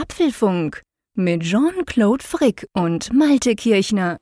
Apfelfunk 0.00 0.82
mit 1.14 1.42
Jean-Claude 1.42 2.22
Frick 2.22 2.68
und 2.72 3.12
Malte 3.12 3.56
Kirchner. 3.56 4.18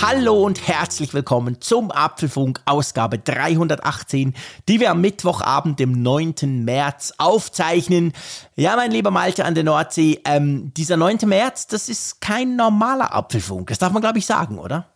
Hallo 0.00 0.42
und 0.42 0.66
herzlich 0.66 1.14
willkommen 1.14 1.60
zum 1.60 1.92
Apfelfunk 1.92 2.60
Ausgabe 2.64 3.20
318, 3.20 4.34
die 4.68 4.80
wir 4.80 4.90
am 4.90 5.00
Mittwochabend, 5.00 5.78
dem 5.78 6.02
9. 6.02 6.64
März 6.64 7.12
aufzeichnen. 7.18 8.12
Ja, 8.56 8.74
mein 8.74 8.90
lieber 8.90 9.12
Malte 9.12 9.44
an 9.44 9.54
der 9.54 9.62
Nordsee, 9.62 10.20
ähm, 10.24 10.74
dieser 10.74 10.96
9. 10.96 11.18
März, 11.26 11.68
das 11.68 11.88
ist 11.88 12.20
kein 12.20 12.56
normaler 12.56 13.14
Apfelfunk. 13.14 13.68
Das 13.68 13.78
darf 13.78 13.92
man, 13.92 14.02
glaube 14.02 14.18
ich, 14.18 14.26
sagen, 14.26 14.58
oder? 14.58 14.91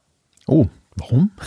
Oh, 0.47 0.67
warum? 0.97 1.31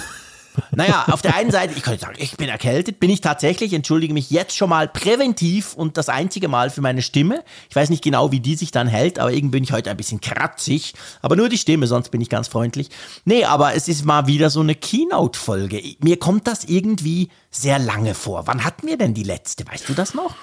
Naja, 0.71 1.05
auf 1.09 1.21
der 1.21 1.35
einen 1.35 1.52
Seite, 1.52 1.73
ich 1.76 1.84
könnte 1.84 2.02
sagen, 2.02 2.17
ich 2.17 2.35
bin 2.38 2.49
erkältet, 2.49 2.99
bin 2.99 3.09
ich 3.09 3.21
tatsächlich, 3.21 3.73
entschuldige 3.73 4.13
mich 4.13 4.30
jetzt 4.30 4.55
schon 4.55 4.70
mal 4.70 4.88
präventiv 4.88 5.73
und 5.73 5.98
das 5.98 6.09
einzige 6.09 6.48
Mal 6.48 6.70
für 6.70 6.81
meine 6.81 7.02
Stimme. 7.02 7.43
Ich 7.70 7.76
weiß 7.76 7.90
nicht 7.90 8.04
genau, 8.04 8.31
wie 8.31 8.40
die 8.40 8.55
sich 8.55 8.71
dann 8.71 8.88
hält, 8.88 9.20
aber 9.20 9.31
irgendwie 9.31 9.57
bin 9.59 9.63
ich 9.63 9.71
heute 9.71 9.90
ein 9.90 9.98
bisschen 9.98 10.21
kratzig. 10.21 10.93
Aber 11.21 11.35
nur 11.35 11.49
die 11.49 11.57
Stimme, 11.57 11.88
sonst 11.88 12.09
bin 12.09 12.21
ich 12.21 12.30
ganz 12.30 12.48
freundlich. 12.48 12.90
Nee, 13.26 13.45
aber 13.45 13.76
es 13.76 13.88
ist 13.88 14.05
mal 14.05 14.27
wieder 14.27 14.49
so 14.49 14.59
eine 14.59 14.76
Keynote-Folge. 14.76 15.81
Mir 15.99 16.18
kommt 16.20 16.48
das 16.48 16.66
irgendwie 16.66 17.29
sehr 17.52 17.79
lange 17.79 18.13
vor. 18.13 18.48
Wann 18.48 18.63
hatten 18.63 18.88
wir 18.88 18.98
denn 18.98 19.13
die 19.13 19.23
letzte? 19.23 19.66
Weißt 19.68 19.88
du 19.88 19.93
das 19.93 20.13
noch? 20.13 20.35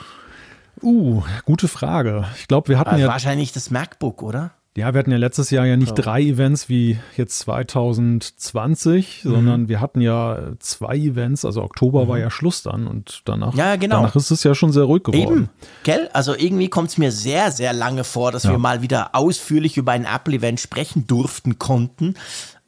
Uh, 0.83 1.23
gute 1.45 1.69
Frage. 1.69 2.27
Ich 2.38 2.48
glaube, 2.48 2.69
wir 2.69 2.78
hatten 2.78 2.91
Also 2.91 3.02
ja. 3.02 3.09
Wahrscheinlich 3.09 3.52
das 3.52 3.70
MacBook, 3.70 4.23
oder? 4.23 4.52
Ja, 4.77 4.93
wir 4.93 4.98
hatten 4.98 5.11
ja 5.11 5.16
letztes 5.16 5.51
Jahr 5.51 5.65
ja 5.65 5.77
nicht 5.77 5.95
drei 5.95 6.21
Events 6.21 6.69
wie 6.69 6.98
jetzt 7.17 7.39
2020, 7.39 9.25
Mhm. 9.25 9.30
sondern 9.30 9.69
wir 9.69 9.80
hatten 9.80 10.01
ja 10.01 10.39
zwei 10.59 10.97
Events. 10.97 11.45
Also 11.45 11.62
Oktober 11.62 12.09
war 12.09 12.19
ja 12.19 12.30
Schluss 12.30 12.62
dann 12.62 12.87
und 12.87 13.23
danach, 13.25 13.55
Ja, 13.55 13.77
genau. 13.77 13.97
danach 14.03 14.17
ist 14.17 14.31
es 14.31 14.42
ja 14.45 14.55
schon 14.55 14.73
sehr 14.73 14.84
ruhig 14.84 15.03
geworden. 15.05 15.20
Eben, 15.23 15.48
gell? 15.83 16.11
Also 16.12 16.34
irgendwie 16.37 16.69
kommt 16.69 16.91
es 16.91 16.98
mir 16.98 17.11
sehr, 17.11 17.50
sehr 17.53 17.73
lange 17.73 18.05
vor, 18.05 18.33
dass 18.33 18.45
Ja. 18.45 18.50
wir 18.50 18.59
mal 18.59 18.83
wieder 18.83 19.15
ausführlich 19.15 19.77
über 19.77 19.92
ein 19.92 20.05
Apple-Event 20.05 20.61
sprechen 20.61 21.06
durften, 21.06 21.59
konnten. 21.59 22.15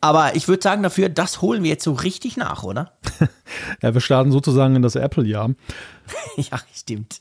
Aber 0.00 0.36
ich 0.36 0.46
würde 0.48 0.62
sagen 0.62 0.82
dafür, 0.84 1.08
das 1.08 1.42
holen 1.42 1.62
wir 1.64 1.70
jetzt 1.70 1.84
so 1.84 1.92
richtig 1.92 2.36
nach, 2.36 2.62
oder? 2.62 2.92
Ja, 3.82 3.92
wir 3.94 4.00
starten 4.00 4.30
sozusagen 4.32 4.76
in 4.76 4.82
das 4.82 4.94
Apple-Jahr. 4.94 5.50
ja, 6.36 6.58
stimmt. 6.74 7.20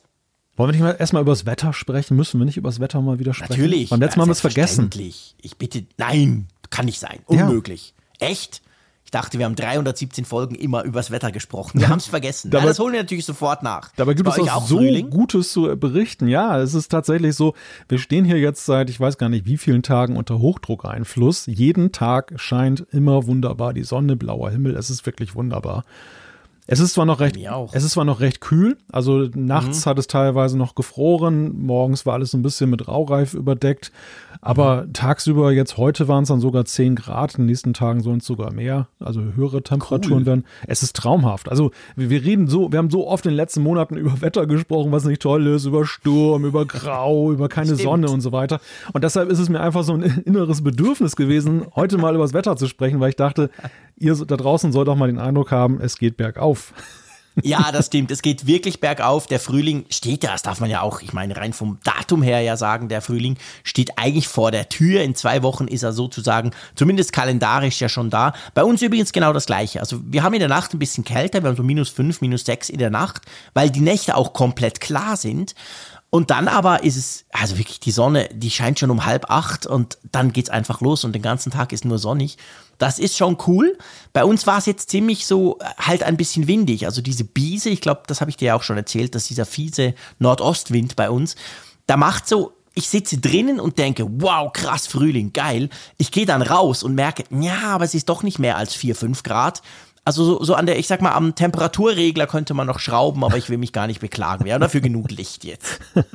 Wollen 0.58 0.70
wir 0.70 0.72
nicht 0.74 0.82
mal 0.82 0.96
erstmal 1.00 1.22
über 1.22 1.32
das 1.32 1.46
Wetter 1.46 1.72
sprechen? 1.72 2.18
Müssen 2.18 2.40
wir 2.40 2.46
nicht 2.46 2.58
über 2.58 2.70
das 2.70 2.80
Wetter 2.80 3.00
mal 3.02 3.20
wieder 3.20 3.34
sprechen? 3.34 3.54
Natürlich. 3.54 3.90
Beim 3.90 4.00
letzten 4.02 4.20
Mal 4.20 4.24
haben 4.24 4.30
wir 4.30 4.34
es 4.34 4.42
vergessen. 4.42 4.90
Ich 4.94 5.58
bitte, 5.58 5.86
nein, 5.98 6.48
kann 6.70 6.86
nicht 6.86 7.00
sein. 7.00 7.20
Ja. 7.30 7.46
Unmöglich. 7.46 7.94
Echt? 8.20 8.62
Ich 9.06 9.12
dachte, 9.12 9.38
wir 9.40 9.46
haben 9.46 9.56
317 9.56 10.26
Folgen 10.26 10.56
immer 10.56 10.84
übers 10.84 11.12
Wetter 11.12 11.32
gesprochen. 11.32 11.80
Wir 11.80 11.88
haben 11.90 12.00
es 12.00 12.08
vergessen. 12.08 12.52
Dabei- 12.52 12.64
ja, 12.66 12.70
das 12.72 12.80
holen 12.80 12.92
wir 12.92 13.00
natürlich 13.00 13.24
sofort 13.24 13.64
nach. 13.64 13.92
Dabei 13.96 14.16
gibt 14.16 14.28
es 14.28 14.38
auch, 14.38 14.68
so 14.68 14.80
Frühling? 14.80 15.10
Gutes 15.10 15.54
zu 15.54 15.78
berichten. 15.78 16.28
Ja, 16.28 16.60
es 16.60 16.74
ist 16.74 16.90
tatsächlich 16.90 17.34
so, 17.36 17.54
wir 17.88 18.00
stehen 18.00 18.26
hier 18.26 18.38
jetzt 18.38 18.66
seit, 18.66 18.90
ich 18.90 19.00
weiß 19.00 19.18
gar 19.18 19.30
nicht 19.30 19.46
wie 19.46 19.56
vielen 19.58 19.82
Tagen 19.82 20.18
unter 20.18 20.40
Hochdruckeinfluss. 20.40 21.46
Jeden 21.46 21.94
Tag 21.94 22.34
scheint 22.36 22.86
immer 22.92 23.28
wunderbar 23.28 23.74
die 23.74 23.84
Sonne, 23.84 24.18
blauer 24.18 24.50
Himmel. 24.52 24.76
Es 24.76 24.90
ist 24.90 25.06
wirklich 25.06 25.36
wunderbar. 25.36 25.86
Es 26.70 26.82
ist 26.82 26.94
zwar 26.94 27.06
noch 27.06 27.22
recht, 27.22 27.38
es 27.72 27.84
ist 27.86 27.92
zwar 27.92 28.04
noch 28.04 28.20
recht 28.20 28.42
kühl, 28.42 28.78
also 28.92 29.30
nachts 29.34 29.86
Mhm. 29.86 29.90
hat 29.90 30.00
es 30.00 30.08
teilweise 30.08 30.58
noch 30.58 30.76
gefroren, 30.76 31.58
morgens 31.66 32.06
war 32.06 32.16
alles 32.16 32.32
so 32.32 32.38
ein 32.38 32.42
bisschen 32.42 32.70
mit 32.70 32.90
Raureif 32.90 33.34
überdeckt, 33.34 33.94
aber 34.42 34.84
Mhm. 34.84 34.92
tagsüber 34.94 35.54
jetzt 35.54 35.78
heute 35.78 36.10
waren 36.10 36.24
es 36.24 36.30
dann 36.30 36.42
sogar 36.42 36.66
10 36.66 36.96
Grad, 36.96 37.36
in 37.36 37.44
den 37.44 37.46
nächsten 37.48 37.74
Tagen 37.74 38.02
sollen 38.02 38.18
es 38.18 38.26
sogar 38.26 38.52
mehr, 38.52 38.88
also 39.00 39.22
höhere 39.22 39.64
Temperaturen 39.64 40.20
Cool. 40.20 40.26
werden. 40.26 40.46
Es 40.68 40.84
ist 40.84 40.96
traumhaft. 40.98 41.48
Also 41.50 41.72
wir, 41.96 42.10
wir 42.10 42.22
reden 42.24 42.48
so, 42.50 42.70
wir 42.70 42.80
haben 42.80 42.90
so 42.92 43.08
oft 43.08 43.26
in 43.26 43.32
den 43.32 43.38
letzten 43.38 43.64
Monaten 43.64 43.96
über 43.96 44.20
Wetter 44.22 44.46
gesprochen, 44.46 44.92
was 44.92 45.06
nicht 45.06 45.22
toll 45.22 45.48
ist, 45.48 45.64
über 45.66 45.86
Sturm, 45.86 46.44
über 46.44 46.66
Grau, 46.66 47.32
über 47.32 47.48
keine 47.48 47.68
Stimmt. 47.68 47.82
Sonne 47.82 48.10
und 48.10 48.20
so 48.20 48.34
weiter. 48.34 48.60
Und 48.92 49.06
deshalb 49.06 49.30
ist 49.30 49.40
es 49.40 49.48
mir 49.48 49.62
einfach 49.62 49.84
so 49.86 49.94
ein 49.94 50.02
inneres 50.26 50.62
Bedürfnis 50.64 51.16
gewesen, 51.16 51.66
heute 51.76 51.98
mal 51.98 52.14
über 52.14 52.26
das 52.26 52.34
Wetter 52.34 52.58
zu 52.58 52.68
sprechen, 52.68 53.00
weil 53.00 53.10
ich 53.12 53.16
dachte, 53.16 53.50
ihr 53.98 54.16
da 54.16 54.38
draußen 54.38 54.72
sollt 54.72 54.90
auch 54.90 54.96
mal 54.96 55.08
den 55.08 55.20
Eindruck 55.20 55.52
haben, 55.52 55.80
es 55.82 55.98
geht 55.98 56.18
bergauf. 56.18 56.74
Ja, 57.44 57.72
das 57.72 57.88
stimmt. 57.88 58.10
Es 58.10 58.22
geht 58.24 58.48
wirklich 58.48 58.80
bergauf. 58.80 59.28
Der 59.28 59.40
Frühling 59.40 59.86
steht 59.90 60.24
ja, 60.24 60.32
das 60.32 60.42
darf 60.42 60.60
man 60.60 60.70
ja 60.70 60.82
auch, 60.82 61.02
ich 61.02 61.14
meine, 61.14 61.38
rein 61.38 61.54
vom 61.54 61.78
Datum 61.84 62.24
her 62.24 62.42
ja 62.42 62.58
sagen, 62.58 62.90
der 62.90 63.02
Frühling 63.02 63.38
steht 63.64 63.98
eigentlich 63.98 64.28
vor 64.28 64.50
der 64.50 64.70
Tür. 64.70 65.04
In 65.04 65.14
zwei 65.14 65.44
Wochen 65.44 65.68
ist 65.68 65.84
er 65.84 65.94
sozusagen, 65.94 66.52
zumindest 66.76 67.14
kalendarisch 67.14 67.80
ja 67.80 67.90
schon 67.90 68.10
da. 68.10 68.34
Bei 68.56 68.64
uns 68.64 68.82
übrigens 68.82 69.12
genau 69.12 69.34
das 69.34 69.46
Gleiche. 69.46 69.80
Also 69.80 70.00
wir 70.04 70.24
haben 70.24 70.34
in 70.34 70.40
der 70.40 70.50
Nacht 70.50 70.74
ein 70.74 70.80
bisschen 70.80 71.04
kälter, 71.04 71.44
wir 71.44 71.50
haben 71.50 71.56
so 71.56 71.64
minus 71.64 71.90
fünf, 71.90 72.22
minus 72.22 72.44
sechs 72.44 72.70
in 72.70 72.80
der 72.80 72.90
Nacht, 72.90 73.22
weil 73.54 73.70
die 73.70 73.82
Nächte 73.82 74.16
auch 74.16 74.34
komplett 74.34 74.82
klar 74.82 75.16
sind. 75.16 75.54
Und 76.10 76.32
dann 76.32 76.48
aber 76.48 76.84
ist 76.84 76.96
es, 76.96 77.26
also 77.32 77.58
wirklich 77.58 77.80
die 77.80 77.92
Sonne, 77.92 78.30
die 78.34 78.50
scheint 78.50 78.80
schon 78.80 78.90
um 78.90 79.06
halb 79.06 79.30
acht 79.30 79.68
und 79.68 79.98
dann 80.12 80.32
geht's 80.32 80.50
einfach 80.50 80.82
los 80.82 81.04
und 81.04 81.14
den 81.14 81.22
ganzen 81.22 81.52
Tag 81.52 81.74
ist 81.74 81.86
nur 81.86 82.00
sonnig. 82.00 82.38
Das 82.78 83.00
ist 83.00 83.18
schon 83.18 83.38
cool. 83.48 83.78
Bei 84.14 84.24
uns 84.24 84.46
war 84.48 84.58
es 84.58 84.66
jetzt 84.66 84.90
ziemlich 84.90 85.26
so, 85.26 85.58
äh, 85.60 85.66
halt 85.78 86.04
ein 86.04 86.18
bisschen 86.18 86.48
windig. 86.48 86.86
Also 86.86 87.02
diese 87.02 87.24
Biese, 87.24 87.70
ich 87.70 87.82
glaube, 87.82 88.04
das 88.08 88.22
habe 88.22 88.30
ich 88.30 88.38
dir 88.38 88.48
ja 88.48 88.56
auch 88.56 88.64
schon 88.64 88.78
erzählt, 88.78 89.16
dass 89.16 89.28
dieser 89.28 89.46
fiese 89.46 89.94
Nordostwind 90.20 90.96
bei 90.96 91.10
uns, 91.10 91.36
da 91.88 91.98
macht 91.98 92.28
so, 92.28 92.54
ich 92.78 92.90
sitze 92.90 93.18
drinnen 93.18 93.60
und 93.60 93.80
denke, 93.80 94.06
wow, 94.08 94.54
krass, 94.54 94.86
Frühling, 94.86 95.34
geil. 95.34 95.70
Ich 95.98 96.12
gehe 96.12 96.28
dann 96.28 96.44
raus 96.44 96.84
und 96.84 96.94
merke, 96.94 97.24
ja, 97.32 97.70
aber 97.70 97.86
es 97.86 97.96
ist 97.96 98.08
doch 98.08 98.22
nicht 98.22 98.38
mehr 98.38 98.56
als 98.58 98.76
vier, 98.76 98.96
fünf 98.96 99.24
Grad. 99.24 99.64
Also 100.06 100.24
so, 100.24 100.44
so 100.44 100.54
an 100.54 100.68
der, 100.68 100.78
ich 100.78 100.88
sag 100.88 101.02
mal, 101.02 101.12
am 101.12 101.36
Temperaturregler 101.36 102.28
könnte 102.28 102.54
man 102.54 102.68
noch 102.68 102.80
schrauben, 102.80 103.26
aber 103.26 103.36
ich 103.36 103.50
will 103.50 103.58
mich 103.58 103.74
gar 103.74 103.88
nicht 103.88 104.00
beklagen. 104.00 104.46
Wir 104.46 104.54
haben 104.54 104.62
dafür 104.62 104.80
genug 104.80 105.12
Licht 105.12 105.44
jetzt. 105.44 105.80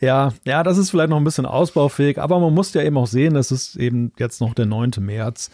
Ja, 0.00 0.34
ja, 0.44 0.62
das 0.62 0.76
ist 0.76 0.90
vielleicht 0.90 1.08
noch 1.08 1.16
ein 1.16 1.24
bisschen 1.24 1.46
ausbaufähig, 1.46 2.18
aber 2.18 2.40
man 2.40 2.52
muss 2.52 2.74
ja 2.74 2.82
eben 2.82 2.98
auch 2.98 3.06
sehen, 3.06 3.36
es 3.36 3.50
ist 3.50 3.76
eben 3.76 4.12
jetzt 4.18 4.40
noch 4.40 4.54
der 4.54 4.66
9. 4.66 4.90
März. 4.98 5.50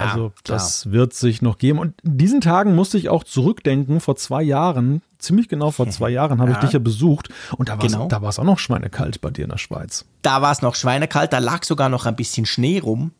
Also 0.00 0.32
klar. 0.44 0.58
das 0.58 0.90
wird 0.90 1.14
sich 1.14 1.42
noch 1.42 1.58
geben. 1.58 1.78
Und 1.78 2.00
in 2.02 2.18
diesen 2.18 2.40
Tagen 2.40 2.74
musste 2.74 2.98
ich 2.98 3.08
auch 3.08 3.24
zurückdenken, 3.24 4.00
vor 4.00 4.16
zwei 4.16 4.42
Jahren, 4.42 5.02
ziemlich 5.18 5.48
genau 5.48 5.70
vor 5.70 5.88
zwei 5.90 6.10
Jahren 6.10 6.40
habe 6.40 6.50
ich 6.50 6.56
Ja. 6.56 6.60
dich 6.62 6.72
ja 6.72 6.78
besucht 6.78 7.28
und 7.56 7.68
da 7.68 7.78
war 7.78 7.84
es 7.84 7.92
Genau. 7.92 8.08
da 8.08 8.20
auch 8.22 8.44
noch 8.44 8.58
schweinekalt 8.58 9.20
bei 9.20 9.30
dir 9.30 9.44
in 9.44 9.50
der 9.50 9.58
Schweiz. 9.58 10.04
Da 10.22 10.42
war 10.42 10.52
es 10.52 10.62
noch 10.62 10.74
schweinekalt, 10.74 11.32
da 11.32 11.38
lag 11.38 11.64
sogar 11.64 11.88
noch 11.88 12.06
ein 12.06 12.16
bisschen 12.16 12.46
Schnee 12.46 12.78
rum. 12.78 13.12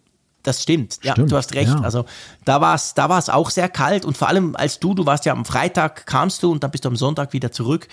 Das 0.43 0.63
stimmt. 0.63 1.01
Ja, 1.03 1.13
Stimmt, 1.13 1.33
du 1.33 1.37
hast 1.37 1.55
recht. 1.57 1.71
ja. 1.73 1.81
Also 1.81 2.05
da 2.45 2.61
war 2.61 2.77
es 2.77 2.95
da 2.95 3.09
war's 3.09 3.29
auch 3.29 3.51
sehr 3.51 3.69
kalt 3.69 4.05
und 4.05 4.17
vor 4.17 4.29
allem 4.29 4.55
als 4.55 4.79
du, 4.79 4.95
du 4.95 5.05
warst 5.05 5.25
ja 5.25 5.33
am 5.33 5.45
Freitag, 5.45 6.07
kamst 6.07 6.43
du 6.45 6.53
und 6.53 6.63
dann 6.63 6.71
bist 6.71 6.85
du 6.85 6.89
am 6.89 6.95
Sonntag 6.95 7.33
wieder 7.33 7.51
zurück. 7.51 7.89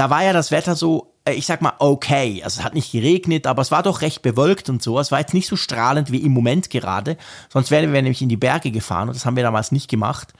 Da 0.00 0.08
war 0.08 0.24
ja 0.24 0.32
das 0.32 0.50
Wetter 0.50 0.76
so, 0.76 1.12
äh, 1.26 1.34
ich 1.34 1.44
sag 1.44 1.60
mal, 1.60 1.74
okay. 1.78 2.40
Also 2.42 2.60
es 2.60 2.64
hat 2.64 2.72
nicht 2.72 2.90
geregnet, 2.90 3.46
aber 3.46 3.60
es 3.60 3.70
war 3.70 3.82
doch 3.82 4.00
recht 4.00 4.22
bewölkt 4.22 4.70
und 4.70 4.82
so. 4.82 4.98
Es 4.98 5.12
war 5.12 5.20
jetzt 5.20 5.34
nicht 5.34 5.46
so 5.46 5.56
strahlend 5.56 6.10
wie 6.10 6.22
im 6.22 6.32
Moment 6.32 6.70
gerade. 6.70 7.18
Sonst 7.50 7.70
wären 7.70 7.92
wir 7.92 8.00
nämlich 8.00 8.22
in 8.22 8.30
die 8.30 8.38
Berge 8.38 8.70
gefahren 8.70 9.08
und 9.08 9.14
das 9.14 9.26
haben 9.26 9.36
wir 9.36 9.42
damals 9.42 9.72
nicht 9.72 9.90
gemacht. 9.90 10.32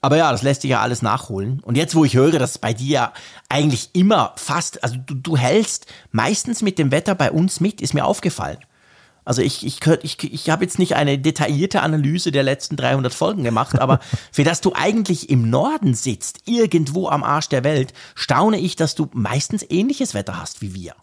Aber 0.00 0.16
ja, 0.16 0.30
das 0.30 0.42
lässt 0.42 0.62
sich 0.62 0.70
ja 0.70 0.80
alles 0.80 1.02
nachholen. 1.02 1.58
Und 1.64 1.76
jetzt, 1.76 1.96
wo 1.96 2.04
ich 2.04 2.14
höre, 2.14 2.38
dass 2.38 2.58
bei 2.58 2.72
dir 2.72 2.88
ja 2.88 3.12
eigentlich 3.48 3.90
immer 3.94 4.32
fast, 4.36 4.84
also 4.84 4.94
du, 5.04 5.14
du 5.14 5.36
hältst 5.36 5.86
meistens 6.12 6.62
mit 6.62 6.78
dem 6.78 6.92
Wetter 6.92 7.16
bei 7.16 7.32
uns 7.32 7.58
mit, 7.58 7.80
ist 7.80 7.94
mir 7.94 8.04
aufgefallen. 8.04 8.58
Also 9.24 9.42
ich, 9.42 9.64
ich, 9.66 9.80
ich, 10.02 10.32
ich 10.32 10.50
habe 10.50 10.64
jetzt 10.64 10.78
nicht 10.78 10.96
eine 10.96 11.18
detaillierte 11.18 11.82
Analyse 11.82 12.32
der 12.32 12.42
letzten 12.42 12.76
300 12.76 13.12
Folgen 13.12 13.44
gemacht, 13.44 13.78
aber 13.78 14.00
für 14.32 14.44
das 14.44 14.60
du 14.60 14.72
eigentlich 14.74 15.30
im 15.30 15.50
Norden 15.50 15.94
sitzt, 15.94 16.40
irgendwo 16.46 17.08
am 17.08 17.22
Arsch 17.22 17.48
der 17.48 17.64
Welt, 17.64 17.92
staune 18.14 18.58
ich, 18.58 18.76
dass 18.76 18.94
du 18.94 19.08
meistens 19.12 19.64
ähnliches 19.68 20.14
Wetter 20.14 20.40
hast 20.40 20.62
wie 20.62 20.74
wir. 20.74 20.94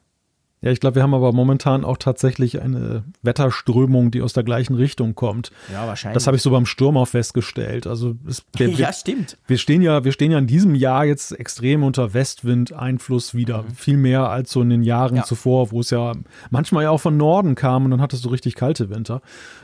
Ja, 0.61 0.71
ich 0.71 0.79
glaube, 0.79 0.95
wir 0.95 1.03
haben 1.03 1.13
aber 1.13 1.33
momentan 1.33 1.85
auch 1.85 1.97
tatsächlich 1.97 2.59
eine 2.61 3.03
Wetterströmung, 3.21 4.09
die 4.09 4.23
aus 4.23 4.33
der 4.33 4.43
gleichen 4.43 4.73
Richtung 4.73 5.13
kommt. 5.13 5.51
Ja, 5.71 5.85
wahrscheinlich. 5.85 6.15
Das 6.15 6.25
habe 6.25 6.35
ich 6.37 6.41
so 6.41 6.49
beim 6.49 6.65
Sturm 6.65 6.97
auch 6.97 7.07
festgestellt. 7.07 7.85
Also 7.85 8.15
es, 8.27 8.43
wir, 8.57 8.69
Ja, 8.69 8.91
stimmt. 8.91 9.37
wir 9.45 9.59
stehen 9.59 9.83
ja, 9.83 10.03
wir 10.03 10.11
stehen 10.11 10.31
ja 10.31 10.39
in 10.39 10.47
diesem 10.47 10.73
Jahr 10.73 11.05
jetzt 11.05 11.31
extrem 11.39 11.83
unter 11.83 12.15
Westwind-Einfluss 12.57 13.35
wieder. 13.35 13.65
Viel 13.75 13.97
mehr 13.97 14.29
als 14.29 14.51
so 14.51 14.61
in 14.61 14.69
den 14.69 14.81
Jahren 14.83 15.11
Mhm. 15.11 15.17
Ja. 15.17 15.23
zuvor, 15.25 15.71
wo 15.71 15.79
es 15.81 15.91
ja 15.91 16.13
manchmal 16.49 16.83
ja 16.83 16.89
auch 16.89 16.99
von 17.01 17.17
Norden 17.17 17.53
kam 17.55 17.85
und 17.85 17.91
dann 17.91 18.01
hattest 18.01 18.25
du 18.25 18.29
richtig 18.29 18.55
kalte 18.55 18.89
Winter. 18.89 19.21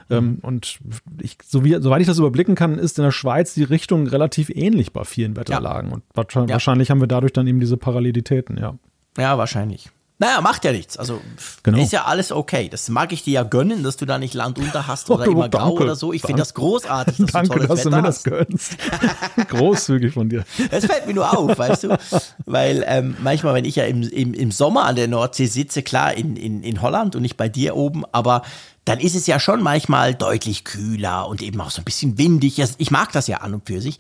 Mhm. 0.10 0.16
Ähm, 0.16 0.38
und 0.44 0.80
ich, 1.22 1.38
so 1.44 1.64
wie, 1.66 1.74
soweit 1.82 2.02
ich 2.02 2.08
das 2.08 2.20
überblicken 2.20 2.54
kann, 2.56 2.78
ist 2.78 3.00
in 3.00 3.04
der 3.04 3.12
Schweiz 3.12 3.56
die 3.56 3.64
Richtung 3.64 4.06
relativ 4.08 4.50
ähnlich 4.52 4.94
bei 4.94 5.04
vielen 5.06 5.36
Wetterlagen. 5.36 5.92
Und 5.92 6.04
wahrscheinlich, 6.14 6.50
Ja. 6.50 6.54
wahrscheinlich 6.56 6.92
haben 6.92 7.00
wir 7.02 7.08
dadurch 7.08 7.34
dann 7.34 7.48
eben 7.48 7.60
diese 7.60 7.78
Parallelitäten, 7.78 8.58
ja. 8.58 8.76
Ja, 9.18 9.38
wahrscheinlich. 9.38 9.90
Naja, 10.20 10.42
macht 10.42 10.64
ja 10.64 10.72
nichts. 10.72 10.96
Also 10.96 11.20
Genau. 11.64 11.80
ist 11.82 11.92
ja 11.92 12.06
alles 12.06 12.32
okay. 12.32 12.70
Das 12.70 12.88
mag 12.90 13.12
ich 13.12 13.24
dir 13.24 13.34
ja 13.34 13.44
gönnen, 13.44 13.84
dass 13.84 13.98
du 13.98 14.06
da 14.06 14.18
nicht 14.20 14.34
Land 14.36 14.60
unter 14.60 14.88
hast 14.88 15.10
oder 15.10 15.28
Oh, 15.28 15.32
immer 15.32 15.50
grau 15.50 15.70
danke. 15.70 15.84
oder 15.84 15.96
so. 15.96 16.14
Ich 16.14 16.22
finde 16.22 16.42
das 16.42 16.54
großartig, 16.54 17.18
dass 17.18 17.32
Danke, 17.32 17.60
du 17.60 17.68
dass 17.68 17.82
du 17.82 17.90
Wetter 17.90 17.98
mir 17.98 18.04
das 18.04 18.16
hast. 18.18 18.24
gönnst. 18.26 18.78
Großzügig 19.50 20.14
von 20.14 20.30
dir. 20.30 20.46
Das 20.72 20.86
fällt 20.86 21.08
mir 21.08 21.14
nur 21.16 21.38
auf, 21.38 21.58
weißt 21.58 21.84
du? 21.86 21.98
Weil 22.46 22.84
ähm, 22.88 23.18
manchmal, 23.22 23.54
wenn 23.56 23.66
ich 23.66 23.76
ja 23.76 23.86
im, 23.86 24.04
im, 24.04 24.34
im 24.34 24.52
Sommer 24.52 24.86
an 24.86 24.96
der 24.96 25.08
Nordsee 25.08 25.48
sitze, 25.48 25.82
klar 25.84 26.14
in, 26.14 26.36
in, 26.38 26.64
in 26.64 26.82
Holland 26.82 27.16
und 27.16 27.22
nicht 27.24 27.36
bei 27.38 27.50
dir 27.50 27.76
oben, 27.76 28.04
aber 28.12 28.44
dann 28.86 29.00
ist 29.00 29.16
es 29.16 29.28
ja 29.28 29.40
schon 29.40 29.62
manchmal 29.64 30.14
deutlich 30.14 30.66
kühler 30.66 31.28
und 31.28 31.42
eben 31.42 31.60
auch 31.62 31.72
so 31.72 31.82
ein 31.82 31.86
bisschen 31.86 32.18
windig. 32.18 32.60
Ich 32.78 32.92
mag 32.92 33.12
das 33.14 33.28
ja 33.28 33.38
an 33.38 33.54
und 33.54 33.66
für 33.66 33.80
sich. 33.82 33.98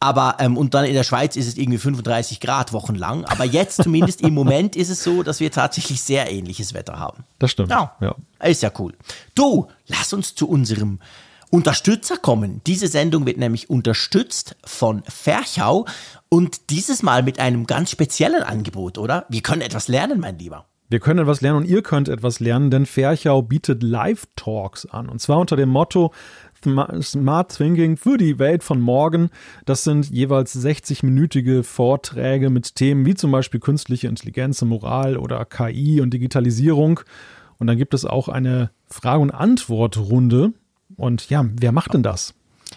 Aber, 0.00 0.36
ähm, 0.38 0.56
und 0.56 0.74
dann 0.74 0.84
in 0.84 0.94
der 0.94 1.02
Schweiz 1.02 1.34
ist 1.36 1.48
es 1.48 1.56
irgendwie 1.56 1.78
35 1.78 2.40
Grad 2.40 2.72
wochenlang. 2.72 3.24
Aber 3.24 3.44
jetzt 3.44 3.76
zumindest 3.82 4.20
im 4.20 4.34
Moment 4.34 4.76
ist 4.76 4.90
es 4.90 5.02
so, 5.02 5.22
dass 5.22 5.40
wir 5.40 5.50
tatsächlich 5.50 6.00
sehr 6.02 6.30
ähnliches 6.30 6.74
Wetter 6.74 6.98
haben. 6.98 7.24
Das 7.38 7.50
stimmt. 7.50 7.70
Ja. 7.70 7.96
ja. 8.00 8.14
Ist 8.46 8.62
ja 8.62 8.70
cool. 8.78 8.94
Du, 9.34 9.66
lass 9.86 10.12
uns 10.12 10.34
zu 10.34 10.48
unserem 10.48 11.00
Unterstützer 11.50 12.16
kommen. 12.16 12.60
Diese 12.66 12.88
Sendung 12.88 13.26
wird 13.26 13.38
nämlich 13.38 13.70
unterstützt 13.70 14.56
von 14.64 15.02
Ferchau 15.08 15.86
und 16.28 16.70
dieses 16.70 17.02
Mal 17.02 17.22
mit 17.22 17.40
einem 17.40 17.66
ganz 17.66 17.90
speziellen 17.90 18.42
Angebot, 18.42 18.98
oder? 18.98 19.24
Wir 19.28 19.40
können 19.40 19.62
etwas 19.62 19.88
lernen, 19.88 20.20
mein 20.20 20.38
Lieber. 20.38 20.66
Wir 20.90 21.00
können 21.00 21.20
etwas 21.20 21.42
lernen 21.42 21.58
und 21.58 21.64
ihr 21.66 21.82
könnt 21.82 22.08
etwas 22.08 22.40
lernen, 22.40 22.70
denn 22.70 22.86
Ferchau 22.86 23.42
bietet 23.42 23.82
Live-Talks 23.82 24.86
an. 24.86 25.10
Und 25.10 25.20
zwar 25.20 25.38
unter 25.38 25.54
dem 25.54 25.68
Motto 25.68 26.14
Smart 26.62 27.56
Thinking 27.56 27.96
für 27.96 28.18
die 28.18 28.38
Welt 28.38 28.62
von 28.62 28.80
morgen. 28.80 29.30
Das 29.64 29.84
sind 29.84 30.10
jeweils 30.10 30.56
60-minütige 30.56 31.62
Vorträge 31.62 32.50
mit 32.50 32.74
Themen 32.74 33.06
wie 33.06 33.14
zum 33.14 33.30
Beispiel 33.30 33.60
künstliche 33.60 34.08
Intelligenz, 34.08 34.62
Moral 34.62 35.16
oder 35.16 35.44
KI 35.44 36.00
und 36.00 36.12
Digitalisierung. 36.12 37.00
Und 37.58 37.66
dann 37.66 37.76
gibt 37.76 37.94
es 37.94 38.04
auch 38.04 38.28
eine 38.28 38.70
Frage- 38.86 39.22
und 39.22 39.30
Antwortrunde. 39.30 40.52
Und 40.96 41.28
ja, 41.30 41.44
wer 41.56 41.72
macht 41.72 41.94
denn 41.94 42.02
das? 42.02 42.34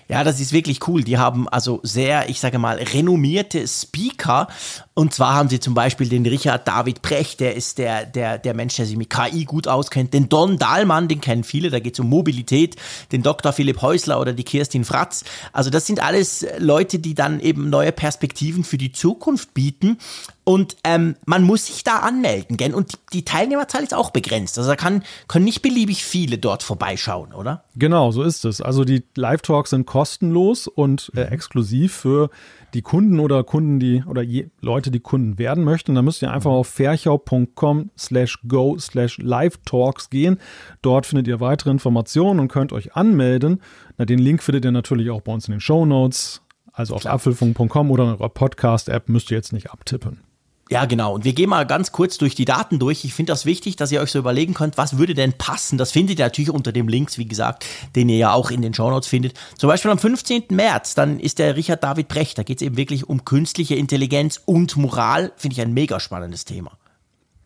Ja, 0.07 0.23
das 0.23 0.39
ist 0.39 0.53
wirklich 0.53 0.87
cool. 0.87 1.03
Die 1.03 1.17
haben 1.17 1.47
also 1.47 1.79
sehr, 1.83 2.29
ich 2.29 2.39
sage 2.39 2.59
mal, 2.59 2.77
renommierte 2.77 3.67
Speaker. 3.67 4.47
Und 4.93 5.13
zwar 5.13 5.35
haben 5.35 5.47
sie 5.47 5.61
zum 5.61 5.73
Beispiel 5.73 6.09
den 6.09 6.25
Richard 6.25 6.67
David 6.67 7.01
Precht, 7.01 7.39
der 7.39 7.55
ist 7.55 7.77
der, 7.77 8.05
der, 8.05 8.37
der 8.37 8.53
Mensch, 8.53 8.75
der 8.75 8.85
sich 8.85 8.97
mit 8.97 9.09
KI 9.09 9.45
gut 9.45 9.65
auskennt. 9.67 10.13
Den 10.13 10.27
Don 10.27 10.57
Dahlmann, 10.57 11.07
den 11.07 11.21
kennen 11.21 11.45
viele, 11.45 11.69
da 11.69 11.79
geht 11.79 11.93
es 11.93 12.01
um 12.01 12.09
Mobilität. 12.09 12.75
Den 13.13 13.23
Dr. 13.23 13.53
Philipp 13.53 13.81
Häusler 13.81 14.19
oder 14.19 14.33
die 14.33 14.43
Kirstin 14.43 14.83
Fratz. 14.83 15.23
Also 15.53 15.69
das 15.69 15.87
sind 15.87 16.01
alles 16.01 16.45
Leute, 16.57 16.99
die 16.99 17.15
dann 17.15 17.39
eben 17.39 17.69
neue 17.69 17.93
Perspektiven 17.93 18.65
für 18.65 18.77
die 18.77 18.91
Zukunft 18.91 19.53
bieten. 19.53 19.97
Und 20.43 20.75
ähm, 20.83 21.15
man 21.25 21.43
muss 21.43 21.67
sich 21.67 21.85
da 21.85 21.99
anmelden, 21.99 22.57
gell? 22.57 22.73
Und 22.73 22.91
die, 22.91 22.97
die 23.13 23.25
Teilnehmerzahl 23.25 23.83
ist 23.83 23.93
auch 23.93 24.09
begrenzt. 24.09 24.57
Also 24.57 24.71
da 24.71 24.75
kann, 24.75 25.03
können 25.27 25.45
nicht 25.45 25.61
beliebig 25.61 26.03
viele 26.03 26.37
dort 26.37 26.63
vorbeischauen, 26.63 27.31
oder? 27.31 27.63
Genau, 27.75 28.11
so 28.11 28.23
ist 28.23 28.43
es. 28.43 28.59
Also 28.59 28.83
die 28.83 29.03
Live-Talks 29.15 29.69
sind 29.69 29.85
kostenlos 29.85 30.67
und 30.67 31.11
äh, 31.15 31.21
exklusiv 31.21 31.93
für 31.93 32.29
die 32.73 32.81
Kunden 32.81 33.19
oder 33.19 33.43
Kunden, 33.43 33.79
die 33.79 34.03
oder 34.07 34.21
je, 34.21 34.47
Leute, 34.61 34.91
die 34.91 34.99
Kunden 34.99 35.37
werden 35.37 35.63
möchten. 35.63 35.95
Da 35.95 36.01
müsst 36.01 36.21
ihr 36.21 36.31
einfach 36.31 36.51
auf 36.51 36.67
ferchau.com 36.67 37.91
slash 37.97 38.39
go 38.47 38.77
slash 38.77 39.17
live-talks 39.17 40.09
gehen. 40.09 40.37
Dort 40.81 41.05
findet 41.05 41.27
ihr 41.27 41.39
weitere 41.39 41.71
Informationen 41.71 42.39
und 42.39 42.47
könnt 42.47 42.73
euch 42.73 42.95
anmelden. 42.95 43.61
Na, 43.97 44.05
den 44.05 44.19
Link 44.19 44.43
findet 44.43 44.65
ihr 44.65 44.71
natürlich 44.71 45.09
auch 45.09 45.21
bei 45.21 45.33
uns 45.33 45.47
in 45.47 45.53
den 45.53 45.61
Show 45.61 45.85
Notes. 45.85 46.41
Also 46.73 46.95
auf 46.95 47.05
apfelfunk.com 47.05 47.91
oder 47.91 48.05
in 48.05 48.09
eurer 48.11 48.29
Podcast-App 48.29 49.09
müsst 49.09 49.29
ihr 49.31 49.37
jetzt 49.37 49.51
nicht 49.51 49.71
abtippen. 49.71 50.30
Ja, 50.71 50.85
genau. 50.85 51.15
Und 51.15 51.25
wir 51.25 51.33
gehen 51.33 51.49
mal 51.49 51.65
ganz 51.67 51.91
kurz 51.91 52.17
durch 52.17 52.33
die 52.33 52.45
Daten 52.45 52.79
durch. 52.79 53.03
Ich 53.03 53.13
finde 53.13 53.33
das 53.33 53.45
wichtig, 53.45 53.75
dass 53.75 53.91
ihr 53.91 53.99
euch 53.99 54.09
so 54.09 54.19
überlegen 54.19 54.53
könnt, 54.53 54.77
was 54.77 54.97
würde 54.97 55.13
denn 55.13 55.33
passen. 55.33 55.77
Das 55.77 55.91
findet 55.91 56.17
ihr 56.17 56.23
natürlich 56.23 56.49
unter 56.49 56.71
dem 56.71 56.87
Links, 56.87 57.17
wie 57.17 57.25
gesagt, 57.25 57.65
den 57.93 58.07
ihr 58.07 58.15
ja 58.15 58.31
auch 58.31 58.51
in 58.51 58.61
den 58.61 58.73
Shownotes 58.73 59.09
findet. 59.09 59.33
Zum 59.57 59.67
Beispiel 59.67 59.91
am 59.91 59.99
15. 59.99 60.43
März, 60.51 60.95
dann 60.95 61.19
ist 61.19 61.39
der 61.39 61.57
Richard 61.57 61.83
David 61.83 62.07
Brecht. 62.07 62.37
Da 62.37 62.43
geht 62.43 62.61
es 62.61 62.65
eben 62.65 62.77
wirklich 62.77 63.09
um 63.09 63.25
künstliche 63.25 63.75
Intelligenz 63.75 64.41
und 64.45 64.77
Moral. 64.77 65.33
Finde 65.35 65.55
ich 65.55 65.61
ein 65.61 65.73
mega 65.73 65.99
spannendes 65.99 66.45
Thema. 66.45 66.71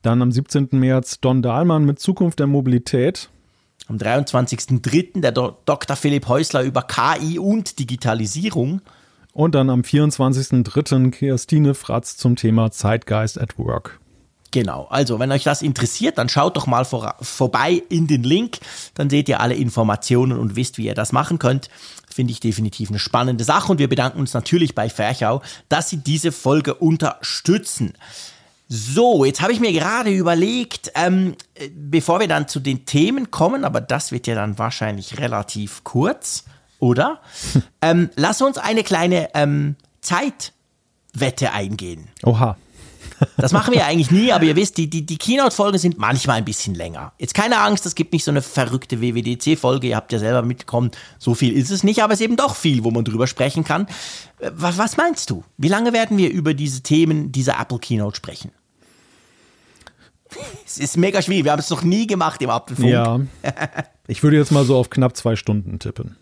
Dann 0.04 0.21
am 0.21 0.31
17. 0.31 0.69
März 0.74 1.19
Don 1.19 1.42
Dahlmann 1.42 1.83
mit 1.83 1.98
Zukunft 1.98 2.38
der 2.38 2.45
Mobilität. 2.45 3.31
Am 3.88 3.98
23.03. 3.98 5.21
der 5.21 5.31
Do 5.31 5.57
Dr. 5.66 5.95
Philipp 5.95 6.28
Häusler 6.28 6.62
über 6.62 6.83
KI 6.83 7.39
und 7.39 7.80
Digitalisierung. 7.80 8.81
Und 9.36 9.54
dann 9.54 9.70
am 9.70 9.82
24.03. 9.82 11.12
Kirstine 11.12 11.74
Fratz 11.74 12.16
zum 12.16 12.38
Thema 12.38 12.72
Zeitgeist 12.72 13.38
at 13.38 13.60
Work. 13.60 14.00
Genau, 14.52 14.88
also 14.90 15.20
wenn 15.20 15.30
euch 15.34 15.44
das 15.44 15.62
interessiert, 15.62 16.18
dann 16.18 16.30
schaut 16.30 16.56
doch 16.56 16.68
mal 16.68 16.86
vor, 16.86 17.16
vorbei 17.20 17.84
in 17.90 18.08
den 18.08 18.24
Link, 18.24 18.60
dann 18.94 19.10
seht 19.10 19.28
ihr 19.28 19.42
alle 19.42 19.56
Informationen 19.56 20.40
und 20.40 20.56
wisst, 20.56 20.78
wie 20.78 20.86
ihr 20.86 20.94
das 20.94 21.12
machen 21.12 21.38
könnt. 21.38 21.70
Finde 22.10 22.32
ich 22.32 22.40
definitiv 22.40 22.88
eine 22.88 22.98
spannende 23.00 23.44
Sache 23.44 23.74
und 23.74 23.78
wir 23.78 23.90
bedanken 23.90 24.22
uns 24.22 24.34
natürlich 24.34 24.74
bei 24.74 24.88
Ferchau, 24.88 25.42
dass 25.68 25.90
sie 25.90 25.98
diese 25.98 26.31
Folge 26.31 26.74
unterstützen. 26.74 27.92
So, 28.70 29.26
jetzt 29.26 29.42
habe 29.42 29.52
ich 29.52 29.60
mir 29.60 29.74
gerade 29.74 30.12
überlegt, 30.12 30.94
ähm, 30.96 31.36
äh, 31.56 31.68
bevor 31.76 32.22
wir 32.22 32.30
dann 32.30 32.48
zu 32.48 32.62
den 32.62 32.86
Themen 32.86 33.31
kommen, 33.31 33.66
aber 33.66 33.81
das 33.81 34.14
wird 34.14 34.28
ja 34.28 34.36
dann 34.36 34.58
wahrscheinlich 34.58 35.20
relativ 35.20 35.84
kurz, 35.84 36.46
oder? 36.80 37.22
ähm, 37.81 38.10
lass 38.16 38.42
uns 38.42 38.57
eine 38.57 38.83
kleine 38.83 39.30
ähm, 39.33 39.75
Zeitwette 40.01 41.51
eingehen. 41.51 42.10
Oha. 42.24 42.57
Das 43.38 43.54
machen 43.54 43.74
wir 43.74 43.86
eigentlich 43.88 44.12
nie, 44.12 44.31
aber 44.31 44.44
ihr 44.44 44.56
wisst, 44.56 44.77
die, 44.77 44.89
die, 44.89 45.06
die 45.06 45.18
Keynote-Folgen 45.18 45.77
sind 45.77 45.98
manchmal 45.98 46.38
ein 46.38 46.45
bisschen 46.45 46.75
länger. 46.75 47.13
Jetzt 47.18 47.33
keine 47.33 47.60
Angst, 47.60 47.86
es 47.86 47.95
gibt 47.95 48.12
nicht 48.13 48.25
so 48.25 48.31
eine 48.31 48.42
verrückte 48.42 49.01
WWDC-Folge, 49.01 49.88
ihr 49.88 49.95
habt 49.95 50.12
ja 50.12 50.19
selber 50.19 50.42
mitbekommen, 50.42 50.92
so 51.18 51.33
viel 51.33 51.54
ist 51.56 51.72
es 51.72 51.83
nicht, 51.83 52.04
aber 52.04 52.13
es 52.13 52.19
ist 52.19 52.25
eben 52.25 52.36
doch 52.36 52.56
viel, 52.56 52.83
wo 52.83 52.92
man 52.92 53.06
drüber 53.06 53.28
sprechen 53.28 53.63
kann. 53.63 53.88
Äh, 54.39 54.51
Was, 54.56 54.78
was 54.78 54.98
meinst 54.98 55.30
du? 55.30 55.44
Wie 55.57 55.69
lange 55.69 55.94
werden 55.94 56.18
wir 56.18 56.30
über 56.30 56.54
diese 56.54 56.81
Themen 56.81 57.31
dieser 57.31 57.60
Apple 57.60 57.80
Keynote 57.80 58.18
sprechen? 58.18 58.51
Es 60.66 60.80
ist 60.80 60.98
mega 60.98 61.21
schwierig, 61.21 61.45
wir 61.45 61.54
haben 61.54 61.60
es 61.60 61.69
noch 61.69 61.83
nie 61.83 62.07
gemacht 62.07 62.42
im 62.42 62.50
Apfelfunk. 62.50 62.89
Ja. 62.89 63.19
Ich 64.07 64.21
würde 64.21 64.38
jetzt 64.38 64.51
mal 64.51 64.66
so 64.66 64.78
auf 64.78 64.92
knapp 64.92 65.16
zwei 65.18 65.36
Stunden 65.36 65.80
tippen. 65.80 66.16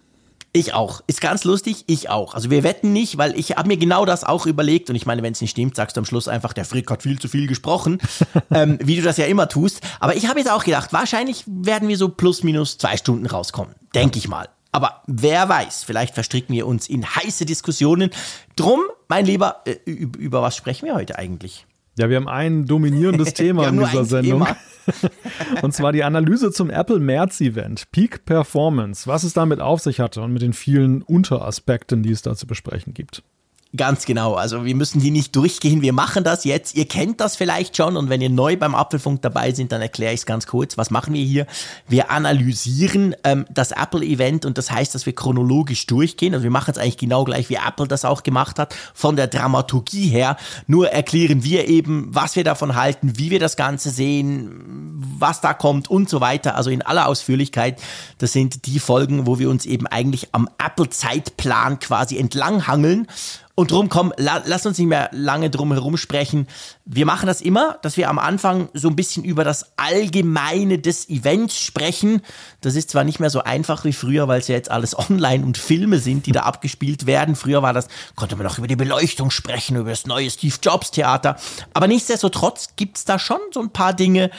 Ich 0.55 0.75
auch. 0.75 1.01
Ist 1.07 1.19
ganz 1.19 1.45
lustig, 1.45 1.83
ich 1.87 2.11
auch. 2.11 2.35
Also 2.35 2.51
wir 2.51 2.63
wetten 2.63 2.93
nicht, 2.93 3.17
weil 3.17 3.37
ich 3.37 3.57
habe 3.57 3.67
mir 3.67 3.77
genau 3.77 4.05
das 4.05 4.23
auch 4.23 4.45
überlegt 4.45 4.87
und 4.91 4.95
ich 4.95 5.07
meine, 5.07 5.23
wenn 5.23 5.33
es 5.33 5.41
nicht 5.41 5.49
stimmt, 5.49 5.75
sagst 5.75 5.97
du 5.97 6.01
am 6.01 6.05
Schluss 6.05 6.27
einfach, 6.27 6.53
der 6.53 6.63
Frick 6.63 6.91
hat 6.91 7.01
viel 7.01 7.17
zu 7.17 7.27
viel 7.27 7.47
gesprochen, 7.47 7.97
ähm, 8.51 8.77
wie 8.79 8.95
du 8.95 9.01
das 9.01 9.17
ja 9.17 9.25
immer 9.25 9.49
tust. 9.49 9.81
Aber 9.99 10.15
ich 10.15 10.27
habe 10.27 10.37
jetzt 10.37 10.51
auch 10.51 10.63
gedacht, 10.63 10.93
wahrscheinlich 10.93 11.43
werden 11.47 11.87
wir 11.87 11.97
so 11.97 12.09
plus 12.09 12.43
minus 12.43 12.77
zwei 12.77 12.97
Stunden 12.97 13.25
rauskommen, 13.25 13.73
denke 13.95 14.19
ich 14.19 14.27
mal. 14.27 14.47
Aber 14.71 15.01
wer 15.07 15.49
weiß, 15.49 15.83
vielleicht 15.85 16.13
verstricken 16.13 16.53
wir 16.53 16.67
uns 16.67 16.87
in 16.87 17.03
heiße 17.03 17.45
Diskussionen. 17.45 18.11
Drum, 18.55 18.81
mein 19.07 19.25
Lieber, 19.25 19.61
äh, 19.65 19.77
über, 19.85 20.19
über 20.19 20.41
was 20.43 20.55
sprechen 20.55 20.85
wir 20.85 20.93
heute 20.93 21.17
eigentlich? 21.17 21.65
Ja, 21.97 22.09
wir 22.09 22.17
haben 22.17 22.27
ein 22.27 22.65
dominierendes 22.65 23.33
Thema 23.33 23.67
in 23.67 23.79
dieser 23.79 24.05
Sendung. 24.05 24.47
Und 25.61 25.73
zwar 25.73 25.91
die 25.91 26.03
Analyse 26.03 26.51
zum 26.51 26.69
Apple 26.69 26.99
März 26.99 27.39
Event. 27.39 27.91
Peak 27.91 28.25
Performance. 28.25 29.07
Was 29.07 29.23
es 29.23 29.33
damit 29.33 29.59
auf 29.59 29.79
sich 29.81 29.99
hatte 29.99 30.21
und 30.21 30.33
mit 30.33 30.41
den 30.41 30.53
vielen 30.53 31.01
Unteraspekten, 31.01 32.03
die 32.03 32.11
es 32.11 32.21
da 32.21 32.35
zu 32.35 32.47
besprechen 32.47 32.93
gibt. 32.93 33.23
Ganz 33.75 34.05
genau. 34.05 34.35
Also 34.35 34.65
wir 34.65 34.75
müssen 34.75 35.01
die 35.01 35.09
nicht 35.09 35.35
durchgehen. 35.35 35.81
Wir 35.81 35.93
machen 35.93 36.23
das 36.23 36.43
jetzt. 36.43 36.75
Ihr 36.75 36.87
kennt 36.87 37.19
das 37.19 37.35
vielleicht 37.35 37.75
schon. 37.75 37.97
Und 37.97 38.07
wenn 38.07 38.21
ihr 38.21 38.29
neu 38.29 38.55
beim 38.55 38.75
Apfelfunk 38.75 39.23
dabei 39.23 39.51
sind, 39.51 39.71
dann 39.71 39.81
erkläre 39.81 40.13
ich 40.13 40.19
es 40.19 40.25
ganz 40.27 40.45
kurz. 40.45 40.77
Was 40.77 40.91
machen 40.91 41.15
wir 41.15 41.23
hier? 41.23 41.47
Wir 41.87 42.11
analysieren 42.11 43.15
ähm, 43.23 43.47
das 43.49 43.71
Apple-Event 43.71 44.45
und 44.45 44.59
das 44.59 44.69
heißt, 44.69 44.93
dass 44.93 45.07
wir 45.07 45.15
chronologisch 45.15 45.87
durchgehen. 45.87 46.35
Also 46.35 46.43
wir 46.43 46.51
machen 46.51 46.69
es 46.69 46.77
eigentlich 46.77 46.99
genau 46.99 47.23
gleich, 47.23 47.49
wie 47.49 47.55
Apple 47.55 47.87
das 47.87 48.05
auch 48.05 48.21
gemacht 48.21 48.59
hat, 48.59 48.75
von 48.93 49.15
der 49.15 49.25
Dramaturgie 49.25 50.07
her. 50.07 50.37
Nur 50.67 50.89
erklären 50.91 51.43
wir 51.43 51.67
eben, 51.67 52.13
was 52.13 52.35
wir 52.35 52.43
davon 52.43 52.75
halten, 52.75 53.17
wie 53.17 53.31
wir 53.31 53.39
das 53.39 53.57
Ganze 53.57 53.89
sehen, 53.89 55.01
was 55.17 55.41
da 55.41 55.55
kommt 55.55 55.89
und 55.89 56.09
so 56.09 56.21
weiter. 56.21 56.57
Also 56.57 56.69
in 56.69 56.83
aller 56.83 57.07
Ausführlichkeit. 57.07 57.81
Das 58.19 58.33
sind 58.33 58.67
die 58.67 58.77
Folgen, 58.77 59.25
wo 59.25 59.39
wir 59.39 59.49
uns 59.49 59.65
eben 59.65 59.87
eigentlich 59.87 60.27
am 60.31 60.47
Apple-Zeitplan 60.63 61.79
quasi 61.79 62.19
entlanghangeln. 62.19 63.07
Und 63.55 63.69
drum, 63.69 63.87
komm, 63.87 64.11
la, 64.17 64.41
lass 64.45 64.65
uns 64.65 64.79
nicht 64.79 64.87
mehr 64.87 65.09
lange 65.11 65.51
drum 65.51 65.71
herum 65.73 65.95
sprechen. 65.95 66.47
Wir 66.85 67.05
machen 67.05 67.27
das 67.27 67.39
immer, 67.39 67.77
dass 67.83 67.97
wir 67.97 68.09
am 68.09 68.17
Anfang 68.17 68.69
so 68.73 68.87
ein 68.87 68.95
bisschen 68.95 69.23
über 69.23 69.43
das 69.43 69.77
Allgemeine 69.77 70.79
des 70.79 71.07
Events 71.07 71.59
sprechen. 71.59 72.23
Das 72.61 72.73
ist 72.73 72.89
zwar 72.89 73.03
nicht 73.03 73.19
mehr 73.19 73.29
so 73.29 73.43
einfach 73.43 73.85
wie 73.85 73.93
früher, 73.93 74.27
weil 74.27 74.39
es 74.39 74.47
ja 74.47 74.55
jetzt 74.55 74.71
alles 74.71 74.97
online 75.09 75.45
und 75.45 75.59
Filme 75.59 75.99
sind, 75.99 76.25
die 76.25 76.31
da 76.31 76.41
abgespielt 76.41 77.05
werden. 77.05 77.35
Früher 77.35 77.61
war 77.61 77.73
das, 77.73 77.89
konnte 78.15 78.35
man 78.35 78.45
noch 78.47 78.57
über 78.57 78.67
die 78.67 78.75
Beleuchtung 78.75 79.29
sprechen, 79.29 79.77
über 79.77 79.91
das 79.91 80.07
neue 80.07 80.31
Steve 80.31 80.55
Jobs 80.59 80.89
Theater. 80.89 81.35
Aber 81.75 81.87
nichtsdestotrotz 81.87 82.69
gibt's 82.75 83.05
da 83.05 83.19
schon 83.19 83.39
so 83.53 83.61
ein 83.61 83.69
paar 83.69 83.93
Dinge. 83.93 84.31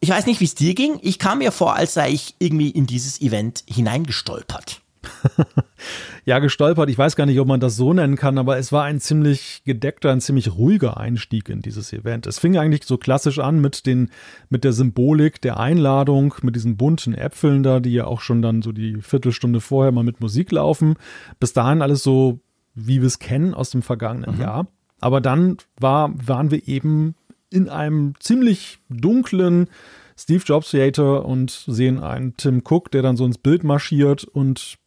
Ich 0.00 0.08
weiß 0.08 0.24
nicht, 0.24 0.40
wie 0.40 0.46
es 0.46 0.54
dir 0.54 0.74
ging. 0.74 0.98
Ich 1.02 1.18
kam 1.18 1.38
mir 1.38 1.52
vor, 1.52 1.76
als 1.76 1.92
sei 1.92 2.10
ich 2.10 2.36
irgendwie 2.38 2.70
in 2.70 2.86
dieses 2.86 3.20
Event 3.20 3.64
hineingestolpert. 3.66 4.81
ja, 6.24 6.38
gestolpert. 6.38 6.88
Ich 6.88 6.98
weiß 6.98 7.16
gar 7.16 7.26
nicht, 7.26 7.38
ob 7.40 7.48
man 7.48 7.60
das 7.60 7.76
so 7.76 7.92
nennen 7.92 8.16
kann, 8.16 8.38
aber 8.38 8.58
es 8.58 8.72
war 8.72 8.84
ein 8.84 9.00
ziemlich 9.00 9.62
gedeckter, 9.64 10.10
ein 10.10 10.20
ziemlich 10.20 10.54
ruhiger 10.54 10.96
Einstieg 10.96 11.48
in 11.48 11.60
dieses 11.60 11.92
Event. 11.92 12.26
Es 12.26 12.38
fing 12.38 12.56
eigentlich 12.56 12.84
so 12.84 12.98
klassisch 12.98 13.38
an 13.38 13.60
mit 13.60 13.86
den, 13.86 14.10
mit 14.48 14.64
der 14.64 14.72
Symbolik 14.72 15.40
der 15.40 15.58
Einladung, 15.58 16.34
mit 16.42 16.56
diesen 16.56 16.76
bunten 16.76 17.14
Äpfeln 17.14 17.62
da, 17.62 17.80
die 17.80 17.92
ja 17.92 18.06
auch 18.06 18.20
schon 18.20 18.42
dann 18.42 18.62
so 18.62 18.72
die 18.72 19.00
Viertelstunde 19.00 19.60
vorher 19.60 19.92
mal 19.92 20.04
mit 20.04 20.20
Musik 20.20 20.52
laufen. 20.52 20.94
Bis 21.40 21.52
dahin 21.52 21.82
alles 21.82 22.02
so, 22.02 22.40
wie 22.74 23.00
wir 23.00 23.06
es 23.06 23.18
kennen 23.18 23.54
aus 23.54 23.70
dem 23.70 23.82
vergangenen 23.82 24.36
mhm. 24.36 24.40
Jahr. 24.40 24.66
Aber 25.00 25.20
dann 25.20 25.56
war, 25.78 26.12
waren 26.14 26.50
wir 26.50 26.68
eben 26.68 27.16
in 27.50 27.68
einem 27.68 28.14
ziemlich 28.18 28.78
dunklen, 28.88 29.68
Steve 30.16 30.42
Jobs 30.44 30.70
Theater 30.70 31.24
und 31.24 31.50
sehen 31.50 31.98
einen 31.98 32.36
Tim 32.36 32.62
Cook, 32.64 32.90
der 32.90 33.02
dann 33.02 33.16
so 33.16 33.24
ins 33.24 33.38
Bild 33.38 33.64
marschiert 33.64 34.24
und 34.24 34.78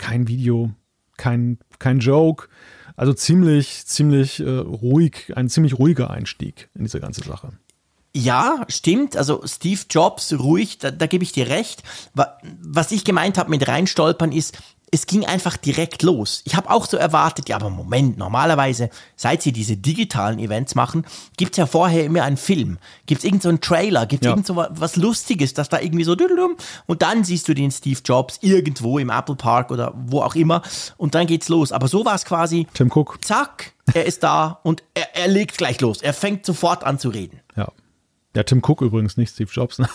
kein 0.00 0.26
Video, 0.26 0.70
kein, 1.16 1.58
kein 1.78 2.00
Joke. 2.00 2.48
Also 2.96 3.12
ziemlich, 3.12 3.86
ziemlich 3.86 4.40
äh, 4.40 4.48
ruhig, 4.48 5.32
ein 5.36 5.48
ziemlich 5.48 5.78
ruhiger 5.78 6.10
Einstieg 6.10 6.68
in 6.74 6.82
diese 6.82 7.00
ganze 7.00 7.22
Sache. 7.22 7.52
Ja, 8.14 8.64
stimmt. 8.68 9.16
Also 9.16 9.42
Steve 9.46 9.80
Jobs 9.88 10.32
ruhig, 10.32 10.78
da, 10.78 10.90
da 10.90 11.06
gebe 11.06 11.22
ich 11.22 11.32
dir 11.32 11.48
recht. 11.48 11.82
Was 12.60 12.90
ich 12.90 13.04
gemeint 13.04 13.38
habe 13.38 13.50
mit 13.50 13.68
reinstolpern 13.68 14.32
ist, 14.32 14.58
es 14.92 15.06
ging 15.06 15.24
einfach 15.24 15.56
direkt 15.56 16.02
los. 16.02 16.42
Ich 16.44 16.56
habe 16.56 16.70
auch 16.70 16.86
so 16.86 16.96
erwartet, 16.96 17.48
ja, 17.48 17.56
aber 17.56 17.70
Moment, 17.70 18.18
normalerweise, 18.18 18.90
seit 19.16 19.42
sie 19.42 19.52
diese 19.52 19.76
digitalen 19.76 20.38
Events 20.38 20.74
machen, 20.74 21.06
gibt's 21.36 21.56
ja 21.56 21.66
vorher 21.66 22.04
immer 22.04 22.24
einen 22.24 22.36
Film. 22.36 22.78
Gibt's 23.06 23.24
irgend 23.24 23.42
so 23.42 23.48
einen 23.48 23.60
Trailer, 23.60 24.06
gibt's 24.06 24.24
ja. 24.24 24.32
irgend 24.32 24.46
so 24.46 24.56
was 24.56 24.96
Lustiges, 24.96 25.54
dass 25.54 25.68
da 25.68 25.80
irgendwie 25.80 26.04
so 26.04 26.16
und 26.86 27.02
dann 27.02 27.24
siehst 27.24 27.48
du 27.48 27.54
den 27.54 27.70
Steve 27.70 28.00
Jobs 28.04 28.38
irgendwo 28.42 28.98
im 28.98 29.10
Apple 29.10 29.36
Park 29.36 29.70
oder 29.70 29.94
wo 29.94 30.20
auch 30.20 30.34
immer 30.34 30.62
und 30.96 31.14
dann 31.14 31.26
geht's 31.26 31.48
los. 31.48 31.72
Aber 31.72 31.88
so 31.88 32.04
war 32.04 32.14
es 32.14 32.24
quasi. 32.24 32.66
Tim 32.74 32.90
Cook. 32.92 33.18
Zack, 33.24 33.72
er 33.94 34.04
ist 34.04 34.22
da 34.22 34.60
und 34.62 34.82
er, 34.94 35.16
er 35.16 35.28
legt 35.28 35.56
gleich 35.56 35.80
los. 35.80 36.02
Er 36.02 36.12
fängt 36.12 36.44
sofort 36.44 36.84
an 36.84 36.98
zu 36.98 37.08
reden. 37.08 37.40
Ja. 37.56 37.68
Ja, 38.36 38.44
Tim 38.44 38.62
Cook 38.64 38.80
übrigens, 38.82 39.16
nicht 39.16 39.32
Steve 39.32 39.50
Jobs. 39.52 39.78
Ne? 39.78 39.88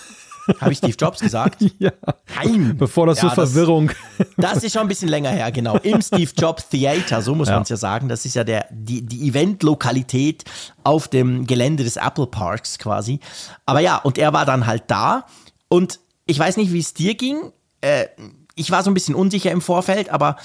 Habe 0.59 0.71
ich 0.71 0.77
Steve 0.77 0.95
Jobs 0.97 1.19
gesagt? 1.19 1.63
ja. 1.79 1.91
Nein. 2.35 2.75
Bevor 2.77 3.07
das 3.07 3.21
ja, 3.21 3.29
so 3.29 3.35
Verwirrung. 3.35 3.91
Das, 4.17 4.27
das, 4.53 4.63
ist 4.63 4.73
schon 4.73 4.83
ein 4.83 4.87
bisschen 4.87 5.09
länger 5.09 5.29
her, 5.29 5.51
genau. 5.51 5.77
Im 5.77 6.01
Steve 6.01 6.31
Jobs 6.37 6.69
Theater, 6.69 7.21
so 7.21 7.35
muss 7.35 7.47
ja. 7.47 7.55
man 7.55 7.63
es 7.63 7.69
ja 7.69 7.77
sagen. 7.77 8.07
Das 8.07 8.25
ist 8.25 8.35
ja 8.35 8.43
der, 8.43 8.67
die, 8.71 9.01
die 9.01 9.29
Event-Lokalität 9.29 10.43
auf 10.83 11.07
dem 11.07 11.45
Gelände 11.47 11.83
des 11.83 11.97
Apple 11.97 12.27
Parks 12.27 12.77
quasi. 12.77 13.19
Aber 13.65 13.79
ja, 13.79 13.97
und 13.97 14.17
er 14.17 14.33
war 14.33 14.45
dann 14.45 14.65
halt 14.65 14.83
da. 14.87 15.25
Und 15.67 15.99
ich 16.25 16.39
weiß 16.39 16.57
nicht, 16.57 16.71
wie 16.71 16.79
es 16.79 16.93
dir 16.93 17.15
ging. 17.15 17.51
Äh, 17.81 18.07
ich 18.55 18.71
war 18.71 18.83
so 18.83 18.91
ein 18.91 18.93
bisschen 18.93 19.15
unsicher 19.15 19.51
im 19.51 19.61
Vorfeld, 19.61 20.09
aber 20.09 20.37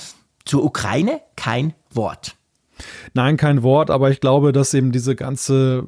zur 0.45 0.65
Ukraine 0.65 1.21
kein 1.37 1.75
Wort. 1.93 2.37
Nein, 3.15 3.37
kein 3.37 3.63
Wort, 3.63 3.91
aber 3.91 4.11
ich 4.11 4.21
glaube, 4.21 4.53
dass 4.53 4.75
eben 4.75 4.93
diese 4.93 5.15
ganze 5.15 5.85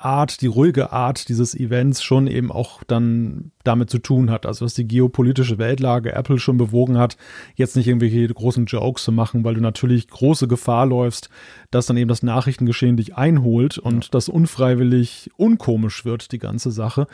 Art, 0.00 0.40
die 0.40 0.46
ruhige 0.46 0.92
Art 0.92 1.28
dieses 1.28 1.54
Events 1.54 2.02
schon 2.02 2.26
eben 2.26 2.50
auch 2.50 2.82
dann 2.84 3.52
damit 3.64 3.90
zu 3.90 3.98
tun 3.98 4.30
hat. 4.30 4.46
Also, 4.46 4.64
dass 4.64 4.74
die 4.74 4.88
geopolitische 4.88 5.58
Weltlage 5.58 6.12
Apple 6.12 6.38
schon 6.38 6.56
bewogen 6.56 6.98
hat, 6.98 7.16
jetzt 7.54 7.76
nicht 7.76 7.86
irgendwelche 7.86 8.26
großen 8.26 8.66
Jokes 8.66 9.04
zu 9.04 9.12
machen, 9.12 9.44
weil 9.44 9.54
du 9.54 9.60
natürlich 9.60 10.08
große 10.08 10.48
Gefahr 10.48 10.86
läufst, 10.86 11.28
dass 11.70 11.86
dann 11.86 11.96
eben 11.96 12.08
das 12.08 12.22
Nachrichtengeschehen 12.22 12.96
dich 12.96 13.16
einholt 13.16 13.78
und 13.78 14.04
ja. 14.04 14.10
das 14.12 14.28
unfreiwillig 14.28 15.30
unkomisch 15.36 16.04
wird, 16.04 16.32
die 16.32 16.38
ganze 16.38 16.70
Sache 16.70 17.06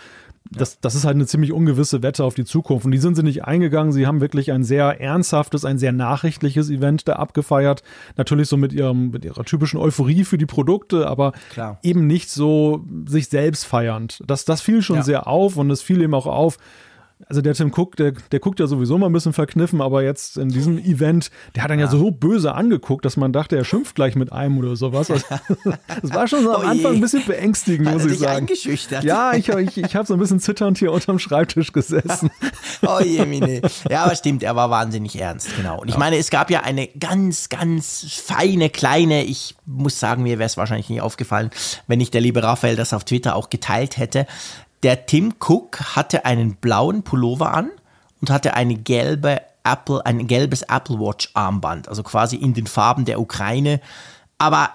das, 0.51 0.81
das 0.81 0.95
ist 0.95 1.05
halt 1.05 1.17
eine 1.17 1.27
ziemlich 1.27 1.53
ungewisse 1.53 2.03
Wette 2.03 2.25
auf 2.25 2.35
die 2.35 2.45
Zukunft. 2.45 2.85
Und 2.85 2.93
die 2.93 2.99
sind 2.99 3.15
sie 3.15 3.23
nicht 3.23 3.45
eingegangen. 3.45 3.93
Sie 3.93 4.07
haben 4.07 4.21
wirklich 4.21 4.53
ein 4.53 4.65
sehr 4.65 5.01
ernsthaftes, 5.01 5.65
ein 5.65 5.79
sehr 5.79 5.93
nachrichtliches 5.93 6.71
Event 6.71 7.09
da 7.09 7.15
abgefeiert. 7.15 7.83
Natürlich 8.17 8.49
so 8.49 8.57
mit, 8.57 8.73
ihrem, 8.73 9.11
mit 9.11 9.25
ihrer 9.25 9.45
typischen 9.45 9.79
Euphorie 9.79 10.25
für 10.25 10.39
die 10.39 10.47
Produkte, 10.47 11.07
aber 11.07 11.33
Klar. 11.51 11.79
eben 11.83 12.07
nicht 12.07 12.31
so 12.31 12.76
sich 13.07 13.29
selbst 13.29 13.65
feiernd. 13.65 14.23
Das, 14.27 14.45
das 14.45 14.61
fiel 14.61 14.83
schon 14.83 14.97
ja. 14.97 15.03
sehr 15.03 15.27
auf 15.27 15.57
und 15.57 15.71
es 15.71 15.83
fiel 15.83 16.03
eben 16.03 16.15
auch 16.15 16.27
auf, 16.27 16.59
also 17.29 17.41
der 17.41 17.55
Tim 17.55 17.73
Cook, 17.75 17.97
der, 17.97 18.13
der 18.13 18.41
guckt 18.41 18.61
ja 18.61 18.67
sowieso 18.67 18.99
mal 18.99 19.07
ein 19.07 19.13
bisschen 19.13 19.33
verkniffen, 19.33 19.81
aber 19.81 20.03
jetzt 20.03 20.37
in 20.37 20.51
diesem 20.51 20.79
Event, 20.79 21.31
der 21.55 21.63
hat 21.63 21.71
dann 21.71 21.79
ja, 21.79 21.87
ja 21.87 21.91
so 21.91 22.11
böse 22.11 22.55
angeguckt, 22.55 23.07
dass 23.07 23.17
man 23.17 23.33
dachte, 23.33 23.57
er 23.57 23.65
schimpft 23.65 23.95
gleich 23.95 24.17
mit 24.17 24.33
einem 24.33 24.59
oder 24.59 24.77
sowas. 24.77 25.11
Also, 25.11 25.25
das 26.03 26.13
war 26.13 26.29
schon 26.29 26.43
so 26.43 26.55
am 26.55 26.63
oh 26.63 26.67
Anfang 26.67 26.95
ein 26.97 27.01
bisschen 27.01 27.25
beängstigend, 27.25 27.91
muss 27.91 28.05
ich 28.05 28.19
sagen. 28.19 28.37
Eingeschüchtert. 28.37 29.03
Ja, 29.03 29.33
ich, 29.33 29.49
ich, 29.49 29.79
ich 29.79 29.97
habe 29.97 30.07
so 30.07 30.13
ein 30.13 30.21
bisschen 30.21 30.41
zitternd 30.41 30.77
hier 30.77 30.93
unterm 30.93 31.19
Schreibtisch 31.19 31.73
gesessen. 31.73 32.31
oh 32.87 33.01
je, 33.03 33.25
Mine. 33.25 33.63
Ja, 33.89 34.05
aber 34.05 34.15
stimmt, 34.15 34.43
er 34.43 34.55
war 34.55 34.69
wahnsinnig 34.69 35.19
ernst, 35.19 35.57
genau. 35.57 35.81
Und 35.81 35.89
ich 35.89 35.95
ja. 35.95 35.99
meine, 35.99 36.19
es 36.19 36.29
gab 36.29 36.51
ja 36.51 36.61
eine 36.61 36.87
ganz, 36.87 37.49
ganz 37.49 38.07
feine, 38.25 38.69
kleine, 38.69 39.25
ich 39.25 39.55
muss 39.65 39.99
sagen, 39.99 40.23
mir 40.23 40.39
wäre 40.39 40.47
es 40.47 40.59
wahrscheinlich 40.59 40.91
nicht 40.91 41.01
aufgefallen, 41.01 41.51
wenn 41.87 41.99
nicht 41.99 42.13
der 42.13 42.21
liebe 42.21 42.43
Raphael 42.43 42.77
das 42.77 42.93
auf 42.93 43.05
Twitter 43.05 43.37
auch 43.37 43.49
geteilt 43.49 43.97
hätte 43.97 44.27
der 44.83 45.07
Tim 45.07 45.35
Cook 45.41 45.97
hatte 45.97 46.25
einen 46.25 46.57
blauen 46.57 47.03
Pullover 47.03 47.53
an 47.53 47.71
und 48.21 48.31
hatte 48.31 48.55
eine 48.55 48.77
gelbe 48.77 49.41
Apple, 49.65 50.05
ein 50.07 50.27
gelbes 50.27 50.63
Apple 50.63 50.99
Watch 51.01 51.31
Armband, 51.35 51.89
also 51.89 52.03
quasi 52.03 52.37
in 52.37 52.55
den 52.55 52.67
Farben 52.67 53.05
der 53.05 53.21
Ukraine. 53.21 53.81
Aber 54.39 54.71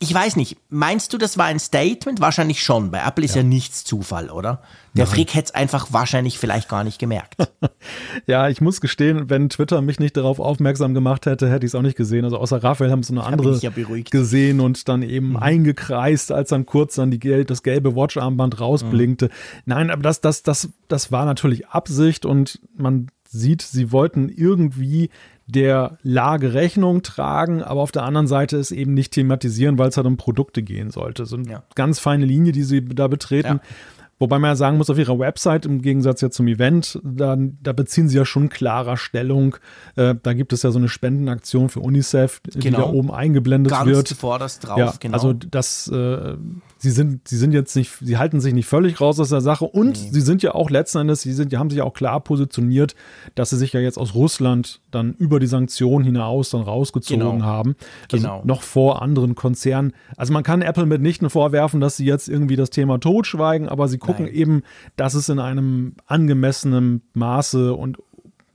ich 0.00 0.14
weiß 0.14 0.36
nicht, 0.36 0.56
meinst 0.70 1.12
du, 1.12 1.18
das 1.18 1.36
war 1.36 1.44
ein 1.46 1.58
Statement? 1.58 2.18
Wahrscheinlich 2.18 2.62
schon. 2.62 2.90
Bei 2.90 3.06
Apple 3.06 3.22
ist 3.22 3.34
ja, 3.34 3.42
ja 3.42 3.46
nichts 3.46 3.84
Zufall, 3.84 4.30
oder? 4.30 4.62
Der 4.94 5.04
Nein. 5.04 5.14
Frick 5.14 5.34
hätte 5.34 5.48
es 5.48 5.54
einfach 5.54 5.92
wahrscheinlich 5.92 6.38
vielleicht 6.38 6.70
gar 6.70 6.82
nicht 6.82 6.98
gemerkt. 6.98 7.36
ja, 8.26 8.48
ich 8.48 8.62
muss 8.62 8.80
gestehen, 8.80 9.28
wenn 9.28 9.50
Twitter 9.50 9.82
mich 9.82 10.00
nicht 10.00 10.16
darauf 10.16 10.40
aufmerksam 10.40 10.94
gemacht 10.94 11.26
hätte, 11.26 11.50
hätte 11.50 11.66
ich 11.66 11.72
es 11.72 11.74
auch 11.74 11.82
nicht 11.82 11.98
gesehen. 11.98 12.24
Also 12.24 12.38
außer 12.38 12.64
Raphael 12.64 12.90
haben 12.90 13.00
es 13.00 13.10
eine 13.10 13.22
andere 13.22 13.54
ja 13.58 13.70
gesehen 14.10 14.60
und 14.60 14.88
dann 14.88 15.02
eben 15.02 15.30
mhm. 15.30 15.36
eingekreist, 15.36 16.32
als 16.32 16.48
dann 16.48 16.64
kurz 16.64 16.94
dann 16.94 17.10
die, 17.10 17.44
das 17.44 17.62
gelbe 17.62 17.94
Watch-Armband 17.94 18.58
rausblinkte. 18.58 19.26
Mhm. 19.26 19.30
Nein, 19.66 19.90
aber 19.90 20.02
das, 20.02 20.22
das, 20.22 20.42
das, 20.42 20.70
das 20.88 21.12
war 21.12 21.26
natürlich 21.26 21.68
Absicht 21.68 22.24
und 22.24 22.60
man 22.74 23.08
sieht, 23.28 23.60
sie 23.60 23.92
wollten 23.92 24.30
irgendwie 24.30 25.10
der 25.46 25.98
Lage 26.02 26.54
Rechnung 26.54 27.02
tragen, 27.02 27.62
aber 27.62 27.80
auf 27.80 27.92
der 27.92 28.02
anderen 28.02 28.26
Seite 28.26 28.56
es 28.56 28.72
eben 28.72 28.94
nicht 28.94 29.12
thematisieren, 29.12 29.78
weil 29.78 29.88
es 29.88 29.96
halt 29.96 30.06
um 30.06 30.16
Produkte 30.16 30.62
gehen 30.62 30.90
sollte. 30.90 31.24
So 31.24 31.36
eine 31.36 31.48
ja. 31.48 31.62
ganz 31.74 32.00
feine 32.00 32.26
Linie, 32.26 32.52
die 32.52 32.64
sie 32.64 32.84
da 32.84 33.06
betreten. 33.06 33.60
Ja. 33.62 33.70
Wobei 34.18 34.38
man 34.38 34.50
ja 34.50 34.56
sagen 34.56 34.78
muss, 34.78 34.88
auf 34.88 34.96
ihrer 34.98 35.18
Website, 35.18 35.66
im 35.66 35.82
Gegensatz 35.82 36.22
ja 36.22 36.30
zum 36.30 36.48
Event, 36.48 36.98
da, 37.04 37.36
da 37.38 37.72
beziehen 37.74 38.08
sie 38.08 38.16
ja 38.16 38.24
schon 38.24 38.48
klarer 38.48 38.96
Stellung. 38.96 39.56
Äh, 39.94 40.14
da 40.22 40.32
gibt 40.32 40.54
es 40.54 40.62
ja 40.62 40.70
so 40.70 40.78
eine 40.78 40.88
Spendenaktion 40.88 41.68
für 41.68 41.80
UNICEF, 41.80 42.40
genau. 42.44 42.60
die 42.62 42.70
da 42.70 42.82
oben 42.84 43.10
eingeblendet 43.10 43.72
Ganz 43.72 43.86
wird. 43.86 44.08
Zuvorderst 44.08 44.66
drauf, 44.66 44.78
ja, 44.78 44.94
genau. 44.98 45.12
Also 45.12 45.34
das, 45.34 45.88
äh, 45.88 46.34
sie 46.78 46.90
sind, 46.90 47.26
sie 47.26 47.36
sind 47.36 47.52
jetzt 47.52 47.74
nicht, 47.76 47.92
sie 48.00 48.18
halten 48.18 48.40
sich 48.40 48.52
nicht 48.52 48.66
völlig 48.66 49.00
raus 49.00 49.18
aus 49.18 49.30
der 49.30 49.40
Sache 49.40 49.64
und 49.64 50.02
nee. 50.02 50.08
sie 50.12 50.20
sind 50.20 50.42
ja 50.42 50.54
auch 50.54 50.70
letzten 50.70 50.98
Endes, 50.98 51.22
sie 51.22 51.32
sind, 51.32 51.54
haben 51.56 51.70
sich 51.70 51.78
ja 51.78 51.84
auch 51.84 51.94
klar 51.94 52.20
positioniert, 52.20 52.94
dass 53.34 53.50
sie 53.50 53.56
sich 53.56 53.72
ja 53.72 53.80
jetzt 53.80 53.98
aus 53.98 54.14
Russland 54.14 54.80
dann 54.90 55.14
über 55.14 55.40
die 55.40 55.46
Sanktionen 55.46 56.04
hinaus 56.04 56.50
dann 56.50 56.62
rausgezogen 56.62 57.38
genau. 57.38 57.44
haben. 57.44 57.76
Also 58.12 58.26
genau. 58.26 58.42
noch 58.44 58.62
vor 58.62 59.02
anderen 59.02 59.34
Konzernen. 59.34 59.92
Also 60.16 60.32
man 60.32 60.42
kann 60.42 60.62
Apple 60.62 60.86
mitnichten 60.86 61.30
vorwerfen, 61.30 61.80
dass 61.80 61.96
sie 61.96 62.04
jetzt 62.04 62.28
irgendwie 62.28 62.56
das 62.56 62.70
Thema 62.70 62.98
totschweigen, 62.98 63.68
aber 63.68 63.88
sie 63.88 63.98
gucken 63.98 64.26
Nein. 64.26 64.34
eben, 64.34 64.62
dass 64.96 65.14
es 65.14 65.28
in 65.28 65.38
einem 65.38 65.94
angemessenen 66.06 67.02
Maße 67.14 67.74
und 67.74 67.98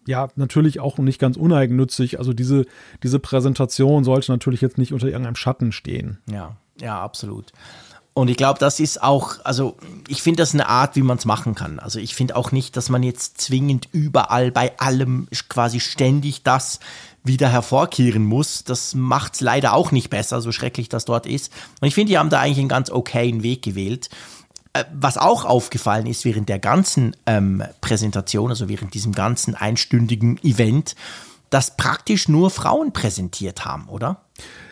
ja, 0.07 0.29
natürlich 0.35 0.79
auch 0.79 0.97
nicht 0.97 1.19
ganz 1.19 1.37
uneigennützig. 1.37 2.17
Also 2.19 2.33
diese, 2.33 2.65
diese 3.03 3.19
Präsentation 3.19 4.03
sollte 4.03 4.31
natürlich 4.31 4.61
jetzt 4.61 4.77
nicht 4.77 4.93
unter 4.93 5.07
irgendeinem 5.07 5.35
Schatten 5.35 5.71
stehen. 5.71 6.17
Ja, 6.29 6.57
ja, 6.79 6.99
absolut. 6.99 7.51
Und 8.13 8.27
ich 8.27 8.35
glaube, 8.35 8.59
das 8.59 8.81
ist 8.81 9.01
auch, 9.01 9.37
also 9.45 9.77
ich 10.07 10.21
finde 10.21 10.41
das 10.41 10.53
eine 10.53 10.67
Art, 10.67 10.97
wie 10.97 11.01
man 11.01 11.17
es 11.17 11.23
machen 11.23 11.55
kann. 11.55 11.79
Also 11.79 11.97
ich 11.97 12.13
finde 12.13 12.35
auch 12.35 12.51
nicht, 12.51 12.75
dass 12.75 12.89
man 12.89 13.03
jetzt 13.03 13.39
zwingend 13.39 13.87
überall 13.93 14.51
bei 14.51 14.77
allem 14.79 15.29
quasi 15.47 15.79
ständig 15.79 16.43
das 16.43 16.81
wieder 17.23 17.47
hervorkehren 17.47 18.25
muss. 18.25 18.65
Das 18.65 18.95
macht 18.95 19.35
es 19.35 19.41
leider 19.41 19.73
auch 19.73 19.91
nicht 19.91 20.09
besser, 20.09 20.41
so 20.41 20.51
schrecklich 20.51 20.89
das 20.89 21.05
dort 21.05 21.25
ist. 21.25 21.53
Und 21.79 21.87
ich 21.87 21.95
finde, 21.95 22.11
die 22.11 22.17
haben 22.17 22.29
da 22.29 22.41
eigentlich 22.41 22.59
einen 22.59 22.67
ganz 22.67 22.89
okayen 22.89 23.43
Weg 23.43 23.61
gewählt. 23.61 24.09
Äh, 24.73 24.83
was 24.93 25.17
auch 25.17 25.45
aufgefallen 25.45 26.05
ist 26.05 26.25
während 26.25 26.49
der 26.49 26.59
ganzen 26.59 27.15
ähm, 27.25 27.63
Präsentation, 27.79 28.49
also 28.49 28.67
während 28.67 28.93
diesem 28.93 29.13
ganzen 29.13 29.55
einstündigen 29.55 30.37
Event, 30.43 30.95
dass 31.49 31.77
praktisch 31.77 32.27
nur 32.27 32.49
Frauen 32.49 32.93
präsentiert 32.93 33.65
haben, 33.65 33.87
oder? 33.87 34.21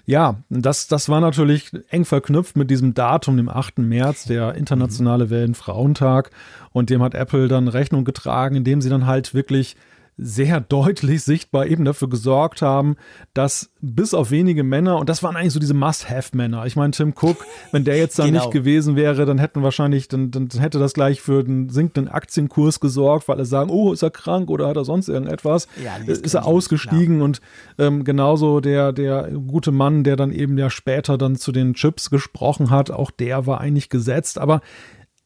Ja, 0.10 0.38
das, 0.50 0.88
das 0.88 1.08
war 1.08 1.22
natürlich 1.22 1.70
eng 1.89 2.04
verknüpft 2.04 2.58
mit 2.58 2.72
diesem 2.72 2.96
Datum, 2.96 3.38
dem 3.38 3.48
8. 3.48 3.78
März, 3.78 4.24
der 4.24 4.56
internationale 4.56 5.25
mhm. 5.25 5.30
Wellenfrauentag. 5.30 6.32
Und 6.72 6.89
dem 6.89 7.04
hat 7.04 7.13
Apple 7.13 7.48
dann 7.48 7.68
Rechnung 7.68 8.06
getragen, 8.06 8.56
indem 8.56 8.82
sie 8.82 8.89
dann 8.89 9.06
halt 9.06 9.36
wirklich 9.36 9.75
sehr 10.22 10.60
deutlich 10.60 11.24
sichtbar 11.24 11.68
eben 11.68 11.86
dafür 11.86 12.10
gesorgt 12.10 12.62
haben, 12.62 12.98
dass 13.34 13.72
bis 13.80 14.14
auf 14.14 14.32
wenige 14.32 14.64
Männer, 14.64 14.98
und 14.98 15.08
das 15.08 15.24
waren 15.24 15.36
eigentlich 15.36 15.54
so 15.54 15.60
diese 15.60 15.74
Must-Have-Männer. 15.74 16.66
Ich 16.66 16.76
meine, 16.76 16.92
Tim 16.92 17.14
Cook, 17.20 17.46
wenn 17.72 17.86
der 17.86 17.98
jetzt 17.98 18.20
da 18.20 18.26
genau. 18.26 18.42
nicht 18.42 18.52
gewesen 18.52 18.96
wäre, 18.96 19.26
dann 19.26 19.38
hätten 19.38 19.64
wahrscheinlich, 19.64 20.10
dann, 20.10 20.32
dann 20.32 20.50
hätte 20.60 20.78
das 20.80 20.94
gleich 20.94 21.22
für 21.22 21.44
den 21.44 21.70
sinkenden 21.70 22.12
Aktienkurs 22.12 22.80
gesorgt, 22.80 23.28
weil 23.28 23.40
er 23.40 23.46
sagen, 23.46 23.70
oh, 23.70 23.94
ist 23.94 24.04
er 24.04 24.12
krank 24.12 24.50
oder 24.50 24.68
hat 24.68 24.76
er 24.76 24.86
sonst 24.86 25.08
irgendetwas? 25.08 25.68
Ja, 25.84 25.96
ist 26.06 26.34
er 26.34 26.46
ausgestiegen 26.46 27.22
und 27.22 27.40
ähm, 27.78 28.04
genauso 28.04 28.60
der, 28.60 28.92
der 28.92 29.30
gute 29.32 29.72
Mann, 29.72 30.04
der 30.04 30.18
dann 30.18 30.32
eben 30.32 30.58
ja 30.58 30.70
später 30.70 31.18
dann 31.18 31.38
zu 31.38 31.52
den 31.52 31.74
Chips 31.74 32.10
gesprochen 32.10 32.70
hat, 32.70 32.92
auch 32.92 33.12
der 33.12 33.48
war 33.48 33.62
eigentlich 33.62 33.90
gesetzt. 33.90 34.38
Aber 34.38 34.62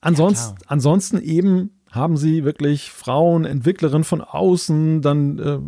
ansonsten, 0.02 0.56
ja, 0.62 0.68
ansonsten 0.68 1.20
eben 1.20 1.72
haben 1.94 2.18
sie 2.18 2.44
wirklich 2.44 2.92
Frauen, 2.92 3.46
Entwicklerinnen 3.46 4.04
von 4.04 4.22
außen, 4.22 5.02
dann, 5.02 5.40
äh, 5.40 5.60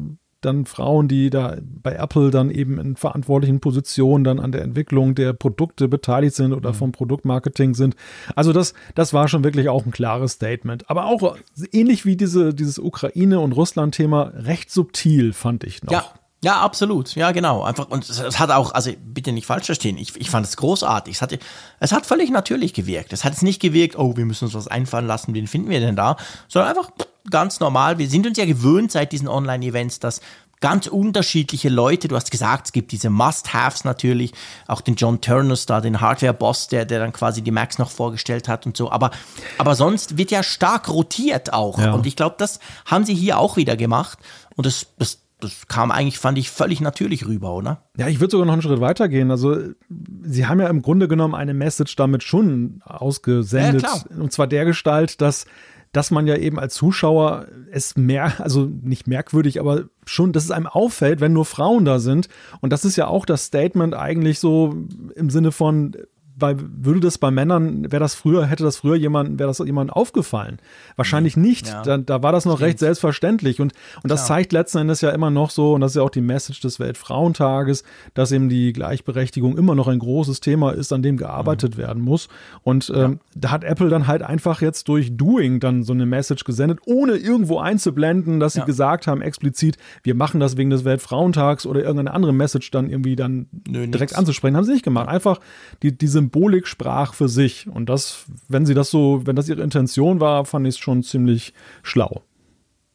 dann 0.41 0.65
Frauen, 0.65 1.07
die 1.07 1.29
da 1.29 1.57
bei 1.61 1.93
Apple 1.93 2.31
dann 2.31 2.49
eben 2.49 2.79
in 2.79 2.95
verantwortlichen 2.95 3.59
Positionen 3.59 4.23
dann 4.23 4.39
an 4.39 4.51
der 4.51 4.63
Entwicklung 4.63 5.13
der 5.13 5.33
Produkte 5.33 5.87
beteiligt 5.87 6.35
sind 6.35 6.53
oder 6.53 6.71
mhm. 6.71 6.75
vom 6.75 6.91
Produktmarketing 6.91 7.75
sind. 7.75 7.95
Also 8.35 8.53
das, 8.53 8.73
das 8.95 9.13
war 9.13 9.27
schon 9.27 9.43
wirklich 9.43 9.69
auch 9.69 9.85
ein 9.85 9.91
klares 9.91 10.33
Statement. 10.33 10.89
Aber 10.89 11.05
auch 11.05 11.37
ähnlich 11.71 12.05
wie 12.05 12.15
diese, 12.15 12.53
dieses 12.53 12.79
Ukraine- 12.79 13.39
und 13.39 13.51
Russland-Thema 13.51 14.33
recht 14.35 14.71
subtil, 14.71 15.31
fand 15.33 15.63
ich 15.63 15.83
noch. 15.83 15.91
Ja. 15.91 16.05
Ja, 16.45 16.61
absolut. 16.61 17.15
Ja, 17.15 17.31
genau. 17.31 17.63
Einfach, 17.63 17.89
und 17.89 18.07
es 18.07 18.37
hat 18.37 18.51
auch, 18.51 18.71
also 18.71 18.91
bitte 19.03 19.31
nicht 19.31 19.47
falsch 19.47 19.65
verstehen, 19.65 19.97
ich, 19.97 20.15
ich 20.15 20.29
fand 20.29 20.45
es 20.45 20.57
großartig. 20.57 21.15
Es, 21.15 21.21
hatte, 21.23 21.39
es 21.79 21.91
hat 21.91 22.05
völlig 22.05 22.29
natürlich 22.29 22.75
gewirkt. 22.75 23.13
Es 23.13 23.23
hat 23.23 23.33
es 23.33 23.41
nicht 23.41 23.59
gewirkt, 23.59 23.97
oh, 23.97 24.15
wir 24.15 24.25
müssen 24.25 24.45
uns 24.45 24.53
was 24.53 24.67
einfallen 24.67 25.07
lassen, 25.07 25.33
wen 25.33 25.47
finden 25.47 25.71
wir 25.71 25.79
denn 25.79 25.95
da? 25.95 26.17
Sondern 26.47 26.69
einfach 26.69 26.91
ganz 27.31 27.59
normal. 27.59 27.97
Wir 27.97 28.07
sind 28.07 28.27
uns 28.27 28.37
ja 28.37 28.45
gewöhnt 28.45 28.91
seit 28.91 29.11
diesen 29.11 29.27
Online-Events, 29.27 29.99
dass 29.99 30.21
ganz 30.61 30.85
unterschiedliche 30.85 31.69
Leute, 31.69 32.09
du 32.09 32.15
hast 32.15 32.29
gesagt, 32.29 32.67
es 32.67 32.71
gibt 32.73 32.91
diese 32.91 33.09
Must-Haves 33.09 33.83
natürlich, 33.83 34.31
auch 34.67 34.81
den 34.81 34.93
John 34.93 35.21
Turnus 35.21 35.65
da, 35.65 35.81
den 35.81 35.99
Hardware-Boss, 35.99 36.67
der, 36.67 36.85
der 36.85 36.99
dann 36.99 37.11
quasi 37.11 37.41
die 37.41 37.49
Macs 37.49 37.79
noch 37.79 37.89
vorgestellt 37.89 38.47
hat 38.47 38.67
und 38.67 38.77
so, 38.77 38.91
aber, 38.91 39.09
aber 39.57 39.73
sonst 39.73 40.19
wird 40.19 40.29
ja 40.29 40.43
stark 40.43 40.89
rotiert 40.89 41.53
auch 41.53 41.79
ja. 41.79 41.91
und 41.91 42.05
ich 42.05 42.15
glaube, 42.15 42.35
das 42.37 42.59
haben 42.85 43.03
sie 43.03 43.15
hier 43.15 43.39
auch 43.39 43.57
wieder 43.57 43.75
gemacht 43.75 44.19
und 44.55 44.65
das, 44.65 44.87
das 44.97 45.24
das 45.39 45.67
kam 45.67 45.91
eigentlich, 45.91 46.17
fand 46.17 46.37
ich, 46.37 46.49
völlig 46.49 46.81
natürlich 46.81 47.27
rüber, 47.27 47.53
oder? 47.53 47.83
Ja, 47.97 48.07
ich 48.07 48.19
würde 48.19 48.31
sogar 48.31 48.45
noch 48.45 48.53
einen 48.53 48.61
Schritt 48.61 48.79
weiter 48.79 49.09
gehen. 49.09 49.31
Also, 49.31 49.57
sie 50.23 50.45
haben 50.45 50.59
ja 50.59 50.67
im 50.67 50.81
Grunde 50.81 51.07
genommen 51.07 51.35
eine 51.35 51.53
Message 51.53 51.95
damit 51.95 52.23
schon 52.23 52.81
ausgesendet. 52.85 53.83
Ja, 53.83 54.17
und 54.17 54.31
zwar 54.31 54.47
der 54.47 54.65
Gestalt, 54.65 55.19
dass, 55.21 55.45
dass 55.91 56.09
man 56.09 56.25
ja 56.25 56.37
eben 56.37 56.57
als 56.57 56.73
Zuschauer 56.75 57.47
es 57.69 57.97
mehr, 57.97 58.33
also 58.39 58.69
nicht 58.81 59.07
merkwürdig, 59.07 59.59
aber 59.59 59.83
schon, 60.05 60.31
dass 60.31 60.45
es 60.45 60.51
einem 60.51 60.67
auffällt, 60.67 61.19
wenn 61.19 61.33
nur 61.33 61.45
Frauen 61.45 61.83
da 61.83 61.99
sind. 61.99 62.29
Und 62.61 62.71
das 62.71 62.85
ist 62.85 62.95
ja 62.95 63.07
auch 63.07 63.25
das 63.25 63.45
Statement 63.45 63.93
eigentlich 63.93 64.39
so 64.39 64.73
im 65.15 65.29
Sinne 65.29 65.51
von, 65.51 65.95
bei, 66.37 66.55
würde 66.57 66.99
das 66.99 67.17
bei 67.17 67.31
Männern, 67.31 67.91
wäre 67.91 68.01
das 68.01 68.13
früher, 68.13 68.45
hätte 68.45 68.63
das 68.63 68.77
früher 68.77 68.95
jemand, 68.95 69.39
wäre 69.39 69.47
das 69.47 69.59
jemand 69.59 69.93
aufgefallen? 69.93 70.59
Wahrscheinlich 70.97 71.37
nicht. 71.37 71.67
Ja. 71.67 71.81
Da, 71.83 71.97
da, 71.97 72.23
war 72.23 72.33
das 72.33 72.45
noch 72.45 72.57
Stimmt. 72.57 72.67
recht 72.67 72.79
selbstverständlich. 72.79 73.61
Und, 73.61 73.73
und 74.03 74.11
das 74.11 74.27
zeigt 74.27 74.51
letzten 74.51 74.79
Endes 74.79 75.01
ja 75.01 75.11
immer 75.11 75.29
noch 75.29 75.49
so, 75.49 75.73
und 75.73 75.81
das 75.81 75.91
ist 75.91 75.95
ja 75.95 76.01
auch 76.01 76.09
die 76.09 76.21
Message 76.21 76.59
des 76.59 76.79
Weltfrauentages, 76.79 77.83
dass 78.13 78.33
eben 78.33 78.49
die 78.49 78.73
Gleichberechtigung 78.73 79.57
immer 79.57 79.75
noch 79.75 79.87
ein 79.87 79.99
großes 79.99 80.41
Thema 80.41 80.71
ist, 80.71 80.91
an 80.91 81.01
dem 81.03 81.15
gearbeitet 81.15 81.75
mhm. 81.75 81.81
werden 81.81 82.03
muss. 82.03 82.27
Und 82.63 82.91
ähm, 82.93 83.13
ja. 83.13 83.17
da 83.35 83.51
hat 83.51 83.63
Apple 83.63 83.87
dann 83.87 84.07
halt 84.07 84.21
einfach 84.21 84.61
jetzt 84.61 84.89
durch 84.89 85.15
Doing 85.15 85.61
dann 85.61 85.83
so 85.83 85.93
eine 85.93 86.05
Message 86.05 86.43
gesendet, 86.43 86.79
ohne 86.85 87.13
irgendwo 87.13 87.59
einzublenden, 87.59 88.41
dass 88.41 88.53
sie 88.53 88.59
ja. 88.59 88.65
gesagt 88.65 89.07
haben, 89.07 89.21
explizit, 89.21 89.77
wir 90.03 90.15
machen 90.15 90.41
das 90.41 90.57
wegen 90.57 90.69
des 90.69 90.83
Weltfrauentags 90.83 91.65
oder 91.65 91.79
irgendeine 91.79 92.13
andere 92.13 92.33
Message 92.33 92.71
dann 92.71 92.89
irgendwie 92.89 93.15
dann 93.15 93.47
Nö, 93.67 93.87
direkt 93.87 94.11
nix. 94.11 94.13
anzusprechen. 94.15 94.57
Haben 94.57 94.65
sie 94.65 94.73
nicht 94.73 94.83
gemacht. 94.83 95.07
Einfach 95.07 95.39
die, 95.81 95.97
diese 95.97 96.24
Symbolik 96.25 96.67
sprach 96.67 97.13
für 97.13 97.29
sich. 97.29 97.67
Und 97.67 97.87
das, 97.87 98.25
wenn 98.47 98.65
sie 98.65 98.73
das 98.73 98.89
so, 98.89 99.21
wenn 99.25 99.35
das 99.35 99.47
ihre 99.47 99.61
Intention 99.61 100.19
war, 100.19 100.45
fand 100.45 100.67
ich 100.67 100.75
es 100.75 100.79
schon 100.79 101.03
ziemlich 101.03 101.53
schlau. 101.83 102.23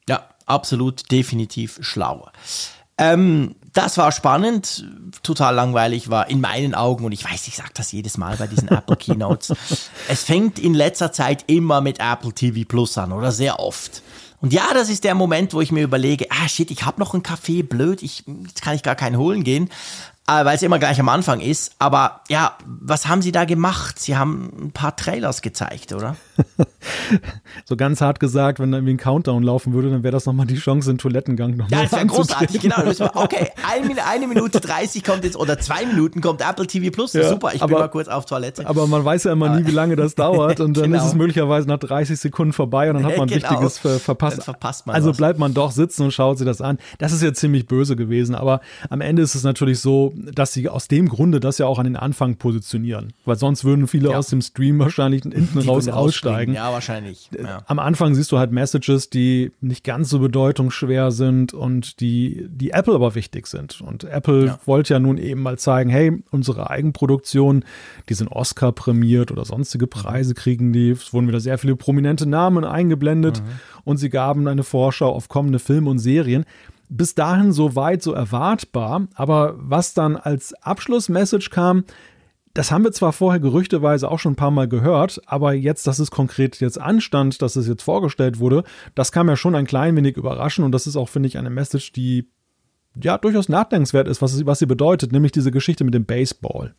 Ja, 0.07 0.29
absolut, 0.45 1.11
definitiv 1.11 1.79
schlau. 1.81 2.29
Ähm, 2.97 3.55
das 3.73 3.97
war 3.97 4.11
spannend, 4.11 4.85
total 5.23 5.55
langweilig 5.55 6.09
war 6.09 6.29
in 6.29 6.41
meinen 6.41 6.75
Augen, 6.75 7.05
und 7.05 7.13
ich 7.13 7.23
weiß, 7.23 7.47
ich 7.47 7.55
sage 7.55 7.71
das 7.73 7.91
jedes 7.91 8.17
Mal 8.17 8.35
bei 8.35 8.47
diesen 8.47 8.67
Apple 8.67 8.97
Keynotes. 8.97 9.53
es 10.09 10.23
fängt 10.23 10.59
in 10.59 10.73
letzter 10.73 11.11
Zeit 11.11 11.45
immer 11.47 11.79
mit 11.79 11.99
Apple 11.99 12.33
TV 12.33 12.67
Plus 12.67 12.97
an, 12.97 13.13
oder 13.13 13.31
sehr 13.31 13.59
oft. 13.59 14.03
Und 14.41 14.53
ja, 14.53 14.73
das 14.73 14.89
ist 14.89 15.03
der 15.03 15.15
Moment, 15.15 15.53
wo 15.53 15.61
ich 15.61 15.71
mir 15.71 15.83
überlege, 15.83 16.25
ah 16.31 16.47
shit, 16.47 16.71
ich 16.71 16.83
habe 16.83 16.99
noch 16.99 17.13
einen 17.13 17.23
Kaffee, 17.23 17.61
blöd, 17.61 18.01
ich, 18.01 18.23
jetzt 18.47 18.61
kann 18.61 18.75
ich 18.75 18.83
gar 18.83 18.95
keinen 18.95 19.17
holen 19.17 19.43
gehen. 19.43 19.69
Äh, 20.31 20.45
weil 20.45 20.55
es 20.55 20.61
immer 20.61 20.79
gleich 20.79 20.99
am 20.99 21.09
Anfang 21.09 21.41
ist. 21.41 21.73
Aber 21.79 22.21
ja, 22.29 22.55
was 22.65 23.07
haben 23.07 23.21
Sie 23.21 23.33
da 23.33 23.43
gemacht? 23.43 23.99
Sie 23.99 24.15
haben 24.15 24.67
ein 24.67 24.71
paar 24.71 24.95
Trailers 24.95 25.41
gezeigt, 25.41 25.91
oder? 25.91 26.15
so 27.65 27.75
ganz 27.75 27.99
hart 27.99 28.19
gesagt, 28.19 28.59
wenn 28.59 28.71
da 28.71 28.77
irgendwie 28.77 28.93
ein 28.93 28.97
Countdown 28.97 29.43
laufen 29.43 29.73
würde, 29.73 29.89
dann 29.89 30.03
wäre 30.03 30.13
das 30.13 30.25
nochmal 30.25 30.45
die 30.45 30.55
Chance, 30.55 30.89
den 30.89 30.97
Toilettengang 30.97 31.57
nochmal 31.57 31.67
Ja, 31.71 31.83
das 31.83 31.91
wäre 31.91 32.05
großartig, 32.05 32.61
genau. 32.61 32.77
okay, 33.15 33.49
eine, 33.69 34.05
eine, 34.05 34.27
Minute 34.27 34.61
30 34.61 35.03
kommt 35.03 35.25
jetzt, 35.25 35.35
oder 35.35 35.59
zwei 35.59 35.85
Minuten 35.85 36.21
kommt 36.21 36.41
Apple 36.41 36.65
TV 36.65 36.91
Plus. 36.91 37.13
Ja, 37.13 37.27
super, 37.27 37.53
ich 37.53 37.61
aber, 37.61 37.73
bin 37.73 37.79
mal 37.79 37.87
kurz 37.89 38.07
auf 38.07 38.25
Toilette. 38.25 38.65
Aber 38.67 38.87
man 38.87 39.03
weiß 39.03 39.25
ja 39.25 39.33
immer 39.33 39.49
nie, 39.57 39.65
wie 39.65 39.71
lange 39.71 39.97
das 39.97 40.15
dauert. 40.15 40.61
Und 40.61 40.77
dann 40.77 40.91
genau. 40.91 41.03
ist 41.03 41.09
es 41.09 41.15
möglicherweise 41.15 41.67
nach 41.67 41.79
30 41.79 42.17
Sekunden 42.17 42.53
vorbei 42.53 42.89
und 42.89 42.97
dann 42.97 43.05
hat 43.05 43.17
man 43.17 43.27
genau. 43.27 43.49
Wichtiges 43.49 43.79
ver 43.79 43.99
verpasst. 43.99 44.43
Verpasst 44.43 44.87
man 44.87 44.95
also 44.95 45.09
was. 45.09 45.17
bleibt 45.17 45.39
man 45.39 45.53
doch 45.53 45.71
sitzen 45.71 46.03
und 46.03 46.11
schaut 46.11 46.37
sich 46.37 46.45
das 46.45 46.61
an. 46.61 46.77
Das 46.99 47.11
ist 47.11 47.21
ja 47.21 47.33
ziemlich 47.33 47.67
böse 47.67 47.95
gewesen. 47.95 48.35
Aber 48.35 48.61
am 48.89 49.01
Ende 49.01 49.21
ist 49.21 49.35
es 49.35 49.43
natürlich 49.43 49.79
so, 49.79 50.13
dass 50.33 50.53
sie 50.53 50.69
aus 50.69 50.87
dem 50.87 51.07
Grunde 51.07 51.39
das 51.39 51.57
ja 51.57 51.65
auch 51.65 51.79
an 51.79 51.85
den 51.85 51.95
Anfang 51.95 52.35
positionieren. 52.35 53.13
Weil 53.25 53.35
sonst 53.35 53.63
würden 53.63 53.87
viele 53.87 54.11
ja. 54.11 54.17
aus 54.17 54.27
dem 54.27 54.41
Stream 54.41 54.79
wahrscheinlich 54.79 55.23
hinten 55.23 55.59
raus 55.59 55.87
aussteigen. 55.87 56.53
Ja, 56.53 56.71
wahrscheinlich. 56.71 57.29
Äh, 57.37 57.43
ja. 57.43 57.63
Am 57.65 57.79
Anfang 57.79 58.15
siehst 58.15 58.31
du 58.31 58.37
halt 58.37 58.51
Messages, 58.51 59.09
die 59.09 59.51
nicht 59.61 59.83
ganz 59.83 60.09
so 60.09 60.19
bedeutungsschwer 60.19 61.11
sind 61.11 61.53
und 61.53 61.99
die, 61.99 62.47
die 62.49 62.71
Apple 62.71 62.93
aber 62.93 63.15
wichtig 63.15 63.47
sind. 63.47 63.81
Und 63.81 64.03
Apple 64.03 64.45
ja. 64.47 64.59
wollte 64.65 64.93
ja 64.93 64.99
nun 64.99 65.17
eben 65.17 65.41
mal 65.41 65.57
zeigen, 65.57 65.89
hey, 65.89 66.21
unsere 66.31 66.69
Eigenproduktionen, 66.69 67.65
die 68.09 68.13
sind 68.13 68.27
Oscar 68.27 68.71
prämiert 68.71 69.31
oder 69.31 69.45
sonstige 69.45 69.87
Preise 69.87 70.33
kriegen 70.33 70.73
die. 70.73 70.91
Es 70.91 71.13
wurden 71.13 71.27
wieder 71.27 71.39
sehr 71.39 71.57
viele 71.57 71.75
prominente 71.75 72.27
Namen 72.27 72.63
eingeblendet 72.63 73.41
mhm. 73.41 73.59
und 73.83 73.97
sie 73.97 74.09
gaben 74.09 74.47
eine 74.47 74.63
Vorschau 74.63 75.11
auf 75.11 75.29
kommende 75.29 75.59
Filme 75.59 75.89
und 75.89 75.99
Serien 75.99 76.45
bis 76.91 77.15
dahin 77.15 77.53
so 77.53 77.75
weit, 77.75 78.03
so 78.03 78.13
erwartbar. 78.13 79.07
Aber 79.15 79.55
was 79.57 79.93
dann 79.93 80.17
als 80.17 80.53
Abschlussmessage 80.61 81.49
kam, 81.49 81.85
das 82.53 82.69
haben 82.69 82.83
wir 82.83 82.91
zwar 82.91 83.13
vorher 83.13 83.39
gerüchteweise 83.39 84.11
auch 84.11 84.19
schon 84.19 84.33
ein 84.33 84.37
paar 84.37 84.51
Mal 84.51 84.67
gehört, 84.67 85.21
aber 85.25 85.53
jetzt, 85.53 85.87
dass 85.87 85.99
es 85.99 86.11
konkret 86.11 86.59
jetzt 86.59 86.79
anstand, 86.79 87.41
dass 87.41 87.55
es 87.55 87.65
jetzt 87.65 87.81
vorgestellt 87.81 88.39
wurde, 88.39 88.65
das 88.93 89.13
kam 89.13 89.29
ja 89.29 89.37
schon 89.37 89.55
ein 89.55 89.65
klein 89.65 89.95
wenig 89.95 90.17
überraschend 90.17 90.65
und 90.65 90.73
das 90.73 90.85
ist 90.85 90.97
auch, 90.97 91.07
finde 91.07 91.27
ich, 91.27 91.37
eine 91.37 91.49
Message, 91.49 91.93
die 91.93 92.29
ja 93.01 93.17
durchaus 93.17 93.47
nachdenkenswert 93.47 94.09
ist, 94.09 94.21
was, 94.21 94.45
was 94.45 94.59
sie 94.59 94.65
bedeutet, 94.65 95.13
nämlich 95.13 95.31
diese 95.31 95.51
Geschichte 95.51 95.85
mit 95.85 95.93
dem 95.93 96.05
Baseball. 96.05 96.75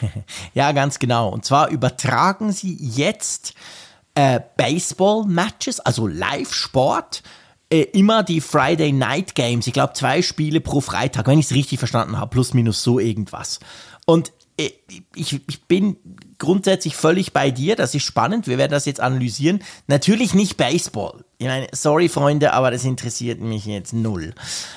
Ja, 0.54 0.72
ganz 0.72 0.98
genau. 0.98 1.28
Und 1.28 1.44
zwar 1.44 1.68
übertragen 1.68 2.50
sie 2.50 2.76
jetzt 2.80 3.54
äh, 4.14 4.40
Baseball-Matches, 4.56 5.78
also 5.80 6.06
Live-Sport, 6.06 7.22
äh, 7.70 7.82
immer 7.82 8.22
die 8.22 8.40
Friday 8.40 8.92
Night 8.92 9.34
Games. 9.34 9.66
Ich 9.66 9.72
glaube, 9.72 9.94
zwei 9.94 10.22
Spiele 10.22 10.60
pro 10.60 10.80
Freitag, 10.80 11.26
wenn 11.26 11.38
ich 11.38 11.46
es 11.46 11.52
richtig 11.52 11.78
verstanden 11.78 12.18
habe, 12.18 12.30
plus 12.30 12.54
minus 12.54 12.82
so 12.82 12.98
irgendwas. 12.98 13.60
Und 14.06 14.32
äh, 14.58 14.70
ich, 15.14 15.40
ich 15.48 15.62
bin 15.64 15.96
grundsätzlich 16.38 16.96
völlig 16.96 17.32
bei 17.32 17.50
dir, 17.50 17.76
das 17.76 17.94
ist 17.94 18.04
spannend, 18.04 18.46
wir 18.46 18.58
werden 18.58 18.72
das 18.72 18.84
jetzt 18.84 19.00
analysieren. 19.00 19.60
Natürlich 19.86 20.34
nicht 20.34 20.56
Baseball. 20.56 21.24
Ich 21.38 21.46
meine, 21.46 21.66
sorry 21.72 22.08
Freunde, 22.08 22.52
aber 22.52 22.70
das 22.70 22.84
interessiert 22.84 23.40
mich 23.40 23.66
jetzt 23.66 23.92
null. 23.92 24.34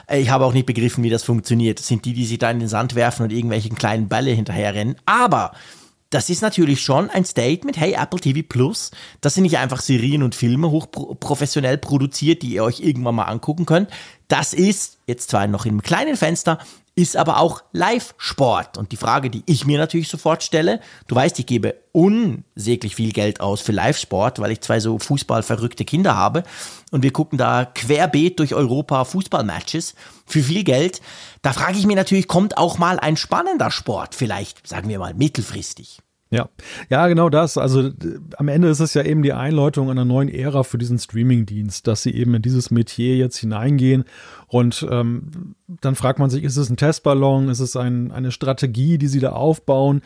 Äh, 0.08 0.22
ich 0.22 0.30
habe 0.30 0.46
auch 0.46 0.54
nicht 0.54 0.66
begriffen, 0.66 1.04
wie 1.04 1.10
das 1.10 1.24
funktioniert. 1.24 1.80
Das 1.80 1.88
sind 1.88 2.06
die, 2.06 2.14
die 2.14 2.26
sich 2.26 2.40
da 2.40 2.50
in 2.52 2.60
den 2.60 2.68
Sand 2.68 2.96
werfen 2.96 3.24
und 3.24 3.32
irgendwelchen 3.32 3.76
kleinen 3.76 4.10
Bälle 4.10 4.32
hinterherrennen. 4.32 4.96
Aber 5.06 5.52
das 6.10 6.30
ist 6.30 6.42
natürlich 6.42 6.82
schon 6.82 7.10
ein 7.10 7.26
Statement, 7.26 7.78
hey, 7.78 7.94
Apple 7.94 8.20
TV 8.20 8.42
Plus, 8.48 8.92
das 9.22 9.36
sind 9.36 9.44
nicht 9.44 9.58
einfach 9.58 9.82
Serien 9.82 10.24
und 10.24 10.36
Filme 10.36 10.72
hochprofessionell 10.72 11.78
produziert, 11.78 12.42
die 12.42 12.54
ihr 12.54 12.64
euch 12.64 12.80
irgendwann 12.80 13.16
mal 13.16 13.26
angucken 13.26 13.66
könnt. 13.66 13.90
Das 14.28 14.54
ist, 14.54 14.98
jetzt 15.06 15.30
zwar 15.30 15.48
noch 15.48 15.66
einem 15.66 15.82
kleinen 15.82 16.18
Fenster, 16.18 16.60
ist 17.02 17.16
aber 17.16 17.40
auch 17.40 17.64
Live-Sport. 17.72 18.78
Und 18.78 18.92
die 18.92 18.98
Frage, 18.98 19.30
die 19.30 19.44
ich 19.46 19.66
mir 19.66 19.78
natürlich 19.78 20.10
sofort 20.10 20.44
stelle, 20.44 20.82
du 21.08 21.16
weißt, 21.16 21.40
ich 21.40 21.46
gebe 21.46 21.76
unsäglich 21.92 22.96
viel 22.96 23.12
Geld 23.12 23.42
aus 23.42 23.62
für 23.62 23.72
Live-Sport, 23.72 24.40
weil 24.40 24.52
ich 24.52 24.62
zwei 24.62 24.80
so 24.80 25.00
fußballverrückte 25.00 25.86
Kinder 25.86 26.16
habe. 26.16 26.44
Und 26.92 27.04
wir 27.04 27.12
gucken 27.12 27.38
da 27.38 27.66
querbeet 27.66 28.40
durch 28.40 28.54
Europa 28.54 29.06
Fußballmatches 29.06 29.96
für 30.26 30.44
viel 30.44 30.64
Geld. 30.64 31.02
Da 31.42 31.54
frage 31.54 31.78
ich 31.78 31.88
mich 31.88 31.96
natürlich, 31.96 32.28
kommt 32.28 32.58
auch 32.58 32.78
mal 32.78 33.00
ein 33.00 33.18
spannender 33.18 33.72
Sport 33.72 34.16
vielleicht, 34.16 34.68
sagen 34.68 34.90
wir 34.90 35.00
mal, 35.00 35.14
mittelfristig? 35.14 36.00
Ja, 36.32 36.48
ja, 36.90 37.08
genau 37.08 37.30
das. 37.30 37.58
Also 37.58 37.90
am 38.38 38.48
Ende 38.50 38.68
ist 38.68 38.82
es 38.82 38.94
ja 38.94 39.02
eben 39.02 39.24
die 39.24 39.34
Einläutung 39.34 39.90
einer 39.90 40.06
neuen 40.06 40.30
Ära 40.30 40.62
für 40.62 40.78
diesen 40.78 41.00
Streaming-Dienst, 41.00 41.88
dass 41.88 42.04
sie 42.04 42.14
eben 42.14 42.36
in 42.36 42.44
dieses 42.44 42.70
Metier 42.70 43.18
jetzt 43.18 43.38
hineingehen. 43.38 44.04
Und 44.48 44.86
ähm, 44.92 45.56
dann 45.68 45.96
fragt 45.96 46.20
man 46.20 46.30
sich, 46.30 46.44
ist 46.44 46.58
es 46.58 46.70
ein 46.70 46.78
Testballon? 46.78 47.50
Ist 47.50 47.62
es 47.62 47.76
ein, 47.76 48.12
eine 48.12 48.32
Strategie, 48.32 49.00
die 49.00 49.08
sie 49.08 49.20
da 49.20 49.32
aufbauen? 49.32 50.02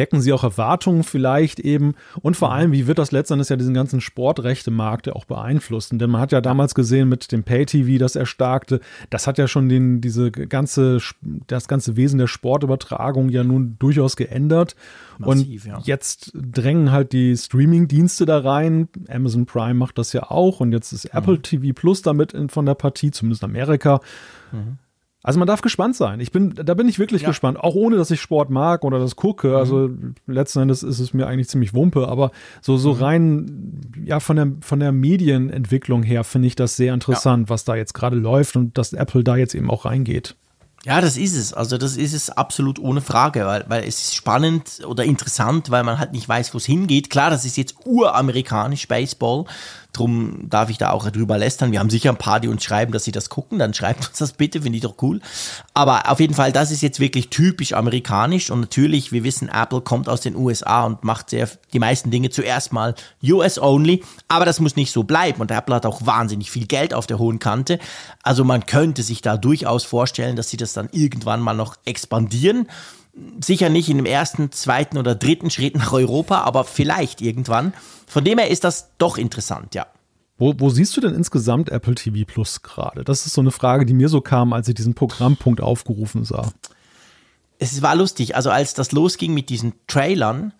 Wecken 0.00 0.22
sie 0.22 0.32
auch 0.32 0.44
Erwartungen 0.44 1.04
vielleicht 1.04 1.60
eben 1.60 1.94
und 2.22 2.34
vor 2.34 2.52
allem, 2.52 2.72
wie 2.72 2.86
wird 2.86 2.98
das 2.98 3.12
letztendlich 3.12 3.50
ja 3.50 3.56
diesen 3.56 3.74
ganzen 3.74 4.00
Sportrechtemarkt 4.00 5.06
ja 5.06 5.12
auch 5.12 5.26
beeinflussen? 5.26 5.98
Denn 5.98 6.08
man 6.08 6.22
hat 6.22 6.32
ja 6.32 6.40
damals 6.40 6.74
gesehen 6.74 7.10
mit 7.10 7.30
dem 7.32 7.44
Pay-TV, 7.44 7.98
das 7.98 8.16
erstarkte, 8.16 8.80
das 9.10 9.26
hat 9.26 9.36
ja 9.36 9.46
schon 9.46 9.68
den, 9.68 10.00
diese 10.00 10.30
ganze, 10.32 11.00
das 11.46 11.68
ganze 11.68 11.96
Wesen 11.96 12.18
der 12.18 12.28
Sportübertragung 12.28 13.28
ja 13.28 13.44
nun 13.44 13.76
durchaus 13.78 14.16
geändert. 14.16 14.74
Massiv, 15.18 15.66
und 15.66 15.70
ja. 15.70 15.80
jetzt 15.84 16.32
drängen 16.34 16.90
halt 16.92 17.12
die 17.12 17.36
Streaming-Dienste 17.36 18.24
da 18.24 18.38
rein. 18.38 18.88
Amazon 19.08 19.44
Prime 19.44 19.74
macht 19.74 19.98
das 19.98 20.14
ja 20.14 20.30
auch 20.30 20.60
und 20.60 20.72
jetzt 20.72 20.92
ist 20.92 21.12
mhm. 21.12 21.18
Apple 21.18 21.42
TV 21.42 21.74
Plus 21.74 22.00
damit 22.00 22.32
in, 22.32 22.48
von 22.48 22.64
der 22.64 22.74
Partie, 22.74 23.10
zumindest 23.10 23.42
in 23.42 23.50
Amerika. 23.50 24.00
Mhm. 24.50 24.78
Also 25.22 25.38
man 25.38 25.46
darf 25.46 25.60
gespannt 25.60 25.96
sein. 25.96 26.18
Ich 26.20 26.32
bin, 26.32 26.54
da 26.54 26.72
bin 26.72 26.88
ich 26.88 26.98
wirklich 26.98 27.22
ja. 27.22 27.28
gespannt. 27.28 27.60
Auch 27.60 27.74
ohne, 27.74 27.96
dass 27.96 28.10
ich 28.10 28.20
Sport 28.20 28.48
mag 28.48 28.84
oder 28.84 28.98
das 28.98 29.16
gucke. 29.16 29.48
Mhm. 29.48 29.54
Also 29.54 29.90
letzten 30.26 30.60
Endes 30.60 30.82
ist 30.82 30.98
es 30.98 31.12
mir 31.12 31.26
eigentlich 31.26 31.48
ziemlich 31.48 31.74
Wumpe. 31.74 32.08
Aber 32.08 32.30
so, 32.62 32.78
so 32.78 32.94
mhm. 32.94 33.02
rein, 33.02 33.84
ja, 34.04 34.20
von 34.20 34.36
der, 34.36 34.52
von 34.62 34.80
der 34.80 34.92
Medienentwicklung 34.92 36.02
her 36.02 36.24
finde 36.24 36.48
ich 36.48 36.56
das 36.56 36.76
sehr 36.76 36.94
interessant, 36.94 37.48
ja. 37.48 37.50
was 37.50 37.64
da 37.64 37.74
jetzt 37.74 37.92
gerade 37.92 38.16
läuft 38.16 38.56
und 38.56 38.78
dass 38.78 38.94
Apple 38.94 39.22
da 39.22 39.36
jetzt 39.36 39.54
eben 39.54 39.68
auch 39.68 39.84
reingeht. 39.84 40.36
Ja, 40.86 41.02
das 41.02 41.18
ist 41.18 41.36
es. 41.36 41.52
Also 41.52 41.76
das 41.76 41.98
ist 41.98 42.14
es 42.14 42.30
absolut 42.30 42.78
ohne 42.78 43.02
Frage, 43.02 43.44
weil, 43.44 43.66
weil 43.68 43.84
es 43.84 44.00
ist 44.00 44.14
spannend 44.14 44.80
oder 44.86 45.04
interessant, 45.04 45.70
weil 45.70 45.84
man 45.84 45.98
halt 45.98 46.12
nicht 46.12 46.26
weiß, 46.26 46.54
wo 46.54 46.58
es 46.58 46.64
hingeht. 46.64 47.10
Klar, 47.10 47.28
das 47.28 47.44
ist 47.44 47.58
jetzt 47.58 47.74
uramerikanisch 47.84 48.88
Baseball 48.88 49.44
Drum 49.92 50.48
darf 50.48 50.70
ich 50.70 50.78
da 50.78 50.90
auch 50.90 51.08
drüber 51.10 51.36
lästern. 51.36 51.72
Wir 51.72 51.80
haben 51.80 51.90
sicher 51.90 52.10
ein 52.10 52.16
paar, 52.16 52.40
die 52.40 52.48
uns 52.48 52.62
schreiben, 52.62 52.92
dass 52.92 53.04
sie 53.04 53.12
das 53.12 53.28
gucken. 53.28 53.58
Dann 53.58 53.74
schreibt 53.74 54.08
uns 54.08 54.18
das 54.18 54.32
bitte, 54.32 54.62
finde 54.62 54.76
ich 54.76 54.82
doch 54.82 54.94
cool. 55.02 55.20
Aber 55.74 56.10
auf 56.10 56.20
jeden 56.20 56.34
Fall, 56.34 56.52
das 56.52 56.70
ist 56.70 56.80
jetzt 56.82 57.00
wirklich 57.00 57.28
typisch 57.30 57.72
amerikanisch. 57.72 58.50
Und 58.50 58.60
natürlich, 58.60 59.12
wir 59.12 59.24
wissen, 59.24 59.48
Apple 59.48 59.80
kommt 59.80 60.08
aus 60.08 60.20
den 60.20 60.36
USA 60.36 60.84
und 60.84 61.02
macht 61.02 61.30
sehr, 61.30 61.48
die 61.72 61.78
meisten 61.78 62.10
Dinge 62.10 62.30
zuerst 62.30 62.72
mal 62.72 62.94
US-only. 63.22 64.04
Aber 64.28 64.44
das 64.44 64.60
muss 64.60 64.76
nicht 64.76 64.92
so 64.92 65.02
bleiben. 65.02 65.40
Und 65.40 65.50
Apple 65.50 65.74
hat 65.74 65.86
auch 65.86 66.06
wahnsinnig 66.06 66.50
viel 66.50 66.66
Geld 66.66 66.94
auf 66.94 67.06
der 67.06 67.18
hohen 67.18 67.38
Kante. 67.38 67.78
Also 68.22 68.44
man 68.44 68.66
könnte 68.66 69.02
sich 69.02 69.22
da 69.22 69.36
durchaus 69.36 69.84
vorstellen, 69.84 70.36
dass 70.36 70.50
sie 70.50 70.56
das 70.56 70.72
dann 70.72 70.88
irgendwann 70.92 71.40
mal 71.40 71.54
noch 71.54 71.76
expandieren 71.84 72.66
sicher 73.40 73.68
nicht 73.68 73.88
in 73.88 73.96
dem 73.96 74.06
ersten, 74.06 74.52
zweiten 74.52 74.98
oder 74.98 75.14
dritten 75.14 75.50
Schritt 75.50 75.76
nach 75.76 75.92
Europa, 75.92 76.42
aber 76.42 76.64
vielleicht 76.64 77.20
irgendwann. 77.20 77.72
Von 78.06 78.24
dem 78.24 78.38
her 78.38 78.50
ist 78.50 78.64
das 78.64 78.90
doch 78.98 79.18
interessant, 79.18 79.74
ja. 79.74 79.86
Wo, 80.38 80.54
wo 80.56 80.70
siehst 80.70 80.96
du 80.96 81.02
denn 81.02 81.14
insgesamt 81.14 81.68
Apple 81.68 81.94
TV 81.94 82.24
Plus 82.26 82.62
gerade? 82.62 83.04
Das 83.04 83.26
ist 83.26 83.34
so 83.34 83.42
eine 83.42 83.50
Frage, 83.50 83.84
die 83.84 83.92
mir 83.92 84.08
so 84.08 84.22
kam, 84.22 84.54
als 84.54 84.68
ich 84.68 84.74
diesen 84.74 84.94
Programmpunkt 84.94 85.60
aufgerufen 85.60 86.24
sah. 86.24 86.50
Es 87.58 87.82
war 87.82 87.94
lustig, 87.94 88.36
also 88.36 88.50
als 88.50 88.72
das 88.72 88.92
losging 88.92 89.34
mit 89.34 89.50
diesen 89.50 89.74
Trailern, 89.86 90.54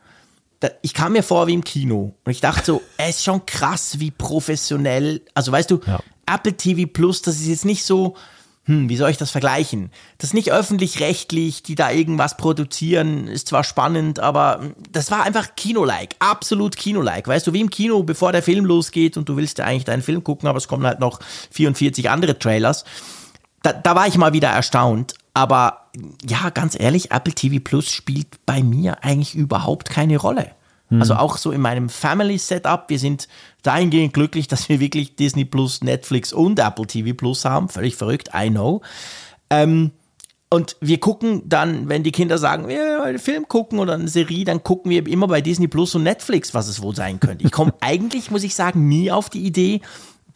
da, 0.60 0.68
ich 0.82 0.92
kam 0.92 1.12
mir 1.12 1.22
vor 1.22 1.46
wie 1.46 1.54
im 1.54 1.64
Kino 1.64 2.14
und 2.24 2.30
ich 2.30 2.42
dachte 2.42 2.64
so, 2.64 2.82
es 2.98 3.16
ist 3.16 3.24
schon 3.24 3.46
krass, 3.46 3.98
wie 3.98 4.10
professionell, 4.10 5.22
also 5.34 5.50
weißt 5.50 5.70
du, 5.70 5.80
ja. 5.86 6.00
Apple 6.26 6.52
TV 6.52 6.86
Plus, 6.86 7.22
das 7.22 7.36
ist 7.36 7.46
jetzt 7.46 7.64
nicht 7.64 7.84
so, 7.84 8.16
hm, 8.70 8.88
wie 8.88 8.96
soll 8.96 9.10
ich 9.10 9.16
das 9.16 9.32
vergleichen? 9.32 9.90
Das 10.18 10.32
nicht 10.32 10.52
öffentlich-rechtlich, 10.52 11.64
die 11.64 11.74
da 11.74 11.90
irgendwas 11.90 12.36
produzieren, 12.36 13.26
ist 13.26 13.48
zwar 13.48 13.64
spannend, 13.64 14.20
aber 14.20 14.60
das 14.92 15.10
war 15.10 15.24
einfach 15.24 15.56
Kino-like, 15.56 16.14
absolut 16.20 16.76
Kino-like. 16.76 17.26
Weißt 17.26 17.48
du, 17.48 17.52
wie 17.52 17.62
im 17.62 17.70
Kino, 17.70 18.04
bevor 18.04 18.30
der 18.30 18.44
Film 18.44 18.64
losgeht 18.64 19.16
und 19.16 19.28
du 19.28 19.36
willst 19.36 19.58
ja 19.58 19.64
eigentlich 19.64 19.86
deinen 19.86 20.02
Film 20.02 20.22
gucken, 20.22 20.48
aber 20.48 20.58
es 20.58 20.68
kommen 20.68 20.86
halt 20.86 21.00
noch 21.00 21.18
44 21.50 22.10
andere 22.10 22.38
Trailers. 22.38 22.84
Da, 23.64 23.72
da 23.72 23.96
war 23.96 24.06
ich 24.06 24.16
mal 24.16 24.32
wieder 24.32 24.50
erstaunt. 24.50 25.14
Aber 25.34 25.88
ja, 26.24 26.50
ganz 26.50 26.78
ehrlich, 26.78 27.10
Apple 27.10 27.34
TV 27.34 27.60
Plus 27.62 27.90
spielt 27.90 28.46
bei 28.46 28.62
mir 28.62 29.02
eigentlich 29.02 29.34
überhaupt 29.34 29.90
keine 29.90 30.16
Rolle. 30.16 30.52
Mhm. 30.90 31.00
Also 31.00 31.14
auch 31.14 31.36
so 31.38 31.52
in 31.52 31.60
meinem 31.60 31.88
Family-Setup, 31.88 32.84
wir 32.88 32.98
sind 32.98 33.28
dahingehend 33.62 34.12
glücklich, 34.12 34.48
dass 34.48 34.68
wir 34.68 34.80
wirklich 34.80 35.16
Disney 35.16 35.44
Plus, 35.44 35.82
Netflix 35.82 36.32
und 36.32 36.58
Apple 36.58 36.86
TV 36.86 37.14
Plus 37.14 37.44
haben. 37.44 37.68
Völlig 37.68 37.96
verrückt, 37.96 38.30
I 38.34 38.50
know. 38.50 38.82
Ähm, 39.48 39.92
und 40.52 40.76
wir 40.80 40.98
gucken 40.98 41.42
dann, 41.48 41.88
wenn 41.88 42.02
die 42.02 42.10
Kinder 42.10 42.36
sagen, 42.36 42.66
wir 42.66 42.76
wollen 42.76 43.02
einen 43.02 43.18
Film 43.20 43.46
gucken 43.46 43.78
oder 43.78 43.94
eine 43.94 44.08
Serie, 44.08 44.44
dann 44.44 44.64
gucken 44.64 44.90
wir 44.90 45.06
immer 45.06 45.28
bei 45.28 45.40
Disney 45.40 45.68
Plus 45.68 45.94
und 45.94 46.02
Netflix, 46.02 46.54
was 46.54 46.66
es 46.66 46.82
wohl 46.82 46.94
sein 46.94 47.20
könnte. 47.20 47.44
Ich 47.44 47.52
komme 47.52 47.72
eigentlich, 47.80 48.32
muss 48.32 48.42
ich 48.42 48.56
sagen, 48.56 48.88
nie 48.88 49.12
auf 49.12 49.30
die 49.30 49.46
Idee, 49.46 49.80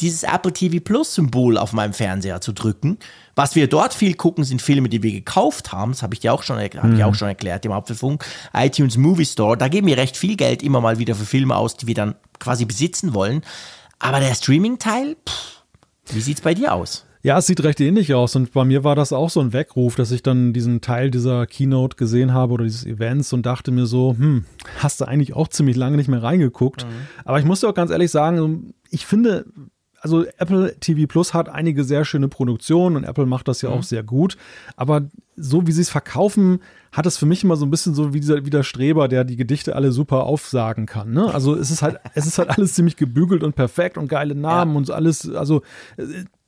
dieses 0.01 0.23
Apple 0.23 0.53
TV 0.53 0.79
Plus 0.83 1.15
Symbol 1.15 1.59
auf 1.59 1.73
meinem 1.73 1.93
Fernseher 1.93 2.41
zu 2.41 2.53
drücken. 2.53 2.99
Was 3.35 3.55
wir 3.57 3.69
dort 3.69 3.95
viel 3.95 4.15
gucken, 4.15 4.45
sind 4.45 4.63
Filme, 4.63 4.89
die 4.89 5.03
wir 5.03 5.13
gekauft 5.13 5.73
haben. 5.73 5.93
Das 5.93 6.03
habe 6.03 6.15
ich 6.15 6.21
dir 6.21 6.33
auch 6.33 6.43
schon, 6.43 6.57
mhm. 6.57 6.95
ich 6.97 7.05
auch 7.05 7.15
schon 7.15 7.29
erklärt 7.29 7.65
im 7.65 7.73
Apfelfunk. 7.73 8.25
iTunes 8.53 8.97
Movie 8.97 9.27
Store. 9.27 9.57
Da 9.57 9.69
geben 9.69 9.87
wir 9.87 9.97
recht 9.97 10.17
viel 10.17 10.37
Geld 10.37 10.63
immer 10.63 10.81
mal 10.81 10.99
wieder 10.99 11.15
für 11.15 11.25
Filme 11.25 11.57
aus, 11.57 11.77
die 11.77 11.87
wir 11.87 11.95
dann 11.95 12.15
quasi 12.39 12.65
besitzen 12.65 13.15
wollen. 13.15 13.43
Aber 13.99 14.21
der 14.21 14.35
Streaming-Teil, 14.35 15.17
wie 16.13 16.21
sieht's 16.21 16.41
bei 16.41 16.55
dir 16.55 16.75
aus? 16.75 17.05
Ja, 17.25 17.39
es 17.39 17.47
sieht 17.47 17.65
recht 17.65 17.81
ähnlich 17.81 18.13
aus 18.13 18.37
und 18.37 18.53
bei 18.53 18.67
mir 18.67 18.85
war 18.85 18.95
das 18.95 19.15
auch 19.15 19.31
so 19.31 19.41
ein 19.41 19.55
Weckruf, 19.55 19.97
dass 19.97 20.11
ich 20.11 20.23
dann 20.23 20.53
diesen 20.53 20.83
Teil 20.83 21.11
dieser 21.11 21.47
Keynote 21.47 21.97
gesehen 21.97 22.35
habe 22.35 22.53
oder 22.53 22.65
dieses 22.65 22.85
Events 22.85 23.33
und 23.33 23.47
dachte 23.47 23.71
mir 23.71 23.87
so, 23.87 24.15
hm, 24.19 24.45
hast 24.81 25.01
du 25.01 25.07
eigentlich 25.07 25.33
auch 25.33 25.49
ziemlich 25.49 25.75
lange 25.75 25.97
nicht 25.97 26.09
mehr 26.09 26.23
reingeguckt. 26.23 26.85
Mhm. 26.85 26.91
Aber 27.25 27.39
ich 27.39 27.47
muss 27.47 27.61
dir 27.61 27.71
auch 27.71 27.75
ganz 27.75 27.91
ehrlich 27.91 28.11
sagen, 28.11 28.75
ich 28.91 29.07
finde, 29.07 29.47
also 30.05 30.27
Apple 30.37 30.77
TV 30.81 31.07
Plus 31.07 31.33
hat 31.33 31.49
einige 31.49 31.83
sehr 31.83 32.05
schöne 32.05 32.29
Produktionen 32.29 32.97
und 32.97 33.05
Apple 33.05 33.25
macht 33.25 33.49
das 33.49 33.63
ja 33.63 33.71
mhm. 33.71 33.77
auch 33.77 33.83
sehr 33.83 34.03
gut. 34.03 34.37
Aber 34.77 35.09
so 35.35 35.67
wie 35.67 35.73
sie 35.73 35.81
es 35.81 35.89
verkaufen, 35.89 36.61
hat 36.93 37.07
es 37.07 37.17
für 37.17 37.25
mich 37.25 37.43
immer 37.43 37.57
so 37.57 37.65
ein 37.65 37.71
bisschen 37.71 37.95
so 37.95 38.13
wie, 38.13 38.21
dieser, 38.21 38.45
wie 38.45 38.51
der 38.51 38.65
Streber, 38.65 39.09
der 39.09 39.25
die 39.25 39.37
Gedichte 39.37 39.75
alle 39.75 39.93
super 39.93 40.25
aufsagen 40.25 40.85
kann. 40.85 41.13
Ne? 41.13 41.33
Also 41.33 41.57
es 41.57 41.71
ist 41.71 41.81
halt, 41.81 42.01
es 42.13 42.27
ist 42.27 42.37
halt 42.37 42.51
alles 42.51 42.75
ziemlich 42.75 42.97
gebügelt 42.97 43.43
und 43.43 43.57
perfekt 43.57 43.97
und 43.97 44.09
geile 44.09 44.35
Namen 44.35 44.73
ja. 44.73 44.77
und 44.77 44.91
alles, 44.91 45.27
also 45.35 45.63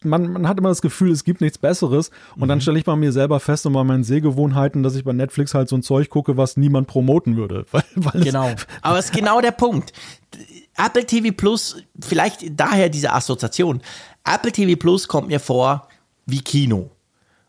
man, 0.04 0.30
man 0.30 0.46
hat 0.46 0.58
immer 0.58 0.68
das 0.68 0.82
Gefühl, 0.82 1.10
es 1.10 1.24
gibt 1.24 1.40
nichts 1.40 1.56
Besseres. 1.56 2.10
Und 2.34 2.42
mhm. 2.42 2.48
dann 2.48 2.60
stelle 2.60 2.78
ich 2.78 2.84
bei 2.84 2.94
mir 2.94 3.10
selber 3.10 3.40
fest 3.40 3.64
und 3.64 3.72
bei 3.72 3.84
meinen 3.84 4.04
Sehgewohnheiten, 4.04 4.82
dass 4.82 4.96
ich 4.96 5.04
bei 5.04 5.14
Netflix 5.14 5.54
halt 5.54 5.70
so 5.70 5.76
ein 5.76 5.82
Zeug 5.82 6.10
gucke, 6.10 6.36
was 6.36 6.58
niemand 6.58 6.88
promoten 6.88 7.38
würde. 7.38 7.64
Weil, 7.72 7.84
weil 7.94 8.22
genau. 8.22 8.50
Aber 8.82 8.98
es 8.98 9.06
ist 9.06 9.14
genau 9.14 9.40
der 9.40 9.52
Punkt. 9.52 9.94
Apple 10.76 11.06
TV 11.06 11.32
Plus, 11.34 11.76
vielleicht 12.00 12.40
daher 12.50 12.88
diese 12.88 13.12
Assoziation. 13.12 13.82
Apple 14.24 14.52
TV 14.52 14.76
Plus 14.78 15.08
kommt 15.08 15.28
mir 15.28 15.40
vor 15.40 15.88
wie 16.26 16.40
Kino. 16.40 16.90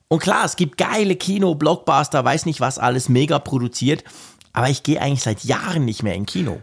Und 0.08 0.20
klar, 0.20 0.46
es 0.46 0.56
gibt 0.56 0.78
geile 0.78 1.16
Kino, 1.16 1.56
Blockbuster, 1.56 2.24
weiß 2.24 2.46
nicht 2.46 2.62
was 2.62 2.80
alles, 2.80 3.10
mega 3.10 3.40
produziert. 3.40 4.04
Aber 4.54 4.70
ich 4.70 4.84
gehe 4.84 5.02
eigentlich 5.02 5.24
seit 5.24 5.44
Jahren 5.44 5.86
nicht 5.86 6.04
mehr 6.04 6.16
in 6.16 6.26
Kino. 6.26 6.62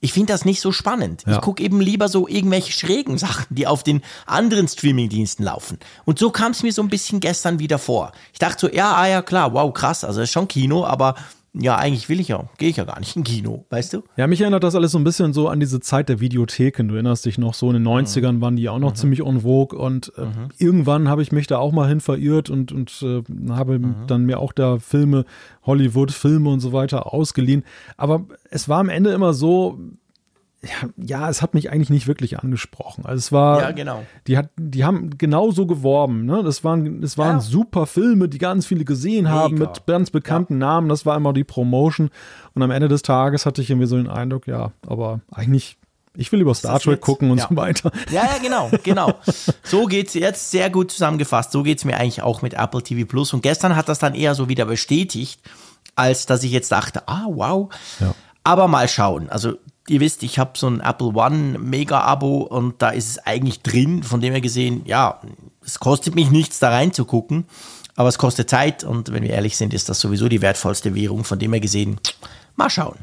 Ich 0.00 0.12
finde 0.12 0.32
das 0.32 0.44
nicht 0.44 0.60
so 0.60 0.72
spannend. 0.72 1.24
Ja. 1.26 1.34
Ich 1.34 1.40
gucke 1.40 1.62
eben 1.62 1.80
lieber 1.80 2.08
so 2.08 2.28
irgendwelche 2.28 2.72
schrägen 2.72 3.18
Sachen, 3.18 3.54
die 3.54 3.66
auf 3.66 3.82
den 3.82 4.02
anderen 4.26 4.68
Streamingdiensten 4.68 5.44
laufen. 5.44 5.78
Und 6.04 6.18
so 6.18 6.30
kam 6.30 6.52
es 6.52 6.62
mir 6.62 6.72
so 6.72 6.82
ein 6.82 6.88
bisschen 6.88 7.20
gestern 7.20 7.58
wieder 7.58 7.78
vor. 7.78 8.12
Ich 8.32 8.38
dachte 8.38 8.66
so, 8.66 8.72
ja, 8.72 8.94
ah 8.94 9.06
ja, 9.06 9.22
klar, 9.22 9.52
wow, 9.52 9.72
krass, 9.72 10.04
also 10.04 10.20
ist 10.20 10.32
schon 10.32 10.48
Kino, 10.48 10.84
aber 10.84 11.14
ja, 11.58 11.76
eigentlich 11.76 12.08
will 12.08 12.20
ich 12.20 12.28
ja, 12.28 12.44
gehe 12.58 12.68
ich 12.68 12.76
ja 12.76 12.84
gar 12.84 12.98
nicht 12.98 13.16
in 13.16 13.24
Kino, 13.24 13.64
weißt 13.70 13.94
du? 13.94 14.02
Ja, 14.16 14.26
mich 14.26 14.40
erinnert 14.40 14.62
das 14.62 14.74
alles 14.74 14.92
so 14.92 14.98
ein 14.98 15.04
bisschen 15.04 15.32
so 15.32 15.48
an 15.48 15.58
diese 15.58 15.80
Zeit 15.80 16.08
der 16.08 16.20
Videotheken. 16.20 16.88
Du 16.88 16.94
erinnerst 16.94 17.24
dich 17.24 17.38
noch, 17.38 17.54
so 17.54 17.70
in 17.70 17.74
den 17.74 17.86
90ern 17.86 18.32
mhm. 18.32 18.40
waren 18.42 18.56
die 18.56 18.68
auch 18.68 18.78
noch 18.78 18.90
mhm. 18.90 18.96
ziemlich 18.96 19.20
en 19.20 19.40
vogue 19.40 19.78
und 19.78 20.12
äh, 20.16 20.22
mhm. 20.22 20.48
irgendwann 20.58 21.08
habe 21.08 21.22
ich 21.22 21.32
mich 21.32 21.46
da 21.46 21.58
auch 21.58 21.72
mal 21.72 21.88
hin 21.88 22.00
verirrt 22.00 22.50
und, 22.50 22.72
und 22.72 23.02
äh, 23.02 23.22
habe 23.50 23.78
mhm. 23.78 23.94
dann 24.06 24.24
mir 24.24 24.38
auch 24.38 24.52
da 24.52 24.78
Filme, 24.78 25.24
Hollywood-Filme 25.64 26.50
und 26.50 26.60
so 26.60 26.72
weiter 26.72 27.12
ausgeliehen. 27.12 27.64
Aber 27.96 28.26
es 28.50 28.68
war 28.68 28.80
am 28.80 28.88
Ende 28.88 29.10
immer 29.10 29.32
so, 29.32 29.78
ja, 30.96 31.28
es 31.28 31.42
hat 31.42 31.54
mich 31.54 31.70
eigentlich 31.70 31.90
nicht 31.90 32.06
wirklich 32.06 32.38
angesprochen. 32.38 33.04
Also 33.04 33.18
es 33.18 33.32
war, 33.32 33.60
ja, 33.60 33.70
genau. 33.72 34.04
Die, 34.26 34.36
hat, 34.38 34.50
die 34.56 34.84
haben 34.84 35.16
genauso 35.18 35.66
geworben. 35.66 36.24
Ne? 36.26 36.42
Das 36.42 36.64
waren, 36.64 37.00
das 37.00 37.18
waren 37.18 37.36
ja. 37.36 37.40
super 37.40 37.86
Filme, 37.86 38.28
die 38.28 38.38
ganz 38.38 38.66
viele 38.66 38.84
gesehen 38.84 39.24
Mega. 39.24 39.34
haben 39.34 39.58
mit 39.58 39.86
ganz 39.86 40.10
bekannten 40.10 40.54
ja. 40.54 40.66
Namen. 40.66 40.88
Das 40.88 41.06
war 41.06 41.16
immer 41.16 41.32
die 41.32 41.44
Promotion. 41.44 42.10
Und 42.54 42.62
am 42.62 42.70
Ende 42.70 42.88
des 42.88 43.02
Tages 43.02 43.46
hatte 43.46 43.62
ich 43.62 43.70
irgendwie 43.70 43.86
so 43.86 43.96
den 43.96 44.08
Eindruck, 44.08 44.46
ja, 44.46 44.72
aber 44.86 45.20
eigentlich 45.30 45.78
ich 46.18 46.32
will 46.32 46.40
über 46.40 46.54
Star 46.54 46.80
Trek 46.80 47.00
gucken 47.00 47.30
und 47.30 47.38
ja. 47.38 47.46
so 47.48 47.56
weiter. 47.56 47.92
Ja, 48.10 48.24
ja, 48.24 48.38
genau, 48.40 48.70
genau. 48.82 49.12
So 49.62 49.84
geht's 49.84 50.14
jetzt 50.14 50.50
sehr 50.50 50.70
gut 50.70 50.90
zusammengefasst. 50.90 51.52
So 51.52 51.62
geht's 51.62 51.84
mir 51.84 51.96
eigentlich 51.96 52.22
auch 52.22 52.42
mit 52.42 52.54
Apple 52.54 52.82
TV 52.82 53.06
Plus. 53.06 53.32
Und 53.34 53.42
gestern 53.42 53.76
hat 53.76 53.88
das 53.88 53.98
dann 53.98 54.14
eher 54.14 54.34
so 54.34 54.48
wieder 54.48 54.64
bestätigt, 54.64 55.40
als 55.94 56.26
dass 56.26 56.42
ich 56.42 56.52
jetzt 56.52 56.72
dachte, 56.72 57.06
ah, 57.06 57.26
wow. 57.28 57.68
Ja. 58.00 58.14
Aber 58.44 58.68
mal 58.68 58.88
schauen. 58.88 59.28
Also 59.28 59.58
ihr 59.88 60.00
wisst, 60.00 60.22
ich 60.22 60.38
habe 60.38 60.58
so 60.58 60.68
ein 60.68 60.80
Apple 60.80 61.08
One 61.08 61.58
Mega-Abo 61.58 62.38
und 62.42 62.82
da 62.82 62.90
ist 62.90 63.08
es 63.08 63.18
eigentlich 63.18 63.62
drin. 63.62 64.02
Von 64.02 64.20
dem 64.20 64.32
her 64.32 64.40
gesehen, 64.40 64.82
ja, 64.84 65.20
es 65.64 65.78
kostet 65.78 66.14
mich 66.14 66.30
nichts, 66.30 66.58
da 66.58 66.70
reinzugucken, 66.70 67.46
aber 67.94 68.08
es 68.08 68.18
kostet 68.18 68.50
Zeit 68.50 68.84
und 68.84 69.12
wenn 69.12 69.22
wir 69.22 69.30
ehrlich 69.30 69.56
sind, 69.56 69.74
ist 69.74 69.88
das 69.88 70.00
sowieso 70.00 70.28
die 70.28 70.42
wertvollste 70.42 70.94
Währung. 70.94 71.24
Von 71.24 71.38
dem 71.38 71.52
her 71.52 71.60
gesehen, 71.60 71.98
Mal 72.56 72.70
schauen. 72.70 72.98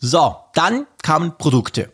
So, 0.00 0.36
dann 0.54 0.86
kamen 1.02 1.38
Produkte 1.38 1.92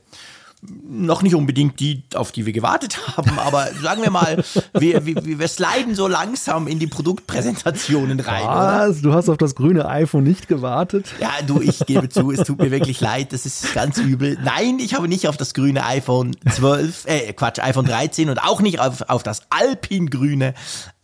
noch 0.89 1.23
nicht 1.23 1.35
unbedingt 1.35 1.81
die, 1.81 2.03
auf 2.15 2.33
die 2.33 2.47
wir 2.47 2.53
gewartet 2.53 2.99
haben, 3.17 3.39
aber 3.39 3.69
sagen 3.83 4.03
wir 4.03 4.11
mal, 4.11 4.45
wir, 4.73 5.05
wir, 5.05 5.39
wir 5.39 5.49
sliden 5.49 5.95
so 5.95 6.09
langsam 6.09 6.67
in 6.67 6.79
die 6.79 6.87
Produktpräsentationen 6.87 8.21
rein. 8.21 8.47
Was? 8.47 9.03
Du 9.03 9.13
hast 9.13 9.29
auf 9.29 9.37
das 9.37 9.55
grüne 9.55 9.89
iPhone 9.89 10.25
nicht 10.25 10.49
gewartet? 10.49 11.07
Ja, 11.21 11.31
du, 11.47 11.61
ich 11.61 11.81
gebe 11.81 12.09
zu, 12.09 12.31
es 12.31 12.47
tut 12.47 12.59
mir 12.59 12.71
wirklich 12.71 13.01
leid, 13.01 13.33
das 13.33 13.47
ist 13.47 13.75
ganz 13.75 13.99
übel. 13.99 14.39
Nein, 14.43 14.79
ich 14.79 14.95
habe 14.95 15.09
nicht 15.09 15.29
auf 15.29 15.37
das 15.37 15.55
grüne 15.55 15.85
iPhone 15.85 16.37
12, 16.49 17.07
äh, 17.07 17.33
Quatsch, 17.33 17.59
iPhone 17.59 17.87
13 17.87 18.31
und 18.31 18.39
auch 18.39 18.61
nicht 18.61 18.81
auf, 18.81 19.03
auf 19.09 19.23
das 19.23 19.43
alpingrüne 19.51 20.55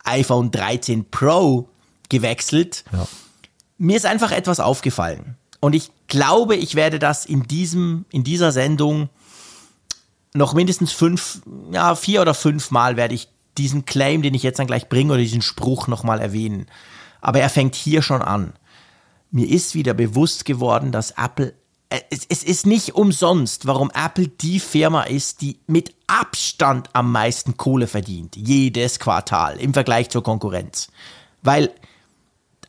iPhone 0.03 0.51
13 0.51 1.09
Pro 1.09 1.69
gewechselt. 2.09 2.83
Ja. 2.91 3.07
Mir 3.77 3.97
ist 3.97 4.05
einfach 4.05 4.31
etwas 4.31 4.59
aufgefallen. 4.59 5.35
Und 5.59 5.73
ich 5.73 5.91
glaube, 6.07 6.55
ich 6.55 6.75
werde 6.75 6.99
das 6.99 7.25
in 7.25 7.43
diesem, 7.43 8.05
in 8.11 8.23
dieser 8.23 8.51
Sendung 8.51 9.09
noch 10.33 10.53
mindestens 10.53 10.91
fünf, 10.91 11.41
ja, 11.71 11.95
vier 11.95 12.21
oder 12.21 12.33
fünf 12.33 12.71
Mal 12.71 12.95
werde 12.97 13.15
ich 13.15 13.27
diesen 13.57 13.85
Claim, 13.85 14.21
den 14.21 14.33
ich 14.33 14.43
jetzt 14.43 14.59
dann 14.59 14.67
gleich 14.67 14.89
bringe, 14.89 15.13
oder 15.13 15.21
diesen 15.21 15.41
Spruch 15.41 15.87
nochmal 15.87 16.19
erwähnen. 16.19 16.67
Aber 17.19 17.39
er 17.39 17.49
fängt 17.49 17.75
hier 17.75 18.01
schon 18.01 18.21
an. 18.21 18.53
Mir 19.29 19.49
ist 19.49 19.75
wieder 19.75 19.93
bewusst 19.93 20.45
geworden, 20.45 20.91
dass 20.91 21.11
Apple, 21.11 21.53
äh, 21.89 22.01
es, 22.09 22.25
es 22.27 22.43
ist 22.43 22.65
nicht 22.65 22.95
umsonst, 22.95 23.67
warum 23.67 23.91
Apple 23.93 24.27
die 24.27 24.59
Firma 24.59 25.03
ist, 25.03 25.41
die 25.41 25.59
mit 25.67 25.93
Abstand 26.07 26.89
am 26.93 27.11
meisten 27.11 27.57
Kohle 27.57 27.87
verdient. 27.87 28.35
Jedes 28.35 28.99
Quartal 28.99 29.57
im 29.57 29.73
Vergleich 29.73 30.09
zur 30.09 30.23
Konkurrenz. 30.23 30.89
Weil 31.41 31.71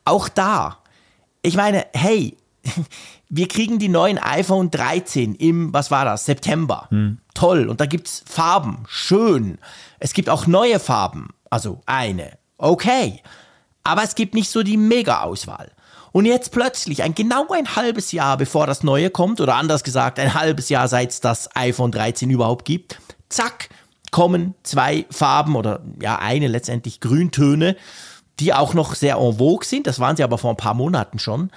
auch 0.05 0.29
da, 0.29 0.79
ich 1.43 1.57
meine, 1.57 1.87
hey, 1.95 2.37
wir 3.35 3.49
kriegen 3.49 3.79
die 3.79 3.89
neuen 3.89 4.19
iPhone 4.19 4.71
13 4.71 5.35
im, 5.37 5.73
was 5.73 5.91
war 5.91 6.05
das, 6.05 6.27
September. 6.27 6.87
Hm. 6.91 7.17
Toll. 7.33 7.71
Und 7.71 7.81
da 7.81 7.87
gibt's 7.87 8.23
Farben. 8.27 8.85
Schön. 8.87 9.57
Es 9.99 10.13
gibt 10.13 10.29
auch 10.29 10.47
neue 10.47 10.79
Farben. 10.79 11.31
Also 11.49 11.81
eine. 11.87 12.37
Okay. 12.59 13.23
Aber 13.85 14.03
es 14.03 14.17
gibt 14.17 14.35
nicht 14.35 14.51
so 14.51 14.63
die 14.63 14.77
Mega-Auswahl. 14.77 15.73
Und 16.13 16.27
jetzt 16.27 16.53
plötzlich, 16.53 17.03
ein 17.03 17.15
genau 17.15 17.49
ein 17.49 17.75
halbes 17.75 18.13
Jahr 18.13 18.37
bevor 18.37 18.67
das 18.67 18.83
neue 18.83 19.09
kommt, 19.09 19.41
oder 19.41 19.55
anders 19.55 19.83
gesagt, 19.83 20.19
ein 20.19 20.35
halbes 20.35 20.69
Jahr 20.69 20.87
seit 20.87 21.09
es 21.13 21.21
das 21.21 21.57
iPhone 21.57 21.91
13 21.91 22.29
überhaupt 22.29 22.67
gibt, 22.67 22.99
zack, 23.31 23.71
kommen 24.11 24.55
zwei 24.63 25.07
Farben 25.09 25.57
oder 25.57 25.81
ja, 26.03 26.19
eine 26.19 26.49
letztendlich 26.49 27.01
Grüntöne, 27.01 27.77
die 28.41 28.53
auch 28.53 28.75
noch 28.75 28.95
sehr 28.95 29.17
en 29.17 29.39
vogue 29.39 29.65
sind. 29.65 29.87
Das 29.87 30.01
waren 30.01 30.17
sie 30.17 30.23
aber 30.23 30.37
vor 30.37 30.51
ein 30.51 30.59
paar 30.59 30.75
Monaten 30.75 31.19
schon 31.19 31.51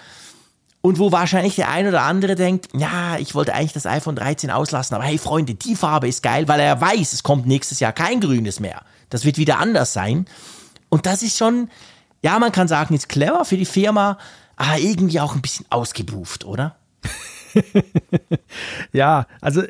und 0.85 0.99
wo 0.99 1.11
wahrscheinlich 1.11 1.55
der 1.55 1.71
ein 1.71 1.87
oder 1.87 2.03
andere 2.03 2.35
denkt, 2.35 2.67
ja, 2.77 3.17
ich 3.17 3.33
wollte 3.33 3.55
eigentlich 3.55 3.73
das 3.73 3.87
iPhone 3.87 4.15
13 4.15 4.51
auslassen, 4.51 4.93
aber 4.93 5.03
hey 5.03 5.17
Freunde, 5.17 5.55
die 5.55 5.75
Farbe 5.75 6.07
ist 6.07 6.21
geil, 6.21 6.47
weil 6.47 6.59
er 6.59 6.79
weiß, 6.79 7.11
es 7.11 7.23
kommt 7.23 7.47
nächstes 7.47 7.79
Jahr 7.79 7.91
kein 7.91 8.21
grünes 8.21 8.59
mehr. 8.59 8.83
Das 9.09 9.25
wird 9.25 9.39
wieder 9.39 9.57
anders 9.57 9.93
sein. 9.93 10.27
Und 10.89 11.07
das 11.07 11.23
ist 11.23 11.39
schon, 11.39 11.69
ja, 12.21 12.37
man 12.37 12.51
kann 12.51 12.67
sagen, 12.67 12.93
ist 12.93 13.09
clever 13.09 13.45
für 13.45 13.57
die 13.57 13.65
Firma, 13.65 14.19
aber 14.57 14.77
irgendwie 14.77 15.19
auch 15.19 15.33
ein 15.33 15.41
bisschen 15.41 15.65
ausgebuft, 15.71 16.45
oder? 16.45 16.75
ja, 18.93 19.25
also 19.41 19.63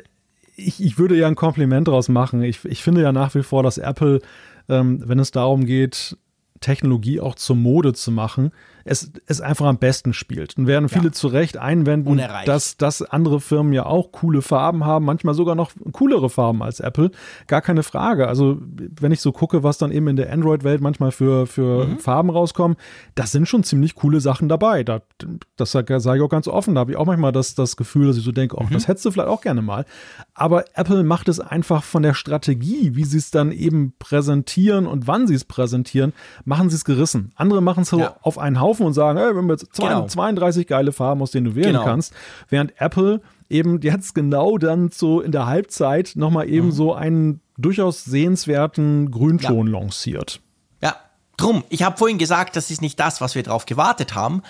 ich, 0.54 0.84
ich 0.84 0.98
würde 0.98 1.16
ja 1.16 1.28
ein 1.28 1.34
Kompliment 1.34 1.88
draus 1.88 2.10
machen. 2.10 2.42
Ich, 2.42 2.62
ich 2.66 2.82
finde 2.82 3.00
ja 3.00 3.12
nach 3.12 3.34
wie 3.34 3.42
vor, 3.42 3.62
dass 3.62 3.78
Apple, 3.78 4.20
ähm, 4.68 5.02
wenn 5.02 5.18
es 5.18 5.30
darum 5.30 5.64
geht, 5.64 6.18
Technologie 6.60 7.20
auch 7.20 7.36
zur 7.36 7.56
Mode 7.56 7.94
zu 7.94 8.10
machen, 8.10 8.52
es, 8.86 9.10
es 9.26 9.40
einfach 9.40 9.66
am 9.66 9.78
besten 9.78 10.12
spielt. 10.12 10.56
Und 10.56 10.66
werden 10.66 10.88
viele 10.88 11.06
ja. 11.06 11.12
zu 11.12 11.26
Recht 11.26 11.58
einwenden, 11.58 12.20
dass, 12.46 12.76
dass 12.76 13.02
andere 13.02 13.40
Firmen 13.40 13.72
ja 13.72 13.84
auch 13.84 14.12
coole 14.12 14.42
Farben 14.42 14.84
haben, 14.84 15.04
manchmal 15.04 15.34
sogar 15.34 15.54
noch 15.54 15.72
coolere 15.92 16.30
Farben 16.30 16.62
als 16.62 16.80
Apple. 16.80 17.10
Gar 17.48 17.62
keine 17.62 17.82
Frage. 17.82 18.28
Also, 18.28 18.58
wenn 19.00 19.12
ich 19.12 19.20
so 19.20 19.32
gucke, 19.32 19.62
was 19.64 19.78
dann 19.78 19.90
eben 19.90 20.06
in 20.08 20.16
der 20.16 20.32
Android-Welt 20.32 20.80
manchmal 20.80 21.10
für, 21.10 21.46
für 21.46 21.86
mhm. 21.86 21.98
Farben 21.98 22.30
rauskommen, 22.30 22.76
das 23.16 23.32
sind 23.32 23.48
schon 23.48 23.64
ziemlich 23.64 23.96
coole 23.96 24.20
Sachen 24.20 24.48
dabei. 24.48 24.84
Da, 24.84 25.02
das 25.56 25.72
sage 25.72 25.96
ich 25.96 26.22
auch 26.22 26.28
ganz 26.28 26.46
offen. 26.46 26.76
Da 26.76 26.80
habe 26.80 26.92
ich 26.92 26.96
auch 26.96 27.06
manchmal 27.06 27.32
das, 27.32 27.56
das 27.56 27.76
Gefühl, 27.76 28.06
dass 28.06 28.16
ich 28.16 28.24
so 28.24 28.32
denke, 28.32 28.56
mhm. 28.62 28.68
das 28.70 28.86
hättest 28.86 29.04
du 29.04 29.10
vielleicht 29.10 29.28
auch 29.28 29.40
gerne 29.40 29.62
mal. 29.62 29.84
Aber 30.32 30.64
Apple 30.74 31.02
macht 31.02 31.28
es 31.28 31.40
einfach 31.40 31.82
von 31.82 32.04
der 32.04 32.14
Strategie, 32.14 32.94
wie 32.94 33.04
sie 33.04 33.18
es 33.18 33.32
dann 33.32 33.50
eben 33.50 33.94
präsentieren 33.98 34.86
und 34.86 35.08
wann 35.08 35.26
sie 35.26 35.34
es 35.34 35.44
präsentieren, 35.44 36.12
machen 36.44 36.70
sie 36.70 36.76
es 36.76 36.84
gerissen. 36.84 37.32
Andere 37.34 37.60
machen 37.60 37.82
es 37.82 37.88
so 37.88 37.98
ja. 37.98 38.16
auf 38.22 38.38
einen 38.38 38.60
Haufen 38.60 38.75
und 38.84 38.92
sagen, 38.92 39.18
hey, 39.18 39.32
wir 39.32 39.38
haben 39.38 39.48
jetzt 39.50 39.72
genau. 39.72 40.06
32 40.06 40.66
geile 40.66 40.92
Farben, 40.92 41.22
aus 41.22 41.30
denen 41.30 41.46
du 41.46 41.54
wählen 41.54 41.72
genau. 41.72 41.84
kannst. 41.84 42.12
Während 42.48 42.80
Apple 42.80 43.20
eben 43.48 43.80
jetzt 43.80 44.14
genau 44.14 44.58
dann 44.58 44.90
so 44.90 45.20
in 45.20 45.32
der 45.32 45.46
Halbzeit 45.46 46.12
nochmal 46.16 46.48
eben 46.48 46.66
mhm. 46.66 46.72
so 46.72 46.94
einen 46.94 47.40
durchaus 47.56 48.04
sehenswerten 48.04 49.10
Grünton 49.10 49.66
ja. 49.66 49.78
lanciert. 49.78 50.40
Ja, 50.82 50.96
drum. 51.36 51.64
Ich 51.68 51.82
habe 51.82 51.96
vorhin 51.96 52.18
gesagt, 52.18 52.56
das 52.56 52.70
ist 52.70 52.82
nicht 52.82 52.98
das, 53.00 53.20
was 53.20 53.34
wir 53.34 53.42
drauf 53.42 53.66
gewartet 53.66 54.14
haben. 54.14 54.42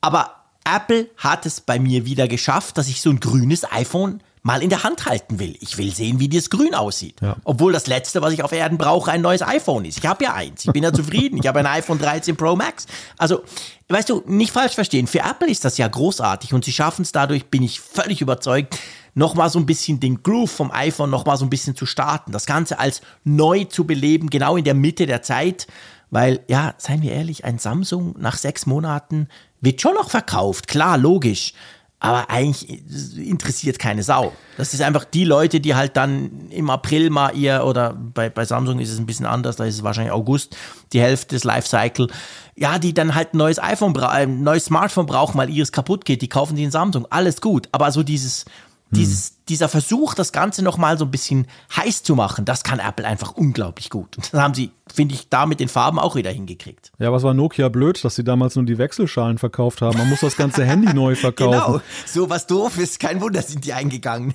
Aber 0.00 0.30
Apple 0.64 1.08
hat 1.16 1.46
es 1.46 1.60
bei 1.60 1.78
mir 1.78 2.04
wieder 2.04 2.28
geschafft, 2.28 2.78
dass 2.78 2.88
ich 2.88 3.00
so 3.00 3.10
ein 3.10 3.20
grünes 3.20 3.70
iPhone 3.72 4.22
mal 4.42 4.62
in 4.62 4.70
der 4.70 4.82
Hand 4.82 5.06
halten 5.06 5.38
will. 5.38 5.56
Ich 5.60 5.76
will 5.76 5.94
sehen, 5.94 6.18
wie 6.18 6.28
das 6.28 6.48
grün 6.48 6.74
aussieht. 6.74 7.20
Ja. 7.20 7.36
Obwohl 7.44 7.72
das 7.72 7.86
letzte, 7.86 8.22
was 8.22 8.32
ich 8.32 8.42
auf 8.42 8.52
Erden 8.52 8.78
brauche, 8.78 9.10
ein 9.10 9.20
neues 9.20 9.42
iPhone 9.42 9.84
ist. 9.84 9.98
Ich 9.98 10.06
habe 10.06 10.24
ja 10.24 10.34
eins. 10.34 10.64
Ich 10.64 10.72
bin 10.72 10.82
ja 10.82 10.92
zufrieden. 10.92 11.38
Ich 11.38 11.46
habe 11.46 11.58
ein 11.58 11.66
iPhone 11.66 11.98
13 11.98 12.36
Pro 12.36 12.56
Max. 12.56 12.86
Also, 13.18 13.42
weißt 13.88 14.08
du, 14.08 14.22
nicht 14.26 14.52
falsch 14.52 14.74
verstehen. 14.74 15.06
Für 15.06 15.20
Apple 15.20 15.50
ist 15.50 15.64
das 15.64 15.76
ja 15.76 15.88
großartig 15.88 16.54
und 16.54 16.64
sie 16.64 16.72
schaffen 16.72 17.02
es 17.02 17.12
dadurch, 17.12 17.46
bin 17.46 17.62
ich 17.62 17.80
völlig 17.80 18.22
überzeugt, 18.22 18.78
nochmal 19.14 19.50
so 19.50 19.58
ein 19.58 19.66
bisschen 19.66 20.00
den 20.00 20.22
Groove 20.22 20.50
vom 20.50 20.70
iPhone 20.70 21.10
nochmal 21.10 21.36
so 21.36 21.44
ein 21.44 21.50
bisschen 21.50 21.76
zu 21.76 21.84
starten. 21.84 22.32
Das 22.32 22.46
Ganze 22.46 22.78
als 22.78 23.02
neu 23.24 23.64
zu 23.64 23.84
beleben, 23.84 24.30
genau 24.30 24.56
in 24.56 24.64
der 24.64 24.74
Mitte 24.74 25.06
der 25.06 25.22
Zeit. 25.22 25.66
Weil, 26.12 26.40
ja, 26.48 26.74
seien 26.78 27.02
wir 27.02 27.12
ehrlich, 27.12 27.44
ein 27.44 27.58
Samsung 27.58 28.16
nach 28.18 28.36
sechs 28.36 28.66
Monaten 28.66 29.28
wird 29.60 29.80
schon 29.80 29.94
noch 29.94 30.10
verkauft. 30.10 30.66
Klar, 30.66 30.98
logisch 30.98 31.52
aber 32.00 32.30
eigentlich 32.30 32.82
interessiert 33.18 33.78
keine 33.78 34.02
Sau. 34.02 34.32
Das 34.56 34.72
ist 34.72 34.80
einfach 34.80 35.04
die 35.04 35.24
Leute, 35.24 35.60
die 35.60 35.74
halt 35.74 35.98
dann 35.98 36.48
im 36.50 36.70
April 36.70 37.10
mal 37.10 37.36
ihr, 37.36 37.64
oder 37.66 37.92
bei, 37.92 38.30
bei 38.30 38.46
Samsung 38.46 38.80
ist 38.80 38.90
es 38.90 38.98
ein 38.98 39.04
bisschen 39.04 39.26
anders, 39.26 39.56
da 39.56 39.64
ist 39.64 39.74
es 39.74 39.82
wahrscheinlich 39.82 40.12
August, 40.12 40.56
die 40.94 41.00
Hälfte 41.00 41.34
des 41.34 41.44
Lifecycle, 41.44 42.08
ja, 42.56 42.78
die 42.78 42.94
dann 42.94 43.14
halt 43.14 43.34
ein 43.34 43.36
neues 43.36 43.58
iPhone, 43.62 43.94
ein 43.98 44.42
neues 44.42 44.64
Smartphone 44.64 45.04
brauchen, 45.04 45.38
weil 45.38 45.50
ihres 45.50 45.72
kaputt 45.72 46.06
geht, 46.06 46.22
die 46.22 46.28
kaufen 46.28 46.56
die 46.56 46.64
in 46.64 46.70
Samsung, 46.70 47.06
alles 47.10 47.42
gut. 47.42 47.68
Aber 47.70 47.92
so 47.92 48.02
dieses, 48.02 48.46
dieses, 48.90 49.28
hm. 49.28 49.34
Dieser 49.50 49.68
Versuch, 49.68 50.14
das 50.14 50.32
Ganze 50.32 50.62
nochmal 50.62 50.96
so 50.96 51.04
ein 51.04 51.10
bisschen 51.10 51.46
heiß 51.76 52.02
zu 52.02 52.14
machen, 52.14 52.44
das 52.44 52.62
kann 52.62 52.78
Apple 52.78 53.06
einfach 53.06 53.32
unglaublich 53.32 53.90
gut. 53.90 54.16
Und 54.16 54.32
das 54.32 54.40
haben 54.40 54.54
sie, 54.54 54.70
finde 54.92 55.14
ich, 55.14 55.28
da 55.28 55.44
mit 55.44 55.60
den 55.60 55.68
Farben 55.68 55.98
auch 55.98 56.14
wieder 56.14 56.30
hingekriegt. 56.30 56.92
Ja, 56.98 57.12
was 57.12 57.22
war 57.24 57.34
Nokia 57.34 57.68
blöd, 57.68 58.02
dass 58.04 58.14
sie 58.14 58.24
damals 58.24 58.56
nur 58.56 58.64
die 58.64 58.78
Wechselschalen 58.78 59.38
verkauft 59.38 59.82
haben. 59.82 59.98
Man 59.98 60.08
muss 60.08 60.20
das 60.20 60.36
ganze 60.36 60.64
Handy 60.64 60.92
neu 60.94 61.16
verkaufen. 61.16 61.50
Genau, 61.50 61.80
so 62.06 62.30
was 62.30 62.46
doof 62.46 62.78
ist, 62.78 63.00
kein 63.00 63.20
Wunder 63.20 63.42
sind 63.42 63.64
die 63.64 63.72
eingegangen. 63.72 64.34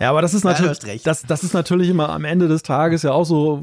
ja, 0.00 0.10
aber 0.10 0.22
das 0.22 0.34
ist 0.34 0.44
natürlich, 0.44 0.82
ja, 0.82 0.94
das, 1.04 1.22
das 1.22 1.44
ist 1.44 1.52
natürlich 1.52 1.90
immer 1.90 2.08
am 2.08 2.24
Ende 2.24 2.48
des 2.48 2.62
Tages 2.62 3.02
ja 3.02 3.12
auch 3.12 3.24
so, 3.24 3.62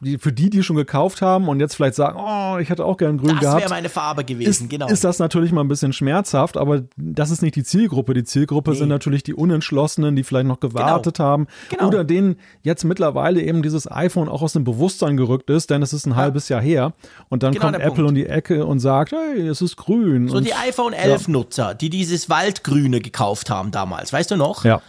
die, 0.00 0.18
für 0.18 0.32
die, 0.32 0.50
die 0.50 0.62
schon 0.62 0.76
gekauft 0.76 1.22
haben 1.22 1.48
und 1.48 1.58
jetzt 1.58 1.74
vielleicht 1.74 1.96
sagen, 1.96 2.18
oh, 2.20 2.58
ich 2.58 2.68
hätte 2.68 2.84
auch 2.84 2.96
gern 2.96 3.18
grün 3.18 3.30
das 3.30 3.40
gehabt. 3.40 3.56
Das 3.56 3.62
wäre 3.62 3.70
meine 3.70 3.88
Farbe 3.88 4.24
gewesen, 4.24 4.64
ist, 4.64 4.70
genau. 4.70 4.88
Ist 4.88 5.02
das 5.04 5.18
natürlich 5.18 5.50
mal 5.50 5.62
ein 5.62 5.68
bisschen 5.68 5.92
schmerzhaft, 5.92 6.56
aber 6.56 6.84
das 6.96 7.30
ist 7.30 7.42
nicht 7.42 7.56
die 7.56 7.64
Zielgruppe. 7.64 8.14
Die 8.14 8.24
Zielgruppe 8.24 8.72
nee. 8.72 8.76
sind 8.76 8.88
natürlich 8.88 9.22
die 9.24 9.34
Unentschlossenen, 9.34 10.14
die 10.18 10.24
vielleicht 10.24 10.46
noch 10.46 10.60
gewartet 10.60 11.16
genau. 11.16 11.28
haben 11.28 11.46
genau. 11.70 11.88
oder 11.88 12.04
denen 12.04 12.36
jetzt 12.62 12.84
mittlerweile 12.84 13.40
eben 13.40 13.62
dieses 13.62 13.90
iPhone 13.90 14.28
auch 14.28 14.42
aus 14.42 14.52
dem 14.52 14.64
Bewusstsein 14.64 15.16
gerückt 15.16 15.50
ist, 15.50 15.70
denn 15.70 15.82
es 15.82 15.92
ist 15.92 16.06
ein 16.06 16.10
ja. 16.10 16.16
halbes 16.16 16.48
Jahr 16.48 16.60
her 16.60 16.92
und 17.28 17.42
dann 17.42 17.52
genau 17.52 17.66
kommt 17.66 17.76
Apple 17.76 17.90
Punkt. 17.90 18.08
um 18.10 18.14
die 18.14 18.26
Ecke 18.26 18.66
und 18.66 18.80
sagt, 18.80 19.12
hey, 19.12 19.46
es 19.46 19.62
ist 19.62 19.76
grün. 19.76 20.28
So 20.28 20.36
und, 20.36 20.46
die 20.46 20.54
iPhone 20.54 20.92
11 20.92 21.22
ja. 21.22 21.32
Nutzer, 21.32 21.74
die 21.74 21.90
dieses 21.90 22.28
Waldgrüne 22.28 23.00
gekauft 23.00 23.50
haben 23.50 23.70
damals, 23.70 24.12
weißt 24.12 24.30
du 24.30 24.36
noch? 24.36 24.64
Ja. 24.64 24.82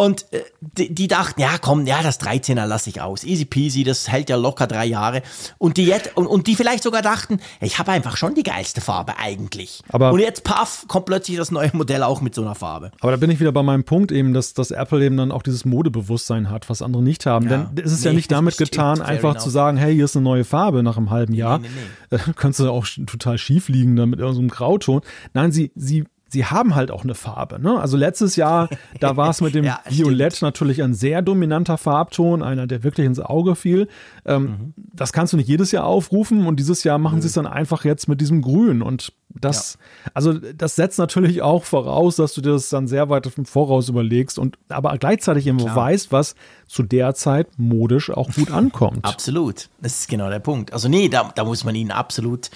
Und 0.00 0.32
äh, 0.32 0.40
die, 0.62 0.94
die, 0.94 1.08
dachten, 1.08 1.42
ja 1.42 1.58
komm, 1.60 1.84
ja, 1.84 2.02
das 2.02 2.22
13er 2.22 2.64
lasse 2.64 2.88
ich 2.88 3.02
aus. 3.02 3.22
Easy 3.22 3.44
peasy, 3.44 3.84
das 3.84 4.08
hält 4.08 4.30
ja 4.30 4.36
locker 4.36 4.66
drei 4.66 4.86
Jahre. 4.86 5.20
Und 5.58 5.76
die 5.76 5.84
jetzt, 5.84 6.16
und, 6.16 6.26
und 6.26 6.46
die 6.46 6.56
vielleicht 6.56 6.82
sogar 6.82 7.02
dachten, 7.02 7.38
ich 7.60 7.78
habe 7.78 7.92
einfach 7.92 8.16
schon 8.16 8.34
die 8.34 8.42
geilste 8.42 8.80
Farbe 8.80 9.18
eigentlich. 9.18 9.82
Aber, 9.90 10.10
und 10.10 10.20
jetzt 10.20 10.42
paff, 10.42 10.86
kommt 10.88 11.04
plötzlich 11.04 11.36
das 11.36 11.50
neue 11.50 11.68
Modell 11.74 12.02
auch 12.02 12.22
mit 12.22 12.34
so 12.34 12.40
einer 12.40 12.54
Farbe. 12.54 12.92
Aber 13.00 13.10
da 13.10 13.18
bin 13.18 13.30
ich 13.30 13.40
wieder 13.40 13.52
bei 13.52 13.62
meinem 13.62 13.84
Punkt 13.84 14.10
eben, 14.10 14.32
dass, 14.32 14.54
dass 14.54 14.70
Apple 14.70 15.04
eben 15.04 15.18
dann 15.18 15.30
auch 15.30 15.42
dieses 15.42 15.66
Modebewusstsein 15.66 16.48
hat, 16.48 16.70
was 16.70 16.80
andere 16.80 17.02
nicht 17.02 17.26
haben. 17.26 17.50
Ja. 17.50 17.68
Denn 17.70 17.84
es 17.84 17.92
ist 17.92 18.00
nee, 18.00 18.06
ja 18.06 18.12
nicht 18.14 18.32
damit 18.32 18.56
getan, 18.56 19.02
einfach 19.02 19.36
zu 19.36 19.50
sagen, 19.50 19.76
hey, 19.76 19.94
hier 19.94 20.06
ist 20.06 20.16
eine 20.16 20.24
neue 20.24 20.44
Farbe 20.44 20.82
nach 20.82 20.96
einem 20.96 21.10
halben 21.10 21.34
Jahr. 21.34 21.58
Nee, 21.58 21.68
nee, 21.68 22.16
nee. 22.16 22.32
Könntest 22.36 22.60
du 22.60 22.70
auch 22.70 22.86
total 23.06 23.36
schief 23.36 23.68
liegen 23.68 23.96
dann 23.96 24.08
mit 24.08 24.18
irgendeinem 24.18 24.48
Grauton. 24.48 25.02
Nein, 25.34 25.52
sie, 25.52 25.72
sie 25.74 26.06
sie 26.30 26.44
haben 26.44 26.74
halt 26.74 26.90
auch 26.90 27.02
eine 27.02 27.14
Farbe. 27.14 27.60
Ne? 27.60 27.78
Also 27.78 27.96
letztes 27.96 28.36
Jahr, 28.36 28.68
da 29.00 29.16
war 29.16 29.30
es 29.30 29.40
mit 29.40 29.54
dem 29.54 29.64
ja, 29.64 29.80
Violett 29.88 30.36
stimmt. 30.36 30.48
natürlich 30.48 30.82
ein 30.82 30.94
sehr 30.94 31.22
dominanter 31.22 31.76
Farbton, 31.76 32.42
einer, 32.42 32.66
der 32.66 32.84
wirklich 32.84 33.06
ins 33.06 33.20
Auge 33.20 33.56
fiel. 33.56 33.88
Ähm, 34.24 34.42
mhm. 34.42 34.74
Das 34.76 35.12
kannst 35.12 35.32
du 35.32 35.36
nicht 35.36 35.48
jedes 35.48 35.72
Jahr 35.72 35.84
aufrufen 35.84 36.46
und 36.46 36.56
dieses 36.60 36.84
Jahr 36.84 36.98
machen 36.98 37.16
mhm. 37.16 37.22
sie 37.22 37.28
es 37.28 37.34
dann 37.34 37.46
einfach 37.46 37.84
jetzt 37.84 38.08
mit 38.08 38.20
diesem 38.20 38.42
Grün. 38.42 38.80
Und 38.80 39.12
das, 39.28 39.78
ja. 40.04 40.10
also 40.14 40.32
das 40.34 40.76
setzt 40.76 40.98
natürlich 40.98 41.42
auch 41.42 41.64
voraus, 41.64 42.16
dass 42.16 42.34
du 42.34 42.40
dir 42.40 42.52
das 42.52 42.68
dann 42.68 42.86
sehr 42.86 43.08
weit 43.08 43.30
im 43.36 43.44
Voraus 43.44 43.88
überlegst 43.88 44.38
und 44.38 44.56
aber 44.68 44.96
gleichzeitig 44.98 45.46
eben 45.46 45.58
Klar. 45.58 45.76
weißt, 45.76 46.12
was 46.12 46.36
zu 46.66 46.82
der 46.84 47.14
Zeit 47.14 47.48
modisch 47.56 48.10
auch 48.10 48.32
gut 48.32 48.50
ankommt. 48.52 49.04
Absolut. 49.04 49.68
Das 49.80 50.00
ist 50.00 50.08
genau 50.08 50.30
der 50.30 50.40
Punkt. 50.40 50.72
Also 50.72 50.88
nee, 50.88 51.08
da, 51.08 51.32
da 51.34 51.44
muss 51.44 51.64
man 51.64 51.74
ihnen 51.74 51.90
absolut 51.90 52.50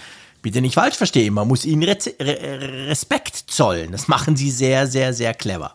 bitte 0.45 0.61
nicht 0.61 0.75
falsch 0.75 0.97
verstehen, 0.97 1.35
man 1.35 1.49
muss 1.49 1.65
ihnen 1.65 1.83
Re 1.83 1.97
Respekt 2.21 3.35
zollen. 3.49 3.91
Das 3.93 4.09
machen 4.09 4.37
sie 4.37 4.51
sehr, 4.51 4.87
sehr, 4.87 5.15
sehr 5.15 5.33
clever. 5.33 5.75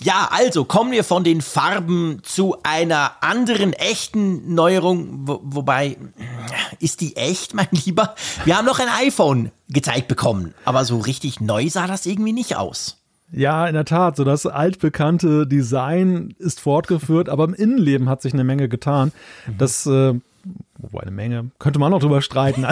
Ja, 0.00 0.28
also 0.30 0.64
kommen 0.64 0.90
wir 0.90 1.04
von 1.04 1.22
den 1.22 1.42
Farben 1.42 2.20
zu 2.22 2.56
einer 2.62 3.12
anderen 3.20 3.74
echten 3.74 4.54
Neuerung, 4.54 5.26
wo, 5.26 5.40
wobei 5.42 5.96
ist 6.80 7.02
die 7.02 7.16
echt, 7.16 7.54
mein 7.54 7.68
Lieber? 7.70 8.14
Wir 8.44 8.56
haben 8.56 8.64
noch 8.66 8.78
ein 8.78 8.88
iPhone 8.88 9.52
gezeigt 9.68 10.08
bekommen, 10.08 10.54
aber 10.64 10.84
so 10.84 10.98
richtig 10.98 11.40
neu 11.40 11.68
sah 11.68 11.86
das 11.86 12.06
irgendwie 12.06 12.32
nicht 12.32 12.56
aus. 12.56 12.96
Ja, 13.32 13.66
in 13.66 13.74
der 13.74 13.84
Tat, 13.84 14.16
so 14.16 14.24
das 14.24 14.46
altbekannte 14.46 15.46
Design 15.46 16.34
ist 16.38 16.60
fortgeführt, 16.60 17.28
aber 17.28 17.44
im 17.44 17.54
Innenleben 17.54 18.08
hat 18.08 18.22
sich 18.22 18.32
eine 18.32 18.44
Menge 18.44 18.68
getan. 18.68 19.12
Das 19.58 19.84
äh, 19.86 20.14
Wobei 20.78 21.00
eine 21.00 21.10
Menge. 21.10 21.50
Könnte 21.58 21.78
man 21.78 21.92
auch 21.92 22.00
drüber 22.00 22.20
streiten. 22.20 22.66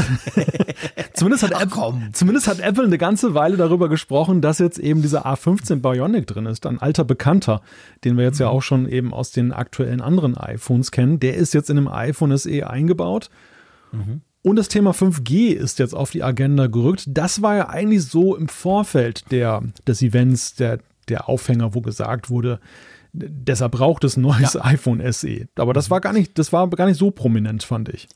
zumindest, 1.14 1.42
hat 1.42 1.52
Apple, 1.52 2.10
zumindest 2.12 2.48
hat 2.48 2.60
Apple 2.60 2.84
eine 2.84 2.98
ganze 2.98 3.34
Weile 3.34 3.56
darüber 3.56 3.88
gesprochen, 3.88 4.40
dass 4.40 4.58
jetzt 4.58 4.78
eben 4.78 5.02
dieser 5.02 5.26
A15 5.26 5.80
Bionic 5.80 6.26
drin 6.26 6.46
ist. 6.46 6.66
Ein 6.66 6.80
alter 6.80 7.04
Bekannter, 7.04 7.62
den 8.04 8.16
wir 8.16 8.24
jetzt 8.24 8.38
mhm. 8.38 8.44
ja 8.44 8.48
auch 8.48 8.62
schon 8.62 8.88
eben 8.88 9.14
aus 9.14 9.30
den 9.30 9.52
aktuellen 9.52 10.00
anderen 10.00 10.36
iPhones 10.36 10.90
kennen. 10.90 11.20
Der 11.20 11.34
ist 11.34 11.54
jetzt 11.54 11.70
in 11.70 11.76
dem 11.76 11.88
iPhone 11.88 12.36
SE 12.36 12.68
eingebaut. 12.68 13.30
Mhm. 13.92 14.20
Und 14.42 14.56
das 14.56 14.68
Thema 14.68 14.90
5G 14.90 15.52
ist 15.52 15.78
jetzt 15.78 15.94
auf 15.94 16.10
die 16.10 16.22
Agenda 16.22 16.66
gerückt. 16.66 17.04
Das 17.08 17.40
war 17.40 17.56
ja 17.56 17.68
eigentlich 17.70 18.04
so 18.04 18.36
im 18.36 18.48
Vorfeld 18.48 19.30
der, 19.32 19.62
des 19.86 20.02
Events, 20.02 20.54
der, 20.54 20.80
der 21.08 21.30
Aufhänger, 21.30 21.74
wo 21.74 21.80
gesagt 21.80 22.28
wurde, 22.28 22.60
deshalb 23.14 23.72
braucht 23.72 24.04
es 24.04 24.16
ein 24.16 24.22
neues 24.22 24.54
ja. 24.54 24.64
iPhone 24.64 25.00
SE. 25.12 25.46
Aber 25.56 25.72
das 25.72 25.88
war 25.90 26.00
gar 26.00 26.12
nicht, 26.12 26.38
das 26.38 26.52
war 26.52 26.68
gar 26.68 26.86
nicht 26.86 26.98
so 26.98 27.10
prominent, 27.10 27.62
fand 27.62 27.88
ich. 27.88 28.08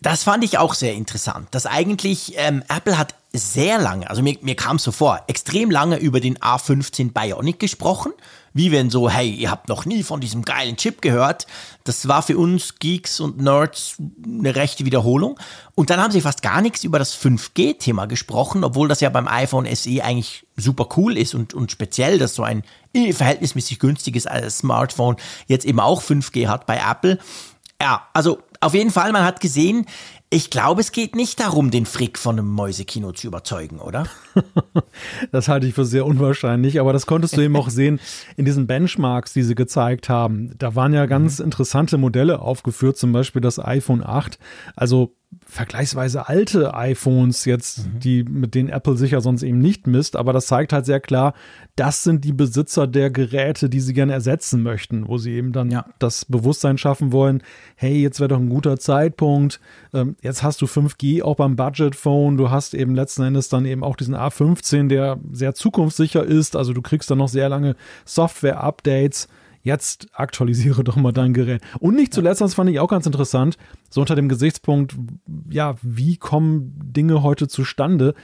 Das 0.00 0.24
fand 0.24 0.42
ich 0.42 0.58
auch 0.58 0.74
sehr 0.74 0.94
interessant, 0.94 1.48
dass 1.52 1.64
eigentlich 1.64 2.34
ähm, 2.36 2.64
Apple 2.68 2.98
hat 2.98 3.14
sehr 3.32 3.78
lange, 3.78 4.10
also 4.10 4.20
mir, 4.20 4.36
mir 4.42 4.56
kam 4.56 4.76
es 4.76 4.82
so 4.82 4.90
vor, 4.90 5.22
extrem 5.28 5.70
lange 5.70 5.96
über 5.96 6.18
den 6.18 6.38
A15 6.38 7.12
Bionic 7.12 7.60
gesprochen, 7.60 8.12
wie 8.54 8.72
wenn 8.72 8.90
so, 8.90 9.08
hey, 9.08 9.30
ihr 9.30 9.50
habt 9.50 9.68
noch 9.68 9.84
nie 9.84 10.02
von 10.02 10.20
diesem 10.20 10.42
geilen 10.42 10.76
Chip 10.76 11.02
gehört. 11.02 11.46
Das 11.84 12.08
war 12.08 12.22
für 12.22 12.36
uns 12.36 12.78
Geeks 12.78 13.20
und 13.20 13.40
Nerds 13.40 13.96
eine 14.24 14.54
rechte 14.54 14.84
Wiederholung. 14.84 15.38
Und 15.74 15.90
dann 15.90 16.00
haben 16.00 16.12
sie 16.12 16.20
fast 16.20 16.42
gar 16.42 16.60
nichts 16.60 16.84
über 16.84 16.98
das 16.98 17.16
5G-Thema 17.16 18.06
gesprochen, 18.06 18.64
obwohl 18.64 18.88
das 18.88 19.00
ja 19.00 19.08
beim 19.08 19.28
iPhone 19.28 19.66
SE 19.74 20.02
eigentlich 20.02 20.46
super 20.56 20.88
cool 20.96 21.16
ist 21.16 21.34
und, 21.34 21.54
und 21.54 21.72
speziell, 21.72 22.18
dass 22.18 22.34
so 22.34 22.42
ein 22.42 22.62
verhältnismäßig 22.94 23.78
günstiges 23.78 24.28
Smartphone 24.50 25.16
jetzt 25.46 25.64
eben 25.64 25.80
auch 25.80 26.02
5G 26.02 26.48
hat 26.48 26.66
bei 26.66 26.78
Apple. 26.78 27.18
Ja, 27.80 28.06
also 28.12 28.38
auf 28.60 28.74
jeden 28.74 28.90
Fall, 28.90 29.12
man 29.12 29.24
hat 29.24 29.40
gesehen, 29.40 29.86
ich 30.32 30.48
glaube, 30.48 30.80
es 30.80 30.92
geht 30.92 31.14
nicht 31.14 31.40
darum, 31.40 31.70
den 31.70 31.84
Frick 31.84 32.18
von 32.18 32.38
einem 32.38 32.48
Mäusekino 32.48 33.12
zu 33.12 33.26
überzeugen, 33.26 33.80
oder? 33.80 34.06
das 35.30 35.48
halte 35.48 35.66
ich 35.66 35.74
für 35.74 35.84
sehr 35.84 36.06
unwahrscheinlich, 36.06 36.80
aber 36.80 36.94
das 36.94 37.04
konntest 37.04 37.36
du 37.36 37.42
eben 37.42 37.54
auch 37.54 37.68
sehen 37.70 38.00
in 38.38 38.46
diesen 38.46 38.66
Benchmarks, 38.66 39.34
die 39.34 39.42
sie 39.42 39.54
gezeigt 39.54 40.08
haben. 40.08 40.54
Da 40.56 40.74
waren 40.74 40.94
ja 40.94 41.04
ganz 41.04 41.38
mhm. 41.38 41.44
interessante 41.44 41.98
Modelle 41.98 42.40
aufgeführt, 42.40 42.96
zum 42.96 43.12
Beispiel 43.12 43.42
das 43.42 43.58
iPhone 43.58 44.02
8. 44.02 44.38
Also 44.74 45.14
vergleichsweise 45.46 46.28
alte 46.28 46.74
iPhones 46.74 47.44
jetzt, 47.44 47.86
mhm. 47.86 48.00
die 48.00 48.24
mit 48.24 48.54
denen 48.54 48.68
Apple 48.68 48.96
sicher 48.96 49.20
sonst 49.20 49.42
eben 49.42 49.58
nicht 49.58 49.86
misst, 49.86 50.16
aber 50.16 50.32
das 50.32 50.46
zeigt 50.46 50.72
halt 50.72 50.86
sehr 50.86 51.00
klar, 51.00 51.34
das 51.76 52.02
sind 52.02 52.24
die 52.24 52.32
Besitzer 52.32 52.86
der 52.86 53.10
Geräte, 53.10 53.68
die 53.68 53.80
sie 53.80 53.92
gerne 53.92 54.12
ersetzen 54.12 54.62
möchten, 54.62 55.08
wo 55.08 55.18
sie 55.18 55.32
eben 55.32 55.52
dann 55.52 55.70
ja. 55.70 55.84
das 55.98 56.24
Bewusstsein 56.24 56.78
schaffen 56.78 57.12
wollen, 57.12 57.42
hey, 57.76 58.00
jetzt 58.02 58.20
wäre 58.20 58.28
doch 58.28 58.38
ein 58.38 58.48
guter 58.48 58.78
Zeitpunkt, 58.78 59.60
ähm, 59.92 60.16
jetzt 60.22 60.42
hast 60.42 60.62
du 60.62 60.66
5G 60.66 61.22
auch 61.22 61.36
beim 61.36 61.56
Budget 61.56 61.96
Phone, 61.96 62.36
du 62.36 62.50
hast 62.50 62.74
eben 62.74 62.94
letzten 62.94 63.22
Endes 63.22 63.48
dann 63.48 63.64
eben 63.64 63.84
auch 63.84 63.96
diesen 63.96 64.16
A15, 64.16 64.88
der 64.88 65.18
sehr 65.32 65.54
zukunftssicher 65.54 66.24
ist, 66.24 66.56
also 66.56 66.72
du 66.72 66.82
kriegst 66.82 67.10
dann 67.10 67.18
noch 67.18 67.28
sehr 67.28 67.48
lange 67.48 67.76
Software-Updates 68.04 69.28
jetzt 69.62 70.08
aktualisiere 70.12 70.84
doch 70.84 70.96
mal 70.96 71.12
dein 71.12 71.34
Gerät. 71.34 71.62
Und 71.80 71.96
nicht 71.96 72.12
zuletzt, 72.12 72.40
das 72.40 72.54
fand 72.54 72.70
ich 72.70 72.80
auch 72.80 72.88
ganz 72.88 73.06
interessant, 73.06 73.56
so 73.90 74.00
unter 74.00 74.14
dem 74.14 74.28
Gesichtspunkt, 74.28 74.94
ja, 75.50 75.76
wie 75.82 76.16
kommen 76.16 76.74
Dinge 76.92 77.22
heute 77.22 77.48
zustande? 77.48 78.14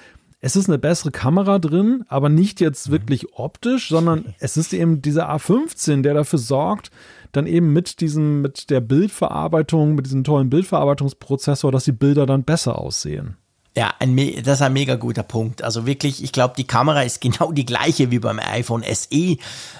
Es 0.40 0.54
ist 0.54 0.68
eine 0.68 0.78
bessere 0.78 1.10
Kamera 1.10 1.58
drin, 1.58 2.04
aber 2.08 2.28
nicht 2.28 2.60
jetzt 2.60 2.88
mhm. 2.88 2.92
wirklich 2.92 3.32
optisch, 3.34 3.88
sondern 3.88 4.26
es 4.38 4.56
ist 4.56 4.72
eben 4.72 5.02
dieser 5.02 5.30
A15, 5.30 6.02
der 6.02 6.14
dafür 6.14 6.38
sorgt, 6.38 6.90
dann 7.32 7.46
eben 7.46 7.72
mit 7.72 8.00
diesem, 8.00 8.40
mit 8.40 8.70
der 8.70 8.80
Bildverarbeitung, 8.80 9.94
mit 9.94 10.06
diesem 10.06 10.24
tollen 10.24 10.50
Bildverarbeitungsprozessor, 10.50 11.72
dass 11.72 11.84
die 11.84 11.92
Bilder 11.92 12.24
dann 12.24 12.44
besser 12.44 12.78
aussehen. 12.78 13.36
Ja, 13.78 13.94
ein, 14.00 14.16
das 14.42 14.54
ist 14.58 14.62
ein 14.62 14.72
mega 14.72 14.96
guter 14.96 15.22
Punkt. 15.22 15.62
Also 15.62 15.86
wirklich, 15.86 16.24
ich 16.24 16.32
glaube, 16.32 16.54
die 16.56 16.66
Kamera 16.66 17.02
ist 17.02 17.20
genau 17.20 17.52
die 17.52 17.64
gleiche 17.64 18.10
wie 18.10 18.18
beim 18.18 18.40
iPhone 18.40 18.82
SE 18.82 19.36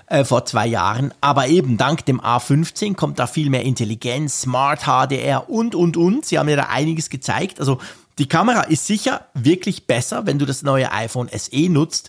äh, 0.06 0.24
vor 0.24 0.44
zwei 0.44 0.68
Jahren. 0.68 1.12
Aber 1.20 1.48
eben 1.48 1.78
dank 1.78 2.06
dem 2.06 2.20
A15 2.20 2.94
kommt 2.94 3.18
da 3.18 3.26
viel 3.26 3.50
mehr 3.50 3.64
Intelligenz, 3.64 4.42
Smart 4.42 4.84
HDR 4.84 5.50
und, 5.50 5.74
und, 5.74 5.96
und. 5.96 6.24
Sie 6.24 6.38
haben 6.38 6.48
ja 6.48 6.54
da 6.54 6.68
einiges 6.68 7.10
gezeigt. 7.10 7.58
Also 7.58 7.80
die 8.20 8.28
Kamera 8.28 8.60
ist 8.60 8.86
sicher 8.86 9.22
wirklich 9.34 9.88
besser, 9.88 10.26
wenn 10.26 10.38
du 10.38 10.46
das 10.46 10.62
neue 10.62 10.92
iPhone 10.92 11.28
SE 11.36 11.68
nutzt. 11.68 12.08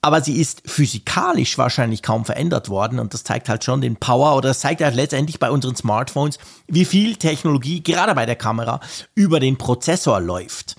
Aber 0.00 0.20
sie 0.22 0.40
ist 0.40 0.68
physikalisch 0.68 1.56
wahrscheinlich 1.56 2.02
kaum 2.02 2.24
verändert 2.24 2.68
worden 2.68 2.98
und 2.98 3.14
das 3.14 3.22
zeigt 3.22 3.48
halt 3.48 3.62
schon 3.62 3.80
den 3.80 3.94
Power 3.94 4.34
oder 4.34 4.48
das 4.48 4.58
zeigt 4.58 4.82
halt 4.82 4.96
letztendlich 4.96 5.38
bei 5.38 5.52
unseren 5.52 5.76
Smartphones, 5.76 6.40
wie 6.66 6.84
viel 6.84 7.14
Technologie 7.14 7.80
gerade 7.80 8.16
bei 8.16 8.26
der 8.26 8.34
Kamera 8.34 8.80
über 9.14 9.38
den 9.38 9.56
Prozessor 9.56 10.18
läuft. 10.18 10.74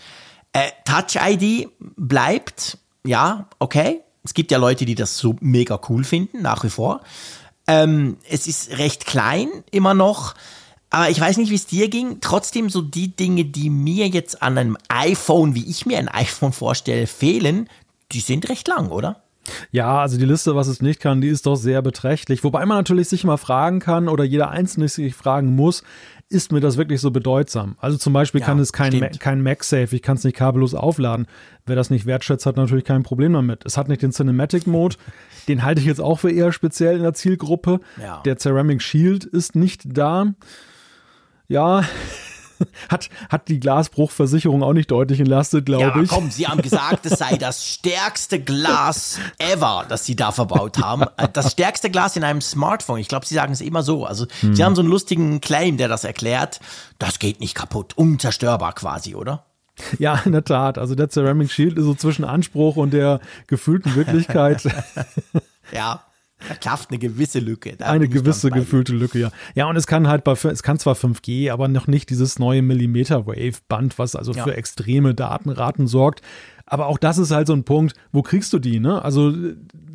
Äh, 0.59 0.71
Touch 0.83 1.15
ID 1.21 1.69
bleibt, 1.79 2.77
ja, 3.05 3.47
okay. 3.59 4.01
Es 4.23 4.33
gibt 4.33 4.51
ja 4.51 4.57
Leute, 4.57 4.85
die 4.85 4.95
das 4.95 5.17
so 5.17 5.35
mega 5.39 5.79
cool 5.87 6.03
finden, 6.03 6.41
nach 6.41 6.63
wie 6.65 6.69
vor. 6.69 7.01
Ähm, 7.67 8.17
es 8.29 8.45
ist 8.47 8.77
recht 8.77 9.05
klein 9.05 9.47
immer 9.71 9.93
noch. 9.93 10.35
Aber 10.89 11.09
ich 11.09 11.19
weiß 11.19 11.37
nicht, 11.37 11.49
wie 11.49 11.55
es 11.55 11.67
dir 11.67 11.87
ging. 11.87 12.17
Trotzdem 12.19 12.69
so 12.69 12.81
die 12.81 13.15
Dinge, 13.15 13.45
die 13.45 13.69
mir 13.69 14.07
jetzt 14.07 14.41
an 14.41 14.57
einem 14.57 14.77
iPhone, 14.89 15.55
wie 15.55 15.69
ich 15.69 15.85
mir 15.85 15.97
ein 15.97 16.09
iPhone 16.09 16.51
vorstelle, 16.51 17.07
fehlen, 17.07 17.69
die 18.11 18.19
sind 18.19 18.49
recht 18.49 18.67
lang, 18.67 18.89
oder? 18.89 19.23
Ja, 19.71 20.01
also 20.01 20.17
die 20.17 20.25
Liste, 20.25 20.55
was 20.55 20.67
es 20.67 20.81
nicht 20.81 20.99
kann, 20.99 21.21
die 21.21 21.29
ist 21.29 21.45
doch 21.45 21.55
sehr 21.55 21.81
beträchtlich. 21.81 22.43
Wobei 22.43 22.65
man 22.65 22.77
natürlich 22.77 23.07
sich 23.07 23.23
mal 23.23 23.37
fragen 23.37 23.79
kann 23.79 24.09
oder 24.09 24.23
jeder 24.23 24.49
Einzelne 24.49 24.87
sich 24.89 25.15
fragen 25.15 25.55
muss, 25.55 25.83
ist 26.29 26.51
mir 26.51 26.59
das 26.59 26.77
wirklich 26.77 27.01
so 27.01 27.09
bedeutsam? 27.09 27.75
Also 27.79 27.97
zum 27.97 28.13
Beispiel 28.13 28.41
ja, 28.41 28.45
kann 28.45 28.59
es 28.59 28.71
kein, 28.71 28.97
Ma 28.99 29.07
kein 29.07 29.41
MagSafe, 29.41 29.95
ich 29.95 30.01
kann 30.03 30.15
es 30.15 30.23
nicht 30.23 30.37
kabellos 30.37 30.75
aufladen. 30.75 31.27
Wer 31.65 31.75
das 31.75 31.89
nicht 31.89 32.05
wertschätzt, 32.05 32.45
hat 32.45 32.55
natürlich 32.55 32.85
kein 32.85 33.03
Problem 33.03 33.33
damit. 33.33 33.65
Es 33.65 33.77
hat 33.77 33.89
nicht 33.89 34.03
den 34.03 34.11
Cinematic 34.11 34.67
Mode, 34.67 34.95
den 35.47 35.63
halte 35.63 35.81
ich 35.81 35.87
jetzt 35.87 36.01
auch 36.01 36.19
für 36.19 36.31
eher 36.31 36.51
speziell 36.51 36.95
in 36.97 37.01
der 37.01 37.13
Zielgruppe. 37.13 37.79
Ja. 38.01 38.21
Der 38.25 38.37
Ceramic 38.37 38.81
Shield 38.81 39.25
ist 39.25 39.55
nicht 39.55 39.81
da. 39.85 40.33
Ja, 41.47 41.83
hat, 42.89 43.09
hat 43.29 43.47
die 43.47 43.59
Glasbruchversicherung 43.59 44.63
auch 44.63 44.73
nicht 44.73 44.91
deutlich 44.91 45.19
entlastet, 45.19 45.65
glaube 45.65 45.83
ja, 45.83 46.01
ich. 46.01 46.09
Komm, 46.09 46.31
Sie 46.31 46.47
haben 46.47 46.61
gesagt, 46.61 47.05
es 47.05 47.19
sei 47.19 47.37
das 47.37 47.65
stärkste 47.73 48.39
Glas 48.39 49.19
ever, 49.37 49.85
das 49.87 50.05
Sie 50.05 50.15
da 50.15 50.31
verbaut 50.31 50.79
haben. 50.79 51.03
Äh, 51.17 51.27
das 51.31 51.51
stärkste 51.51 51.89
Glas 51.89 52.15
in 52.15 52.23
einem 52.23 52.41
Smartphone. 52.41 52.99
Ich 52.99 53.07
glaube, 53.07 53.25
Sie 53.25 53.35
sagen 53.35 53.53
es 53.53 53.61
immer 53.61 53.83
so. 53.83 54.05
Also, 54.05 54.25
hm. 54.41 54.55
Sie 54.55 54.63
haben 54.63 54.75
so 54.75 54.81
einen 54.81 54.89
lustigen 54.89 55.41
Claim, 55.41 55.77
der 55.77 55.87
das 55.87 56.03
erklärt. 56.03 56.59
Das 56.97 57.19
geht 57.19 57.39
nicht 57.39 57.55
kaputt. 57.55 57.93
Unzerstörbar 57.95 58.73
quasi, 58.73 59.15
oder? 59.15 59.45
Ja, 59.97 60.21
in 60.25 60.33
der 60.33 60.43
Tat. 60.43 60.77
Also 60.77 60.95
der 60.95 61.09
Ceramic 61.09 61.51
Shield 61.51 61.77
ist 61.77 61.85
so 61.85 61.93
zwischen 61.93 62.25
Anspruch 62.25 62.75
und 62.75 62.91
der 62.91 63.19
gefühlten 63.47 63.95
Wirklichkeit. 63.95 64.63
ja. 65.71 66.03
Da 66.47 66.55
klafft 66.61 66.89
eine 66.89 66.99
gewisse 66.99 67.39
Lücke. 67.39 67.75
Da 67.77 67.87
eine 67.87 68.07
gewisse 68.07 68.49
gefühlte 68.49 68.93
Lücke, 68.93 69.19
ja. 69.19 69.31
Ja, 69.55 69.67
und 69.67 69.75
es 69.75 69.87
kann 69.87 70.07
halt 70.07 70.23
bei, 70.23 70.33
es 70.33 70.63
kann 70.63 70.79
zwar 70.79 70.95
5G, 70.95 71.51
aber 71.51 71.67
noch 71.67 71.87
nicht 71.87 72.09
dieses 72.09 72.39
neue 72.39 72.61
Millimeter 72.61 73.27
Wave 73.27 73.57
Band, 73.67 73.99
was 73.99 74.15
also 74.15 74.33
ja. 74.33 74.43
für 74.43 74.55
extreme 74.55 75.13
Datenraten 75.13 75.87
sorgt. 75.87 76.21
Aber 76.65 76.85
auch 76.85 76.99
das 76.99 77.17
ist 77.17 77.31
halt 77.31 77.47
so 77.47 77.53
ein 77.53 77.63
Punkt, 77.63 77.95
wo 78.11 78.21
kriegst 78.21 78.53
du 78.53 78.59
die, 78.59 78.79
ne? 78.79 79.01
Also 79.03 79.33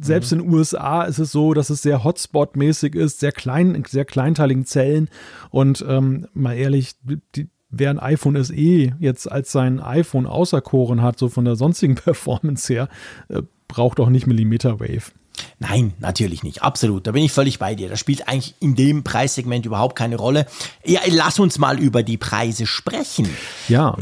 selbst 0.00 0.32
mhm. 0.32 0.40
in 0.40 0.44
den 0.44 0.54
USA 0.54 1.04
ist 1.04 1.20
es 1.20 1.30
so, 1.30 1.54
dass 1.54 1.70
es 1.70 1.82
sehr 1.82 2.02
Hotspot-mäßig 2.02 2.96
ist, 2.96 3.20
sehr 3.20 3.32
klein, 3.32 3.84
sehr 3.86 4.04
kleinteiligen 4.04 4.66
Zellen. 4.66 5.08
Und 5.50 5.84
ähm, 5.88 6.26
mal 6.34 6.54
ehrlich, 6.54 6.96
die, 7.36 7.48
wer 7.70 7.90
ein 7.90 8.00
iPhone 8.00 8.42
SE 8.42 8.54
jetzt 8.54 9.30
als 9.30 9.52
sein 9.52 9.80
iPhone 9.80 10.26
auserkoren 10.26 11.00
hat, 11.00 11.18
so 11.18 11.28
von 11.28 11.44
der 11.44 11.54
sonstigen 11.54 11.94
Performance 11.94 12.72
her, 12.72 12.88
äh, 13.28 13.42
braucht 13.68 14.00
auch 14.00 14.10
nicht 14.10 14.26
Millimeter 14.26 14.80
Wave. 14.80 15.12
Nein, 15.58 15.94
natürlich 15.98 16.42
nicht. 16.42 16.62
Absolut. 16.62 17.06
Da 17.06 17.12
bin 17.12 17.24
ich 17.24 17.32
völlig 17.32 17.58
bei 17.58 17.74
dir. 17.74 17.88
Das 17.88 18.00
spielt 18.00 18.28
eigentlich 18.28 18.54
in 18.60 18.74
dem 18.74 19.04
Preissegment 19.04 19.66
überhaupt 19.66 19.96
keine 19.96 20.16
Rolle. 20.16 20.46
Ja, 20.84 21.00
lass 21.06 21.38
uns 21.38 21.58
mal 21.58 21.78
über 21.78 22.02
die 22.02 22.16
Preise 22.16 22.66
sprechen. 22.66 23.28
Ja. 23.68 23.96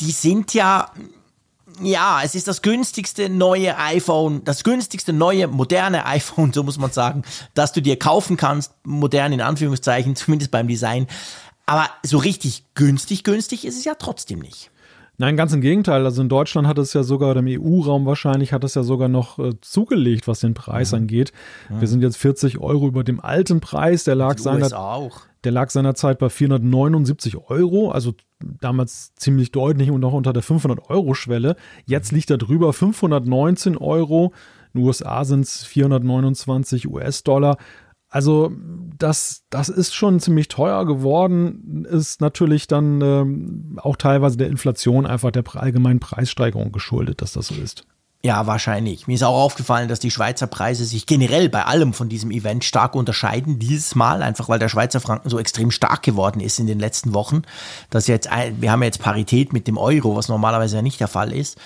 Die 0.00 0.10
sind 0.10 0.54
ja, 0.54 0.92
ja, 1.82 2.22
es 2.22 2.34
ist 2.34 2.48
das 2.48 2.62
günstigste 2.62 3.28
neue 3.28 3.76
iPhone, 3.78 4.44
das 4.44 4.64
günstigste 4.64 5.12
neue 5.12 5.46
moderne 5.48 6.06
iPhone, 6.06 6.52
so 6.52 6.62
muss 6.62 6.78
man 6.78 6.92
sagen, 6.92 7.22
das 7.54 7.72
du 7.72 7.82
dir 7.82 7.98
kaufen 7.98 8.36
kannst. 8.36 8.72
Modern 8.84 9.32
in 9.32 9.40
Anführungszeichen, 9.40 10.16
zumindest 10.16 10.50
beim 10.50 10.68
Design. 10.68 11.06
Aber 11.66 11.90
so 12.02 12.18
richtig 12.18 12.64
günstig, 12.74 13.24
günstig 13.24 13.64
ist 13.66 13.76
es 13.76 13.84
ja 13.84 13.94
trotzdem 13.94 14.38
nicht. 14.38 14.70
Nein, 15.20 15.36
ganz 15.36 15.52
im 15.52 15.60
Gegenteil. 15.60 16.04
Also 16.04 16.22
in 16.22 16.28
Deutschland 16.28 16.68
hat 16.68 16.78
es 16.78 16.92
ja 16.92 17.02
sogar, 17.02 17.32
oder 17.32 17.40
im 17.40 17.48
EU-Raum 17.48 18.06
wahrscheinlich, 18.06 18.52
hat 18.52 18.62
es 18.62 18.76
ja 18.76 18.84
sogar 18.84 19.08
noch 19.08 19.40
äh, 19.40 19.60
zugelegt, 19.60 20.28
was 20.28 20.38
den 20.40 20.54
Preis 20.54 20.92
mhm. 20.92 20.98
angeht. 20.98 21.32
Mhm. 21.68 21.80
Wir 21.80 21.88
sind 21.88 22.02
jetzt 22.02 22.16
40 22.18 22.58
Euro 22.58 22.86
über 22.86 23.02
dem 23.02 23.18
alten 23.18 23.58
Preis. 23.60 24.04
Der 24.04 24.14
lag, 24.14 24.38
seiner, 24.38 24.68
der 25.42 25.52
lag 25.52 25.70
seinerzeit 25.70 26.20
bei 26.20 26.28
479 26.28 27.36
Euro, 27.50 27.90
also 27.90 28.14
damals 28.38 29.12
ziemlich 29.16 29.50
deutlich 29.50 29.90
und 29.90 30.04
auch 30.04 30.12
unter 30.12 30.32
der 30.32 30.44
500-Euro-Schwelle. 30.44 31.56
Jetzt 31.84 32.12
liegt 32.12 32.30
er 32.30 32.38
drüber 32.38 32.72
519 32.72 33.76
Euro. 33.76 34.32
In 34.72 34.80
den 34.80 34.86
USA 34.86 35.24
sind 35.24 35.40
es 35.40 35.64
429 35.64 36.88
US-Dollar. 36.88 37.56
Also 38.10 38.52
das, 38.98 39.44
das 39.50 39.68
ist 39.68 39.94
schon 39.94 40.18
ziemlich 40.18 40.48
teuer 40.48 40.86
geworden, 40.86 41.84
ist 41.84 42.20
natürlich 42.20 42.66
dann 42.66 43.00
ähm, 43.00 43.78
auch 43.82 43.96
teilweise 43.96 44.38
der 44.38 44.48
Inflation 44.48 45.06
einfach 45.06 45.30
der 45.30 45.44
allgemeinen 45.54 46.00
Preissteigerung 46.00 46.72
geschuldet, 46.72 47.22
dass 47.22 47.32
das 47.32 47.48
so 47.48 47.54
ist. 47.54 47.84
Ja, 48.20 48.48
wahrscheinlich. 48.48 49.06
Mir 49.06 49.14
ist 49.14 49.22
auch 49.22 49.38
aufgefallen, 49.38 49.88
dass 49.88 50.00
die 50.00 50.10
Schweizer 50.10 50.48
Preise 50.48 50.84
sich 50.84 51.06
generell 51.06 51.48
bei 51.48 51.64
allem 51.66 51.92
von 51.92 52.08
diesem 52.08 52.32
Event 52.32 52.64
stark 52.64 52.96
unterscheiden. 52.96 53.60
Dieses 53.60 53.94
Mal, 53.94 54.22
einfach 54.22 54.48
weil 54.48 54.58
der 54.58 54.68
Schweizer 54.68 55.00
Franken 55.00 55.30
so 55.30 55.38
extrem 55.38 55.70
stark 55.70 56.02
geworden 56.02 56.40
ist 56.40 56.58
in 56.58 56.66
den 56.66 56.80
letzten 56.80 57.14
Wochen. 57.14 57.42
Dass 57.90 58.08
jetzt, 58.08 58.28
wir 58.58 58.72
haben 58.72 58.82
jetzt 58.82 59.00
Parität 59.00 59.52
mit 59.52 59.68
dem 59.68 59.78
Euro, 59.78 60.16
was 60.16 60.28
normalerweise 60.28 60.76
ja 60.76 60.82
nicht 60.82 60.98
der 60.98 61.06
Fall 61.06 61.32
ist. 61.32 61.58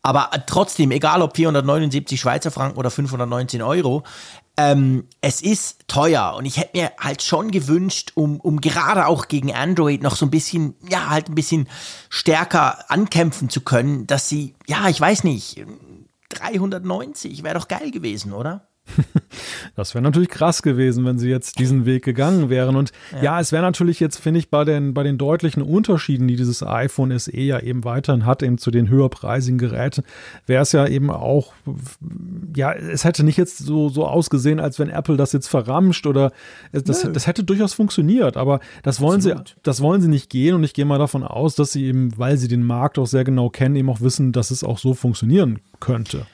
Aber 0.00 0.30
trotzdem, 0.46 0.92
egal 0.92 1.22
ob 1.22 1.34
479 1.34 2.20
Schweizer 2.20 2.52
Franken 2.52 2.78
oder 2.78 2.92
519 2.92 3.60
Euro, 3.60 4.04
ähm, 4.56 5.06
es 5.20 5.42
ist 5.42 5.86
teuer 5.86 6.34
und 6.36 6.46
ich 6.46 6.56
hätte 6.56 6.78
mir 6.78 6.92
halt 6.98 7.22
schon 7.22 7.50
gewünscht, 7.50 8.12
um, 8.14 8.40
um 8.40 8.60
gerade 8.60 9.06
auch 9.06 9.28
gegen 9.28 9.54
Android 9.54 10.02
noch 10.02 10.16
so 10.16 10.26
ein 10.26 10.30
bisschen, 10.30 10.74
ja, 10.88 11.10
halt 11.10 11.28
ein 11.28 11.34
bisschen 11.34 11.68
stärker 12.08 12.90
ankämpfen 12.90 13.50
zu 13.50 13.60
können, 13.60 14.06
dass 14.06 14.28
sie, 14.28 14.54
ja, 14.66 14.88
ich 14.88 15.00
weiß 15.00 15.24
nicht, 15.24 15.64
390 16.30 17.42
wäre 17.42 17.58
doch 17.58 17.68
geil 17.68 17.90
gewesen, 17.90 18.32
oder? 18.32 18.68
Das 19.74 19.94
wäre 19.94 20.02
natürlich 20.02 20.30
krass 20.30 20.62
gewesen, 20.62 21.04
wenn 21.04 21.18
sie 21.18 21.28
jetzt 21.28 21.58
diesen 21.58 21.84
Weg 21.84 22.04
gegangen 22.04 22.48
wären. 22.48 22.76
Und 22.76 22.92
ja, 23.12 23.22
ja 23.22 23.40
es 23.40 23.52
wäre 23.52 23.62
natürlich 23.62 24.00
jetzt, 24.00 24.16
finde 24.16 24.38
ich, 24.38 24.48
bei 24.48 24.64
den, 24.64 24.94
bei 24.94 25.02
den 25.02 25.18
deutlichen 25.18 25.62
Unterschieden, 25.62 26.28
die 26.28 26.36
dieses 26.36 26.62
iPhone 26.62 27.16
SE 27.18 27.36
ja 27.36 27.60
eben 27.60 27.84
weiterhin 27.84 28.24
hat, 28.24 28.42
eben 28.42 28.58
zu 28.58 28.70
den 28.70 28.88
höherpreisigen 28.88 29.58
Geräten, 29.58 30.02
wäre 30.46 30.62
es 30.62 30.72
ja 30.72 30.86
eben 30.86 31.10
auch, 31.10 31.52
ja, 32.54 32.72
es 32.72 33.04
hätte 33.04 33.24
nicht 33.24 33.36
jetzt 33.36 33.58
so, 33.58 33.88
so 33.88 34.06
ausgesehen, 34.06 34.60
als 34.60 34.78
wenn 34.78 34.88
Apple 34.88 35.16
das 35.16 35.32
jetzt 35.32 35.48
verramscht 35.48 36.06
oder 36.06 36.32
das, 36.72 37.02
das 37.02 37.26
hätte 37.26 37.44
durchaus 37.44 37.74
funktioniert. 37.74 38.36
Aber 38.36 38.60
das 38.82 39.00
wollen 39.00 39.16
Absolut. 39.16 39.48
sie, 39.48 39.54
das 39.62 39.80
wollen 39.80 40.00
sie 40.00 40.08
nicht 40.08 40.30
gehen. 40.30 40.54
Und 40.54 40.64
ich 40.64 40.72
gehe 40.72 40.86
mal 40.86 40.98
davon 40.98 41.22
aus, 41.22 41.54
dass 41.54 41.72
sie 41.72 41.84
eben, 41.84 42.16
weil 42.16 42.38
sie 42.38 42.48
den 42.48 42.62
Markt 42.62 42.98
auch 42.98 43.06
sehr 43.06 43.24
genau 43.24 43.50
kennen, 43.50 43.76
eben 43.76 43.90
auch 43.90 44.00
wissen, 44.00 44.32
dass 44.32 44.50
es 44.50 44.64
auch 44.64 44.78
so 44.78 44.94
funktionieren 44.94 45.60
könnte. 45.80 46.26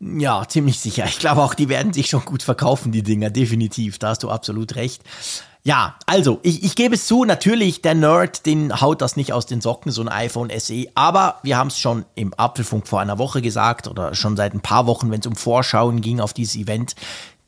Ja, 0.00 0.46
ziemlich 0.46 0.78
sicher. 0.80 1.04
Ich 1.06 1.18
glaube 1.18 1.42
auch, 1.42 1.54
die 1.54 1.68
werden 1.68 1.92
sich 1.92 2.08
schon 2.08 2.24
gut 2.24 2.42
verkaufen, 2.42 2.92
die 2.92 3.02
Dinger, 3.02 3.30
definitiv. 3.30 3.98
Da 3.98 4.08
hast 4.08 4.22
du 4.22 4.30
absolut 4.30 4.74
recht. 4.74 5.02
Ja, 5.66 5.96
also, 6.04 6.40
ich, 6.42 6.62
ich 6.62 6.74
gebe 6.76 6.94
es 6.94 7.06
zu, 7.06 7.24
natürlich, 7.24 7.80
der 7.80 7.94
Nerd, 7.94 8.44
den 8.44 8.82
haut 8.82 9.00
das 9.00 9.16
nicht 9.16 9.32
aus 9.32 9.46
den 9.46 9.62
Socken, 9.62 9.92
so 9.92 10.02
ein 10.02 10.10
iPhone 10.10 10.50
SE. 10.58 10.86
Aber 10.94 11.38
wir 11.42 11.56
haben 11.56 11.68
es 11.68 11.78
schon 11.78 12.04
im 12.14 12.34
Apfelfunk 12.36 12.86
vor 12.86 13.00
einer 13.00 13.18
Woche 13.18 13.40
gesagt 13.40 13.88
oder 13.88 14.14
schon 14.14 14.36
seit 14.36 14.52
ein 14.52 14.60
paar 14.60 14.86
Wochen, 14.86 15.10
wenn 15.10 15.20
es 15.20 15.26
um 15.26 15.36
Vorschauen 15.36 16.02
ging 16.02 16.20
auf 16.20 16.34
dieses 16.34 16.56
Event. 16.56 16.94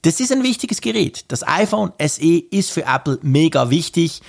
Das 0.01 0.21
ist 0.21 0.33
ein 0.33 0.43
wichtiges 0.43 0.81
Gerät. 0.81 1.27
Das 1.29 1.47
iPhone 1.47 1.93
SE 2.01 2.39
ist 2.51 2.71
für 2.71 2.85
Apple 2.87 3.19
mega 3.21 3.69
wichtig 3.69 4.23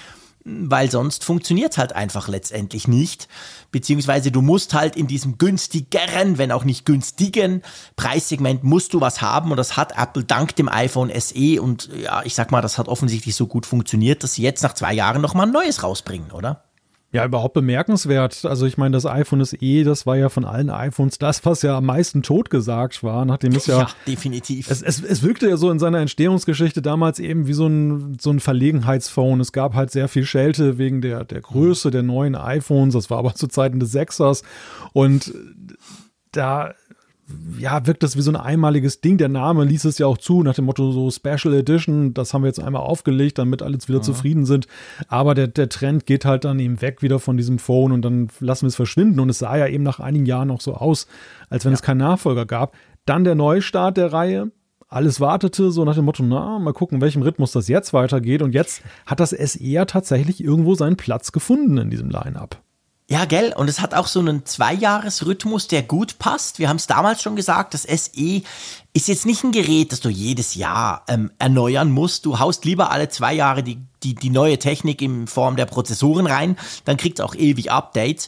weil 0.47 0.89
sonst 0.89 1.25
funktioniert 1.25 1.77
halt 1.77 1.93
einfach 1.93 2.27
letztendlich 2.27 2.87
nicht. 2.87 3.27
Beziehungsweise 3.71 4.31
du 4.31 4.41
musst 4.41 4.73
halt 4.73 4.95
in 4.95 5.07
diesem 5.07 5.37
günstigeren, 5.37 6.37
wenn 6.37 6.51
auch 6.51 6.63
nicht 6.63 6.85
günstigen 6.85 7.61
Preissegment 7.97 8.63
musst 8.63 8.93
du 8.93 9.01
was 9.01 9.21
haben 9.21 9.51
und 9.51 9.57
das 9.57 9.75
hat 9.75 9.97
Apple 9.97 10.23
dank 10.23 10.55
dem 10.55 10.69
iPhone 10.69 11.11
SE 11.19 11.61
und 11.61 11.89
ja, 12.01 12.21
ich 12.23 12.33
sag 12.33 12.51
mal, 12.51 12.61
das 12.61 12.77
hat 12.77 12.87
offensichtlich 12.87 13.35
so 13.35 13.47
gut 13.47 13.65
funktioniert, 13.65 14.23
dass 14.23 14.35
sie 14.35 14.43
jetzt 14.43 14.63
nach 14.63 14.73
zwei 14.73 14.93
Jahren 14.93 15.21
nochmal 15.21 15.47
ein 15.47 15.53
neues 15.53 15.83
rausbringen, 15.83 16.31
oder? 16.31 16.66
Ja, 17.13 17.23
überhaupt 17.23 17.53
bemerkenswert. 17.53 18.43
Also 18.43 18.65
ich 18.65 18.77
meine, 18.77 18.91
das 18.91 19.05
iPhone 19.05 19.39
ist 19.39 19.61
eh, 19.61 19.85
das 19.85 20.05
war 20.05 20.17
ja 20.17 20.27
von 20.27 20.43
allen 20.43 20.69
iPhones 20.69 21.17
das, 21.17 21.45
was 21.45 21.61
ja 21.61 21.77
am 21.77 21.85
meisten 21.85 22.21
totgesagt 22.21 23.01
war, 23.01 23.23
nachdem 23.23 23.53
es 23.53 23.65
ja... 23.65 23.79
Ja, 23.79 23.89
definitiv. 24.05 24.69
Es, 24.69 24.81
es, 24.81 25.01
es 25.01 25.23
wirkte 25.23 25.47
ja 25.47 25.55
so 25.55 25.71
in 25.71 25.79
seiner 25.79 25.99
Entstehungsgeschichte 25.99 26.81
damals 26.81 27.19
eben 27.19 27.47
wie 27.47 27.53
so 27.53 27.67
ein, 27.67 28.17
so 28.19 28.29
ein 28.29 28.41
Verlegenheitsphone. 28.41 29.39
Es 29.39 29.53
gab 29.53 29.73
halt 29.73 29.89
sehr 29.89 30.09
viel 30.09 30.25
Schelte 30.25 30.77
wegen 30.77 31.01
der, 31.01 31.23
der 31.23 31.39
Größe 31.39 31.91
der 31.91 32.03
neuen 32.03 32.35
iPhones. 32.35 32.93
Das 32.93 33.09
war 33.09 33.19
aber 33.19 33.35
zu 33.35 33.47
Zeiten 33.47 33.79
des 33.79 33.93
Sechsers. 33.93 34.43
Und 34.91 35.33
da 36.33 36.73
ja, 37.59 37.85
wirkt 37.85 38.03
das 38.03 38.15
wie 38.15 38.21
so 38.21 38.31
ein 38.31 38.37
einmaliges 38.37 39.01
Ding. 39.01 39.17
Der 39.17 39.27
Name 39.27 39.65
ließ 39.65 39.85
es 39.85 39.97
ja 39.97 40.05
auch 40.05 40.17
zu, 40.17 40.43
nach 40.43 40.55
dem 40.55 40.65
Motto 40.65 40.91
so 40.91 41.11
Special 41.11 41.53
Edition, 41.53 42.13
das 42.13 42.33
haben 42.33 42.43
wir 42.43 42.47
jetzt 42.47 42.59
einmal 42.59 42.83
aufgelegt, 42.83 43.37
damit 43.37 43.61
alle 43.61 43.77
wieder 43.77 43.97
ja. 43.97 44.01
zufrieden 44.01 44.45
sind. 44.45 44.67
Aber 45.09 45.33
der, 45.33 45.47
der 45.47 45.67
Trend 45.67 46.05
geht 46.05 46.23
halt 46.23 46.45
dann 46.45 46.59
eben 46.59 46.81
weg 46.81 47.01
wieder 47.01 47.19
von 47.19 47.35
diesem 47.35 47.59
Phone 47.59 47.91
und 47.91 48.01
dann 48.01 48.29
lassen 48.39 48.63
wir 48.63 48.69
es 48.69 48.75
verschwinden. 48.75 49.19
Und 49.19 49.29
es 49.29 49.39
sah 49.39 49.57
ja 49.57 49.67
eben 49.67 49.83
nach 49.83 49.99
einigen 49.99 50.25
Jahren 50.25 50.51
auch 50.51 50.61
so 50.61 50.75
aus, 50.75 51.07
als 51.49 51.65
wenn 51.65 51.71
ja. 51.71 51.75
es 51.75 51.81
keinen 51.81 51.97
Nachfolger 51.97 52.45
gab. 52.45 52.75
Dann 53.05 53.23
der 53.23 53.35
Neustart 53.35 53.97
der 53.97 54.13
Reihe. 54.13 54.51
Alles 54.89 55.19
wartete 55.19 55.71
so 55.71 55.83
nach 55.83 55.95
dem 55.95 56.05
Motto, 56.05 56.23
na, 56.23 56.59
mal 56.59 56.71
gucken, 56.71 57.01
welchem 57.01 57.21
Rhythmus 57.21 57.51
das 57.51 57.67
jetzt 57.67 57.91
weitergeht. 57.91 58.41
Und 58.41 58.53
jetzt 58.53 58.81
hat 59.05 59.19
das 59.19 59.31
SE 59.31 59.61
ja 59.61 59.83
tatsächlich 59.83 60.41
irgendwo 60.41 60.75
seinen 60.75 60.95
Platz 60.95 61.33
gefunden 61.33 61.77
in 61.77 61.89
diesem 61.89 62.09
Line-Up. 62.09 62.61
Ja, 63.09 63.23
gell? 63.23 63.53
Und 63.55 63.69
es 63.69 63.79
hat 63.79 63.93
auch 63.93 64.07
so 64.07 64.19
einen 64.19 64.45
Zweijahresrhythmus, 64.45 65.69
der 65.69 65.81
gut 65.81 66.19
passt. 66.19 66.59
Wir 66.59 66.67
haben 66.67 66.75
es 66.75 66.87
damals 66.87 67.21
schon 67.21 67.37
gesagt, 67.37 67.73
das 67.73 67.83
SE 67.83 68.41
ist 68.91 69.07
jetzt 69.07 69.25
nicht 69.25 69.45
ein 69.45 69.53
Gerät, 69.53 69.93
das 69.93 70.01
du 70.01 70.09
jedes 70.09 70.55
Jahr 70.55 71.05
ähm, 71.07 71.31
erneuern 71.39 71.89
musst. 71.89 72.25
Du 72.25 72.39
haust 72.39 72.65
lieber 72.65 72.91
alle 72.91 73.07
zwei 73.07 73.33
Jahre 73.33 73.63
die, 73.63 73.77
die, 74.03 74.13
die 74.13 74.29
neue 74.29 74.59
Technik 74.59 75.01
in 75.01 75.27
Form 75.27 75.55
der 75.55 75.67
Prozessoren 75.67 76.27
rein, 76.27 76.57
dann 76.83 76.97
kriegt 76.97 77.19
es 77.19 77.25
auch 77.25 77.33
ewig 77.33 77.71
Updates. 77.71 78.27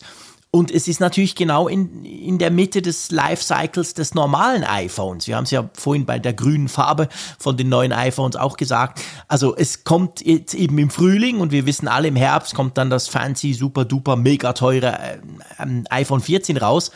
Und 0.51 0.71
es 0.71 0.87
ist 0.87 0.99
natürlich 0.99 1.35
genau 1.35 1.67
in, 1.67 2.03
in 2.03 2.39
der 2.39 2.49
Mitte 2.49 2.81
des 2.81 3.11
Lifecycles 3.11 3.93
des 3.93 4.15
normalen 4.15 4.63
iPhones. 4.63 5.27
Wir 5.27 5.35
haben 5.35 5.43
es 5.43 5.51
ja 5.51 5.69
vorhin 5.73 6.07
bei 6.07 6.17
der 6.17 6.33
grünen 6.33 6.69
Farbe 6.69 7.07
von 7.37 7.55
den 7.55 7.69
neuen 7.69 7.93
iPhones 7.93 8.35
auch 8.35 8.57
gesagt. 8.57 8.99
Also 9.27 9.55
es 9.55 9.83
kommt 9.83 10.25
jetzt 10.25 10.55
eben 10.55 10.79
im 10.79 10.89
Frühling 10.89 11.39
und 11.39 11.51
wir 11.51 11.67
wissen 11.67 11.87
alle, 11.87 12.07
im 12.07 12.15
Herbst 12.15 12.55
kommt 12.55 12.79
dann 12.79 12.89
das 12.89 13.07
fancy, 13.07 13.53
super 13.53 13.85
duper, 13.85 14.15
mega 14.15 14.53
teure 14.53 14.97
äh, 14.97 15.83
iPhone 15.91 16.21
14 16.21 16.57
raus. 16.57 16.89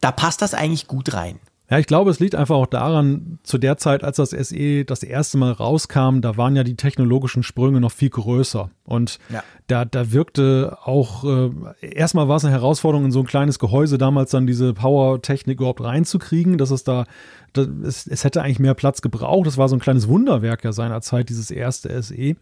Da 0.00 0.12
passt 0.12 0.40
das 0.40 0.54
eigentlich 0.54 0.86
gut 0.86 1.12
rein. 1.12 1.40
Ja, 1.70 1.78
ich 1.78 1.86
glaube, 1.86 2.10
es 2.10 2.18
liegt 2.18 2.34
einfach 2.34 2.56
auch 2.56 2.66
daran, 2.66 3.38
zu 3.44 3.56
der 3.56 3.76
Zeit, 3.76 4.02
als 4.02 4.16
das 4.16 4.30
SE 4.30 4.84
das 4.84 5.04
erste 5.04 5.38
Mal 5.38 5.52
rauskam, 5.52 6.20
da 6.20 6.36
waren 6.36 6.56
ja 6.56 6.64
die 6.64 6.74
technologischen 6.74 7.44
Sprünge 7.44 7.80
noch 7.80 7.92
viel 7.92 8.10
größer. 8.10 8.70
Und 8.82 9.20
ja. 9.32 9.44
da, 9.68 9.84
da 9.84 10.10
wirkte 10.10 10.76
auch, 10.82 11.22
äh, 11.24 11.50
erstmal 11.80 12.26
war 12.26 12.38
es 12.38 12.44
eine 12.44 12.52
Herausforderung, 12.52 13.04
in 13.04 13.12
so 13.12 13.20
ein 13.20 13.26
kleines 13.26 13.60
Gehäuse 13.60 13.98
damals 13.98 14.32
dann 14.32 14.48
diese 14.48 14.74
Power-Technik 14.74 15.60
überhaupt 15.60 15.80
reinzukriegen, 15.80 16.58
dass 16.58 16.72
es 16.72 16.82
da, 16.82 17.04
das, 17.52 17.68
es, 17.84 18.06
es 18.08 18.24
hätte 18.24 18.42
eigentlich 18.42 18.58
mehr 18.58 18.74
Platz 18.74 19.00
gebraucht. 19.00 19.46
Das 19.46 19.56
war 19.56 19.68
so 19.68 19.76
ein 19.76 19.80
kleines 19.80 20.08
Wunderwerk 20.08 20.64
ja 20.64 20.72
seinerzeit, 20.72 21.28
dieses 21.28 21.52
erste 21.52 22.02
SE. 22.02 22.34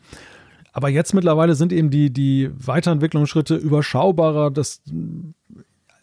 Aber 0.72 0.89
jetzt 0.89 1.12
mittlerweile 1.12 1.55
sind 1.55 1.74
eben 1.74 1.91
die, 1.91 2.11
die 2.11 2.51
Weiterentwicklungsschritte 2.55 3.57
überschaubarer. 3.57 4.51
Das 4.51 4.81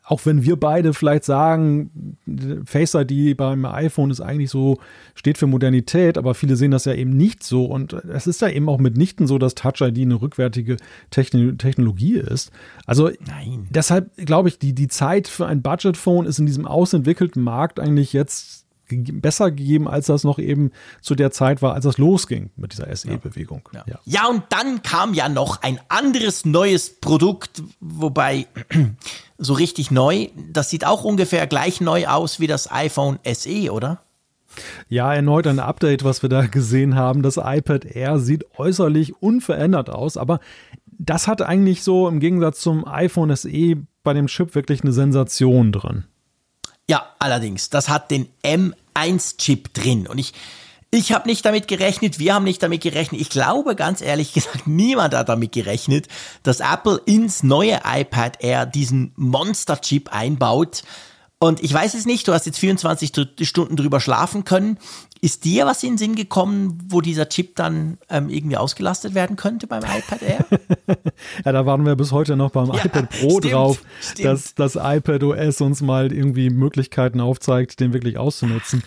auch 0.07 0.25
wenn 0.25 0.43
wir 0.43 0.55
beide 0.59 0.93
vielleicht 0.93 1.25
sagen, 1.25 2.17
Face 2.65 2.93
ID 2.93 3.35
beim 3.35 3.65
iPhone 3.65 4.11
ist 4.11 4.21
eigentlich 4.21 4.51
so, 4.51 4.77
steht 5.15 5.39
für 5.39 5.47
Modernität, 5.47 6.17
aber 6.17 6.35
viele 6.35 6.55
sehen 6.55 6.69
das 6.69 6.85
ja 6.85 6.93
eben 6.93 7.17
nicht 7.17 7.43
so. 7.43 7.65
Und 7.65 7.93
es 7.93 8.27
ist 8.27 8.41
ja 8.41 8.49
eben 8.49 8.69
auch 8.69 8.77
mitnichten 8.77 9.25
so, 9.25 9.39
dass 9.39 9.55
Touch 9.55 9.81
ID 9.81 10.03
eine 10.03 10.21
rückwärtige 10.21 10.77
Technologie 11.09 12.17
ist. 12.17 12.51
Also 12.85 13.09
Nein. 13.25 13.67
deshalb 13.71 14.15
glaube 14.17 14.49
ich, 14.49 14.59
die, 14.59 14.73
die 14.73 14.87
Zeit 14.87 15.27
für 15.27 15.47
ein 15.47 15.63
Budget-Phone 15.63 16.27
ist 16.27 16.37
in 16.37 16.45
diesem 16.45 16.67
ausentwickelten 16.67 17.41
Markt 17.41 17.79
eigentlich 17.79 18.13
jetzt 18.13 18.64
besser 18.87 19.51
gegeben, 19.51 19.87
als 19.87 20.07
das 20.07 20.23
noch 20.23 20.39
eben 20.39 20.71
zu 21.01 21.15
der 21.15 21.31
Zeit 21.31 21.61
war, 21.61 21.73
als 21.73 21.85
das 21.85 21.97
losging 21.97 22.49
mit 22.55 22.73
dieser 22.73 22.93
SE-Bewegung. 22.95 23.67
Ja. 23.73 23.83
Ja. 23.87 23.99
ja, 24.05 24.27
und 24.27 24.43
dann 24.49 24.83
kam 24.83 25.13
ja 25.13 25.29
noch 25.29 25.61
ein 25.61 25.79
anderes 25.89 26.45
neues 26.45 26.99
Produkt, 26.99 27.63
wobei 27.79 28.47
so 29.37 29.53
richtig 29.53 29.91
neu, 29.91 30.27
das 30.51 30.69
sieht 30.69 30.85
auch 30.85 31.03
ungefähr 31.03 31.47
gleich 31.47 31.81
neu 31.81 32.07
aus 32.07 32.39
wie 32.39 32.47
das 32.47 32.71
iPhone 32.71 33.19
SE, 33.25 33.71
oder? 33.71 34.01
Ja, 34.87 35.13
erneut 35.13 35.47
ein 35.47 35.59
Update, 35.59 36.03
was 36.03 36.21
wir 36.21 36.29
da 36.29 36.45
gesehen 36.45 36.95
haben. 36.95 37.21
Das 37.21 37.37
iPad 37.37 37.85
Air 37.85 38.19
sieht 38.19 38.45
äußerlich 38.57 39.21
unverändert 39.21 39.89
aus, 39.89 40.17
aber 40.17 40.39
das 40.97 41.27
hat 41.27 41.41
eigentlich 41.41 41.83
so 41.83 42.07
im 42.07 42.19
Gegensatz 42.19 42.61
zum 42.61 42.87
iPhone 42.87 43.35
SE 43.35 43.77
bei 44.03 44.13
dem 44.13 44.27
Chip 44.27 44.55
wirklich 44.55 44.81
eine 44.81 44.93
Sensation 44.93 45.71
drin. 45.71 46.05
Ja, 46.89 47.13
allerdings, 47.19 47.69
das 47.69 47.89
hat 47.89 48.11
den 48.11 48.27
M1-Chip 48.43 49.73
drin 49.73 50.07
und 50.07 50.19
ich, 50.19 50.33
ich 50.91 51.11
habe 51.11 51.27
nicht 51.27 51.43
damit 51.45 51.67
gerechnet, 51.67 52.19
wir 52.19 52.35
haben 52.35 52.43
nicht 52.43 52.61
damit 52.61 52.81
gerechnet. 52.81 53.19
Ich 53.19 53.29
glaube 53.29 53.75
ganz 53.75 54.01
ehrlich 54.01 54.33
gesagt, 54.33 54.67
niemand 54.67 55.13
hat 55.13 55.29
damit 55.29 55.51
gerechnet, 55.51 56.07
dass 56.43 56.59
Apple 56.59 57.01
ins 57.05 57.43
neue 57.43 57.81
iPad 57.83 58.41
Air 58.43 58.65
diesen 58.65 59.11
Monster-Chip 59.15 60.13
einbaut. 60.13 60.83
Und 61.37 61.61
ich 61.63 61.73
weiß 61.73 61.93
es 61.95 62.05
nicht, 62.05 62.27
du 62.27 62.33
hast 62.33 62.45
jetzt 62.45 62.59
24 62.59 63.11
Stunden 63.41 63.75
drüber 63.75 63.99
schlafen 63.99 64.45
können. 64.45 64.77
Ist 65.21 65.43
dir 65.43 65.65
was 65.65 65.83
in 65.83 65.91
den 65.91 65.97
Sinn 65.97 66.15
gekommen, 66.15 66.77
wo 66.87 67.01
dieser 67.01 67.27
Chip 67.27 67.55
dann 67.55 67.97
ähm, 68.09 68.29
irgendwie 68.29 68.57
ausgelastet 68.57 69.15
werden 69.15 69.35
könnte 69.35 69.67
beim 69.67 69.83
iPad 69.83 70.21
Air? 70.21 70.45
ja, 71.45 71.51
da 71.51 71.65
warten 71.65 71.85
wir 71.85 71.95
bis 71.95 72.11
heute 72.11 72.35
noch 72.35 72.51
beim 72.51 72.67
ja, 72.67 72.85
iPad 72.85 73.09
Pro 73.09 73.37
stimmt, 73.39 73.53
drauf, 73.53 73.81
stimmt. 73.99 74.25
dass 74.25 74.55
das 74.55 74.75
iPad 74.75 75.23
OS 75.23 75.61
uns 75.61 75.81
mal 75.81 76.11
irgendwie 76.11 76.49
Möglichkeiten 76.49 77.19
aufzeigt, 77.19 77.79
den 77.79 77.91
wirklich 77.91 78.17
auszunutzen. 78.17 78.83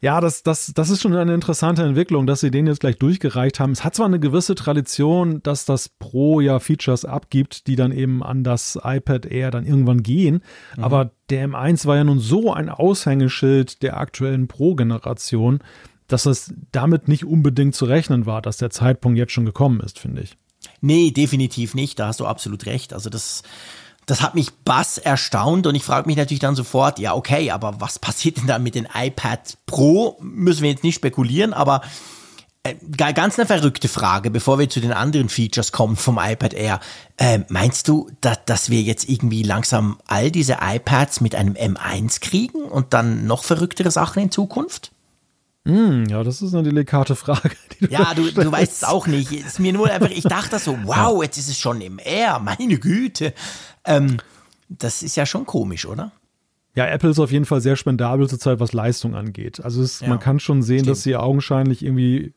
Ja, 0.00 0.20
das, 0.20 0.42
das, 0.42 0.72
das 0.74 0.90
ist 0.90 1.02
schon 1.02 1.14
eine 1.14 1.34
interessante 1.34 1.82
Entwicklung, 1.82 2.26
dass 2.26 2.40
sie 2.40 2.50
den 2.50 2.66
jetzt 2.66 2.80
gleich 2.80 2.98
durchgereicht 2.98 3.58
haben. 3.58 3.72
Es 3.72 3.84
hat 3.84 3.94
zwar 3.94 4.06
eine 4.06 4.20
gewisse 4.20 4.54
Tradition, 4.54 5.42
dass 5.42 5.64
das 5.64 5.88
Pro 5.88 6.40
ja 6.40 6.60
Features 6.60 7.04
abgibt, 7.04 7.66
die 7.66 7.76
dann 7.76 7.92
eben 7.92 8.22
an 8.22 8.44
das 8.44 8.78
iPad 8.82 9.26
Air 9.26 9.50
dann 9.50 9.66
irgendwann 9.66 10.02
gehen, 10.02 10.42
mhm. 10.76 10.84
aber 10.84 11.10
der 11.30 11.48
M1 11.48 11.86
war 11.86 11.96
ja 11.96 12.04
nun 12.04 12.20
so 12.20 12.52
ein 12.52 12.68
Aushängeschild 12.68 13.82
der 13.82 13.98
aktuellen 13.98 14.48
Pro-Generation, 14.48 15.60
dass 16.06 16.26
es 16.26 16.54
damit 16.72 17.08
nicht 17.08 17.24
unbedingt 17.24 17.74
zu 17.74 17.84
rechnen 17.84 18.24
war, 18.24 18.40
dass 18.40 18.56
der 18.56 18.70
Zeitpunkt 18.70 19.18
jetzt 19.18 19.32
schon 19.32 19.44
gekommen 19.44 19.80
ist, 19.80 19.98
finde 19.98 20.22
ich. 20.22 20.36
Nee, 20.80 21.10
definitiv 21.10 21.74
nicht. 21.74 21.98
Da 21.98 22.08
hast 22.08 22.20
du 22.20 22.26
absolut 22.26 22.66
recht. 22.66 22.92
Also 22.92 23.10
das 23.10 23.42
das 24.08 24.22
hat 24.22 24.34
mich 24.34 24.50
bass 24.64 24.96
erstaunt 24.96 25.66
und 25.66 25.74
ich 25.74 25.84
frage 25.84 26.06
mich 26.06 26.16
natürlich 26.16 26.40
dann 26.40 26.56
sofort, 26.56 26.98
ja, 26.98 27.14
okay, 27.14 27.50
aber 27.50 27.78
was 27.78 27.98
passiert 27.98 28.38
denn 28.38 28.46
da 28.46 28.58
mit 28.58 28.74
den 28.74 28.88
iPad 28.92 29.58
Pro? 29.66 30.16
Müssen 30.20 30.62
wir 30.62 30.70
jetzt 30.70 30.82
nicht 30.82 30.94
spekulieren, 30.94 31.52
aber 31.52 31.82
äh, 32.62 32.74
ganz 33.12 33.38
eine 33.38 33.44
verrückte 33.44 33.86
Frage, 33.86 34.30
bevor 34.30 34.58
wir 34.58 34.70
zu 34.70 34.80
den 34.80 34.92
anderen 34.92 35.28
Features 35.28 35.72
kommen 35.72 35.96
vom 35.96 36.18
iPad 36.18 36.54
Air. 36.54 36.80
Äh, 37.18 37.40
meinst 37.48 37.86
du, 37.86 38.10
dass, 38.22 38.38
dass 38.46 38.70
wir 38.70 38.80
jetzt 38.80 39.10
irgendwie 39.10 39.42
langsam 39.42 39.98
all 40.06 40.30
diese 40.30 40.56
iPads 40.62 41.20
mit 41.20 41.34
einem 41.34 41.52
M1 41.52 42.20
kriegen 42.20 42.62
und 42.62 42.94
dann 42.94 43.26
noch 43.26 43.44
verrücktere 43.44 43.90
Sachen 43.90 44.22
in 44.22 44.30
Zukunft? 44.30 44.90
Mm, 45.68 46.04
ja, 46.08 46.24
das 46.24 46.40
ist 46.40 46.54
eine 46.54 46.62
delikate 46.64 47.14
Frage. 47.14 47.50
Du 47.80 47.86
ja, 47.86 48.12
du, 48.12 48.28
du 48.32 48.50
weißt 48.50 48.72
es 48.72 48.82
auch 48.82 49.06
nicht. 49.06 49.30
ist 49.30 49.60
mir 49.60 49.72
nur 49.72 49.88
einfach, 49.88 50.10
ich 50.10 50.24
dachte 50.24 50.58
so, 50.58 50.76
wow, 50.84 51.22
jetzt 51.22 51.38
ist 51.38 51.48
es 51.48 51.60
schon 51.60 51.80
im 51.80 52.00
Air, 52.04 52.40
meine 52.40 52.76
Güte. 52.76 53.32
Ähm, 53.84 54.16
das 54.68 55.04
ist 55.04 55.14
ja 55.14 55.26
schon 55.26 55.46
komisch, 55.46 55.86
oder? 55.86 56.10
Ja, 56.74 56.86
Apple 56.86 57.10
ist 57.10 57.20
auf 57.20 57.30
jeden 57.30 57.44
Fall 57.44 57.60
sehr 57.60 57.76
spendabel 57.76 58.28
zurzeit, 58.28 58.58
was 58.58 58.72
Leistung 58.72 59.14
angeht. 59.14 59.64
Also 59.64 59.80
es, 59.80 60.00
ja, 60.00 60.08
man 60.08 60.18
kann 60.18 60.40
schon 60.40 60.64
sehen, 60.64 60.78
stimmt. 60.80 60.88
dass 60.90 61.04
sie 61.04 61.14
augenscheinlich 61.14 61.84
irgendwie, 61.84 62.34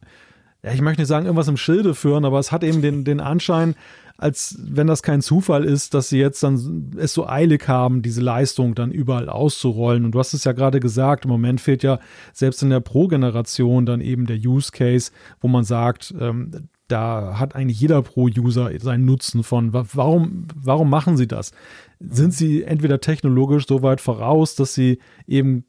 ja, 0.61 0.73
ich 0.73 0.81
möchte 0.81 1.01
nicht 1.01 1.09
sagen, 1.09 1.25
irgendwas 1.25 1.47
im 1.47 1.57
Schilde 1.57 1.95
führen, 1.95 2.23
aber 2.23 2.37
es 2.37 2.51
hat 2.51 2.63
eben 2.63 2.83
den, 2.83 3.03
den 3.03 3.19
Anschein, 3.19 3.73
als 4.21 4.55
wenn 4.61 4.85
das 4.85 5.01
kein 5.01 5.21
Zufall 5.21 5.65
ist, 5.65 5.95
dass 5.95 6.09
sie 6.09 6.19
jetzt 6.19 6.43
dann 6.43 6.91
es 6.95 7.13
so 7.13 7.27
eilig 7.27 7.67
haben, 7.67 8.03
diese 8.03 8.21
Leistung 8.21 8.75
dann 8.75 8.91
überall 8.91 9.27
auszurollen. 9.29 10.05
Und 10.05 10.11
du 10.11 10.19
hast 10.19 10.35
es 10.35 10.43
ja 10.43 10.51
gerade 10.51 10.79
gesagt, 10.79 11.25
im 11.25 11.31
Moment 11.31 11.59
fehlt 11.59 11.81
ja 11.81 11.99
selbst 12.31 12.61
in 12.61 12.69
der 12.69 12.81
Pro-Generation 12.81 13.87
dann 13.87 13.99
eben 13.99 14.27
der 14.27 14.37
Use 14.37 14.71
Case, 14.71 15.11
wo 15.39 15.47
man 15.47 15.63
sagt, 15.63 16.13
ähm, 16.19 16.69
da 16.87 17.39
hat 17.39 17.55
eigentlich 17.55 17.81
jeder 17.81 18.03
Pro-User 18.03 18.69
seinen 18.79 19.05
Nutzen 19.05 19.41
von. 19.41 19.73
Warum, 19.73 20.47
warum 20.55 20.89
machen 20.91 21.17
sie 21.17 21.27
das? 21.27 21.51
Sind 21.99 22.35
sie 22.35 22.63
entweder 22.63 23.01
technologisch 23.01 23.65
so 23.65 23.81
weit 23.81 24.01
voraus, 24.01 24.53
dass 24.53 24.75
sie 24.75 24.99
eben 25.25 25.65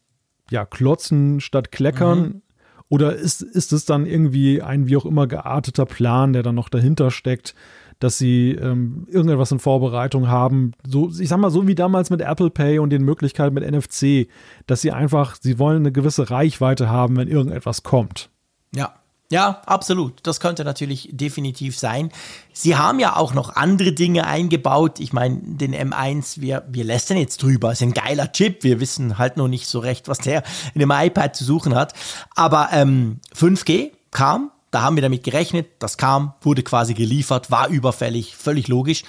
ja 0.50 0.66
klotzen 0.66 1.40
statt 1.40 1.72
kleckern? 1.72 2.20
Mhm. 2.20 2.42
Oder 2.90 3.16
ist, 3.16 3.40
ist 3.40 3.72
es 3.72 3.86
dann 3.86 4.04
irgendwie 4.04 4.60
ein 4.60 4.88
wie 4.88 4.98
auch 4.98 5.06
immer 5.06 5.26
gearteter 5.26 5.86
Plan, 5.86 6.34
der 6.34 6.42
dann 6.42 6.56
noch 6.56 6.68
dahinter 6.68 7.10
steckt? 7.10 7.54
Dass 8.02 8.18
sie 8.18 8.50
ähm, 8.52 9.06
irgendetwas 9.08 9.52
in 9.52 9.60
Vorbereitung 9.60 10.28
haben. 10.28 10.72
So, 10.84 11.10
ich 11.16 11.28
sag 11.28 11.38
mal, 11.38 11.50
so 11.50 11.68
wie 11.68 11.76
damals 11.76 12.10
mit 12.10 12.20
Apple 12.20 12.50
Pay 12.50 12.80
und 12.80 12.90
den 12.90 13.04
Möglichkeiten 13.04 13.54
mit 13.54 13.70
NFC, 13.70 14.28
dass 14.66 14.80
sie 14.80 14.90
einfach, 14.90 15.36
sie 15.40 15.60
wollen 15.60 15.78
eine 15.78 15.92
gewisse 15.92 16.28
Reichweite 16.28 16.90
haben, 16.90 17.16
wenn 17.16 17.28
irgendetwas 17.28 17.84
kommt. 17.84 18.28
Ja. 18.74 18.94
Ja, 19.30 19.62
absolut. 19.64 20.18
Das 20.24 20.40
könnte 20.40 20.62
natürlich 20.62 21.08
definitiv 21.10 21.78
sein. 21.78 22.10
Sie 22.52 22.76
haben 22.76 23.00
ja 23.00 23.16
auch 23.16 23.32
noch 23.32 23.56
andere 23.56 23.92
Dinge 23.92 24.26
eingebaut. 24.26 25.00
Ich 25.00 25.14
meine, 25.14 25.38
den 25.42 25.74
M1, 25.74 26.42
wir, 26.42 26.64
wir 26.68 26.84
lästern 26.84 27.16
jetzt 27.16 27.42
drüber. 27.42 27.72
Ist 27.72 27.82
ein 27.82 27.94
geiler 27.94 28.30
Chip. 28.32 28.62
Wir 28.62 28.78
wissen 28.78 29.16
halt 29.16 29.38
noch 29.38 29.48
nicht 29.48 29.68
so 29.68 29.78
recht, 29.78 30.06
was 30.06 30.18
der 30.18 30.42
in 30.74 30.80
dem 30.80 30.90
iPad 30.90 31.34
zu 31.34 31.44
suchen 31.44 31.74
hat. 31.74 31.94
Aber 32.34 32.68
ähm, 32.72 33.20
5G 33.34 33.92
kam 34.10 34.50
da 34.72 34.82
haben 34.82 34.96
wir 34.96 35.02
damit 35.02 35.22
gerechnet, 35.22 35.68
das 35.78 35.96
kam, 35.96 36.32
wurde 36.40 36.62
quasi 36.62 36.94
geliefert, 36.94 37.50
war 37.50 37.68
überfällig, 37.68 38.34
völlig 38.34 38.66
logisch. 38.68 39.04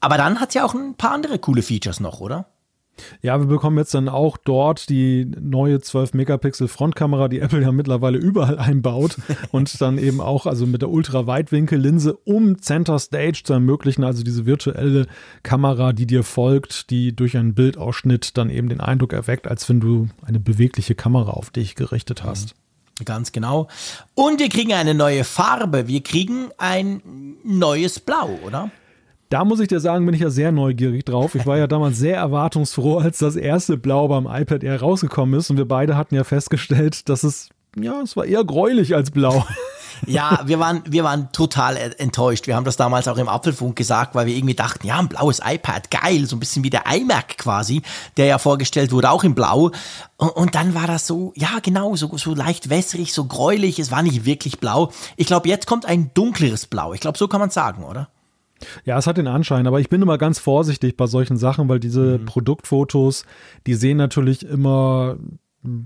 Aber 0.00 0.16
dann 0.16 0.40
hat 0.40 0.50
es 0.50 0.54
ja 0.54 0.64
auch 0.64 0.74
ein 0.74 0.94
paar 0.94 1.10
andere 1.10 1.38
coole 1.38 1.60
Features 1.62 2.00
noch, 2.00 2.20
oder? 2.20 2.46
Ja, 3.22 3.38
wir 3.38 3.46
bekommen 3.46 3.78
jetzt 3.78 3.94
dann 3.94 4.08
auch 4.08 4.36
dort 4.36 4.88
die 4.88 5.24
neue 5.24 5.80
12 5.80 6.14
Megapixel 6.14 6.68
Frontkamera, 6.68 7.28
die 7.28 7.40
Apple 7.40 7.62
ja 7.62 7.72
mittlerweile 7.72 8.18
überall 8.18 8.58
einbaut 8.58 9.16
und 9.50 9.80
dann 9.80 9.98
eben 9.98 10.20
auch 10.20 10.46
also 10.46 10.66
mit 10.66 10.82
der 10.82 10.90
Ultraweitwinkellinse 10.90 12.14
um 12.24 12.60
Center 12.60 12.98
Stage 12.98 13.42
zu 13.44 13.52
ermöglichen, 13.52 14.04
also 14.04 14.22
diese 14.22 14.46
virtuelle 14.46 15.06
Kamera, 15.42 15.92
die 15.92 16.06
dir 16.06 16.22
folgt, 16.22 16.90
die 16.90 17.14
durch 17.14 17.36
einen 17.36 17.54
Bildausschnitt 17.54 18.36
dann 18.36 18.50
eben 18.50 18.68
den 18.68 18.80
Eindruck 18.80 19.12
erweckt, 19.12 19.46
als 19.46 19.68
wenn 19.68 19.80
du 19.80 20.08
eine 20.24 20.40
bewegliche 20.40 20.94
Kamera 20.94 21.30
auf 21.30 21.50
dich 21.50 21.74
gerichtet 21.74 22.24
hast. 22.24 22.54
Mhm. 22.54 22.67
Ganz 23.04 23.32
genau. 23.32 23.68
Und 24.14 24.40
wir 24.40 24.48
kriegen 24.48 24.72
eine 24.72 24.94
neue 24.94 25.24
Farbe. 25.24 25.86
Wir 25.86 26.02
kriegen 26.02 26.48
ein 26.58 27.02
neues 27.44 28.00
Blau, 28.00 28.30
oder? 28.44 28.70
Da 29.28 29.44
muss 29.44 29.60
ich 29.60 29.68
dir 29.68 29.78
sagen, 29.78 30.06
bin 30.06 30.14
ich 30.14 30.22
ja 30.22 30.30
sehr 30.30 30.52
neugierig 30.52 31.04
drauf. 31.04 31.34
Ich 31.34 31.44
war 31.44 31.58
ja 31.58 31.66
damals 31.66 31.98
sehr 31.98 32.16
erwartungsfroh, 32.16 32.98
als 32.98 33.18
das 33.18 33.36
erste 33.36 33.76
Blau 33.76 34.08
beim 34.08 34.26
iPad 34.26 34.64
Air 34.64 34.80
rausgekommen 34.80 35.38
ist. 35.38 35.50
Und 35.50 35.58
wir 35.58 35.68
beide 35.68 35.96
hatten 35.96 36.14
ja 36.14 36.24
festgestellt, 36.24 37.08
dass 37.08 37.24
es, 37.24 37.50
ja, 37.78 38.00
es 38.00 38.16
war 38.16 38.24
eher 38.24 38.44
gräulich 38.44 38.94
als 38.94 39.10
blau. 39.10 39.44
Ja, 40.06 40.40
wir 40.44 40.58
waren, 40.58 40.82
wir 40.86 41.04
waren 41.04 41.30
total 41.32 41.76
enttäuscht. 41.98 42.46
Wir 42.46 42.56
haben 42.56 42.64
das 42.64 42.76
damals 42.76 43.08
auch 43.08 43.18
im 43.18 43.28
Apfelfunk 43.28 43.76
gesagt, 43.76 44.14
weil 44.14 44.26
wir 44.26 44.36
irgendwie 44.36 44.54
dachten, 44.54 44.86
ja, 44.86 44.98
ein 44.98 45.08
blaues 45.08 45.40
iPad, 45.44 45.90
geil, 45.90 46.26
so 46.26 46.36
ein 46.36 46.40
bisschen 46.40 46.64
wie 46.64 46.70
der 46.70 46.84
iMac 46.86 47.38
quasi, 47.38 47.82
der 48.16 48.26
ja 48.26 48.38
vorgestellt 48.38 48.92
wurde, 48.92 49.10
auch 49.10 49.24
in 49.24 49.34
Blau. 49.34 49.70
Und, 50.16 50.30
und 50.30 50.54
dann 50.54 50.74
war 50.74 50.86
das 50.86 51.06
so, 51.06 51.32
ja, 51.36 51.58
genau, 51.62 51.96
so, 51.96 52.16
so 52.16 52.34
leicht 52.34 52.70
wässrig, 52.70 53.12
so 53.12 53.24
gräulich. 53.24 53.78
Es 53.78 53.90
war 53.90 54.02
nicht 54.02 54.24
wirklich 54.24 54.58
blau. 54.60 54.92
Ich 55.16 55.26
glaube, 55.26 55.48
jetzt 55.48 55.66
kommt 55.66 55.86
ein 55.86 56.10
dunkleres 56.14 56.66
Blau. 56.66 56.92
Ich 56.92 57.00
glaube, 57.00 57.18
so 57.18 57.28
kann 57.28 57.40
man 57.40 57.50
sagen, 57.50 57.84
oder? 57.84 58.08
Ja, 58.84 58.98
es 58.98 59.06
hat 59.06 59.18
den 59.18 59.28
Anschein, 59.28 59.66
aber 59.66 59.80
ich 59.80 59.88
bin 59.88 60.02
immer 60.02 60.18
ganz 60.18 60.38
vorsichtig 60.38 60.96
bei 60.96 61.06
solchen 61.06 61.36
Sachen, 61.36 61.68
weil 61.68 61.80
diese 61.80 62.18
mhm. 62.18 62.26
Produktfotos, 62.26 63.24
die 63.66 63.74
sehen 63.74 63.96
natürlich 63.96 64.44
immer 64.44 65.16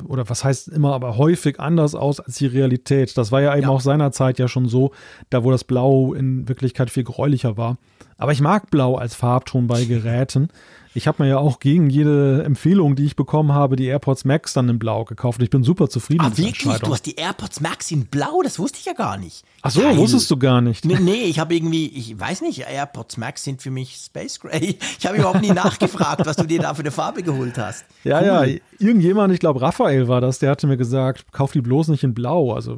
oder 0.07 0.29
was 0.29 0.45
heißt 0.45 0.69
immer, 0.69 0.95
aber 0.95 1.17
häufig 1.17 1.61
anders 1.61 1.95
aus 1.95 2.21
als 2.21 2.37
die 2.37 2.47
Realität. 2.47 3.17
Das 3.17 3.33
war 3.33 3.41
ja 3.41 3.55
eben 3.55 3.65
ja. 3.65 3.69
auch 3.69 3.81
seinerzeit 3.81 4.39
ja 4.39 4.49
schon 4.49 4.69
so, 4.69 4.93
da 5.31 5.45
wo 5.45 5.51
das 5.51 5.65
Blau 5.65 6.15
in 6.15 6.49
Wirklichkeit 6.49 6.91
viel 6.91 7.05
gräulicher 7.05 7.57
war. 7.57 7.79
Aber 8.17 8.33
ich 8.33 8.41
mag 8.41 8.71
Blau 8.71 8.97
als 8.97 9.15
Farbton 9.15 9.67
bei 9.67 9.85
Geräten. 9.85 10.49
Ich 10.95 11.07
habe 11.07 11.23
mir 11.23 11.29
ja 11.29 11.39
auch 11.39 11.59
gegen 11.59 11.89
jede 11.89 12.43
Empfehlung, 12.45 12.97
die 12.97 13.07
ich 13.07 13.17
bekommen 13.17 13.53
habe, 13.53 13.77
die 13.77 13.87
AirPods 13.87 14.25
Max 14.25 14.53
dann 14.53 14.69
in 14.69 14.79
Blau 14.79 15.05
gekauft. 15.05 15.41
Ich 15.43 15.49
bin 15.49 15.63
super 15.65 15.89
zufrieden 15.89 16.23
Ach, 16.25 16.29
mit 16.29 16.39
der 16.39 16.45
wirklich? 16.47 16.79
Du 16.79 16.93
hast 16.93 17.07
die 17.07 17.15
AirPods 17.17 17.61
Max 17.61 17.91
in 17.91 18.07
Blau? 18.07 18.43
Das 18.43 18.59
wusste 18.59 18.79
ich 18.79 18.85
ja 18.85 18.93
gar 18.93 19.17
nicht. 19.17 19.45
Ach 19.63 19.71
so, 19.71 19.81
Geil. 19.81 19.97
wusstest 19.97 20.31
du 20.31 20.37
gar 20.37 20.61
nicht. 20.61 20.85
Nee, 20.85 20.99
nee 21.01 21.23
ich 21.23 21.39
habe 21.39 21.55
irgendwie, 21.55 21.87
ich 21.87 22.19
weiß 22.19 22.43
nicht, 22.43 22.67
AirPods 22.69 23.17
Max 23.17 23.45
sind 23.45 23.63
für 23.63 23.71
mich 23.71 23.97
Space 23.97 24.41
Gray. 24.41 24.77
Ich 24.99 25.07
habe 25.07 25.17
überhaupt 25.17 25.41
nie 25.41 25.51
nachgefragt, 25.53 26.27
was 26.27 26.37
du 26.37 26.45
dir 26.45 26.61
da 26.61 26.75
für 26.75 26.83
eine 26.83 26.91
Farbe 26.91 27.23
geholt 27.23 27.57
hast. 27.57 27.85
Ja, 28.05 28.19
cool. 28.19 28.27
ja, 28.27 28.59
irgendjemand, 28.79 29.33
ich 29.33 29.41
glaube 29.41 29.63
Raphael 29.63 30.09
war 30.09 30.21
das, 30.21 30.41
der 30.41 30.51
hatte 30.51 30.67
mir 30.67 30.77
gesagt, 30.77 31.33
kauf 31.33 31.53
die 31.53 31.61
bloß 31.61 31.89
nicht 31.89 32.05
in 32.05 32.13
Blau. 32.13 32.53
Also 32.53 32.77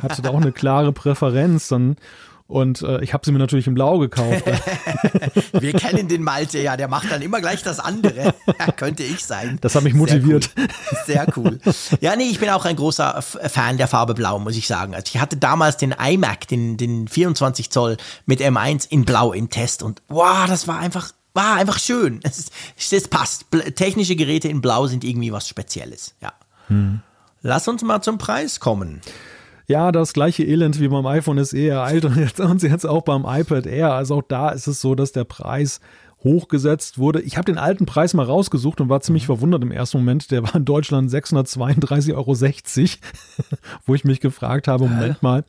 hatte 0.00 0.22
da 0.22 0.30
auch 0.30 0.40
eine 0.40 0.52
klare 0.52 0.92
Präferenz. 0.92 1.68
Dann 1.68 1.96
Und 2.48 2.82
äh, 2.82 3.02
ich 3.02 3.12
habe 3.12 3.24
sie 3.24 3.32
mir 3.32 3.38
natürlich 3.38 3.66
in 3.66 3.74
Blau 3.74 3.98
gekauft. 3.98 4.44
Wir 5.52 5.72
kennen 5.72 6.06
den 6.08 6.22
Malte, 6.22 6.60
ja, 6.60 6.76
der 6.76 6.88
macht 6.88 7.10
dann 7.10 7.22
immer 7.22 7.40
gleich 7.40 7.62
das 7.62 7.80
andere. 7.80 8.34
Könnte 8.76 9.02
ich 9.02 9.24
sein. 9.24 9.58
Das 9.60 9.74
hat 9.74 9.82
mich 9.82 9.94
motiviert. 9.94 10.50
Sehr 11.06 11.26
cool. 11.36 11.58
Sehr 11.64 11.72
cool. 11.74 11.98
Ja, 12.00 12.14
nee, 12.14 12.28
ich 12.28 12.38
bin 12.38 12.48
auch 12.50 12.64
ein 12.64 12.76
großer 12.76 13.20
Fan 13.22 13.78
der 13.78 13.88
Farbe 13.88 14.14
Blau, 14.14 14.38
muss 14.38 14.56
ich 14.56 14.66
sagen. 14.66 14.94
Also 14.94 15.10
ich 15.12 15.20
hatte 15.20 15.36
damals 15.36 15.76
den 15.76 15.92
iMac, 15.92 16.46
den, 16.46 16.76
den 16.76 17.08
24 17.08 17.70
Zoll 17.70 17.96
mit 18.26 18.40
M1 18.40 18.86
in 18.90 19.04
Blau 19.04 19.32
im 19.32 19.50
Test 19.50 19.82
und 19.82 20.02
wow, 20.08 20.46
das 20.46 20.68
war 20.68 20.78
einfach 20.78 21.12
war 21.34 21.56
einfach 21.56 21.78
schön. 21.78 22.20
Es, 22.22 22.50
es 22.90 23.08
passt. 23.08 23.44
Technische 23.74 24.16
Geräte 24.16 24.48
in 24.48 24.62
Blau 24.62 24.86
sind 24.86 25.04
irgendwie 25.04 25.32
was 25.32 25.46
Spezielles. 25.46 26.14
Ja. 26.22 26.32
Hm. 26.68 27.00
Lass 27.42 27.68
uns 27.68 27.82
mal 27.82 28.00
zum 28.00 28.16
Preis 28.16 28.58
kommen 28.58 29.02
ja, 29.66 29.90
das 29.90 30.12
gleiche 30.12 30.44
Elend 30.44 30.80
wie 30.80 30.88
beim 30.88 31.06
iPhone 31.06 31.44
SE 31.44 31.58
ereilt 31.58 32.04
und 32.04 32.16
jetzt, 32.16 32.40
uns 32.40 32.62
jetzt 32.62 32.86
auch 32.86 33.02
beim 33.02 33.24
iPad 33.26 33.66
Air. 33.66 33.92
Also 33.92 34.16
auch 34.16 34.22
da 34.22 34.50
ist 34.50 34.66
es 34.66 34.80
so, 34.80 34.94
dass 34.94 35.12
der 35.12 35.24
Preis 35.24 35.80
hochgesetzt 36.24 36.98
wurde. 36.98 37.20
Ich 37.20 37.36
habe 37.36 37.44
den 37.44 37.58
alten 37.58 37.86
Preis 37.86 38.14
mal 38.14 38.24
rausgesucht 38.24 38.80
und 38.80 38.88
war 38.88 39.00
ziemlich 39.00 39.24
mhm. 39.24 39.26
verwundert 39.26 39.62
im 39.62 39.70
ersten 39.70 39.98
Moment. 39.98 40.30
Der 40.30 40.42
war 40.42 40.54
in 40.54 40.64
Deutschland 40.64 41.10
632,60 41.10 42.14
Euro, 42.14 42.34
wo 43.86 43.94
ich 43.94 44.04
mich 44.04 44.20
gefragt 44.20 44.66
habe, 44.66 44.88
Moment 44.88 45.22
mal, 45.22 45.44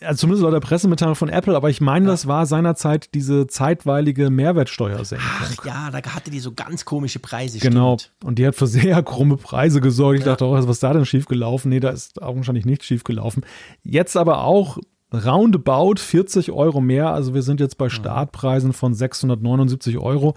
also 0.00 0.20
zumindest 0.20 0.42
laut 0.42 0.54
der 0.54 0.60
Pressemitteilung 0.60 1.16
von 1.16 1.28
Apple, 1.28 1.56
aber 1.56 1.70
ich 1.70 1.80
meine, 1.80 2.06
ja. 2.06 2.12
das 2.12 2.26
war 2.26 2.46
seinerzeit 2.46 3.14
diese 3.14 3.46
zeitweilige 3.46 4.30
Mehrwertsteuersenkung. 4.30 5.26
Ach 5.42 5.64
ja, 5.64 5.90
da 5.90 5.98
hatte 6.14 6.30
die 6.30 6.40
so 6.40 6.52
ganz 6.52 6.84
komische 6.84 7.18
Preise. 7.18 7.58
Genau, 7.58 7.98
stimmt. 7.98 8.14
und 8.24 8.38
die 8.38 8.46
hat 8.46 8.54
für 8.54 8.66
sehr 8.66 9.02
krumme 9.02 9.36
Preise 9.36 9.80
gesorgt. 9.80 10.20
Ich 10.20 10.24
ja. 10.24 10.32
dachte 10.32 10.44
auch, 10.44 10.52
was 10.52 10.66
ist 10.66 10.82
da 10.82 10.92
denn 10.92 11.04
schiefgelaufen? 11.04 11.68
Nee, 11.68 11.80
da 11.80 11.90
ist 11.90 12.22
augenscheinlich 12.22 12.64
nichts 12.64 12.86
schiefgelaufen. 12.86 13.44
Jetzt 13.82 14.16
aber 14.16 14.44
auch 14.44 14.78
roundabout 15.12 15.96
40 15.98 16.52
Euro 16.52 16.80
mehr. 16.80 17.12
Also 17.12 17.34
wir 17.34 17.42
sind 17.42 17.60
jetzt 17.60 17.78
bei 17.78 17.88
Startpreisen 17.88 18.72
von 18.72 18.94
679 18.94 19.98
Euro. 19.98 20.34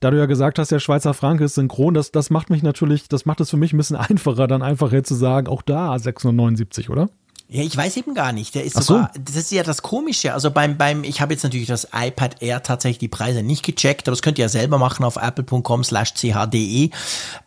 Da 0.00 0.10
du 0.10 0.18
ja 0.18 0.26
gesagt 0.26 0.58
hast, 0.58 0.70
der 0.70 0.78
Schweizer 0.78 1.14
Franke 1.14 1.44
ist 1.44 1.54
synchron, 1.54 1.94
das, 1.94 2.12
das 2.12 2.28
macht 2.28 2.50
mich 2.50 2.62
natürlich, 2.62 3.08
das 3.08 3.24
macht 3.24 3.40
es 3.40 3.50
für 3.50 3.56
mich 3.56 3.72
ein 3.72 3.78
bisschen 3.78 3.96
einfacher, 3.96 4.46
dann 4.46 4.62
einfach 4.62 4.92
jetzt 4.92 5.08
zu 5.08 5.14
sagen, 5.14 5.48
auch 5.48 5.62
da 5.62 5.98
679, 5.98 6.90
oder? 6.90 7.08
Ja, 7.48 7.62
ich 7.62 7.76
weiß 7.76 7.96
eben 7.96 8.14
gar 8.14 8.32
nicht. 8.32 8.56
Der 8.56 8.64
ist 8.64 8.82
sogar, 8.82 9.12
so. 9.14 9.20
das 9.22 9.36
ist 9.36 9.52
ja 9.52 9.62
das 9.62 9.82
Komische. 9.82 10.34
Also 10.34 10.50
beim, 10.50 10.76
beim, 10.76 11.04
ich 11.04 11.20
habe 11.20 11.32
jetzt 11.32 11.44
natürlich 11.44 11.68
das 11.68 11.88
iPad 11.94 12.42
Air 12.42 12.62
tatsächlich 12.64 12.98
die 12.98 13.08
Preise 13.08 13.44
nicht 13.44 13.64
gecheckt, 13.64 14.08
aber 14.08 14.12
das 14.12 14.22
könnt 14.22 14.38
ihr 14.38 14.46
ja 14.46 14.48
selber 14.48 14.78
machen 14.78 15.04
auf 15.04 15.16
apple.com 15.16 15.84
slash 15.84 16.14
chde. 16.14 16.90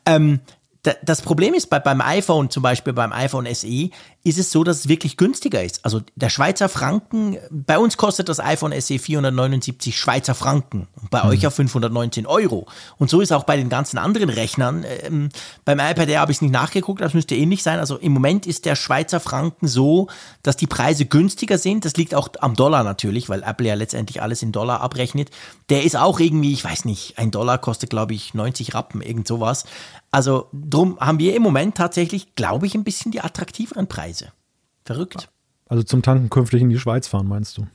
Ähm, 0.05 0.39
das 1.03 1.21
Problem 1.21 1.53
ist 1.53 1.69
bei, 1.69 1.79
beim 1.79 1.99
iPhone, 1.99 2.49
zum 2.49 2.63
Beispiel 2.63 2.93
beim 2.93 3.11
iPhone 3.11 3.53
SE, 3.53 3.89
ist 4.23 4.37
es 4.37 4.51
so, 4.51 4.63
dass 4.63 4.79
es 4.79 4.87
wirklich 4.87 5.17
günstiger 5.17 5.63
ist. 5.63 5.83
Also 5.83 6.01
der 6.15 6.29
Schweizer 6.29 6.69
Franken, 6.69 7.37
bei 7.49 7.77
uns 7.77 7.97
kostet 7.97 8.29
das 8.29 8.39
iPhone 8.39 8.73
SE 8.79 8.97
479 8.97 9.97
Schweizer 9.97 10.35
Franken, 10.35 10.87
bei 11.09 11.23
mhm. 11.23 11.29
euch 11.29 11.41
ja 11.41 11.49
519 11.49 12.25
Euro. 12.25 12.67
Und 12.97 13.09
so 13.09 13.19
ist 13.19 13.31
auch 13.33 13.43
bei 13.43 13.57
den 13.57 13.69
ganzen 13.69 13.97
anderen 13.97 14.29
Rechnern. 14.29 14.85
Ähm, 15.03 15.29
beim 15.65 15.79
iPad 15.79 16.09
Air 16.09 16.21
habe 16.21 16.31
ich 16.31 16.37
es 16.37 16.41
nicht 16.41 16.51
nachgeguckt, 16.51 17.01
das 17.01 17.13
müsste 17.13 17.35
ähnlich 17.35 17.63
sein. 17.63 17.79
Also 17.79 17.97
im 17.97 18.13
Moment 18.13 18.45
ist 18.45 18.65
der 18.65 18.75
Schweizer 18.75 19.19
Franken 19.19 19.67
so, 19.67 20.07
dass 20.43 20.55
die 20.55 20.67
Preise 20.67 21.05
günstiger 21.05 21.57
sind. 21.57 21.83
Das 21.83 21.95
liegt 21.95 22.15
auch 22.15 22.29
am 22.39 22.55
Dollar 22.55 22.83
natürlich, 22.83 23.27
weil 23.27 23.43
Apple 23.43 23.67
ja 23.67 23.75
letztendlich 23.75 24.21
alles 24.21 24.41
in 24.41 24.51
Dollar 24.51 24.81
abrechnet. 24.81 25.29
Der 25.69 25.83
ist 25.83 25.97
auch 25.97 26.19
irgendwie, 26.19 26.53
ich 26.53 26.63
weiß 26.63 26.85
nicht, 26.85 27.17
ein 27.17 27.31
Dollar 27.31 27.57
kostet 27.57 27.89
glaube 27.89 28.13
ich 28.13 28.33
90 28.33 28.73
Rappen, 28.73 29.01
irgend 29.01 29.27
sowas. 29.27 29.65
Also 30.11 30.47
drum 30.53 30.99
haben 30.99 31.19
wir 31.19 31.35
im 31.35 31.41
Moment 31.41 31.75
tatsächlich, 31.75 32.35
glaube 32.35 32.65
ich, 32.65 32.75
ein 32.75 32.83
bisschen 32.83 33.11
die 33.11 33.21
attraktiveren 33.21 33.87
Preise. 33.87 34.31
Verrückt. 34.85 35.29
Also 35.67 35.83
zum 35.83 36.01
Tanken 36.01 36.29
künftig 36.29 36.61
in 36.61 36.69
die 36.69 36.79
Schweiz 36.79 37.07
fahren, 37.07 37.27
meinst 37.27 37.57
du? 37.57 37.67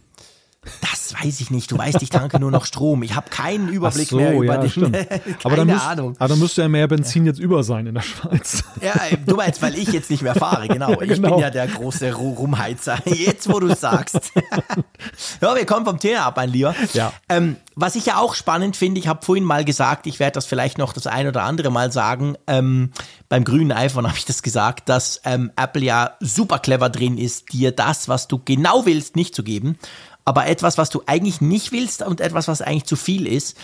Das 0.81 1.15
weiß 1.15 1.41
ich 1.41 1.51
nicht. 1.51 1.71
Du 1.71 1.79
weißt, 1.79 2.01
ich 2.03 2.11
tanke 2.11 2.39
nur 2.41 2.51
noch 2.51 2.65
Strom. 2.65 3.03
Ich 3.03 3.15
habe 3.15 3.29
keinen 3.29 3.69
Überblick 3.69 4.09
so, 4.09 4.17
mehr 4.17 4.35
über 4.35 4.45
ja, 4.45 4.67
den. 4.67 4.97
Aber 5.45 5.57
dann 5.57 5.67
müsst, 5.67 5.87
Ahnung. 5.87 6.17
Aber 6.19 6.29
dann 6.29 6.39
müsste 6.39 6.62
ja 6.62 6.69
mehr 6.69 6.89
Benzin 6.89 7.25
ja. 7.25 7.33
jetzt 7.33 7.39
über 7.39 7.62
sein 7.62 7.87
in 7.87 7.95
der 7.95 8.03
Schweiz. 8.03 8.65
Ja, 8.81 8.95
du 9.27 9.37
meinst, 9.37 9.61
weil 9.61 9.77
ich 9.77 9.89
jetzt 9.89 10.11
nicht 10.11 10.23
mehr 10.23 10.35
fahre, 10.35 10.69
genau. 10.69 11.01
Ich 11.01 11.09
genau. 11.09 11.31
bin 11.31 11.39
ja 11.39 11.51
der 11.51 11.67
große 11.67 12.12
Rumheizer. 12.12 12.99
Jetzt, 13.07 13.51
wo 13.51 13.61
du 13.61 13.75
sagst. 13.75 14.33
ja, 15.41 15.55
wir 15.55 15.67
kommen 15.67 15.85
vom 15.85 15.99
Thema 15.99 16.27
ab, 16.27 16.37
mein 16.37 16.51
Lieber. 16.51 16.75
Ja. 16.93 17.12
Ähm, 17.29 17.57
was 17.75 17.97
ich 17.97 18.07
ja 18.07 18.19
auch 18.19 18.35
spannend 18.35 18.77
finde, 18.77 19.01
ich 19.01 19.09
habe 19.09 19.25
vorhin 19.25 19.45
mal 19.45 19.65
gesagt, 19.65 20.07
ich 20.07 20.21
werde 20.21 20.35
das 20.35 20.47
vielleicht 20.47 20.79
noch 20.79 20.93
das 20.93 21.07
ein 21.07 21.27
oder 21.27 21.43
andere 21.43 21.71
Mal 21.71 21.93
sagen. 21.93 22.37
Ähm, 22.47 22.91
beim 23.29 23.45
grünen 23.45 23.73
iPhone 23.73 24.07
habe 24.07 24.17
ich 24.17 24.25
das 24.25 24.43
gesagt, 24.43 24.89
dass 24.89 25.21
ähm, 25.25 25.51
Apple 25.57 25.83
ja 25.83 26.12
super 26.21 26.59
clever 26.59 26.89
drin 26.89 27.19
ist, 27.19 27.53
dir 27.53 27.73
das, 27.73 28.09
was 28.09 28.29
du 28.29 28.41
genau 28.45 28.87
willst, 28.87 29.17
nicht 29.17 29.35
zu 29.35 29.43
geben 29.43 29.79
aber 30.25 30.47
etwas, 30.47 30.79
was 30.79 30.91
du 30.91 31.03
eigentlich 31.07 31.41
nicht 31.41 31.72
willst 31.72 32.03
und 32.03 32.20
etwas, 32.20 32.49
was 32.49 32.62
eigentlich 32.62 32.85
zu 32.87 32.97
viel 32.97 33.27
ist. 33.27 33.57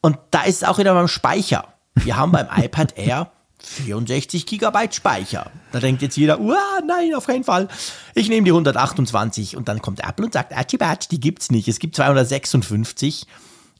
Und 0.00 0.18
da 0.30 0.42
ist 0.42 0.56
es 0.56 0.64
auch 0.64 0.78
wieder 0.78 0.94
beim 0.94 1.08
Speicher. 1.08 1.74
Wir 1.94 2.16
haben 2.16 2.32
beim 2.32 2.48
iPad 2.56 2.96
Air 2.96 3.30
64 3.60 4.46
Gigabyte 4.46 4.94
Speicher. 4.94 5.50
Da 5.72 5.80
denkt 5.80 6.02
jetzt 6.02 6.16
jeder, 6.16 6.38
nein, 6.86 7.14
auf 7.14 7.26
keinen 7.26 7.44
Fall. 7.44 7.68
Ich 8.14 8.28
nehme 8.28 8.44
die 8.44 8.52
128 8.52 9.56
und 9.56 9.68
dann 9.68 9.82
kommt 9.82 10.00
Apple 10.00 10.26
und 10.26 10.32
sagt, 10.32 10.50
Batch, 10.78 11.08
die 11.08 11.20
gibt's 11.20 11.50
nicht. 11.50 11.68
Es 11.68 11.78
gibt 11.78 11.96
256. 11.96 13.26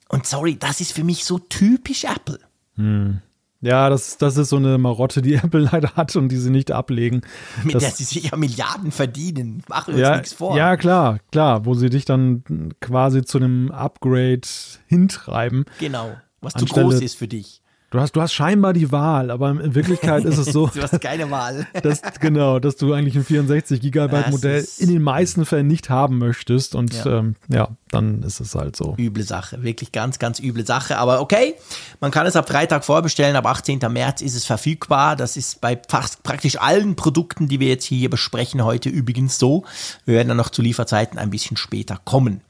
Und 0.09 0.27
sorry, 0.27 0.57
das 0.59 0.81
ist 0.81 0.93
für 0.93 1.05
mich 1.05 1.25
so 1.25 1.39
typisch 1.39 2.05
Apple. 2.05 2.41
Hm. 2.77 3.21
Ja, 3.61 3.91
das, 3.91 4.19
das 4.19 4.37
ist 4.37 4.51
so 4.51 4.57
eine 4.57 4.79
Marotte, 4.79 5.21
die 5.21 5.35
Apple 5.43 5.61
leider 5.61 5.95
hat 5.95 6.15
und 6.17 6.29
die 6.29 6.37
sie 6.37 6.51
nicht 6.51 6.71
ablegen. 6.71 7.23
Mit 7.65 7.75
das, 7.75 7.83
der 7.83 7.93
sie 7.93 8.05
sich 8.05 8.31
ja 8.31 8.37
Milliarden 8.37 8.93
verdienen. 8.93 9.63
Machen 9.69 9.95
wir 9.95 10.03
ja, 10.03 10.11
uns 10.11 10.19
nichts 10.19 10.33
vor. 10.33 10.57
Ja, 10.57 10.77
klar, 10.77 11.19
klar, 11.33 11.65
wo 11.65 11.75
sie 11.75 11.91
dich 11.91 12.05
dann 12.05 12.45
quasi 12.81 13.25
zu 13.25 13.39
einem 13.39 13.71
Upgrade 13.71 14.47
hintreiben. 14.87 15.65
Genau, 15.81 16.17
was 16.41 16.55
zu 16.55 16.67
groß 16.67 17.01
ist 17.01 17.17
für 17.17 17.29
dich. 17.29 17.63
Du 17.91 17.99
hast, 17.99 18.13
du 18.13 18.21
hast 18.21 18.35
scheinbar 18.35 18.75
die 18.75 18.93
Wahl, 18.93 19.31
aber 19.31 19.51
in 19.51 19.75
Wirklichkeit 19.75 20.27
ist 20.27 20.37
es 20.37 20.49
so. 20.49 20.67
du 20.75 20.83
hast 20.83 21.01
keine 21.01 21.31
Wahl. 21.31 21.67
dass, 21.83 22.03
genau, 22.21 22.59
dass 22.59 22.77
du 22.77 22.93
eigentlich 22.93 23.17
ein 23.17 23.25
64 23.25 23.81
Gigabyte 23.81 24.31
Modell 24.31 24.69
in 24.77 24.91
den 24.91 25.01
meisten 25.01 25.47
Fällen 25.47 25.69
nicht 25.69 25.89
haben 25.89 26.19
möchtest. 26.19 26.75
Und 26.75 26.93
ja. 26.93 27.19
Ähm, 27.19 27.37
ja, 27.49 27.69
dann 27.91 28.23
ist 28.23 28.41
es 28.41 28.55
halt 28.55 28.77
so. 28.77 28.95
Üble 28.99 29.23
Sache, 29.23 29.63
wirklich 29.63 29.91
ganz, 29.91 30.19
ganz 30.19 30.39
üble 30.39 30.67
Sache. 30.67 30.99
Aber 30.99 31.23
okay, 31.23 31.55
man 31.99 32.11
kann 32.11 32.27
es 32.27 32.37
ab 32.37 32.51
Freitag 32.51 32.85
vorbestellen, 32.85 33.37
ab 33.37 33.47
18. 33.47 33.79
März 33.91 34.21
ist 34.21 34.35
es 34.35 34.45
verfügbar. 34.45 35.17
Das 35.17 35.39
ist 35.39 35.63
bei 35.63 35.81
fast 35.89 36.23
praktisch 36.23 36.61
allen 36.61 36.95
Produkten, 36.95 37.49
die 37.49 37.59
wir 37.59 37.69
jetzt 37.69 37.87
hier 37.87 38.11
besprechen, 38.11 38.65
heute 38.65 38.91
übrigens 38.91 39.39
so. 39.39 39.65
Wir 40.05 40.17
werden 40.17 40.29
dann 40.29 40.37
noch 40.37 40.51
zu 40.51 40.61
Lieferzeiten 40.61 41.19
ein 41.19 41.31
bisschen 41.31 41.57
später 41.57 41.99
kommen. 42.05 42.43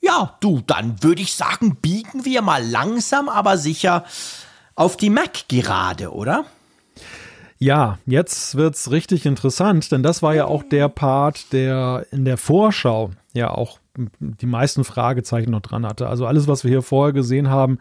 Ja, 0.00 0.38
du, 0.40 0.62
dann 0.66 1.02
würde 1.02 1.20
ich 1.20 1.34
sagen, 1.34 1.76
biegen 1.76 2.24
wir 2.24 2.40
mal 2.40 2.66
langsam, 2.66 3.28
aber 3.28 3.58
sicher 3.58 4.06
auf 4.74 4.96
die 4.96 5.10
Mac 5.10 5.48
gerade, 5.48 6.12
oder? 6.12 6.44
Ja, 7.58 7.98
jetzt 8.06 8.54
wird's 8.54 8.90
richtig 8.90 9.26
interessant, 9.26 9.92
denn 9.92 10.02
das 10.02 10.22
war 10.22 10.34
ja 10.34 10.46
auch 10.46 10.62
der 10.62 10.88
Part, 10.88 11.52
der 11.52 12.06
in 12.10 12.24
der 12.24 12.38
Vorschau 12.38 13.10
ja 13.34 13.50
auch 13.50 13.80
die 14.18 14.46
meisten 14.46 14.82
Fragezeichen 14.82 15.50
noch 15.50 15.60
dran 15.60 15.84
hatte. 15.84 16.08
Also 16.08 16.26
alles, 16.26 16.48
was 16.48 16.64
wir 16.64 16.70
hier 16.70 16.82
vorher 16.82 17.12
gesehen 17.12 17.50
haben, 17.50 17.78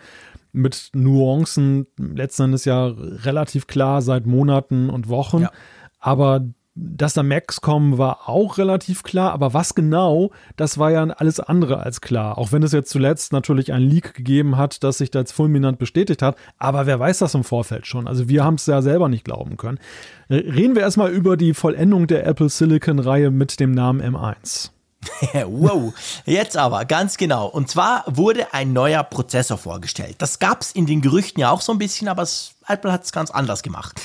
mit 0.52 0.90
Nuancen, 0.94 1.88
letzten 1.98 2.44
Endes 2.44 2.66
ja 2.66 2.88
relativ 2.88 3.68
klar 3.68 4.02
seit 4.02 4.26
Monaten 4.26 4.90
und 4.90 5.08
Wochen. 5.08 5.44
Ja. 5.44 5.52
Aber 6.00 6.42
dass 6.82 7.14
da 7.14 7.24
Macs 7.24 7.62
kommen, 7.62 7.98
war 7.98 8.30
auch 8.30 8.58
relativ 8.58 9.04
klar, 9.04 9.34
aber 9.34 9.54
was 9.54 9.76
genau, 9.76 10.32
das 10.56 10.78
war 10.78 10.92
ja 10.92 11.04
alles 11.04 11.40
andere 11.40 11.80
als 11.80 12.02
klar. 12.02 12.38
Auch 12.38 12.52
wenn 12.52 12.64
es 12.64 12.72
jetzt 12.72 12.90
zuletzt 12.90 13.34
natürlich 13.34 13.74
ein 13.74 13.82
Leak 13.82 14.14
gegeben 14.14 14.58
hat, 14.58 14.84
das 14.84 15.00
sich 15.00 15.12
da 15.12 15.20
als 15.20 15.32
fulminant 15.32 15.80
bestätigt 15.80 16.22
hat, 16.22 16.38
aber 16.58 16.86
wer 16.86 17.00
weiß 17.00 17.20
das 17.20 17.36
im 17.36 17.44
Vorfeld 17.44 17.86
schon? 17.86 18.08
Also 18.08 18.30
wir 18.30 18.44
haben 18.44 18.56
es 18.56 18.66
ja 18.66 18.82
selber 18.82 19.10
nicht 19.10 19.26
glauben 19.26 19.58
können. 19.58 19.80
Äh, 20.30 20.36
reden 20.36 20.76
wir 20.76 20.84
erstmal 20.84 21.12
über 21.12 21.36
die 21.36 21.54
Vollendung 21.54 22.08
der 22.08 22.26
Apple 22.26 22.50
Silicon-Reihe 22.50 23.32
mit 23.32 23.60
dem 23.60 23.72
Namen 23.72 24.02
M1. 24.02 24.72
wow, 25.46 25.94
jetzt 26.26 26.58
aber, 26.58 26.86
ganz 26.86 27.18
genau. 27.18 27.48
Und 27.48 27.70
zwar 27.70 28.04
wurde 28.08 28.54
ein 28.54 28.74
neuer 28.74 29.04
Prozessor 29.04 29.58
vorgestellt. 29.58 30.16
Das 30.20 30.40
gab 30.40 30.62
es 30.62 30.72
in 30.72 30.86
den 30.86 31.02
Gerüchten 31.02 31.40
ja 31.40 31.52
auch 31.52 31.62
so 31.62 31.72
ein 31.72 31.78
bisschen, 31.78 32.08
aber 32.08 32.28
Apple 32.68 32.92
hat 32.92 33.06
es 33.06 33.12
ganz 33.12 33.32
anders 33.32 33.64
gemacht 33.64 34.00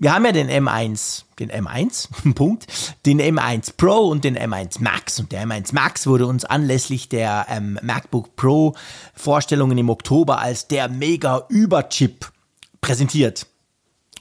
wir 0.00 0.14
haben 0.14 0.24
ja 0.24 0.32
den 0.32 0.48
M1, 0.48 1.24
den 1.38 1.52
M1, 1.52 2.08
Punkt, 2.34 2.66
den 3.04 3.20
M1 3.20 3.74
Pro 3.76 4.08
und 4.08 4.24
den 4.24 4.36
M1 4.36 4.82
Max. 4.82 5.20
Und 5.20 5.30
der 5.30 5.46
M1 5.46 5.74
Max 5.74 6.06
wurde 6.06 6.26
uns 6.26 6.46
anlässlich 6.46 7.10
der 7.10 7.46
ähm, 7.50 7.78
MacBook 7.82 8.34
Pro 8.34 8.74
Vorstellungen 9.14 9.76
im 9.76 9.90
Oktober 9.90 10.40
als 10.40 10.66
der 10.68 10.88
mega 10.88 11.44
Überchip 11.50 12.32
präsentiert. 12.80 13.46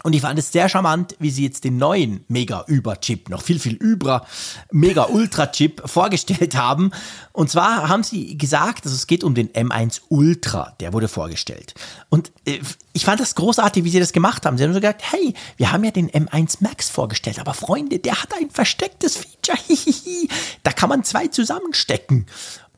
Und 0.03 0.13
ich 0.13 0.21
fand 0.21 0.39
es 0.39 0.51
sehr 0.51 0.69
charmant, 0.69 1.15
wie 1.19 1.29
sie 1.29 1.43
jetzt 1.43 1.65
den 1.65 1.77
neuen 1.77 2.23
Mega-Über-Chip, 2.29 3.29
noch 3.29 3.41
viel, 3.41 3.59
viel 3.59 3.75
über 3.75 4.25
Mega-Ultra-Chip 4.71 5.81
vorgestellt 5.85 6.55
haben. 6.55 6.91
Und 7.33 7.49
zwar 7.49 7.89
haben 7.89 8.03
sie 8.03 8.37
gesagt, 8.37 8.85
also 8.85 8.95
es 8.95 9.07
geht 9.07 9.23
um 9.23 9.35
den 9.35 9.49
M1 9.49 10.01
Ultra, 10.07 10.73
der 10.79 10.93
wurde 10.93 11.09
vorgestellt. 11.09 11.73
Und 12.09 12.31
äh, 12.45 12.59
ich 12.93 13.05
fand 13.05 13.19
das 13.19 13.35
großartig, 13.35 13.83
wie 13.83 13.89
sie 13.89 13.99
das 13.99 14.13
gemacht 14.13 14.45
haben. 14.45 14.57
Sie 14.57 14.63
haben 14.63 14.73
so 14.73 14.79
gesagt, 14.79 15.01
hey, 15.11 15.33
wir 15.57 15.71
haben 15.71 15.83
ja 15.83 15.91
den 15.91 16.09
M1 16.09 16.57
Max 16.61 16.89
vorgestellt, 16.89 17.39
aber 17.39 17.53
Freunde, 17.53 17.99
der 17.99 18.21
hat 18.21 18.33
ein 18.39 18.49
verstecktes 18.49 19.17
Feature. 19.17 19.57
da 20.63 20.71
kann 20.71 20.89
man 20.89 21.03
zwei 21.03 21.27
zusammenstecken. 21.27 22.25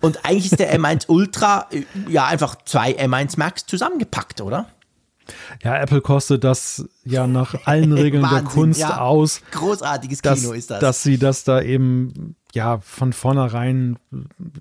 Und 0.01 0.25
eigentlich 0.25 0.51
ist 0.51 0.59
der 0.59 0.77
M1 0.77 1.07
Ultra 1.07 1.67
äh, 1.71 1.83
ja 2.09 2.25
einfach 2.25 2.55
zwei 2.65 2.91
M1 2.93 3.37
Max 3.37 3.65
zusammengepackt, 3.67 4.41
oder? 4.41 4.67
Ja, 5.63 5.77
Apple 5.77 6.01
kostet 6.01 6.43
das 6.43 6.87
ja 7.03 7.27
nach 7.27 7.55
allen 7.65 7.93
Regeln 7.93 8.27
der 8.29 8.43
Kunst 8.43 8.79
ja. 8.79 8.99
aus. 8.99 9.41
Großartiges 9.51 10.21
Kino 10.21 10.35
dass, 10.35 10.45
ist 10.45 10.71
das. 10.71 10.79
Dass 10.79 11.03
sie 11.03 11.17
das 11.17 11.43
da 11.43 11.61
eben 11.61 12.35
ja 12.53 12.79
von 12.79 13.13
vornherein, 13.13 13.97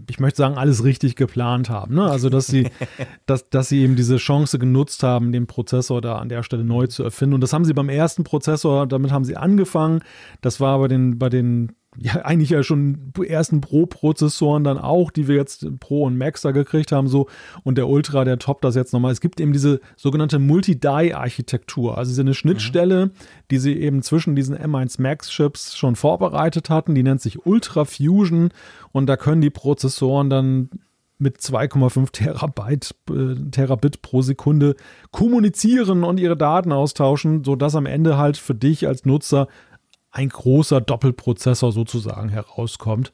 ich 0.08 0.20
möchte 0.20 0.38
sagen, 0.38 0.56
alles 0.56 0.84
richtig 0.84 1.16
geplant 1.16 1.68
haben. 1.68 1.94
Ne? 1.94 2.04
Also 2.04 2.28
dass 2.28 2.46
sie, 2.46 2.70
dass, 3.26 3.48
dass 3.50 3.68
sie 3.68 3.80
eben 3.82 3.96
diese 3.96 4.16
Chance 4.16 4.58
genutzt 4.58 5.02
haben, 5.02 5.32
den 5.32 5.46
Prozessor 5.46 6.00
da 6.00 6.18
an 6.18 6.28
der 6.28 6.42
Stelle 6.42 6.64
neu 6.64 6.86
zu 6.86 7.02
erfinden. 7.02 7.34
Und 7.34 7.40
das 7.40 7.52
haben 7.52 7.64
sie 7.64 7.74
beim 7.74 7.88
ersten 7.88 8.24
Prozessor, 8.24 8.86
damit 8.86 9.10
haben 9.10 9.24
sie 9.24 9.36
angefangen. 9.36 10.00
Das 10.40 10.60
war 10.60 10.78
bei 10.78 10.88
den, 10.88 11.18
bei 11.18 11.28
den 11.28 11.72
ja 12.02 12.22
eigentlich 12.22 12.50
ja 12.50 12.62
schon 12.62 13.12
ersten 13.26 13.60
Pro-Prozessoren 13.60 14.64
dann 14.64 14.78
auch, 14.78 15.10
die 15.10 15.28
wir 15.28 15.36
jetzt 15.36 15.66
Pro 15.80 16.04
und 16.04 16.16
Max 16.16 16.40
da 16.40 16.50
gekriegt 16.50 16.92
haben, 16.92 17.08
so 17.08 17.28
und 17.62 17.76
der 17.76 17.88
Ultra, 17.88 18.24
der 18.24 18.38
toppt 18.38 18.64
das 18.64 18.74
jetzt 18.74 18.92
nochmal. 18.92 19.12
Es 19.12 19.20
gibt 19.20 19.38
eben 19.38 19.52
diese 19.52 19.80
sogenannte 19.96 20.38
Multi-Die-Architektur, 20.38 21.98
also 21.98 22.10
diese 22.10 22.34
Schnittstelle, 22.34 23.06
mhm. 23.06 23.10
die 23.50 23.58
sie 23.58 23.74
eben 23.74 24.02
zwischen 24.02 24.34
diesen 24.34 24.56
M1 24.56 25.00
Max-Chips 25.00 25.76
schon 25.76 25.94
vorbereitet 25.94 26.70
hatten, 26.70 26.94
die 26.94 27.02
nennt 27.02 27.20
sich 27.20 27.44
Ultra 27.44 27.84
Fusion 27.84 28.48
und 28.92 29.06
da 29.06 29.16
können 29.16 29.42
die 29.42 29.50
Prozessoren 29.50 30.30
dann 30.30 30.70
mit 31.20 31.36
2,5 31.36 32.12
Terabyte, 32.12 32.94
äh, 33.10 33.50
Terabit 33.50 34.00
pro 34.00 34.22
Sekunde 34.22 34.74
kommunizieren 35.10 36.02
und 36.02 36.18
ihre 36.18 36.36
Daten 36.36 36.72
austauschen, 36.72 37.44
sodass 37.44 37.74
am 37.74 37.84
Ende 37.84 38.16
halt 38.16 38.38
für 38.38 38.54
dich 38.54 38.88
als 38.88 39.04
Nutzer 39.04 39.46
ein 40.10 40.28
großer 40.28 40.80
Doppelprozessor 40.80 41.72
sozusagen 41.72 42.28
herauskommt. 42.28 43.12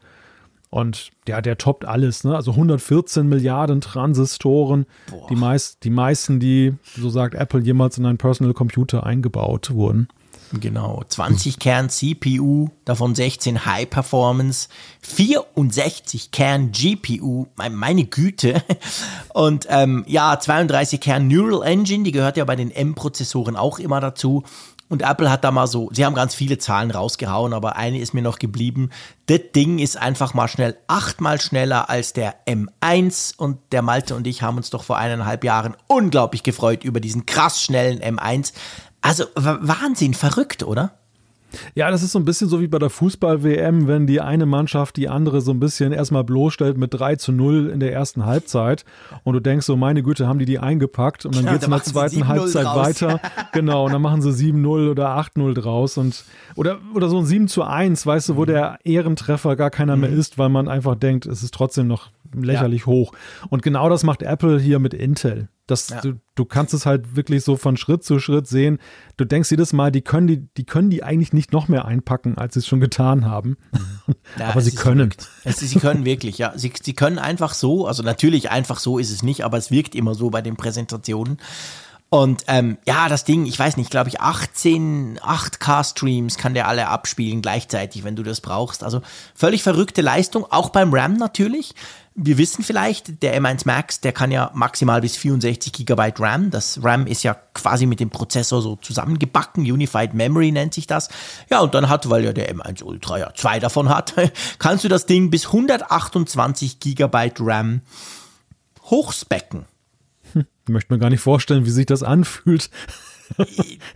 Und 0.70 1.10
ja, 1.28 1.40
der 1.40 1.58
toppt 1.58 1.84
alles, 1.84 2.24
ne? 2.24 2.34
Also 2.34 2.50
114 2.52 3.28
Milliarden 3.28 3.80
Transistoren, 3.80 4.86
die, 5.30 5.36
meist, 5.36 5.84
die 5.84 5.90
meisten, 5.90 6.40
die, 6.40 6.74
so 6.96 7.08
sagt 7.08 7.34
Apple, 7.34 7.60
jemals 7.60 7.98
in 7.98 8.06
einen 8.06 8.18
Personal 8.18 8.52
Computer 8.52 9.04
eingebaut 9.04 9.70
wurden. 9.70 10.08
Genau, 10.52 11.02
20 11.08 11.58
Kern 11.60 11.88
CPU, 11.88 12.68
davon 12.84 13.14
16 13.14 13.64
High 13.64 13.88
Performance, 13.88 14.68
64 15.02 16.30
Kern 16.30 16.72
GPU, 16.72 17.46
meine 17.70 18.04
Güte. 18.04 18.62
Und 19.34 19.66
ähm, 19.70 20.04
ja, 20.06 20.38
32 20.38 21.00
Kern 21.00 21.28
Neural 21.28 21.66
Engine, 21.66 22.04
die 22.04 22.12
gehört 22.12 22.36
ja 22.36 22.44
bei 22.44 22.56
den 22.56 22.70
M-Prozessoren 22.70 23.56
auch 23.56 23.78
immer 23.78 24.00
dazu. 24.00 24.44
Und 24.88 25.02
Apple 25.02 25.30
hat 25.30 25.42
da 25.42 25.50
mal 25.50 25.66
so, 25.66 25.90
sie 25.92 26.04
haben 26.04 26.14
ganz 26.14 26.34
viele 26.34 26.58
Zahlen 26.58 26.90
rausgehauen, 26.90 27.52
aber 27.52 27.76
eine 27.76 27.98
ist 27.98 28.14
mir 28.14 28.22
noch 28.22 28.38
geblieben. 28.38 28.90
Das 29.26 29.40
Ding 29.54 29.80
ist 29.80 29.96
einfach 29.96 30.32
mal 30.32 30.46
schnell 30.46 30.76
achtmal 30.86 31.40
schneller 31.40 31.90
als 31.90 32.12
der 32.12 32.36
M1 32.46 33.36
und 33.36 33.58
der 33.72 33.82
Malte 33.82 34.14
und 34.14 34.26
ich 34.26 34.42
haben 34.42 34.56
uns 34.56 34.70
doch 34.70 34.84
vor 34.84 34.96
eineinhalb 34.96 35.42
Jahren 35.42 35.76
unglaublich 35.88 36.44
gefreut 36.44 36.84
über 36.84 37.00
diesen 37.00 37.26
krass 37.26 37.60
schnellen 37.60 38.00
M1. 38.00 38.52
Also 39.00 39.24
Wahnsinn, 39.34 40.14
verrückt, 40.14 40.62
oder? 40.62 40.98
Ja, 41.74 41.90
das 41.90 42.02
ist 42.02 42.12
so 42.12 42.18
ein 42.18 42.24
bisschen 42.24 42.48
so 42.48 42.60
wie 42.60 42.68
bei 42.68 42.78
der 42.78 42.90
Fußball-WM, 42.90 43.86
wenn 43.86 44.06
die 44.06 44.20
eine 44.20 44.46
Mannschaft 44.46 44.96
die 44.96 45.08
andere 45.08 45.40
so 45.40 45.52
ein 45.52 45.60
bisschen 45.60 45.92
erstmal 45.92 46.24
bloßstellt 46.24 46.76
mit 46.76 46.94
3 46.94 47.16
zu 47.16 47.32
0 47.32 47.70
in 47.70 47.80
der 47.80 47.92
ersten 47.92 48.24
Halbzeit 48.24 48.84
und 49.24 49.34
du 49.34 49.40
denkst 49.40 49.66
so, 49.66 49.76
meine 49.76 50.02
Güte, 50.02 50.26
haben 50.26 50.38
die 50.38 50.44
die 50.44 50.58
eingepackt 50.58 51.26
und 51.26 51.36
dann 51.36 51.44
ja, 51.44 51.52
geht 51.52 51.62
es 51.62 51.66
in 51.66 51.72
der 51.72 51.82
zweiten 51.82 52.28
Halbzeit 52.28 52.66
raus. 52.66 52.76
weiter. 52.76 53.20
genau, 53.52 53.86
und 53.86 53.92
dann 53.92 54.02
machen 54.02 54.22
sie 54.22 54.30
7-0 54.30 54.90
oder 54.90 55.16
8-0 55.18 55.54
draus 55.54 55.98
und 55.98 56.24
oder, 56.54 56.78
oder 56.94 57.08
so 57.08 57.18
ein 57.18 57.26
7 57.26 57.48
zu 57.48 57.62
1, 57.62 58.06
weißt 58.06 58.30
du, 58.30 58.36
wo 58.36 58.42
mhm. 58.42 58.46
der 58.46 58.78
Ehrentreffer 58.84 59.56
gar 59.56 59.70
keiner 59.70 59.96
mhm. 59.96 60.02
mehr 60.02 60.10
ist, 60.10 60.38
weil 60.38 60.48
man 60.48 60.68
einfach 60.68 60.96
denkt, 60.96 61.26
es 61.26 61.42
ist 61.42 61.54
trotzdem 61.54 61.86
noch 61.86 62.10
lächerlich 62.34 62.82
ja. 62.82 62.86
hoch. 62.86 63.12
Und 63.48 63.62
genau 63.62 63.88
das 63.88 64.02
macht 64.02 64.22
Apple 64.22 64.58
hier 64.58 64.78
mit 64.78 64.94
Intel. 64.94 65.48
Das, 65.66 65.88
ja. 65.88 66.00
du, 66.00 66.14
du 66.36 66.44
kannst 66.44 66.74
es 66.74 66.86
halt 66.86 67.16
wirklich 67.16 67.42
so 67.42 67.56
von 67.56 67.76
Schritt 67.76 68.04
zu 68.04 68.20
Schritt 68.20 68.46
sehen. 68.46 68.78
Du 69.16 69.24
denkst 69.24 69.50
jedes 69.50 69.72
Mal, 69.72 69.90
die 69.90 70.02
können 70.02 70.28
die, 70.28 70.46
die 70.56 70.64
können 70.64 70.90
die 70.90 71.02
eigentlich 71.02 71.32
nicht 71.32 71.52
noch 71.52 71.66
mehr 71.66 71.86
einpacken, 71.86 72.38
als 72.38 72.54
sie 72.54 72.60
es 72.60 72.66
schon 72.66 72.80
getan 72.80 73.24
haben. 73.24 73.56
Ja, 74.38 74.48
aber 74.48 74.60
sie 74.60 74.74
können. 74.74 75.14
Es, 75.44 75.58
sie 75.58 75.78
können 75.78 76.04
wirklich, 76.04 76.36
ja. 76.38 76.52
Sie, 76.56 76.72
sie 76.82 76.94
können 76.94 77.18
einfach 77.18 77.54
so, 77.54 77.86
also 77.86 78.02
natürlich 78.02 78.50
einfach 78.50 78.78
so 78.78 78.98
ist 78.98 79.10
es 79.10 79.22
nicht, 79.22 79.44
aber 79.44 79.56
es 79.56 79.70
wirkt 79.70 79.94
immer 79.94 80.14
so 80.14 80.30
bei 80.30 80.42
den 80.42 80.56
Präsentationen. 80.56 81.38
Und 82.08 82.44
ähm, 82.46 82.78
ja, 82.86 83.08
das 83.08 83.24
Ding, 83.24 83.46
ich 83.46 83.58
weiß 83.58 83.76
nicht, 83.76 83.90
glaube 83.90 84.08
ich, 84.08 84.20
18 84.20 85.18
8K-Streams 85.18 86.38
kann 86.38 86.54
der 86.54 86.68
alle 86.68 86.88
abspielen 86.88 87.42
gleichzeitig, 87.42 88.04
wenn 88.04 88.14
du 88.14 88.22
das 88.22 88.40
brauchst. 88.40 88.84
Also 88.84 89.00
völlig 89.34 89.62
verrückte 89.62 90.02
Leistung, 90.02 90.46
auch 90.50 90.70
beim 90.70 90.94
RAM 90.94 91.14
natürlich. 91.14 91.74
Wir 92.18 92.38
wissen 92.38 92.64
vielleicht, 92.64 93.22
der 93.22 93.38
M1 93.38 93.66
Max, 93.66 94.00
der 94.00 94.12
kann 94.12 94.30
ja 94.30 94.50
maximal 94.54 95.02
bis 95.02 95.18
64 95.18 95.70
GB 95.70 96.14
RAM. 96.18 96.50
Das 96.50 96.82
RAM 96.82 97.06
ist 97.06 97.22
ja 97.22 97.34
quasi 97.52 97.84
mit 97.84 98.00
dem 98.00 98.08
Prozessor 98.08 98.62
so 98.62 98.76
zusammengebacken. 98.76 99.70
Unified 99.70 100.14
Memory 100.14 100.50
nennt 100.50 100.72
sich 100.72 100.86
das. 100.86 101.10
Ja, 101.50 101.60
und 101.60 101.74
dann 101.74 101.90
hat, 101.90 102.08
weil 102.08 102.24
ja 102.24 102.32
der 102.32 102.50
M1 102.54 102.82
Ultra 102.82 103.18
ja 103.18 103.34
zwei 103.34 103.60
davon 103.60 103.90
hat, 103.90 104.14
kannst 104.58 104.84
du 104.84 104.88
das 104.88 105.04
Ding 105.04 105.28
bis 105.28 105.46
128 105.48 106.80
GB 106.80 107.32
RAM 107.38 107.82
hochspecken. 108.84 109.66
Hm, 110.32 110.46
möchte 110.68 110.94
mir 110.94 110.98
gar 110.98 111.10
nicht 111.10 111.20
vorstellen, 111.20 111.66
wie 111.66 111.70
sich 111.70 111.86
das 111.86 112.02
anfühlt. 112.02 112.70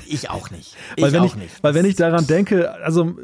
Ich 0.06 0.28
auch 0.28 0.50
nicht. 0.50 0.76
Ich 0.96 1.02
weil 1.02 1.12
wenn 1.12 1.24
ich, 1.24 1.36
nicht. 1.36 1.62
Weil 1.62 1.74
wenn 1.74 1.84
ich 1.84 1.96
daran 1.96 2.26
denke, 2.26 2.72
also 2.82 3.14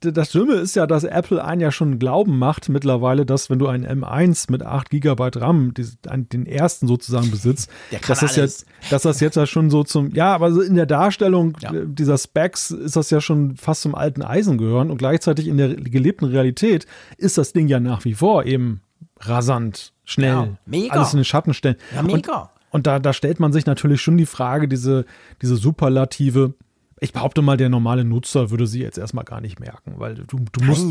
das 0.00 0.30
Schlimme 0.30 0.54
ist 0.54 0.76
ja, 0.76 0.86
dass 0.86 1.04
Apple 1.04 1.44
einen 1.44 1.60
ja 1.60 1.72
schon 1.72 1.98
glauben 1.98 2.38
macht 2.38 2.68
mittlerweile, 2.68 3.26
dass 3.26 3.50
wenn 3.50 3.58
du 3.58 3.66
einen 3.66 3.84
M1 4.04 4.50
mit 4.50 4.62
8 4.62 4.90
GB 4.90 5.30
RAM, 5.36 5.74
den 5.74 6.46
ersten 6.46 6.86
sozusagen 6.86 7.30
besitzt, 7.30 7.70
dass 8.06 8.20
das, 8.20 8.36
jetzt, 8.36 8.66
dass 8.90 9.02
das 9.02 9.20
jetzt 9.20 9.36
ja 9.36 9.46
schon 9.46 9.70
so 9.70 9.84
zum, 9.84 10.12
ja, 10.14 10.34
aber 10.34 10.48
in 10.62 10.76
der 10.76 10.86
Darstellung 10.86 11.56
ja. 11.60 11.72
dieser 11.72 12.18
Specs 12.18 12.70
ist 12.70 12.96
das 12.96 13.10
ja 13.10 13.20
schon 13.20 13.56
fast 13.56 13.82
zum 13.82 13.94
alten 13.94 14.22
Eisen 14.22 14.58
gehören 14.58 14.90
und 14.90 14.98
gleichzeitig 14.98 15.48
in 15.48 15.56
der 15.56 15.74
gelebten 15.74 16.26
Realität 16.26 16.86
ist 17.18 17.38
das 17.38 17.52
Ding 17.52 17.68
ja 17.68 17.80
nach 17.80 18.04
wie 18.04 18.14
vor 18.14 18.44
eben 18.44 18.80
rasant, 19.20 19.92
schnell, 20.04 20.28
ja, 20.28 20.48
mega. 20.66 20.94
alles 20.94 21.12
in 21.12 21.18
den 21.18 21.24
Schatten 21.24 21.54
stellen. 21.54 21.76
Ja, 21.94 22.02
mega. 22.02 22.16
Und 22.16 22.50
und 22.76 22.86
da, 22.86 22.98
da 22.98 23.12
stellt 23.12 23.40
man 23.40 23.52
sich 23.52 23.66
natürlich 23.66 24.02
schon 24.02 24.18
die 24.18 24.26
Frage, 24.26 24.68
diese, 24.68 25.06
diese 25.40 25.56
Superlative. 25.56 26.54
Ich 27.00 27.12
behaupte 27.12 27.42
mal, 27.42 27.56
der 27.56 27.70
normale 27.70 28.04
Nutzer 28.04 28.50
würde 28.50 28.66
sie 28.66 28.80
jetzt 28.80 28.98
erstmal 28.98 29.24
gar 29.24 29.40
nicht 29.40 29.58
merken, 29.58 29.94
weil 29.96 30.14
du, 30.14 30.38
du 30.52 30.64
musst, 30.64 30.86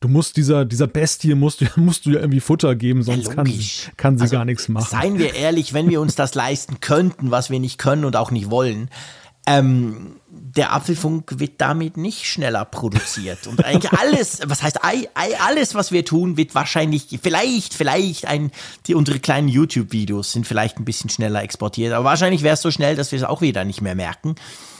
du 0.00 0.08
musst 0.08 0.36
dieser, 0.36 0.64
dieser 0.66 0.86
Bestie 0.86 1.34
musst, 1.34 1.64
musst 1.76 2.06
du 2.06 2.10
ja 2.10 2.20
irgendwie 2.20 2.40
Futter 2.40 2.76
geben, 2.76 3.02
sonst 3.02 3.28
ja, 3.28 3.34
kann 3.34 3.46
sie, 3.46 3.90
kann 3.96 4.18
sie 4.18 4.22
also, 4.22 4.36
gar 4.36 4.44
nichts 4.44 4.68
machen. 4.68 4.86
Seien 4.90 5.18
wir 5.18 5.34
ehrlich, 5.34 5.72
wenn 5.72 5.88
wir 5.88 6.00
uns 6.00 6.14
das 6.14 6.34
leisten 6.36 6.80
könnten, 6.80 7.30
was 7.30 7.50
wir 7.50 7.58
nicht 7.58 7.78
können 7.78 8.04
und 8.04 8.16
auch 8.16 8.30
nicht 8.30 8.50
wollen, 8.50 8.90
ähm, 9.58 10.16
der 10.56 10.72
Apfelfunk 10.72 11.38
wird 11.38 11.60
damit 11.60 11.96
nicht 11.96 12.26
schneller 12.26 12.64
produziert. 12.64 13.46
Und 13.46 13.64
eigentlich 13.64 13.92
alles, 13.98 14.40
was 14.46 14.62
heißt 14.62 14.80
alles, 14.82 15.74
was 15.74 15.92
wir 15.92 16.04
tun, 16.04 16.36
wird 16.36 16.54
wahrscheinlich, 16.54 17.18
vielleicht, 17.22 17.74
vielleicht 17.74 18.26
ein, 18.26 18.50
die, 18.86 18.94
unsere 18.94 19.20
kleinen 19.20 19.48
YouTube-Videos 19.48 20.32
sind 20.32 20.46
vielleicht 20.46 20.78
ein 20.78 20.84
bisschen 20.84 21.10
schneller 21.10 21.42
exportiert. 21.42 21.92
Aber 21.92 22.04
wahrscheinlich 22.04 22.42
wäre 22.42 22.54
es 22.54 22.62
so 22.62 22.70
schnell, 22.70 22.96
dass 22.96 23.12
wir 23.12 23.18
es 23.18 23.24
auch 23.24 23.40
wieder 23.40 23.64
nicht 23.64 23.80
mehr 23.80 23.94
merken. 23.94 24.34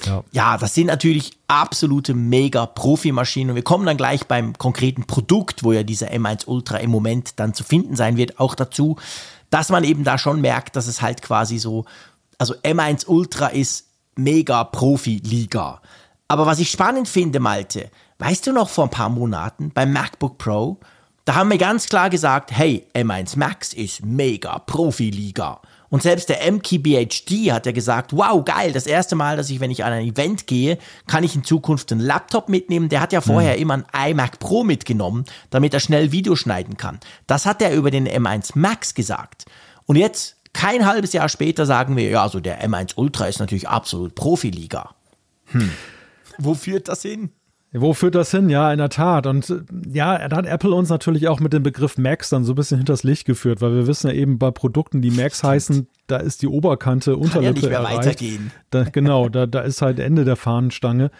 Ja. 0.07 0.25
ja, 0.33 0.59
das 0.59 0.75
sind 0.75 0.87
natürlich 0.87 1.33
absolute 1.47 2.15
mega 2.15 2.67
Profimaschinen. 2.67 3.51
Und 3.51 3.57
wir 3.57 3.65
kommen 3.65 3.87
dann 3.87 3.97
gleich 3.97 4.27
beim 4.27 4.57
konkreten 4.57 5.07
Produkt, 5.07 5.63
wo 5.63 5.73
ja 5.73 5.83
dieser 5.83 6.09
M1 6.09 6.47
Ultra 6.47 6.79
im 6.79 6.91
Moment 6.91 7.39
dann 7.39 7.55
zu 7.55 7.65
finden 7.65 7.97
sein 7.97 8.17
wird, 8.17 8.41
auch 8.41 8.55
dazu, 8.55 8.97
dass 9.51 9.69
man 9.69 9.85
eben 9.85 10.05
da 10.05 10.17
schon 10.17 10.41
merkt, 10.41 10.77
dass 10.77 10.87
es 10.87 11.03
halt 11.03 11.23
quasi 11.23 11.59
so, 11.59 11.85
also 12.39 12.55
M1 12.55 13.07
Ultra 13.07 13.49
ist 13.49 13.90
mega 14.17 14.65
Profi-Liga. 14.65 15.81
Aber 16.29 16.47
was 16.47 16.59
ich 16.59 16.71
spannend 16.71 17.09
finde, 17.09 17.41
Malte, 17.41 17.91
weißt 18.19 18.47
du 18.47 18.53
noch 18.53 18.69
vor 18.69 18.85
ein 18.85 18.91
paar 18.91 19.09
Monaten 19.09 19.71
beim 19.71 19.93
MacBook 19.93 20.39
Pro, 20.39 20.79
da 21.25 21.35
haben 21.35 21.51
wir 21.51 21.59
ganz 21.59 21.87
klar 21.87 22.11
gesagt, 22.11 22.51
hey, 22.53 22.87
M1 22.95 23.39
Max 23.39 23.73
ist 23.73 24.05
mega 24.05 24.59
Profi-Liga. 24.59 25.61
Und 25.91 26.03
selbst 26.03 26.29
der 26.29 26.51
MKBHD 26.51 27.51
hat 27.51 27.67
ja 27.67 27.73
gesagt, 27.73 28.17
wow, 28.17 28.45
geil, 28.45 28.73
das 28.73 28.87
erste 28.87 29.17
Mal, 29.17 29.37
dass 29.37 29.51
ich, 29.51 29.59
wenn 29.59 29.73
ich 29.73 29.85
an 29.85 29.93
ein 29.93 30.07
Event 30.07 30.47
gehe, 30.47 30.79
kann 31.09 31.25
ich 31.25 31.35
in 31.35 31.43
Zukunft 31.43 31.91
einen 31.91 32.01
Laptop 32.01 32.49
mitnehmen. 32.49 32.89
Der 32.89 33.01
hat 33.01 33.13
ja 33.13 33.21
vorher 33.21 33.57
mhm. 33.57 33.63
immer 33.63 33.85
ein 33.93 34.11
iMac 34.13 34.39
Pro 34.39 34.63
mitgenommen, 34.63 35.25
damit 35.51 35.75
er 35.75 35.81
schnell 35.81 36.13
Video 36.13 36.37
schneiden 36.37 36.77
kann. 36.77 37.01
Das 37.27 37.45
hat 37.45 37.61
er 37.61 37.75
über 37.75 37.91
den 37.91 38.09
M1 38.09 38.53
Max 38.55 38.95
gesagt. 38.95 39.47
Und 39.87 39.97
jetzt 39.97 40.37
kein 40.53 40.87
halbes 40.87 41.13
Jahr 41.13 41.29
später 41.29 41.67
sagen 41.67 41.97
wir, 41.97 42.09
ja, 42.09 42.23
also 42.23 42.41
der 42.41 42.67
M1 42.67 42.97
Ultra 42.97 43.27
ist 43.27 43.41
natürlich 43.41 43.69
absolut 43.69 44.15
Profiliga. 44.15 44.91
Hm. 45.47 45.71
Wo 46.39 46.55
führt 46.55 46.89
das 46.89 47.03
hin? 47.03 47.31
Wo 47.73 47.95
führt 47.95 48.17
das 48.17 48.33
hin? 48.33 48.51
Ja, 48.51 48.73
in 48.73 48.79
der 48.79 48.89
Tat. 48.89 49.27
Und 49.29 49.55
ja, 49.93 50.27
da 50.27 50.37
hat 50.39 50.47
Apple 50.47 50.75
uns 50.75 50.89
natürlich 50.89 51.29
auch 51.29 51.39
mit 51.39 51.53
dem 51.53 51.63
Begriff 51.63 51.99
Max 51.99 52.29
dann 52.29 52.43
so 52.43 52.53
ein 52.53 52.57
bisschen 52.57 52.79
hinters 52.79 53.05
Licht 53.05 53.27
geführt, 53.27 53.61
weil 53.61 53.75
wir 53.75 53.87
wissen 53.87 54.09
ja 54.09 54.15
eben 54.15 54.39
bei 54.41 54.51
Produkten, 54.51 55.03
die 55.03 55.13
Max 55.13 55.45
heißen, 55.45 55.87
da 56.09 56.17
ist 56.17 56.43
die 56.43 56.49
Oberkante 56.49 57.15
Unterlippe 57.17 57.35
Kann 57.35 57.45
ja 57.45 57.53
nicht 57.53 57.69
mehr 57.69 57.79
erreicht. 57.79 57.99
weitergehen. 57.99 58.51
Da, 58.71 58.85
genau, 58.85 59.29
da, 59.29 59.47
da 59.47 59.61
ist 59.61 59.83
halt 59.83 60.01
Ende 60.01 60.25
der 60.25 60.35
Fahnenstange. 60.35 61.13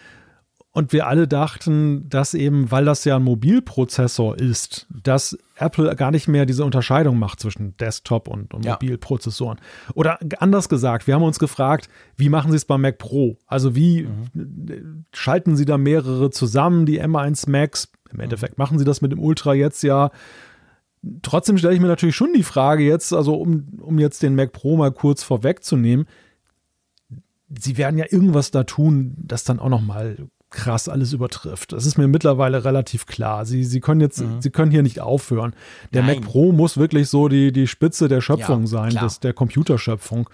Und 0.73 0.93
wir 0.93 1.07
alle 1.07 1.27
dachten, 1.27 2.07
dass 2.07 2.33
eben, 2.33 2.71
weil 2.71 2.85
das 2.85 3.03
ja 3.03 3.17
ein 3.17 3.23
Mobilprozessor 3.23 4.39
ist, 4.39 4.87
dass 5.03 5.37
Apple 5.57 5.93
gar 5.97 6.11
nicht 6.11 6.29
mehr 6.29 6.45
diese 6.45 6.63
Unterscheidung 6.63 7.19
macht 7.19 7.41
zwischen 7.41 7.75
Desktop 7.75 8.29
und, 8.29 8.53
und 8.53 8.63
ja. 8.63 8.73
Mobilprozessoren. 8.73 9.59
Oder 9.95 10.19
anders 10.39 10.69
gesagt, 10.69 11.07
wir 11.07 11.15
haben 11.15 11.23
uns 11.23 11.39
gefragt, 11.39 11.89
wie 12.15 12.29
machen 12.29 12.51
sie 12.51 12.57
es 12.57 12.63
beim 12.63 12.81
Mac 12.81 12.99
Pro? 12.99 13.37
Also 13.47 13.75
wie 13.75 14.03
mhm. 14.03 15.05
schalten 15.11 15.57
sie 15.57 15.65
da 15.65 15.77
mehrere 15.77 16.29
zusammen, 16.29 16.85
die 16.85 17.01
M1 17.01 17.49
Macs? 17.49 17.91
Im 18.09 18.17
mhm. 18.17 18.23
Endeffekt 18.23 18.57
machen 18.57 18.79
sie 18.79 18.85
das 18.85 19.01
mit 19.01 19.11
dem 19.11 19.19
Ultra 19.19 19.53
jetzt 19.53 19.83
ja. 19.83 20.09
Trotzdem 21.21 21.57
stelle 21.57 21.73
ich 21.73 21.81
mir 21.81 21.87
natürlich 21.87 22.15
schon 22.15 22.31
die 22.31 22.43
Frage 22.43 22.83
jetzt, 22.83 23.11
also 23.11 23.33
um, 23.33 23.67
um 23.81 23.99
jetzt 23.99 24.23
den 24.23 24.35
Mac 24.35 24.53
Pro 24.53 24.77
mal 24.77 24.93
kurz 24.93 25.21
vorwegzunehmen, 25.21 26.05
sie 27.49 27.75
werden 27.75 27.97
ja 27.97 28.05
irgendwas 28.09 28.51
da 28.51 28.63
tun, 28.63 29.15
das 29.17 29.43
dann 29.43 29.59
auch 29.59 29.69
noch 29.69 29.81
mal 29.81 30.15
krass 30.51 30.87
alles 30.89 31.13
übertrifft. 31.13 31.71
Das 31.71 31.85
ist 31.85 31.97
mir 31.97 32.07
mittlerweile 32.07 32.63
relativ 32.63 33.05
klar. 33.05 33.45
Sie, 33.45 33.63
sie 33.63 33.79
können 33.79 34.01
jetzt, 34.01 34.21
mhm. 34.21 34.41
sie 34.41 34.51
können 34.51 34.71
hier 34.71 34.83
nicht 34.83 34.99
aufhören. 34.99 35.53
Der 35.93 36.03
Nein. 36.03 36.19
Mac 36.19 36.25
Pro 36.25 36.51
muss 36.51 36.77
wirklich 36.77 37.09
so 37.09 37.27
die, 37.27 37.51
die 37.51 37.67
Spitze 37.67 38.07
der 38.07 38.21
Schöpfung 38.21 38.61
ja, 38.61 38.67
sein, 38.67 38.91
des, 38.91 39.19
der 39.19 39.33
Computerschöpfung. 39.33 40.29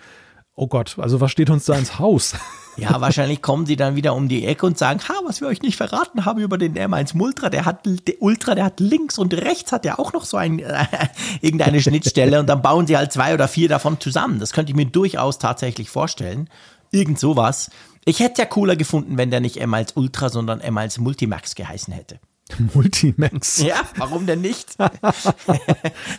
Oh 0.60 0.66
Gott, 0.66 0.98
also 0.98 1.22
was 1.22 1.32
steht 1.32 1.52
uns 1.52 1.66
da 1.66 1.76
ins 1.78 2.00
Haus? 2.00 2.34
Ja, 2.80 3.02
wahrscheinlich 3.02 3.42
kommen 3.42 3.66
sie 3.66 3.76
dann 3.76 3.96
wieder 3.96 4.14
um 4.14 4.28
die 4.28 4.46
Ecke 4.46 4.64
und 4.64 4.78
sagen, 4.78 5.00
ha, 5.10 5.14
was 5.26 5.42
wir 5.42 5.48
euch 5.48 5.64
nicht 5.64 5.78
verraten 5.78 6.26
haben 6.26 6.40
über 6.40 6.60
den 6.60 6.78
M1 6.78 7.20
Ultra, 7.20 7.50
der 7.50 7.66
hat 7.66 7.88
der 7.88 8.22
Ultra, 8.22 8.54
der 8.54 8.66
hat 8.66 8.80
links 8.80 9.18
und 9.18 9.34
rechts 9.34 9.72
hat 9.72 9.84
ja 9.84 9.98
auch 9.98 10.14
noch 10.14 10.26
so 10.26 10.38
ein 10.38 10.60
äh, 10.60 10.86
irgendeine 11.42 11.82
Schnittstelle 11.82 12.40
und 12.40 12.46
dann 12.46 12.62
bauen 12.62 12.86
sie 12.86 12.96
halt 12.96 13.12
zwei 13.12 13.34
oder 13.34 13.48
vier 13.48 13.68
davon 13.68 14.00
zusammen. 14.00 14.40
Das 14.40 14.54
könnte 14.54 14.72
ich 14.72 14.76
mir 14.76 14.86
durchaus 14.86 15.40
tatsächlich 15.40 15.90
vorstellen. 15.90 16.52
Irgend 16.92 17.18
sowas. 17.18 17.72
Ich 18.08 18.22
hätte 18.22 18.42
ja 18.42 18.46
cooler 18.46 18.78
gefunden, 18.78 19.18
wenn 19.18 19.32
der 19.32 19.42
nicht 19.42 19.58
M 19.58 19.74
als 19.74 19.98
Ultra, 19.98 20.30
sondern 20.30 20.62
M 20.62 20.78
als 20.78 20.98
Multimax 20.98 21.56
geheißen 21.56 21.94
hätte. 21.94 22.22
Multimax. 22.74 23.58
Ja, 23.58 23.82
warum 23.98 24.26
denn 24.26 24.40
nicht? 24.40 24.76
da 24.80 24.94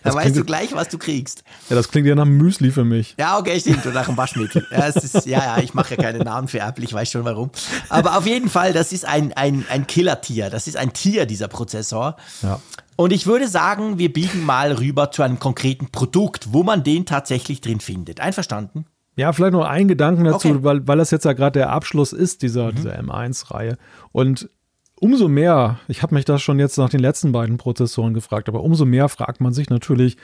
weißt 0.04 0.36
du 0.36 0.44
gleich, 0.44 0.74
was 0.74 0.88
du 0.88 0.98
kriegst. 0.98 1.44
Ja, 1.70 1.76
das 1.76 1.88
klingt 1.88 2.06
ja 2.06 2.14
nach 2.14 2.26
Müsli 2.26 2.72
für 2.72 2.84
mich. 2.84 3.14
Ja, 3.18 3.38
okay, 3.38 3.58
stimmt. 3.58 3.86
Oder 3.86 3.94
nach 3.94 4.08
einem 4.08 4.18
Waschmittel. 4.18 4.66
Ja, 4.70 4.84
ist, 4.84 5.24
ja, 5.24 5.38
ja, 5.38 5.62
ich 5.62 5.72
mache 5.72 5.94
ja 5.94 6.02
keine 6.02 6.18
Namen 6.18 6.48
für 6.48 6.58
Apple, 6.58 6.84
ich 6.84 6.92
weiß 6.92 7.10
schon 7.10 7.24
warum. 7.24 7.50
Aber 7.88 8.18
auf 8.18 8.26
jeden 8.26 8.50
Fall, 8.50 8.74
das 8.74 8.92
ist 8.92 9.06
ein, 9.06 9.32
ein, 9.32 9.64
ein 9.70 9.86
Killer-Tier. 9.86 10.50
Das 10.50 10.66
ist 10.66 10.76
ein 10.76 10.92
Tier, 10.92 11.24
dieser 11.24 11.48
Prozessor. 11.48 12.16
Ja. 12.42 12.60
Und 12.96 13.14
ich 13.14 13.26
würde 13.26 13.48
sagen, 13.48 13.98
wir 13.98 14.12
biegen 14.12 14.44
mal 14.44 14.72
rüber 14.72 15.10
zu 15.10 15.22
einem 15.22 15.38
konkreten 15.38 15.88
Produkt, 15.90 16.52
wo 16.52 16.64
man 16.64 16.84
den 16.84 17.06
tatsächlich 17.06 17.62
drin 17.62 17.80
findet. 17.80 18.20
Einverstanden? 18.20 18.84
Ja, 19.18 19.32
vielleicht 19.32 19.52
noch 19.52 19.66
ein 19.66 19.88
Gedanken 19.88 20.22
dazu, 20.22 20.48
okay. 20.48 20.58
weil, 20.62 20.86
weil 20.86 20.98
das 20.98 21.10
jetzt 21.10 21.24
ja 21.24 21.32
gerade 21.32 21.58
der 21.58 21.70
Abschluss 21.70 22.12
ist 22.12 22.42
dieser, 22.42 22.70
mhm. 22.70 22.76
dieser 22.76 23.00
M1-Reihe. 23.00 23.76
Und 24.12 24.48
umso 25.00 25.26
mehr, 25.26 25.80
ich 25.88 26.02
habe 26.04 26.14
mich 26.14 26.24
das 26.24 26.40
schon 26.40 26.60
jetzt 26.60 26.78
nach 26.78 26.88
den 26.88 27.00
letzten 27.00 27.32
beiden 27.32 27.56
Prozessoren 27.56 28.14
gefragt, 28.14 28.48
aber 28.48 28.62
umso 28.62 28.84
mehr 28.84 29.08
fragt 29.08 29.40
man 29.40 29.52
sich 29.52 29.70
natürlich, 29.70 30.16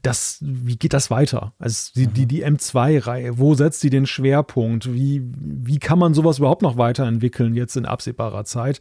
das, 0.00 0.38
wie 0.40 0.76
geht 0.76 0.94
das 0.94 1.10
weiter? 1.10 1.52
Also 1.58 1.90
die, 1.94 2.06
mhm. 2.06 2.14
die, 2.14 2.26
die 2.26 2.46
M2-Reihe, 2.46 3.38
wo 3.38 3.54
setzt 3.54 3.80
sie 3.80 3.90
den 3.90 4.06
Schwerpunkt? 4.06 4.94
Wie, 4.94 5.22
wie 5.36 5.78
kann 5.78 5.98
man 5.98 6.14
sowas 6.14 6.38
überhaupt 6.38 6.62
noch 6.62 6.78
weiterentwickeln 6.78 7.54
jetzt 7.54 7.76
in 7.76 7.84
absehbarer 7.84 8.44
Zeit? 8.44 8.80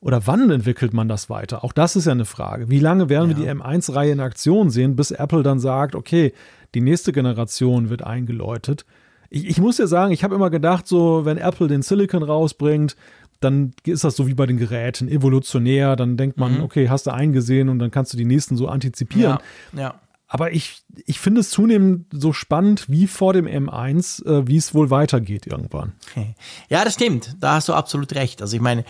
Oder 0.00 0.26
wann 0.26 0.50
entwickelt 0.50 0.92
man 0.92 1.08
das 1.08 1.30
weiter? 1.30 1.64
Auch 1.64 1.72
das 1.72 1.96
ist 1.96 2.04
ja 2.04 2.12
eine 2.12 2.26
Frage. 2.26 2.68
Wie 2.68 2.80
lange 2.80 3.08
werden 3.08 3.30
ja. 3.30 3.36
wir 3.38 3.44
die 3.44 3.50
M1-Reihe 3.50 4.12
in 4.12 4.20
Aktion 4.20 4.68
sehen, 4.68 4.94
bis 4.94 5.10
Apple 5.10 5.42
dann 5.42 5.58
sagt, 5.58 5.94
okay, 5.94 6.34
die 6.74 6.80
nächste 6.80 7.12
Generation 7.12 7.90
wird 7.90 8.02
eingeläutet. 8.02 8.84
Ich, 9.30 9.46
ich 9.46 9.58
muss 9.58 9.78
ja 9.78 9.86
sagen, 9.86 10.12
ich 10.12 10.24
habe 10.24 10.34
immer 10.34 10.50
gedacht, 10.50 10.86
so, 10.86 11.24
wenn 11.24 11.38
Apple 11.38 11.68
den 11.68 11.82
Silicon 11.82 12.22
rausbringt, 12.22 12.96
dann 13.40 13.72
ist 13.84 14.04
das 14.04 14.16
so 14.16 14.26
wie 14.26 14.34
bei 14.34 14.46
den 14.46 14.58
Geräten, 14.58 15.08
evolutionär. 15.08 15.96
Dann 15.96 16.16
denkt 16.16 16.38
man, 16.38 16.56
mhm. 16.58 16.62
okay, 16.62 16.88
hast 16.88 17.06
du 17.06 17.12
eingesehen 17.12 17.68
und 17.68 17.78
dann 17.78 17.90
kannst 17.90 18.12
du 18.12 18.16
die 18.16 18.24
nächsten 18.24 18.56
so 18.56 18.68
antizipieren. 18.68 19.38
Ja, 19.72 19.80
ja. 19.80 19.94
Aber 20.26 20.52
ich, 20.52 20.82
ich 21.06 21.20
finde 21.20 21.42
es 21.42 21.50
zunehmend 21.50 22.06
so 22.10 22.32
spannend 22.32 22.90
wie 22.90 23.06
vor 23.06 23.32
dem 23.32 23.46
M1, 23.46 24.26
äh, 24.26 24.48
wie 24.48 24.56
es 24.56 24.74
wohl 24.74 24.90
weitergeht 24.90 25.46
irgendwann. 25.46 25.92
Ja, 26.68 26.84
das 26.84 26.94
stimmt. 26.94 27.36
Da 27.40 27.54
hast 27.54 27.68
du 27.68 27.74
absolut 27.74 28.14
recht. 28.14 28.42
Also 28.42 28.56
ich 28.56 28.62
meine, 28.62 28.84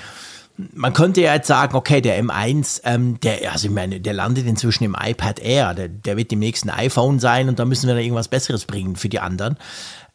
man 0.56 0.92
könnte 0.92 1.20
ja 1.20 1.34
jetzt 1.34 1.48
sagen, 1.48 1.74
okay, 1.74 2.00
der 2.00 2.22
M1, 2.22 2.82
ähm, 2.84 3.18
der, 3.20 3.52
also 3.52 3.66
ich 3.66 3.74
meine, 3.74 4.00
der 4.00 4.12
landet 4.12 4.46
inzwischen 4.46 4.84
im 4.84 4.96
iPad 4.98 5.40
Air, 5.40 5.74
der, 5.74 5.88
der 5.88 6.16
wird 6.16 6.30
dem 6.30 6.38
nächsten 6.38 6.70
iPhone 6.70 7.18
sein 7.18 7.48
und 7.48 7.58
da 7.58 7.64
müssen 7.64 7.88
wir 7.88 7.94
dann 7.94 8.04
irgendwas 8.04 8.28
Besseres 8.28 8.64
bringen 8.64 8.96
für 8.96 9.08
die 9.08 9.18
anderen. 9.18 9.56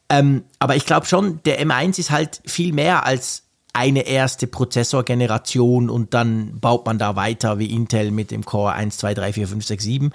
Ähm, 0.10 0.44
aber 0.58 0.76
ich 0.76 0.86
glaube 0.86 1.06
schon, 1.06 1.42
der 1.44 1.62
M1 1.62 2.00
ist 2.00 2.10
halt 2.10 2.42
viel 2.46 2.74
mehr 2.74 3.06
als 3.06 3.44
eine 3.74 4.08
erste 4.08 4.48
Prozessorgeneration 4.48 5.90
und 5.90 6.14
dann 6.14 6.60
baut 6.60 6.86
man 6.86 6.98
da 6.98 7.16
weiter 7.16 7.60
wie 7.60 7.74
Intel 7.74 8.12
mit 8.12 8.32
dem 8.32 8.44
Core 8.44 8.74
1, 8.74 8.98
2, 8.98 9.14
3, 9.14 9.34
4, 9.34 9.48
5, 9.48 9.66
6, 9.66 9.84
7. 9.84 10.12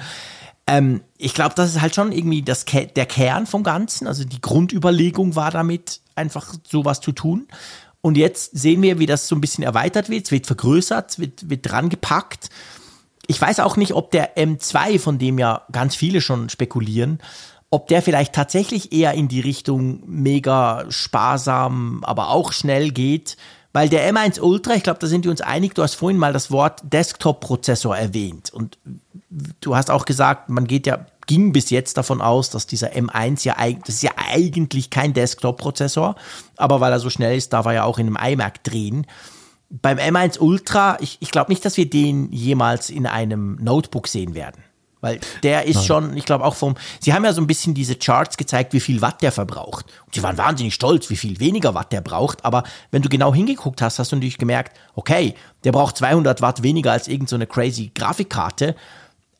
Ähm, 0.66 1.02
ich 1.18 1.34
glaube, 1.34 1.54
das 1.54 1.70
ist 1.70 1.80
halt 1.80 1.94
schon 1.94 2.10
irgendwie 2.10 2.42
das, 2.42 2.64
der 2.64 3.06
Kern 3.06 3.46
vom 3.46 3.62
Ganzen. 3.62 4.06
Also 4.06 4.24
die 4.24 4.40
Grundüberlegung 4.40 5.36
war 5.36 5.50
damit, 5.50 6.00
einfach 6.16 6.54
sowas 6.66 7.00
zu 7.00 7.12
tun. 7.12 7.46
Und 8.04 8.18
jetzt 8.18 8.50
sehen 8.52 8.82
wir, 8.82 8.98
wie 8.98 9.06
das 9.06 9.28
so 9.28 9.34
ein 9.34 9.40
bisschen 9.40 9.64
erweitert 9.64 10.10
wird. 10.10 10.26
Es 10.26 10.30
wird 10.30 10.46
vergrößert, 10.46 11.12
es 11.12 11.18
wird, 11.18 11.48
wird 11.48 11.70
dran 11.70 11.88
gepackt. 11.88 12.50
Ich 13.26 13.40
weiß 13.40 13.60
auch 13.60 13.78
nicht, 13.78 13.94
ob 13.94 14.10
der 14.10 14.36
M2, 14.36 14.98
von 14.98 15.18
dem 15.18 15.38
ja 15.38 15.62
ganz 15.72 15.96
viele 15.96 16.20
schon 16.20 16.50
spekulieren, 16.50 17.18
ob 17.70 17.88
der 17.88 18.02
vielleicht 18.02 18.34
tatsächlich 18.34 18.92
eher 18.92 19.14
in 19.14 19.28
die 19.28 19.40
Richtung 19.40 20.02
mega 20.04 20.84
sparsam, 20.90 22.04
aber 22.04 22.28
auch 22.28 22.52
schnell 22.52 22.90
geht. 22.90 23.38
Weil 23.72 23.88
der 23.88 24.12
M1 24.12 24.38
Ultra, 24.38 24.74
ich 24.74 24.82
glaube, 24.82 25.00
da 25.00 25.06
sind 25.06 25.24
wir 25.24 25.30
uns 25.30 25.40
einig, 25.40 25.74
du 25.74 25.82
hast 25.82 25.94
vorhin 25.94 26.18
mal 26.18 26.34
das 26.34 26.50
Wort 26.50 26.82
Desktop-Prozessor 26.84 27.96
erwähnt. 27.96 28.52
Und 28.52 28.76
du 29.62 29.74
hast 29.74 29.90
auch 29.90 30.04
gesagt, 30.04 30.50
man 30.50 30.66
geht 30.66 30.86
ja 30.86 31.06
ging 31.26 31.52
bis 31.52 31.70
jetzt 31.70 31.96
davon 31.96 32.20
aus, 32.20 32.50
dass 32.50 32.66
dieser 32.66 32.92
M1 32.92 33.44
ja, 33.44 33.56
das 33.84 33.96
ist 33.96 34.02
ja 34.02 34.12
eigentlich 34.16 34.90
kein 34.90 35.12
Desktop-Prozessor, 35.12 36.16
aber 36.56 36.80
weil 36.80 36.92
er 36.92 37.00
so 37.00 37.10
schnell 37.10 37.36
ist, 37.36 37.52
darf 37.52 37.66
er 37.66 37.72
ja 37.72 37.84
auch 37.84 37.98
in 37.98 38.16
einem 38.16 38.32
iMac 38.32 38.62
drehen. 38.64 39.06
Beim 39.70 39.98
M1 39.98 40.38
Ultra, 40.38 40.98
ich, 41.00 41.18
ich 41.20 41.30
glaube 41.30 41.50
nicht, 41.50 41.64
dass 41.64 41.76
wir 41.76 41.88
den 41.88 42.30
jemals 42.32 42.90
in 42.90 43.06
einem 43.06 43.56
Notebook 43.56 44.08
sehen 44.08 44.34
werden. 44.34 44.62
Weil 45.04 45.20
der 45.42 45.66
ist 45.66 45.76
Nein. 45.76 45.84
schon, 45.84 46.16
ich 46.16 46.24
glaube 46.24 46.46
auch 46.46 46.54
vom, 46.54 46.76
sie 46.98 47.12
haben 47.12 47.26
ja 47.26 47.34
so 47.34 47.42
ein 47.42 47.46
bisschen 47.46 47.74
diese 47.74 47.94
Charts 47.94 48.38
gezeigt, 48.38 48.72
wie 48.72 48.80
viel 48.80 49.02
Watt 49.02 49.20
der 49.20 49.32
verbraucht. 49.32 49.84
Und 50.06 50.14
sie 50.14 50.22
waren 50.22 50.38
wahnsinnig 50.38 50.72
stolz, 50.72 51.10
wie 51.10 51.16
viel 51.16 51.40
weniger 51.40 51.74
Watt 51.74 51.92
der 51.92 52.00
braucht. 52.00 52.42
Aber 52.42 52.62
wenn 52.90 53.02
du 53.02 53.10
genau 53.10 53.34
hingeguckt 53.34 53.82
hast, 53.82 53.98
hast 53.98 54.12
du 54.12 54.16
natürlich 54.16 54.38
gemerkt, 54.38 54.78
okay, 54.94 55.34
der 55.64 55.72
braucht 55.72 55.98
200 55.98 56.40
Watt 56.40 56.62
weniger 56.62 56.92
als 56.92 57.06
irgendeine 57.06 57.44
so 57.44 57.52
crazy 57.52 57.90
Grafikkarte. 57.94 58.76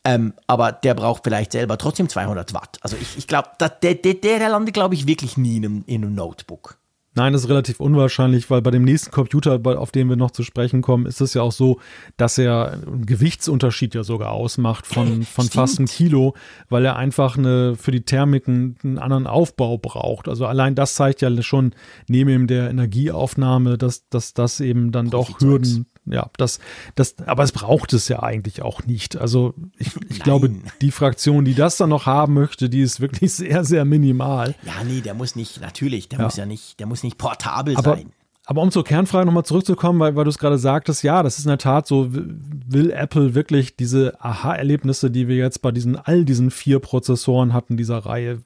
Ähm, 0.05 0.34
aber 0.46 0.72
der 0.72 0.94
braucht 0.94 1.24
vielleicht 1.24 1.52
selber 1.52 1.78
trotzdem 1.78 2.09
200 2.09 2.52
Watt. 2.52 2.78
Also 2.82 2.96
ich, 3.00 3.16
ich 3.16 3.26
glaube, 3.26 3.48
der, 3.59 3.94
der, 3.94 4.14
der 4.14 4.48
landet, 4.50 4.74
glaube 4.74 4.94
ich, 4.94 5.07
wirklich 5.07 5.36
nie 5.36 5.57
in 5.57 5.64
einem, 5.64 5.84
in 5.86 6.05
einem 6.05 6.14
Notebook. 6.14 6.78
Nein, 7.16 7.32
das 7.32 7.44
ist 7.44 7.48
relativ 7.48 7.78
unwahrscheinlich, 7.78 8.50
weil 8.50 8.61
bei 8.61 8.72
dem 8.72 8.82
nächsten 8.82 9.12
Computer, 9.12 9.61
auf 9.78 9.92
den 9.92 10.09
wir 10.09 10.16
noch 10.16 10.32
zu 10.32 10.42
sprechen 10.42 10.82
kommen, 10.82 11.07
ist 11.07 11.20
es 11.20 11.32
ja 11.34 11.42
auch 11.42 11.52
so, 11.52 11.78
dass 12.16 12.38
er 12.38 12.72
einen 12.72 13.07
Gewichtsunterschied 13.07 13.94
ja 13.94 14.02
sogar 14.02 14.32
ausmacht 14.32 14.84
von, 14.84 15.22
von 15.22 15.48
fast 15.48 15.78
einem 15.78 15.86
Kilo, 15.86 16.34
weil 16.68 16.84
er 16.84 16.96
einfach 16.96 17.38
eine, 17.38 17.76
für 17.76 17.92
die 17.92 18.02
Thermik 18.02 18.48
einen, 18.48 18.98
anderen 18.98 19.28
Aufbau 19.28 19.78
braucht. 19.78 20.28
Also 20.28 20.46
allein 20.46 20.74
das 20.74 20.96
zeigt 20.96 21.22
ja 21.22 21.42
schon 21.42 21.72
neben 22.09 22.48
der 22.48 22.68
Energieaufnahme, 22.68 23.78
dass, 23.78 24.09
dass 24.09 24.34
das 24.34 24.59
eben 24.59 24.90
dann 24.90 25.09
doch 25.09 25.40
Hürden 25.40 25.86
ja, 26.07 26.30
das, 26.36 26.59
das, 26.94 27.16
aber 27.26 27.44
es 27.44 27.52
braucht 27.52 27.92
es 27.92 28.09
ja 28.09 28.22
eigentlich 28.22 28.62
auch 28.62 28.84
nicht. 28.84 29.16
Also 29.16 29.55
ich, 29.78 29.90
ich 30.11 30.20
glaube, 30.20 30.50
die 30.80 30.90
Fraktion, 30.90 31.44
die 31.44 31.55
das 31.55 31.76
dann 31.76 31.90
noch 31.90 32.07
haben 32.07 32.34
möchte, 32.34 32.68
die 32.68 32.80
ist 32.80 33.00
wirklich 33.00 33.32
sehr, 33.34 33.64
sehr 33.64 33.84
minimal. 33.84 34.55
Ja, 34.64 34.84
nee, 34.84 35.00
der 35.00 35.14
muss 35.14 35.34
nicht, 35.36 35.61
natürlich, 35.61 36.09
der 36.09 36.18
ja. 36.18 36.24
muss 36.26 36.36
ja 36.36 36.46
nicht, 36.46 36.78
der 36.78 36.86
muss 36.86 37.02
nicht 37.02 37.16
portabel 37.16 37.76
aber, 37.76 37.96
sein. 37.96 38.12
Aber 38.46 38.61
um 38.61 38.70
zur 38.70 38.84
Kernfrage 38.84 39.24
nochmal 39.24 39.46
zurückzukommen, 39.46 39.98
weil, 40.00 40.16
weil 40.16 40.24
du 40.24 40.30
es 40.30 40.38
gerade 40.38 40.59
sagtest, 40.59 41.02
ja, 41.02 41.22
das 41.22 41.38
ist 41.38 41.46
in 41.46 41.48
der 41.50 41.59
Tat 41.59 41.86
so, 41.86 42.09
will 42.12 42.90
Apple 42.90 43.34
wirklich 43.34 43.76
diese 43.76 44.20
Aha-Erlebnisse, 44.20 45.11
die 45.11 45.28
wir 45.28 45.36
jetzt 45.36 45.62
bei 45.62 45.72
diesen, 45.72 45.96
all 45.96 46.26
diesen 46.26 46.50
vier 46.50 46.80
Prozessoren 46.80 47.55
hatten, 47.55 47.78
dieser 47.78 47.98
Reihe, 47.98 48.42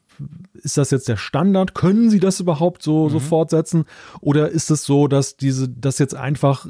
ist 0.53 0.77
das 0.77 0.91
jetzt 0.91 1.07
der 1.07 1.17
Standard? 1.17 1.73
Können 1.73 2.09
sie 2.09 2.19
das 2.19 2.39
überhaupt 2.39 2.83
so, 2.83 3.05
mhm. 3.05 3.11
so 3.11 3.19
fortsetzen? 3.19 3.85
Oder 4.21 4.49
ist 4.49 4.71
es 4.71 4.83
so, 4.83 5.07
dass 5.07 5.37
diese, 5.37 5.69
das 5.69 5.99
jetzt 5.99 6.15
einfach 6.15 6.65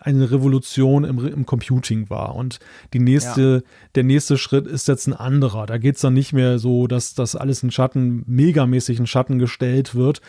eine 0.00 0.30
Revolution 0.30 1.04
im, 1.04 1.24
im 1.26 1.46
Computing 1.46 2.10
war? 2.10 2.34
Und 2.34 2.58
die 2.92 2.98
nächste, 2.98 3.62
ja. 3.64 3.70
der 3.94 4.04
nächste 4.04 4.38
Schritt 4.38 4.66
ist 4.66 4.88
jetzt 4.88 5.06
ein 5.06 5.14
anderer. 5.14 5.66
Da 5.66 5.78
geht 5.78 5.96
es 5.96 6.02
dann 6.02 6.14
nicht 6.14 6.32
mehr 6.32 6.58
so, 6.58 6.86
dass 6.86 7.14
das 7.14 7.36
alles 7.36 7.62
in 7.62 7.70
Schatten, 7.70 8.24
megamäßig 8.26 8.98
in 8.98 9.06
Schatten 9.06 9.38
gestellt 9.38 9.94
wird, 9.94 10.20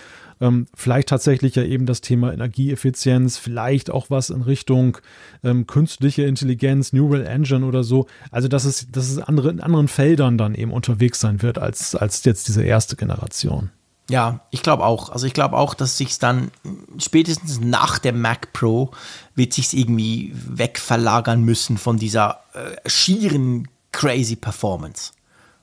ähm, 0.41 0.67
vielleicht 0.73 1.09
tatsächlich 1.09 1.55
ja 1.55 1.63
eben 1.63 1.86
das 1.86 2.01
Thema 2.01 2.33
Energieeffizienz, 2.33 3.38
vielleicht 3.38 3.89
auch 3.89 4.09
was 4.09 4.29
in 4.29 4.41
Richtung 4.41 4.97
ähm, 5.43 5.67
künstliche 5.67 6.23
Intelligenz, 6.23 6.93
Neural 6.93 7.25
Engine 7.25 7.65
oder 7.65 7.83
so. 7.83 8.07
Also 8.31 8.47
dass 8.47 8.65
es, 8.65 8.91
dass 8.91 9.09
es 9.09 9.19
andere, 9.19 9.49
in 9.49 9.61
anderen 9.61 9.88
Feldern 9.88 10.38
dann 10.38 10.55
eben 10.55 10.71
unterwegs 10.71 11.19
sein 11.19 11.41
wird 11.41 11.57
als, 11.57 11.95
als 11.95 12.23
jetzt 12.25 12.47
diese 12.47 12.63
erste 12.63 12.95
Generation. 12.95 13.69
Ja, 14.09 14.41
ich 14.51 14.61
glaube 14.61 14.86
auch. 14.86 15.09
Also 15.09 15.25
ich 15.25 15.33
glaube 15.33 15.57
auch, 15.57 15.73
dass 15.73 15.97
sich 15.97 16.19
dann 16.19 16.51
spätestens 16.99 17.59
nach 17.59 17.97
dem 17.97 18.21
Mac 18.21 18.53
Pro 18.53 18.91
wird 19.33 19.53
sich 19.53 19.75
irgendwie 19.75 20.31
wegverlagern 20.33 21.41
müssen 21.41 21.77
von 21.77 21.97
dieser 21.97 22.41
äh, 22.53 22.88
schieren 22.88 23.67
crazy 23.91 24.36
Performance. 24.36 25.11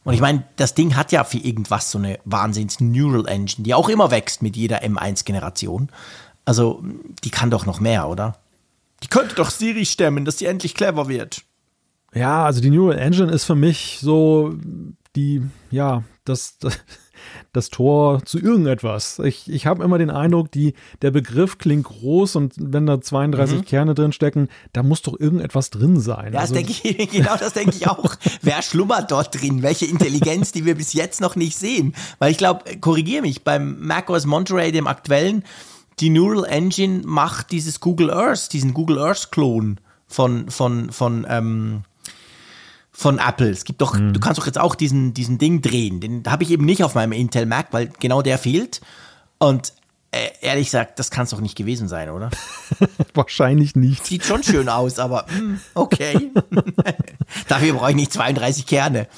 Und 0.04 0.14
ich 0.14 0.20
meine, 0.20 0.44
das 0.56 0.74
Ding 0.74 0.96
hat 0.96 1.12
ja 1.12 1.22
für 1.24 1.38
irgendwas 1.38 1.90
so 1.90 1.98
eine 1.98 2.18
Wahnsinns 2.24 2.80
Neural 2.80 3.26
Engine, 3.28 3.64
die 3.64 3.74
auch 3.74 3.88
immer 3.88 4.10
wächst 4.10 4.42
mit 4.42 4.56
jeder 4.56 4.82
M1-Generation. 4.82 5.90
Also, 6.44 6.82
die 7.22 7.30
kann 7.30 7.50
doch 7.50 7.66
noch 7.66 7.78
mehr, 7.78 8.08
oder? 8.08 8.38
Die 9.02 9.08
könnte 9.08 9.34
doch 9.36 9.50
Siri 9.50 9.86
stemmen, 9.86 10.24
dass 10.24 10.38
sie 10.38 10.46
endlich 10.46 10.74
clever 10.74 11.08
wird. 11.08 11.42
Ja, 12.14 12.44
also 12.44 12.60
die 12.60 12.70
Neural 12.70 12.98
Engine 12.98 13.32
ist 13.32 13.44
für 13.44 13.54
mich 13.54 13.98
so 14.00 14.54
die, 15.14 15.42
ja, 15.70 16.02
das, 16.24 16.58
das, 16.58 16.78
das 17.52 17.70
Tor 17.70 18.24
zu 18.24 18.38
irgendetwas. 18.38 19.18
Ich, 19.18 19.50
ich 19.50 19.66
habe 19.66 19.84
immer 19.84 19.98
den 19.98 20.10
Eindruck, 20.10 20.50
die, 20.50 20.74
der 21.02 21.10
Begriff 21.10 21.58
klingt 21.58 21.84
groß 21.84 22.36
und 22.36 22.54
wenn 22.58 22.86
da 22.86 23.00
32 23.00 23.58
mhm. 23.58 23.64
Kerne 23.64 23.94
drin 23.94 24.12
stecken, 24.12 24.48
da 24.72 24.82
muss 24.82 25.02
doch 25.02 25.18
irgendetwas 25.18 25.70
drin 25.70 26.00
sein. 26.00 26.32
Ja, 26.32 26.40
also, 26.40 26.54
das 26.54 26.64
denke 26.64 26.88
ich, 26.88 27.10
genau 27.12 27.36
das 27.36 27.52
denke 27.52 27.76
ich 27.76 27.88
auch. 27.88 28.14
Wer 28.42 28.62
schlummert 28.62 29.10
dort 29.10 29.40
drin? 29.40 29.62
Welche 29.62 29.86
Intelligenz, 29.86 30.52
die 30.52 30.64
wir 30.64 30.74
bis 30.74 30.92
jetzt 30.92 31.20
noch 31.20 31.36
nicht 31.36 31.56
sehen? 31.56 31.94
Weil 32.18 32.30
ich 32.30 32.38
glaube, 32.38 32.64
korrigiere 32.80 33.22
mich, 33.22 33.44
beim 33.44 33.78
macOS 33.80 34.26
Monterey, 34.26 34.72
dem 34.72 34.86
aktuellen, 34.86 35.44
die 36.00 36.10
Neural 36.10 36.44
Engine 36.44 37.02
macht 37.04 37.52
dieses 37.52 37.80
Google 37.80 38.10
Earth, 38.10 38.52
diesen 38.52 38.74
Google 38.74 38.98
Earth 38.98 39.30
Klon 39.30 39.78
von, 40.06 40.50
von, 40.50 40.90
von, 40.90 41.26
ähm, 41.28 41.82
von 42.92 43.18
Apple. 43.18 43.50
Es 43.50 43.64
gibt 43.64 43.80
doch, 43.80 43.94
mhm. 43.94 44.12
du 44.12 44.20
kannst 44.20 44.38
doch 44.38 44.46
jetzt 44.46 44.58
auch 44.58 44.74
diesen, 44.74 45.14
diesen 45.14 45.38
Ding 45.38 45.62
drehen. 45.62 46.00
Den 46.00 46.24
habe 46.26 46.42
ich 46.44 46.50
eben 46.50 46.64
nicht 46.64 46.84
auf 46.84 46.94
meinem 46.94 47.12
Intel 47.12 47.46
Mac, 47.46 47.68
weil 47.72 47.90
genau 47.98 48.22
der 48.22 48.38
fehlt. 48.38 48.80
Und 49.38 49.72
äh, 50.12 50.28
ehrlich 50.42 50.66
gesagt, 50.66 50.98
das 50.98 51.10
kann 51.10 51.24
es 51.24 51.30
doch 51.30 51.40
nicht 51.40 51.56
gewesen 51.56 51.88
sein, 51.88 52.10
oder? 52.10 52.30
Wahrscheinlich 53.14 53.74
nicht. 53.74 54.04
Sieht 54.06 54.24
schon 54.24 54.42
schön 54.42 54.68
aus, 54.68 54.98
aber 54.98 55.24
mh, 55.28 55.38
hm, 55.38 55.60
okay. 55.74 56.30
Dafür 57.48 57.72
brauche 57.72 57.90
ich 57.90 57.96
nicht 57.96 58.12
32 58.12 58.66
Kerne. 58.66 59.08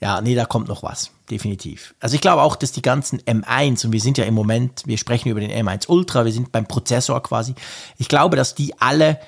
Ja, 0.00 0.20
nee, 0.20 0.34
da 0.34 0.44
kommt 0.44 0.68
noch 0.68 0.82
was, 0.82 1.10
definitiv. 1.30 1.94
Also 1.98 2.14
ich 2.14 2.20
glaube 2.20 2.42
auch, 2.42 2.56
dass 2.56 2.70
die 2.72 2.82
ganzen 2.82 3.20
M1, 3.22 3.84
und 3.86 3.92
wir 3.92 4.00
sind 4.00 4.18
ja 4.18 4.24
im 4.24 4.34
Moment, 4.34 4.82
wir 4.86 4.98
sprechen 4.98 5.28
über 5.28 5.40
den 5.40 5.50
M1 5.50 5.88
Ultra, 5.88 6.24
wir 6.24 6.32
sind 6.32 6.52
beim 6.52 6.66
Prozessor 6.66 7.20
quasi. 7.22 7.54
Ich 7.96 8.08
glaube, 8.08 8.36
dass 8.36 8.54
die 8.54 8.78
alle 8.80 9.18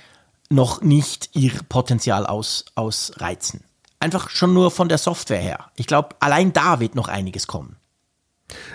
noch 0.51 0.83
nicht 0.83 1.31
ihr 1.33 1.53
Potenzial 1.69 2.27
aus, 2.27 2.67
ausreizen. 2.75 3.65
Einfach 4.01 4.31
schon 4.31 4.53
nur 4.53 4.71
von 4.71 4.89
der 4.89 4.99
Software 4.99 5.41
her. 5.41 5.71
Ich 5.77 5.87
glaube, 5.87 6.17
allein 6.21 6.53
da 6.53 6.81
wird 6.81 6.95
noch 6.95 7.09
einiges 7.09 7.47
kommen. 7.47 7.77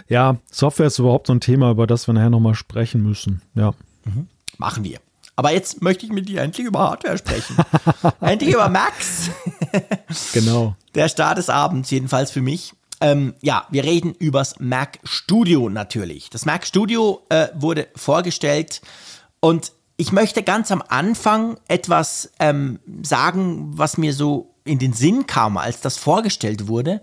Ja, 0.08 0.38
Software 0.50 0.88
ist 0.88 1.00
überhaupt 1.00 1.28
so 1.28 1.34
ein 1.34 1.42
Thema, 1.42 1.72
über 1.72 1.86
das 1.86 2.08
wir 2.08 2.14
nachher 2.14 2.30
nochmal 2.30 2.56
sprechen 2.56 3.04
müssen. 3.04 3.42
Ja. 3.56 3.74
Mhm. 4.06 4.28
Machen 4.58 4.84
wir. 4.84 5.00
Aber 5.36 5.52
jetzt 5.52 5.82
möchte 5.82 6.06
ich 6.06 6.12
mit 6.14 6.30
dir 6.30 6.42
endlich 6.42 6.66
über 6.66 6.80
Hardware 6.80 7.18
sprechen. 7.18 7.58
endlich 8.22 8.54
über 8.54 8.70
Max. 8.70 9.30
genau. 10.34 10.76
Der 10.94 11.10
Start 11.10 11.38
des 11.38 11.50
Abends, 11.50 11.92
jedenfalls 11.92 12.32
für 12.32 12.42
mich. 12.42 12.74
Ähm, 13.02 13.34
ja, 13.42 13.68
wir 13.70 13.84
reden 13.84 14.14
übers 14.14 14.60
Mac 14.60 15.00
Studio 15.04 15.68
natürlich. 15.68 16.30
Das 16.30 16.46
Mac 16.46 16.66
Studio 16.66 17.26
äh, 17.28 17.50
wurde 17.54 17.90
vorgestellt 17.96 18.82
und 19.42 19.74
ich 19.98 20.12
möchte 20.12 20.44
ganz 20.44 20.72
am 20.72 20.84
Anfang 20.88 21.58
etwas 21.68 22.32
ähm, 22.40 22.80
sagen, 23.02 23.78
was 23.78 23.98
mir 23.98 24.14
so 24.14 24.54
in 24.64 24.80
den 24.80 24.94
Sinn 24.94 25.28
kam, 25.28 25.58
als 25.58 25.80
das 25.80 25.98
vorgestellt 25.98 26.68
wurde. 26.68 27.02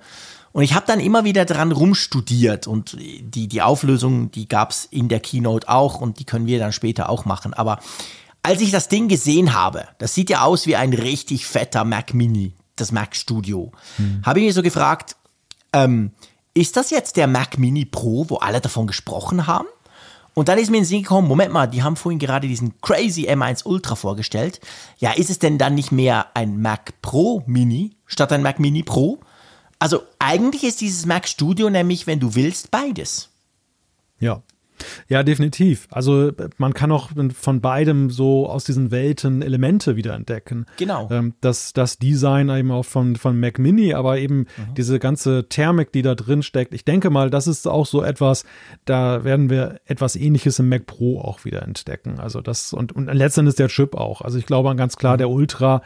Und 0.53 0.63
ich 0.63 0.75
habe 0.75 0.87
dann 0.87 1.01
immer 1.01 1.25
wieder 1.25 1.47
dran 1.47 1.73
rumstudiert 1.73 2.67
und 2.67 2.97
die, 3.01 3.49
die 3.49 3.63
Auflösung, 3.63 4.31
die 4.31 4.49
gab's 4.49 4.87
in 4.91 5.09
der 5.09 5.21
Keynote 5.21 5.69
auch 5.69 6.01
und 6.01 6.19
die 6.19 6.25
können 6.25 6.47
wir 6.47 6.59
dann 6.59 6.73
später 6.73 7.09
auch 7.09 7.25
machen. 7.25 7.55
Aber 7.55 7.79
als 8.43 8.61
ich 8.61 8.71
das 8.71 8.89
Ding 8.89 9.09
gesehen 9.09 9.55
habe, 9.55 9.89
das 9.97 10.15
sieht 10.15 10.29
ja 10.29 10.43
aus 10.43 10.67
wie 10.67 10.77
ein 10.77 10.93
richtig 10.93 11.47
fetter 11.47 11.85
Mac 11.85 12.13
Mini, 12.13 12.53
das 12.77 12.93
Mac 12.93 13.17
Studio, 13.17 13.73
hm. 13.97 14.21
habe 14.25 14.41
ich 14.41 14.47
mir 14.47 14.53
so 14.53 14.63
gefragt, 14.63 15.17
ähm, 15.73 16.11
ist 16.53 16.77
das 16.77 16.91
jetzt 16.91 17.17
der 17.17 17.29
Mac 17.29 17.59
Mini 17.59 17.87
Pro, 17.87 18.27
wo 18.29 18.37
alle 18.37 18.61
davon 18.61 18.87
gesprochen 18.87 19.47
haben? 19.47 19.67
Und 20.35 20.49
dann 20.49 20.59
ist 20.59 20.71
mir 20.71 20.79
in 20.79 20.83
den 20.83 20.89
Sinn 20.89 21.03
gekommen, 21.03 21.29
Moment 21.29 21.53
mal, 21.53 21.67
die 21.67 21.83
haben 21.83 21.97
vorhin 21.97 22.19
gerade 22.19 22.49
diesen 22.49 22.81
crazy 22.81 23.29
M1 23.29 23.67
Ultra 23.67 23.97
vorgestellt. 23.97 24.61
Ja, 24.99 25.13
ist 25.13 25.31
es 25.31 25.39
denn 25.39 25.59
dann 25.59 25.75
nicht 25.75 25.93
mehr 25.93 26.35
ein 26.35 26.61
Mac 26.61 26.95
Pro 27.03 27.43
Mini 27.47 27.97
statt 28.07 28.33
ein 28.33 28.43
Mac 28.43 28.59
Mini 28.59 28.83
Pro? 28.83 29.21
Also 29.79 30.03
eigentlich 30.19 30.65
ist 30.65 30.81
dieses 30.81 31.07
Mac 31.07 31.29
Studio 31.29 31.69
nämlich, 31.69 32.07
wenn 32.07 32.21
du 32.21 32.35
willst, 32.35 32.71
beides. 32.71 33.29
Ja, 34.21 34.43
ja, 35.09 35.23
definitiv. 35.23 35.89
Also 35.91 36.33
man 36.59 36.75
kann 36.75 36.93
auch 36.93 37.11
von 37.35 37.61
beidem 37.61 38.11
so 38.11 38.49
aus 38.49 38.65
diesen 38.65 38.91
Welten 38.91 39.43
Elemente 39.43 39.97
wieder 39.97 40.15
entdecken. 40.15 40.67
Genau. 40.77 41.09
Ähm, 41.11 41.35
das, 41.41 41.73
das 41.73 41.99
Design 41.99 42.49
eben 42.49 42.71
auch 42.71 42.85
von, 42.85 43.17
von 43.17 43.39
Mac 43.39 43.59
Mini, 43.59 43.95
aber 43.95 44.19
eben 44.19 44.39
mhm. 44.39 44.75
diese 44.77 44.99
ganze 44.99 45.49
Thermik, 45.49 45.93
die 45.93 46.03
da 46.03 46.15
drin 46.15 46.43
steckt. 46.43 46.75
Ich 46.75 46.85
denke 46.85 47.11
mal, 47.11 47.31
das 47.31 47.47
ist 47.47 47.67
auch 47.67 47.87
so 47.87 48.03
etwas, 48.03 48.45
da 48.85 49.25
werden 49.25 49.51
wir 49.51 49.81
etwas 49.87 50.17
ähnliches 50.17 50.59
im 50.59 50.69
Mac 50.69 50.87
Pro 50.87 51.21
auch 51.21 51.45
wieder 51.45 51.63
entdecken. 51.63 52.19
Also 52.19 52.41
das 52.41 52.73
und, 52.73 52.93
und 52.93 53.07
letztendlich 53.13 53.57
der 53.57 53.69
Chip 53.69 53.95
auch. 53.95 54.21
Also 54.21 54.39
ich 54.39 54.47
glaube 54.47 54.75
ganz 54.77 54.97
klar, 54.97 55.15
mhm. 55.15 55.19
der 55.19 55.31
Ultra 55.31 55.83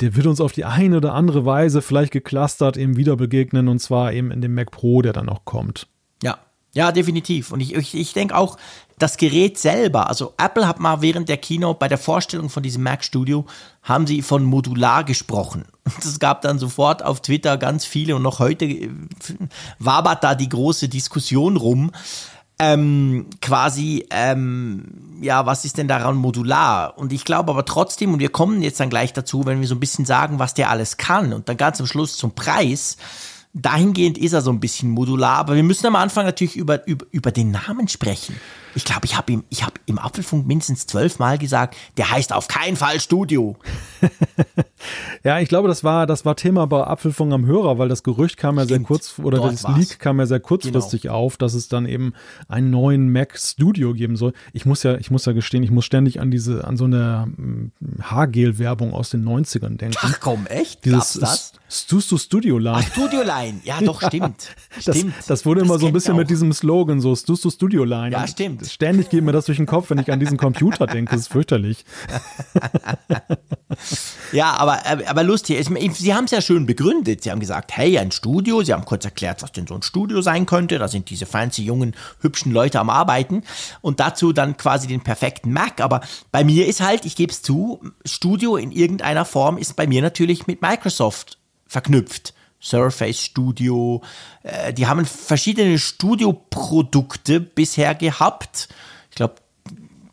der 0.00 0.14
wird 0.16 0.26
uns 0.26 0.40
auf 0.40 0.52
die 0.52 0.64
eine 0.64 0.96
oder 0.96 1.14
andere 1.14 1.44
Weise 1.44 1.82
vielleicht 1.82 2.12
geclustert 2.12 2.76
eben 2.76 2.96
wieder 2.96 3.16
begegnen 3.16 3.68
und 3.68 3.78
zwar 3.78 4.12
eben 4.12 4.30
in 4.30 4.40
dem 4.40 4.54
Mac 4.54 4.70
Pro, 4.70 5.02
der 5.02 5.12
dann 5.12 5.26
noch 5.26 5.44
kommt. 5.44 5.88
Ja, 6.74 6.90
definitiv. 6.90 7.52
Und 7.52 7.60
ich, 7.60 7.74
ich, 7.74 7.94
ich 7.94 8.12
denke 8.14 8.34
auch, 8.34 8.56
das 8.98 9.16
Gerät 9.16 9.58
selber, 9.58 10.08
also 10.08 10.32
Apple 10.38 10.66
hat 10.66 10.78
mal 10.80 11.02
während 11.02 11.28
der 11.28 11.36
Keynote 11.36 11.78
bei 11.78 11.88
der 11.88 11.98
Vorstellung 11.98 12.48
von 12.48 12.62
diesem 12.62 12.82
Mac 12.82 13.04
Studio, 13.04 13.44
haben 13.82 14.06
sie 14.06 14.22
von 14.22 14.44
modular 14.44 15.04
gesprochen. 15.04 15.64
Es 15.98 16.18
gab 16.20 16.42
dann 16.42 16.58
sofort 16.58 17.04
auf 17.04 17.20
Twitter 17.20 17.58
ganz 17.58 17.84
viele 17.84 18.14
und 18.16 18.22
noch 18.22 18.38
heute 18.38 18.64
äh, 18.64 18.90
wabert 19.78 20.22
da 20.22 20.34
die 20.34 20.48
große 20.48 20.88
Diskussion 20.88 21.56
rum. 21.56 21.90
Ähm, 22.58 23.26
quasi, 23.40 24.06
ähm, 24.10 25.18
ja, 25.20 25.46
was 25.46 25.64
ist 25.64 25.78
denn 25.78 25.88
daran 25.88 26.14
modular? 26.14 26.96
Und 26.96 27.12
ich 27.12 27.24
glaube 27.24 27.50
aber 27.50 27.64
trotzdem, 27.64 28.14
und 28.14 28.20
wir 28.20 28.28
kommen 28.28 28.62
jetzt 28.62 28.78
dann 28.78 28.90
gleich 28.90 29.12
dazu, 29.12 29.44
wenn 29.44 29.60
wir 29.60 29.66
so 29.66 29.74
ein 29.74 29.80
bisschen 29.80 30.04
sagen, 30.04 30.38
was 30.38 30.54
der 30.54 30.70
alles 30.70 30.96
kann 30.96 31.32
und 31.32 31.48
dann 31.48 31.56
ganz 31.56 31.80
am 31.80 31.86
Schluss 31.86 32.16
zum 32.16 32.36
Preis, 32.36 32.98
dahingehend 33.54 34.18
ist 34.18 34.32
er 34.32 34.40
so 34.40 34.50
ein 34.50 34.60
bisschen 34.60 34.90
modular, 34.90 35.36
aber 35.36 35.56
wir 35.56 35.62
müssen 35.62 35.86
am 35.86 35.96
Anfang 35.96 36.24
natürlich 36.24 36.56
über, 36.56 36.86
über, 36.86 37.06
über 37.10 37.30
den 37.30 37.50
Namen 37.50 37.88
sprechen. 37.88 38.36
Ich 38.74 38.84
glaube, 38.84 39.04
ich 39.04 39.16
habe 39.16 39.32
ihm, 39.32 39.44
ich 39.50 39.64
habe 39.64 39.74
im 39.86 39.98
Apfelfunk 39.98 40.46
mindestens 40.46 40.86
zwölfmal 40.86 41.38
gesagt, 41.38 41.76
der 41.96 42.10
heißt 42.10 42.32
auf 42.32 42.48
keinen 42.48 42.76
Fall 42.76 43.00
Studio. 43.00 43.56
ja, 45.24 45.40
ich 45.40 45.48
glaube, 45.48 45.68
das 45.68 45.84
war, 45.84 46.06
das 46.06 46.24
war 46.24 46.36
Thema 46.36 46.66
bei 46.66 46.84
Apfelfunk 46.84 47.32
am 47.32 47.46
Hörer, 47.46 47.78
weil 47.78 47.88
das 47.88 48.02
Gerücht 48.02 48.36
kam 48.36 48.56
ja 48.56 48.64
Stimmt, 48.64 48.80
sehr 48.80 48.86
kurz, 48.86 49.18
oder 49.18 49.38
das 49.40 49.64
war's. 49.64 49.76
Leak 49.76 49.98
kam 49.98 50.18
ja 50.18 50.26
sehr 50.26 50.40
kurzfristig 50.40 51.02
genau. 51.02 51.14
auf, 51.14 51.36
dass 51.36 51.54
es 51.54 51.68
dann 51.68 51.86
eben 51.86 52.14
einen 52.48 52.70
neuen 52.70 53.10
Mac 53.10 53.38
Studio 53.38 53.94
geben 53.94 54.16
soll. 54.16 54.32
Ich 54.52 54.66
muss 54.66 54.82
ja, 54.82 54.96
ich 54.96 55.10
muss 55.10 55.24
ja 55.24 55.32
gestehen, 55.32 55.62
ich 55.62 55.70
muss 55.70 55.84
ständig 55.84 56.20
an 56.20 56.30
diese, 56.30 56.66
an 56.66 56.76
so 56.76 56.84
eine 56.84 57.28
hm, 57.36 57.72
Haargel-Werbung 58.02 58.94
aus 58.94 59.10
den 59.10 59.24
90ern 59.24 59.76
denken. 59.76 59.96
Ach 60.00 60.20
komm, 60.20 60.46
echt? 60.46 60.84
Dieses 60.84 61.18
Gab's 61.18 61.52
das? 61.52 61.52
Studio 61.68 62.18
Studio 62.18 62.58
Line. 62.58 62.76
Ach, 62.78 62.92
Studio 62.92 63.22
Line. 63.22 63.60
Ja, 63.64 63.80
doch, 63.80 64.02
stimmt. 64.06 64.48
das, 64.84 64.96
stimmt. 64.96 65.14
das 65.26 65.46
wurde 65.46 65.60
das 65.60 65.68
immer 65.68 65.78
so 65.78 65.86
ein 65.86 65.92
bisschen 65.92 66.16
mit 66.16 66.28
diesem 66.28 66.52
Slogan, 66.52 67.00
so 67.00 67.14
Studio 67.14 67.84
Line. 67.84 68.12
Ja, 68.12 68.26
stimmt. 68.26 68.61
Ständig 68.70 69.10
geht 69.10 69.22
mir 69.22 69.32
das 69.32 69.46
durch 69.46 69.58
den 69.58 69.66
Kopf, 69.66 69.90
wenn 69.90 69.98
ich 69.98 70.12
an 70.12 70.20
diesen 70.20 70.36
Computer 70.36 70.86
denke. 70.86 71.12
Das 71.12 71.22
ist 71.22 71.32
fürchterlich. 71.32 71.84
ja, 74.32 74.54
aber, 74.54 74.80
aber 75.06 75.22
lustig. 75.22 75.66
Sie 75.94 76.14
haben 76.14 76.24
es 76.24 76.30
ja 76.30 76.40
schön 76.40 76.66
begründet. 76.66 77.22
Sie 77.22 77.30
haben 77.30 77.40
gesagt, 77.40 77.76
hey, 77.76 77.98
ein 77.98 78.12
Studio. 78.12 78.62
Sie 78.62 78.72
haben 78.72 78.84
kurz 78.84 79.04
erklärt, 79.04 79.42
was 79.42 79.52
denn 79.52 79.66
so 79.66 79.74
ein 79.74 79.82
Studio 79.82 80.20
sein 80.20 80.46
könnte. 80.46 80.78
Da 80.78 80.88
sind 80.88 81.10
diese 81.10 81.26
fancy, 81.26 81.62
jungen, 81.62 81.94
hübschen 82.20 82.52
Leute 82.52 82.80
am 82.80 82.90
Arbeiten. 82.90 83.42
Und 83.80 84.00
dazu 84.00 84.32
dann 84.32 84.56
quasi 84.56 84.86
den 84.86 85.02
perfekten 85.02 85.52
Mac. 85.52 85.80
Aber 85.80 86.00
bei 86.30 86.44
mir 86.44 86.66
ist 86.66 86.80
halt, 86.80 87.04
ich 87.04 87.16
gebe 87.16 87.32
es 87.32 87.42
zu, 87.42 87.82
Studio 88.04 88.56
in 88.56 88.72
irgendeiner 88.72 89.24
Form 89.24 89.58
ist 89.58 89.76
bei 89.76 89.86
mir 89.86 90.02
natürlich 90.02 90.46
mit 90.46 90.62
Microsoft 90.62 91.38
verknüpft. 91.66 92.34
Surface 92.62 93.24
Studio. 93.24 94.02
Äh, 94.42 94.72
die 94.72 94.86
haben 94.86 95.04
verschiedene 95.04 95.78
Studioprodukte 95.78 97.40
bisher 97.40 97.94
gehabt. 97.94 98.68
Ich 99.10 99.16
glaube, 99.16 99.34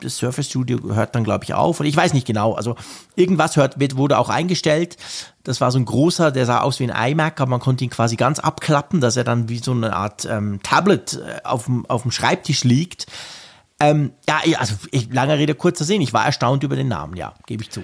das 0.02 0.18
Surface 0.18 0.48
Studio 0.48 0.80
hört 0.96 1.14
dann, 1.16 1.24
glaube 1.24 1.44
ich, 1.44 1.54
auf. 1.54 1.80
Und 1.80 1.86
ich 1.86 1.96
weiß 1.96 2.14
nicht 2.14 2.26
genau. 2.26 2.54
Also 2.54 2.76
irgendwas 3.16 3.56
hört, 3.58 3.80
wird, 3.80 3.98
wurde 3.98 4.18
auch 4.18 4.30
eingestellt. 4.30 4.98
Das 5.44 5.62
war 5.62 5.72
so 5.72 5.80
ein 5.80 5.86
großer, 5.86 6.32
der 6.32 6.46
sah 6.46 6.62
aus 6.62 6.80
wie 6.80 6.90
ein 6.90 7.12
iMac, 7.12 7.40
aber 7.42 7.52
man 7.52 7.60
konnte 7.60 7.84
ihn 7.84 7.90
quasi 7.90 8.16
ganz 8.16 8.40
abklappen, 8.40 9.02
dass 9.02 9.18
er 9.18 9.24
dann 9.24 9.50
wie 9.50 9.60
so 9.60 9.72
eine 9.72 9.96
Art 9.96 10.26
ähm, 10.26 10.60
Tablet 10.64 11.14
äh, 11.16 11.42
auf 11.44 11.66
dem, 11.66 12.12
Schreibtisch 12.12 12.64
liegt. 12.64 13.08
Ähm, 13.80 14.12
ja, 14.28 14.42
also 14.58 14.76
ich, 14.92 15.12
lange 15.14 15.38
Rede, 15.38 15.54
kurzer 15.56 15.86
Sinn. 15.86 16.02
Ich 16.02 16.14
war 16.14 16.26
erstaunt 16.26 16.64
über 16.64 16.76
den 16.76 16.88
Namen, 16.88 17.16
ja, 17.16 17.34
gebe 17.46 17.64
ich 17.64 17.70
zu. 17.70 17.84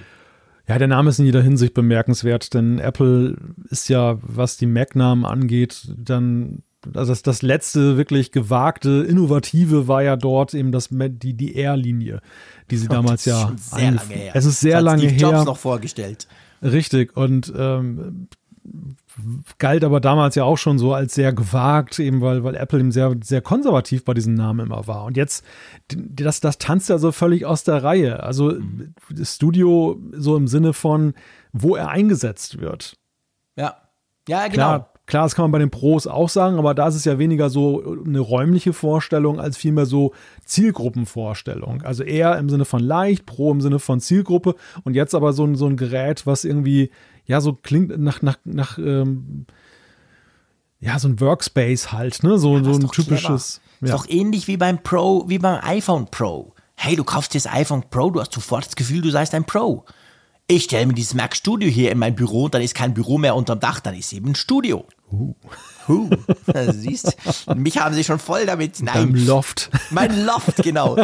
Ja, 0.67 0.79
der 0.79 0.87
Name 0.87 1.09
ist 1.09 1.19
in 1.19 1.25
jeder 1.25 1.43
Hinsicht 1.43 1.73
bemerkenswert, 1.73 2.53
denn 2.53 2.79
Apple 2.79 3.37
ist 3.69 3.87
ja, 3.87 4.17
was 4.21 4.57
die 4.57 4.65
Mac-Namen 4.65 5.25
angeht, 5.25 5.93
dann 5.95 6.63
also 6.93 7.11
das, 7.11 7.23
das 7.23 7.41
letzte 7.41 7.97
wirklich 7.97 8.31
gewagte, 8.31 9.05
innovative 9.07 9.87
war 9.87 10.03
ja 10.03 10.15
dort 10.15 10.53
eben 10.53 10.71
das, 10.71 10.89
die, 10.91 11.33
die 11.33 11.55
R-Linie, 11.55 12.21
die 12.69 12.77
sie 12.77 12.87
damals 12.89 13.25
ja. 13.25 13.51
Sehr 13.57 13.91
lange 13.91 14.13
her. 14.13 14.31
Es 14.35 14.45
ist 14.45 14.59
sehr 14.59 14.77
das 14.77 14.83
lange 14.83 15.09
Steve 15.09 15.13
her. 15.13 15.31
Jobs 15.31 15.45
noch 15.45 15.57
vorgestellt. 15.57 16.27
Richtig. 16.61 17.15
Und 17.15 17.51
ähm, 17.57 18.27
galt 19.59 19.83
aber 19.83 19.99
damals 19.99 20.35
ja 20.35 20.43
auch 20.43 20.57
schon 20.57 20.77
so 20.77 20.93
als 20.93 21.15
sehr 21.15 21.31
gewagt, 21.33 21.99
eben 21.99 22.21
weil, 22.21 22.43
weil 22.43 22.55
Apple 22.55 22.79
eben 22.79 22.91
sehr, 22.91 23.15
sehr 23.23 23.41
konservativ 23.41 24.03
bei 24.03 24.13
diesem 24.13 24.33
Namen 24.33 24.65
immer 24.65 24.87
war. 24.87 25.05
Und 25.05 25.15
jetzt, 25.15 25.45
das, 25.87 26.41
das 26.41 26.57
tanzt 26.57 26.89
ja 26.89 26.97
so 26.97 27.11
völlig 27.11 27.45
aus 27.45 27.63
der 27.63 27.83
Reihe. 27.83 28.23
Also 28.23 28.53
das 29.09 29.35
Studio 29.35 29.99
so 30.11 30.35
im 30.35 30.47
Sinne 30.47 30.73
von, 30.73 31.13
wo 31.53 31.75
er 31.75 31.89
eingesetzt 31.89 32.59
wird. 32.59 32.97
Ja. 33.55 33.77
Ja, 34.27 34.47
genau. 34.47 34.53
Klar, 34.53 34.93
klar, 35.05 35.23
das 35.23 35.35
kann 35.35 35.43
man 35.43 35.51
bei 35.51 35.59
den 35.59 35.69
Pros 35.69 36.07
auch 36.07 36.29
sagen, 36.29 36.57
aber 36.57 36.73
da 36.73 36.87
ist 36.87 36.95
es 36.95 37.05
ja 37.05 37.19
weniger 37.19 37.49
so 37.49 37.95
eine 38.05 38.19
räumliche 38.19 38.73
Vorstellung 38.73 39.39
als 39.39 39.55
vielmehr 39.55 39.85
so 39.85 40.13
Zielgruppenvorstellung. 40.45 41.83
Also 41.83 42.03
eher 42.03 42.37
im 42.37 42.49
Sinne 42.49 42.65
von 42.65 42.81
leicht, 42.81 43.25
Pro 43.25 43.51
im 43.51 43.61
Sinne 43.61 43.79
von 43.79 43.99
Zielgruppe 43.99 44.55
und 44.83 44.95
jetzt 44.95 45.13
aber 45.13 45.31
so 45.31 45.45
ein, 45.45 45.55
so 45.55 45.67
ein 45.67 45.77
Gerät, 45.77 46.25
was 46.25 46.43
irgendwie 46.43 46.89
ja, 47.25 47.41
so 47.41 47.53
klingt 47.53 47.97
nach, 47.99 48.21
nach, 48.21 48.37
nach, 48.43 48.77
ähm, 48.77 49.45
ja, 50.79 50.99
so 50.99 51.07
ein 51.07 51.19
Workspace 51.19 51.91
halt, 51.91 52.23
ne? 52.23 52.37
So, 52.37 52.57
Ja, 52.57 52.63
so 52.63 52.71
ist 52.71 52.83
ein 52.83 52.91
typisches. 52.91 53.61
Ist 53.81 53.89
Ja. 53.89 53.95
doch 53.95 54.07
ähnlich 54.07 54.47
wie 54.47 54.57
beim 54.57 54.81
Pro, 54.81 55.27
wie 55.27 55.39
beim 55.39 55.59
iPhone 55.63 56.05
Pro. 56.11 56.53
Hey, 56.75 56.95
du 56.95 57.03
kaufst 57.03 57.33
dir 57.33 57.39
das 57.41 57.51
iPhone 57.51 57.83
Pro, 57.89 58.09
du 58.11 58.19
hast 58.19 58.33
sofort 58.33 58.65
das 58.65 58.75
Gefühl, 58.75 59.01
du 59.01 59.09
seist 59.09 59.33
ein 59.33 59.45
Pro. 59.45 59.85
Ich 60.47 60.65
stelle 60.65 60.85
mir 60.85 60.93
dieses 60.93 61.13
Mac 61.15 61.35
Studio 61.35 61.69
hier 61.69 61.91
in 61.91 61.97
mein 61.97 62.15
Büro 62.15 62.45
und 62.45 62.53
dann 62.53 62.61
ist 62.61 62.75
kein 62.75 62.93
Büro 62.93 63.17
mehr 63.17 63.35
unterm 63.35 63.59
Dach, 63.59 63.79
dann 63.79 63.95
ist 63.95 64.13
eben 64.13 64.29
ein 64.29 64.35
Studio. 64.35 64.85
Uh. 65.11 65.33
Also, 66.53 66.71
siehst, 66.73 67.15
mich 67.55 67.77
haben 67.77 67.93
sie 67.95 68.03
schon 68.03 68.19
voll 68.19 68.45
damit. 68.45 68.81
Nein, 68.81 69.13
Beim 69.13 69.25
Loft. 69.25 69.69
mein 69.91 70.25
Loft, 70.25 70.57
genau. 70.63 70.95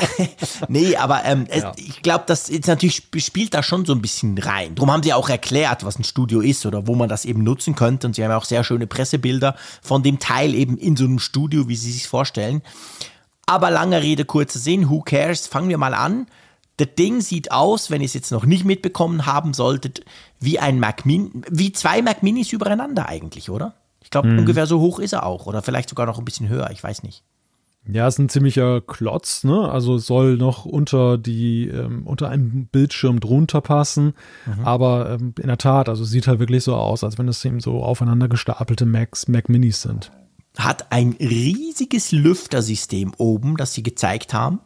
nee, 0.68 0.96
aber 0.96 1.24
ähm, 1.24 1.46
es, 1.48 1.62
Ja. 1.62 1.72
ich 1.76 2.02
glaube, 2.02 2.24
das 2.26 2.48
ist 2.48 2.66
natürlich 2.66 2.96
sp- 3.02 3.20
spielt 3.20 3.54
da 3.54 3.62
schon 3.62 3.84
so 3.84 3.92
ein 3.92 4.02
bisschen 4.02 4.36
rein. 4.38 4.74
Darum 4.74 4.90
haben 4.90 5.02
sie 5.02 5.12
auch 5.12 5.28
erklärt, 5.28 5.84
was 5.84 5.98
ein 5.98 6.04
Studio 6.04 6.40
ist 6.40 6.66
oder 6.66 6.86
wo 6.86 6.94
man 6.94 7.08
das 7.08 7.24
eben 7.24 7.42
nutzen 7.42 7.74
könnte. 7.74 8.06
Und 8.06 8.14
sie 8.16 8.22
haben 8.24 8.30
ja 8.30 8.36
auch 8.36 8.44
sehr 8.44 8.64
schöne 8.64 8.86
Pressebilder 8.86 9.56
von 9.82 10.02
dem 10.02 10.18
Teil 10.18 10.54
eben 10.54 10.76
in 10.76 10.96
so 10.96 11.04
einem 11.04 11.18
Studio, 11.18 11.68
wie 11.68 11.76
sie 11.76 11.92
sich 11.92 12.06
vorstellen. 12.08 12.62
Aber 13.46 13.70
lange 13.70 14.02
Rede, 14.02 14.24
kurzer 14.24 14.58
Sinn, 14.58 14.88
who 14.90 15.00
cares? 15.02 15.46
Fangen 15.46 15.68
wir 15.68 15.78
mal 15.78 15.94
an. 15.94 16.26
Das 16.76 16.88
Ding 16.98 17.20
sieht 17.20 17.52
aus, 17.52 17.90
wenn 17.90 18.00
ihr 18.00 18.06
es 18.06 18.14
jetzt 18.14 18.30
noch 18.32 18.46
nicht 18.46 18.64
mitbekommen 18.64 19.26
haben 19.26 19.52
solltet, 19.52 20.02
wie 20.38 20.58
ein 20.58 20.80
Mac 20.80 21.04
Mini, 21.04 21.30
wie 21.50 21.72
zwei 21.72 22.00
Mac 22.00 22.22
Minis 22.22 22.52
übereinander 22.52 23.06
eigentlich, 23.06 23.50
oder? 23.50 23.74
Ich 24.10 24.12
glaube, 24.12 24.28
ungefähr 24.30 24.66
so 24.66 24.80
hoch 24.80 24.98
ist 24.98 25.12
er 25.12 25.24
auch. 25.24 25.46
Oder 25.46 25.62
vielleicht 25.62 25.88
sogar 25.88 26.04
noch 26.04 26.18
ein 26.18 26.24
bisschen 26.24 26.48
höher, 26.48 26.68
ich 26.72 26.82
weiß 26.82 27.04
nicht. 27.04 27.22
Ja, 27.86 28.08
ist 28.08 28.18
ein 28.18 28.28
ziemlicher 28.28 28.80
Klotz, 28.80 29.44
ne? 29.44 29.70
Also 29.70 29.98
soll 29.98 30.36
noch 30.36 30.64
unter 30.64 31.16
die, 31.16 31.68
ähm, 31.68 32.08
unter 32.08 32.28
einem 32.28 32.66
Bildschirm 32.66 33.20
drunter 33.20 33.60
passen. 33.60 34.14
Aber 34.64 35.10
ähm, 35.10 35.32
in 35.40 35.46
der 35.46 35.58
Tat, 35.58 35.88
also 35.88 36.02
sieht 36.02 36.26
halt 36.26 36.40
wirklich 36.40 36.64
so 36.64 36.74
aus, 36.74 37.04
als 37.04 37.18
wenn 37.18 37.28
es 37.28 37.44
eben 37.44 37.60
so 37.60 37.84
aufeinander 37.84 38.26
gestapelte 38.26 38.84
Macs, 38.84 39.28
Mac 39.28 39.48
Minis 39.48 39.82
sind. 39.82 40.10
hat 40.58 40.90
ein 40.90 41.14
riesiges 41.20 42.10
Lüftersystem 42.10 43.12
oben, 43.16 43.56
das 43.56 43.74
sie 43.74 43.84
gezeigt 43.84 44.34
haben, 44.34 44.58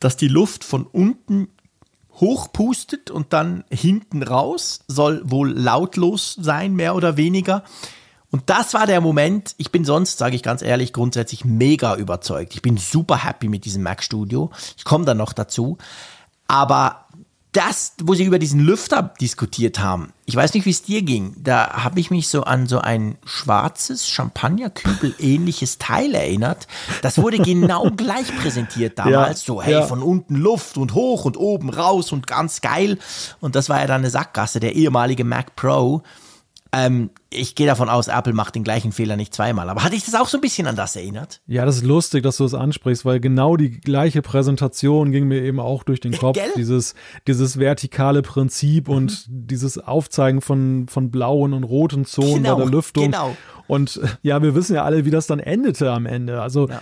dass 0.00 0.16
die 0.16 0.26
Luft 0.26 0.64
von 0.64 0.84
unten 0.84 1.46
hochpustet 2.14 3.12
und 3.12 3.32
dann 3.32 3.62
hinten 3.70 4.24
raus, 4.24 4.80
soll 4.88 5.22
wohl 5.24 5.52
lautlos 5.52 6.36
sein, 6.40 6.74
mehr 6.74 6.96
oder 6.96 7.16
weniger. 7.16 7.62
Und 8.34 8.50
das 8.50 8.74
war 8.74 8.88
der 8.88 9.00
Moment, 9.00 9.54
ich 9.58 9.70
bin 9.70 9.84
sonst, 9.84 10.18
sage 10.18 10.34
ich 10.34 10.42
ganz 10.42 10.60
ehrlich, 10.60 10.92
grundsätzlich 10.92 11.44
mega 11.44 11.94
überzeugt. 11.94 12.52
Ich 12.54 12.62
bin 12.62 12.78
super 12.78 13.24
happy 13.24 13.46
mit 13.46 13.64
diesem 13.64 13.84
Mac 13.84 14.02
Studio. 14.02 14.50
Ich 14.76 14.82
komme 14.82 15.04
dann 15.04 15.18
noch 15.18 15.32
dazu. 15.32 15.78
Aber 16.48 17.06
das, 17.52 17.92
wo 18.02 18.14
sie 18.14 18.24
über 18.24 18.40
diesen 18.40 18.58
Lüfter 18.58 19.14
diskutiert 19.20 19.78
haben, 19.78 20.12
ich 20.26 20.34
weiß 20.34 20.52
nicht, 20.54 20.66
wie 20.66 20.70
es 20.70 20.82
dir 20.82 21.02
ging, 21.02 21.36
da 21.38 21.84
habe 21.84 22.00
ich 22.00 22.10
mich 22.10 22.26
so 22.26 22.42
an 22.42 22.66
so 22.66 22.80
ein 22.80 23.18
schwarzes 23.24 24.08
Champagnerkübel 24.08 25.14
ähnliches 25.20 25.78
Teil 25.78 26.12
erinnert. 26.12 26.66
Das 27.02 27.18
wurde 27.18 27.38
genau 27.38 27.88
gleich 27.96 28.36
präsentiert 28.38 28.98
damals. 28.98 29.44
so, 29.44 29.62
hey, 29.62 29.74
ja. 29.74 29.82
von 29.82 30.02
unten 30.02 30.34
Luft 30.34 30.76
und 30.76 30.94
hoch 30.94 31.24
und 31.24 31.36
oben 31.36 31.70
raus 31.70 32.10
und 32.10 32.26
ganz 32.26 32.60
geil. 32.62 32.98
Und 33.38 33.54
das 33.54 33.68
war 33.68 33.78
ja 33.78 33.86
dann 33.86 34.00
eine 34.00 34.10
Sackgasse, 34.10 34.58
der 34.58 34.74
ehemalige 34.74 35.22
Mac 35.22 35.54
Pro. 35.54 36.02
Ähm, 36.76 37.10
ich 37.30 37.54
gehe 37.54 37.66
davon 37.66 37.88
aus, 37.88 38.08
Apple 38.08 38.32
macht 38.32 38.54
den 38.54 38.64
gleichen 38.64 38.92
Fehler 38.92 39.16
nicht 39.16 39.34
zweimal. 39.34 39.68
Aber 39.68 39.84
hatte 39.84 39.94
ich 39.96 40.04
das 40.04 40.14
auch 40.14 40.28
so 40.28 40.38
ein 40.38 40.40
bisschen 40.40 40.66
an 40.66 40.76
das 40.76 40.96
erinnert? 40.96 41.40
Ja, 41.46 41.64
das 41.64 41.76
ist 41.76 41.84
lustig, 41.84 42.22
dass 42.22 42.36
du 42.38 42.44
es 42.44 42.54
ansprichst, 42.54 43.04
weil 43.04 43.20
genau 43.20 43.56
die 43.56 43.70
gleiche 43.80 44.22
Präsentation 44.22 45.12
ging 45.12 45.26
mir 45.28 45.42
eben 45.42 45.60
auch 45.60 45.82
durch 45.84 46.00
den 46.00 46.16
Kopf. 46.16 46.34
Gell? 46.36 46.50
Dieses, 46.56 46.94
dieses 47.26 47.58
vertikale 47.58 48.22
Prinzip 48.22 48.88
und 48.88 49.26
dieses 49.28 49.78
Aufzeigen 49.78 50.40
von, 50.40 50.86
von 50.88 51.10
blauen 51.10 51.52
und 51.52 51.64
roten 51.64 52.04
Zonen 52.04 52.42
Genau, 52.42 52.56
bei 52.56 52.62
der 52.62 52.70
Lüftung. 52.70 53.04
genau. 53.04 53.36
Und 53.66 53.96
äh, 54.02 54.08
ja, 54.22 54.42
wir 54.42 54.54
wissen 54.54 54.74
ja 54.74 54.84
alle, 54.84 55.04
wie 55.04 55.10
das 55.10 55.26
dann 55.26 55.40
endete 55.40 55.90
am 55.90 56.06
Ende. 56.06 56.42
Also 56.42 56.68
Ja. 56.68 56.80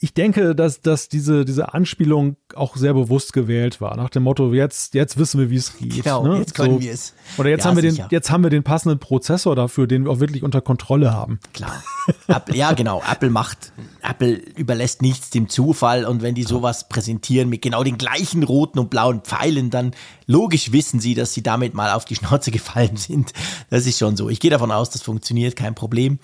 Ich 0.00 0.14
denke, 0.14 0.54
dass, 0.54 0.80
dass 0.80 1.08
diese, 1.08 1.44
diese 1.44 1.74
Anspielung 1.74 2.36
auch 2.54 2.76
sehr 2.76 2.94
bewusst 2.94 3.32
gewählt 3.32 3.80
war. 3.80 3.96
Nach 3.96 4.10
dem 4.10 4.22
Motto, 4.22 4.54
jetzt, 4.54 4.94
jetzt 4.94 5.18
wissen 5.18 5.40
wir, 5.40 5.50
wie 5.50 5.56
es 5.56 5.76
geht. 5.76 6.04
Genau, 6.04 6.22
ne? 6.22 6.38
jetzt 6.38 6.54
können 6.54 6.78
wir 6.80 6.92
es. 6.92 7.14
Oder 7.36 7.50
jetzt 7.50 7.64
Ja, 7.64 7.70
haben 7.70 7.76
wir 7.76 7.82
den, 7.82 8.04
jetzt 8.10 8.30
haben 8.30 8.44
wir 8.44 8.50
den 8.50 8.62
passenden 8.62 9.00
Prozessor 9.00 9.56
dafür, 9.56 9.88
den 9.88 10.04
wir 10.04 10.12
auch 10.12 10.20
wirklich 10.20 10.44
unter 10.44 10.60
Kontrolle 10.60 11.12
haben. 11.12 11.40
Klar. 11.52 11.82
Apple, 12.28 12.54
ja, 12.54 12.74
genau. 12.74 13.02
Apple 13.10 13.30
macht, 13.30 13.72
Apple 14.00 14.34
überlässt 14.34 15.02
nichts 15.02 15.30
dem 15.30 15.48
Zufall 15.48 16.04
und 16.04 16.22
wenn 16.22 16.36
die 16.36 16.44
sowas 16.44 16.88
präsentieren 16.88 17.48
mit 17.48 17.62
genau 17.62 17.82
den 17.82 17.98
gleichen 17.98 18.44
roten 18.44 18.78
und 18.78 18.90
blauen 18.90 19.22
Pfeilen, 19.22 19.70
dann 19.70 19.94
logisch 20.26 20.70
wissen 20.70 21.00
sie, 21.00 21.16
dass 21.16 21.34
sie 21.34 21.42
damit 21.42 21.74
mal 21.74 21.90
auf 21.90 22.04
die 22.04 22.14
Schnauze 22.14 22.52
gefallen 22.52 22.96
sind. 22.96 23.32
Das 23.68 23.84
ist 23.84 23.98
schon 23.98 24.16
so. 24.16 24.28
Ich 24.28 24.38
gehe 24.38 24.52
davon 24.52 24.70
aus, 24.70 24.90
das 24.90 25.02
funktioniert, 25.02 25.56
kein 25.56 25.74
Problem. 25.74 26.20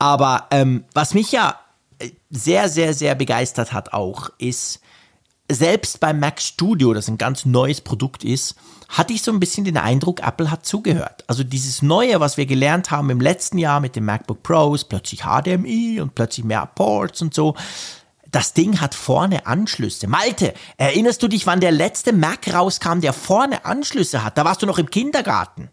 Aber 0.00 0.48
ähm, 0.50 0.84
was 0.92 1.14
mich 1.14 1.30
ja 1.30 1.54
sehr, 2.30 2.68
sehr, 2.68 2.94
sehr 2.94 3.14
begeistert 3.14 3.72
hat 3.72 3.92
auch, 3.92 4.30
ist, 4.38 4.80
selbst 5.50 6.00
beim 6.00 6.18
Mac 6.18 6.40
Studio, 6.40 6.92
das 6.92 7.08
ein 7.08 7.18
ganz 7.18 7.46
neues 7.46 7.80
Produkt 7.80 8.24
ist, 8.24 8.56
hatte 8.88 9.12
ich 9.12 9.22
so 9.22 9.32
ein 9.32 9.40
bisschen 9.40 9.64
den 9.64 9.76
Eindruck, 9.76 10.20
Apple 10.20 10.50
hat 10.50 10.66
zugehört. 10.66 11.24
Also 11.26 11.44
dieses 11.44 11.82
Neue, 11.82 12.20
was 12.20 12.36
wir 12.36 12.46
gelernt 12.46 12.90
haben 12.90 13.10
im 13.10 13.20
letzten 13.20 13.58
Jahr 13.58 13.80
mit 13.80 13.96
dem 13.96 14.04
MacBook 14.04 14.42
Pros, 14.42 14.84
plötzlich 14.84 15.22
HDMI 15.22 16.00
und 16.00 16.14
plötzlich 16.14 16.44
mehr 16.44 16.66
Ports 16.66 17.22
und 17.22 17.34
so. 17.34 17.54
Das 18.30 18.54
Ding 18.54 18.80
hat 18.80 18.94
vorne 18.94 19.46
Anschlüsse. 19.46 20.08
Malte, 20.08 20.52
erinnerst 20.76 21.22
du 21.22 21.28
dich, 21.28 21.46
wann 21.46 21.60
der 21.60 21.72
letzte 21.72 22.12
Mac 22.12 22.52
rauskam, 22.52 23.00
der 23.00 23.12
vorne 23.12 23.64
Anschlüsse 23.64 24.24
hat? 24.24 24.36
Da 24.36 24.44
warst 24.44 24.62
du 24.62 24.66
noch 24.66 24.78
im 24.78 24.90
Kindergarten. 24.90 25.70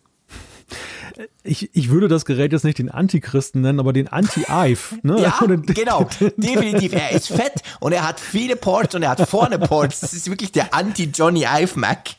Ich, 1.43 1.69
ich 1.73 1.89
würde 1.89 2.07
das 2.07 2.25
Gerät 2.25 2.51
jetzt 2.53 2.63
nicht 2.63 2.79
den 2.79 2.89
Antichristen 2.89 3.61
nennen, 3.61 3.79
aber 3.79 3.93
den 3.93 4.07
Anti-Ive. 4.07 4.97
Ne? 5.03 5.21
Ja, 5.21 5.37
genau. 5.65 6.07
Definitiv. 6.37 6.93
Er 6.93 7.11
ist 7.11 7.27
fett 7.27 7.61
und 7.79 7.91
er 7.91 8.07
hat 8.07 8.19
viele 8.19 8.55
Ports 8.55 8.95
und 8.95 9.03
er 9.03 9.09
hat 9.09 9.27
vorne 9.27 9.59
Ports. 9.59 9.99
Das 9.99 10.13
ist 10.13 10.29
wirklich 10.29 10.51
der 10.51 10.73
Anti-Johnny 10.73 11.43
Ive 11.43 11.77
Mac. 11.77 12.11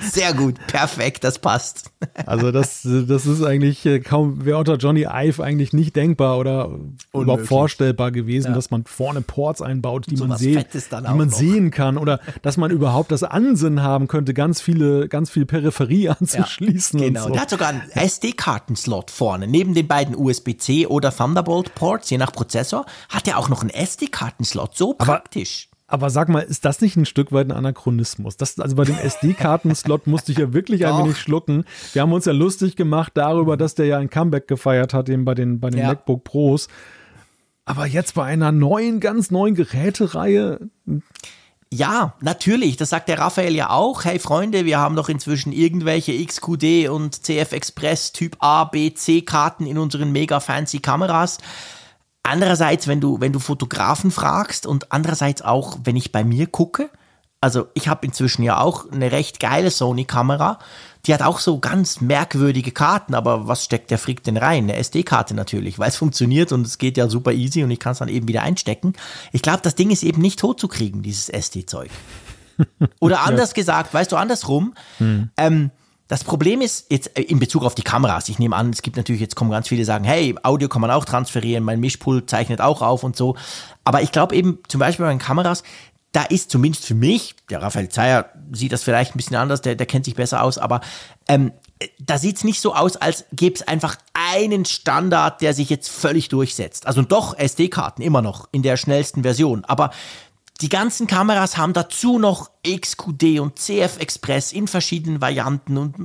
Sehr 0.00 0.32
gut. 0.34 0.54
Perfekt. 0.68 1.24
Das 1.24 1.38
passt. 1.40 1.90
Also 2.26 2.52
das, 2.52 2.82
das 2.84 3.26
ist 3.26 3.42
eigentlich 3.42 3.84
äh, 3.84 4.00
kaum, 4.00 4.44
wäre 4.44 4.58
unter 4.58 4.76
Johnny 4.76 5.06
Ive 5.10 5.42
eigentlich 5.42 5.72
nicht 5.72 5.96
denkbar 5.96 6.38
oder 6.38 6.70
überhaupt 7.12 7.46
vorstellbar 7.46 8.12
gewesen, 8.12 8.54
dass 8.54 8.70
man 8.70 8.84
vorne 8.84 9.20
Ports 9.20 9.60
einbaut, 9.60 10.06
die 10.08 10.16
man, 10.16 10.28
sowas 10.28 10.40
sehen, 10.40 10.64
die 10.72 10.90
man 11.02 11.28
noch. 11.28 11.36
sehen 11.36 11.70
kann 11.70 11.98
oder 11.98 12.20
dass 12.42 12.56
man 12.56 12.70
überhaupt 12.70 13.10
das 13.10 13.22
Ansinnen 13.24 13.82
haben 13.82 14.06
könnte, 14.06 14.34
ganz 14.34 14.60
viele, 14.60 15.08
ganz 15.08 15.30
viel 15.30 15.46
Peripherie 15.46 16.10
anzuschließen. 16.10 17.00
Genau. 17.00 17.17
Der 17.26 17.34
so. 17.34 17.40
hat 17.40 17.50
sogar 17.50 17.68
einen 17.68 17.90
SD-Karten-Slot 17.90 19.10
vorne. 19.10 19.46
Neben 19.46 19.74
den 19.74 19.86
beiden 19.86 20.14
USB-C 20.16 20.86
oder 20.86 21.14
Thunderbolt-Ports, 21.14 22.10
je 22.10 22.18
nach 22.18 22.32
Prozessor, 22.32 22.86
hat 23.08 23.28
er 23.28 23.38
auch 23.38 23.48
noch 23.48 23.60
einen 23.62 23.70
SD-Karten-Slot. 23.70 24.76
So 24.76 24.94
praktisch. 24.94 25.68
Aber 25.90 26.10
sag 26.10 26.28
mal, 26.28 26.40
ist 26.40 26.66
das 26.66 26.82
nicht 26.82 26.96
ein 26.96 27.06
Stück 27.06 27.32
weit 27.32 27.48
ein 27.48 27.52
Anachronismus? 27.52 28.36
Das, 28.36 28.58
also 28.60 28.76
bei 28.76 28.84
dem 28.84 28.98
SD-Karten-Slot 28.98 30.06
musste 30.06 30.32
ich 30.32 30.38
ja 30.38 30.52
wirklich 30.52 30.84
ein 30.86 30.98
wenig 30.98 31.16
schlucken. 31.16 31.64
Wir 31.94 32.02
haben 32.02 32.12
uns 32.12 32.26
ja 32.26 32.32
lustig 32.32 32.76
gemacht 32.76 33.12
darüber, 33.14 33.56
dass 33.56 33.74
der 33.74 33.86
ja 33.86 33.98
ein 33.98 34.10
Comeback 34.10 34.48
gefeiert 34.48 34.92
hat, 34.92 35.08
eben 35.08 35.24
bei 35.24 35.34
den, 35.34 35.60
bei 35.60 35.70
den 35.70 35.80
Ja. 35.80 35.88
MacBook 35.88 36.24
Pros. 36.24 36.68
Aber 37.64 37.86
jetzt 37.86 38.14
bei 38.14 38.24
einer 38.24 38.52
neuen, 38.52 39.00
ganz 39.00 39.30
neuen 39.30 39.54
Gerätereihe, 39.54 40.60
Ja, 41.70 42.14
natürlich. 42.20 42.76
Das 42.76 42.90
sagt 42.90 43.08
der 43.08 43.18
Raphael 43.18 43.54
ja 43.54 43.70
auch. 43.70 44.04
Hey 44.04 44.18
Freunde, 44.18 44.64
wir 44.64 44.78
haben 44.78 44.96
doch 44.96 45.10
inzwischen 45.10 45.52
irgendwelche 45.52 46.24
XQD 46.24 46.88
und 46.88 47.22
CF 47.22 47.52
Express 47.52 48.12
Typ 48.12 48.36
A, 48.40 48.64
B, 48.64 48.94
C 48.94 49.20
Karten 49.20 49.66
in 49.66 49.76
unseren 49.76 50.10
mega 50.10 50.40
fancy 50.40 50.78
Kameras. 50.78 51.38
Andererseits, 52.22 52.86
wenn 52.86 53.00
du, 53.00 53.20
wenn 53.20 53.32
du 53.32 53.38
Fotografen 53.38 54.10
fragst 54.10 54.66
und 54.66 54.92
andererseits 54.92 55.42
auch, 55.42 55.78
wenn 55.84 55.96
ich 55.96 56.10
bei 56.10 56.24
mir 56.24 56.46
gucke, 56.46 56.90
also 57.40 57.68
ich 57.74 57.88
habe 57.88 58.06
inzwischen 58.06 58.42
ja 58.42 58.60
auch 58.60 58.90
eine 58.90 59.12
recht 59.12 59.38
geile 59.38 59.70
Sony-Kamera, 59.70 60.58
die 61.08 61.14
hat 61.14 61.22
auch 61.22 61.38
so 61.38 61.58
ganz 61.58 62.00
merkwürdige 62.00 62.70
Karten, 62.70 63.14
aber 63.14 63.48
was 63.48 63.64
steckt 63.64 63.90
der 63.90 63.98
Frick 63.98 64.22
denn 64.22 64.36
rein? 64.36 64.64
Eine 64.64 64.76
SD-Karte 64.76 65.34
natürlich, 65.34 65.78
weil 65.78 65.88
es 65.88 65.96
funktioniert 65.96 66.52
und 66.52 66.66
es 66.66 66.76
geht 66.76 66.98
ja 66.98 67.08
super 67.08 67.32
easy 67.32 67.64
und 67.64 67.70
ich 67.70 67.80
kann 67.80 67.92
es 67.92 67.98
dann 67.98 68.08
eben 68.08 68.28
wieder 68.28 68.42
einstecken. 68.42 68.92
Ich 69.32 69.40
glaube, 69.40 69.60
das 69.62 69.74
Ding 69.74 69.90
ist 69.90 70.02
eben 70.02 70.20
nicht 70.20 70.38
tot 70.38 70.60
zu 70.60 70.68
kriegen, 70.68 71.02
dieses 71.02 71.30
SD-Zeug. 71.30 71.90
Oder 73.00 73.24
anders 73.24 73.54
gesagt, 73.54 73.94
weißt 73.94 74.12
du, 74.12 74.16
andersrum, 74.16 74.74
hm. 74.98 75.30
ähm, 75.38 75.70
das 76.08 76.24
Problem 76.24 76.60
ist 76.60 76.90
jetzt 76.90 77.16
äh, 77.16 77.22
in 77.22 77.38
Bezug 77.38 77.64
auf 77.64 77.74
die 77.74 77.82
Kameras. 77.82 78.28
Ich 78.28 78.38
nehme 78.38 78.56
an, 78.56 78.70
es 78.70 78.82
gibt 78.82 78.96
natürlich 78.96 79.20
jetzt 79.20 79.36
kommen 79.36 79.50
ganz 79.50 79.68
viele 79.68 79.84
sagen, 79.84 80.04
hey, 80.04 80.34
Audio 80.42 80.68
kann 80.68 80.80
man 80.80 80.90
auch 80.90 81.04
transferieren, 81.04 81.64
mein 81.64 81.80
Mischpult 81.80 82.28
zeichnet 82.28 82.60
auch 82.60 82.82
auf 82.82 83.02
und 83.02 83.16
so. 83.16 83.36
Aber 83.84 84.02
ich 84.02 84.12
glaube 84.12 84.34
eben 84.34 84.58
zum 84.68 84.80
Beispiel 84.80 85.06
bei 85.06 85.10
den 85.10 85.18
Kameras, 85.18 85.62
da 86.12 86.22
ist 86.22 86.50
zumindest 86.50 86.86
für 86.86 86.94
mich, 86.94 87.34
der 87.50 87.62
Raphael 87.62 87.88
Zeyer 87.88 88.30
sieht 88.52 88.72
das 88.72 88.82
vielleicht 88.82 89.14
ein 89.14 89.18
bisschen 89.18 89.36
anders, 89.36 89.60
der, 89.60 89.74
der 89.74 89.86
kennt 89.86 90.06
sich 90.06 90.14
besser 90.14 90.42
aus, 90.42 90.58
aber 90.58 90.80
ähm, 91.28 91.52
da 92.00 92.18
sieht 92.18 92.36
es 92.38 92.44
nicht 92.44 92.60
so 92.60 92.74
aus, 92.74 92.96
als 92.96 93.26
gäbe 93.32 93.54
es 93.54 93.62
einfach 93.66 93.96
einen 94.14 94.64
Standard, 94.64 95.40
der 95.42 95.54
sich 95.54 95.70
jetzt 95.70 95.88
völlig 95.88 96.28
durchsetzt. 96.28 96.86
Also 96.86 97.02
doch 97.02 97.38
SD-Karten 97.38 98.02
immer 98.02 98.22
noch 98.22 98.48
in 98.52 98.62
der 98.62 98.76
schnellsten 98.76 99.22
Version, 99.22 99.64
aber 99.64 99.90
die 100.60 100.68
ganzen 100.68 101.06
Kameras 101.06 101.56
haben 101.56 101.72
dazu 101.72 102.18
noch 102.18 102.50
XQD 102.66 103.38
und 103.38 103.58
CF 103.58 103.98
Express 103.98 104.52
in 104.52 104.66
verschiedenen 104.66 105.20
Varianten 105.20 105.76
und, 105.78 105.96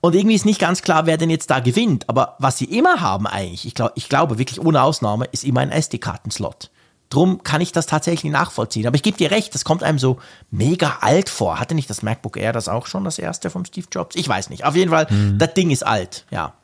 und 0.00 0.14
irgendwie 0.14 0.36
ist 0.36 0.46
nicht 0.46 0.60
ganz 0.60 0.82
klar, 0.82 1.06
wer 1.06 1.16
denn 1.16 1.30
jetzt 1.30 1.50
da 1.50 1.58
gewinnt. 1.58 2.08
Aber 2.08 2.36
was 2.38 2.58
sie 2.58 2.66
immer 2.66 3.00
haben 3.00 3.26
eigentlich, 3.26 3.66
ich, 3.66 3.74
glaub, 3.74 3.92
ich 3.96 4.08
glaube 4.08 4.38
wirklich 4.38 4.60
ohne 4.60 4.82
Ausnahme, 4.82 5.24
ist 5.32 5.42
immer 5.42 5.60
ein 5.60 5.72
SD-Kartenslot. 5.72 6.70
Drum 7.10 7.42
kann 7.42 7.60
ich 7.60 7.72
das 7.72 7.86
tatsächlich 7.86 8.30
nachvollziehen. 8.30 8.86
Aber 8.86 8.96
ich 8.96 9.02
gebe 9.02 9.16
dir 9.16 9.30
recht, 9.30 9.54
das 9.54 9.64
kommt 9.64 9.82
einem 9.82 9.98
so 9.98 10.18
mega 10.50 10.98
alt 11.00 11.28
vor. 11.28 11.58
Hatte 11.58 11.74
nicht 11.74 11.88
das 11.88 12.02
MacBook 12.02 12.36
Air 12.36 12.52
das 12.52 12.68
auch 12.68 12.86
schon, 12.86 13.04
das 13.04 13.18
erste 13.18 13.50
vom 13.50 13.64
Steve 13.64 13.86
Jobs? 13.90 14.16
Ich 14.16 14.28
weiß 14.28 14.50
nicht. 14.50 14.64
Auf 14.64 14.76
jeden 14.76 14.90
Fall, 14.90 15.06
mhm. 15.08 15.38
das 15.38 15.54
Ding 15.54 15.70
ist 15.70 15.86
alt, 15.86 16.26
ja. 16.30 16.54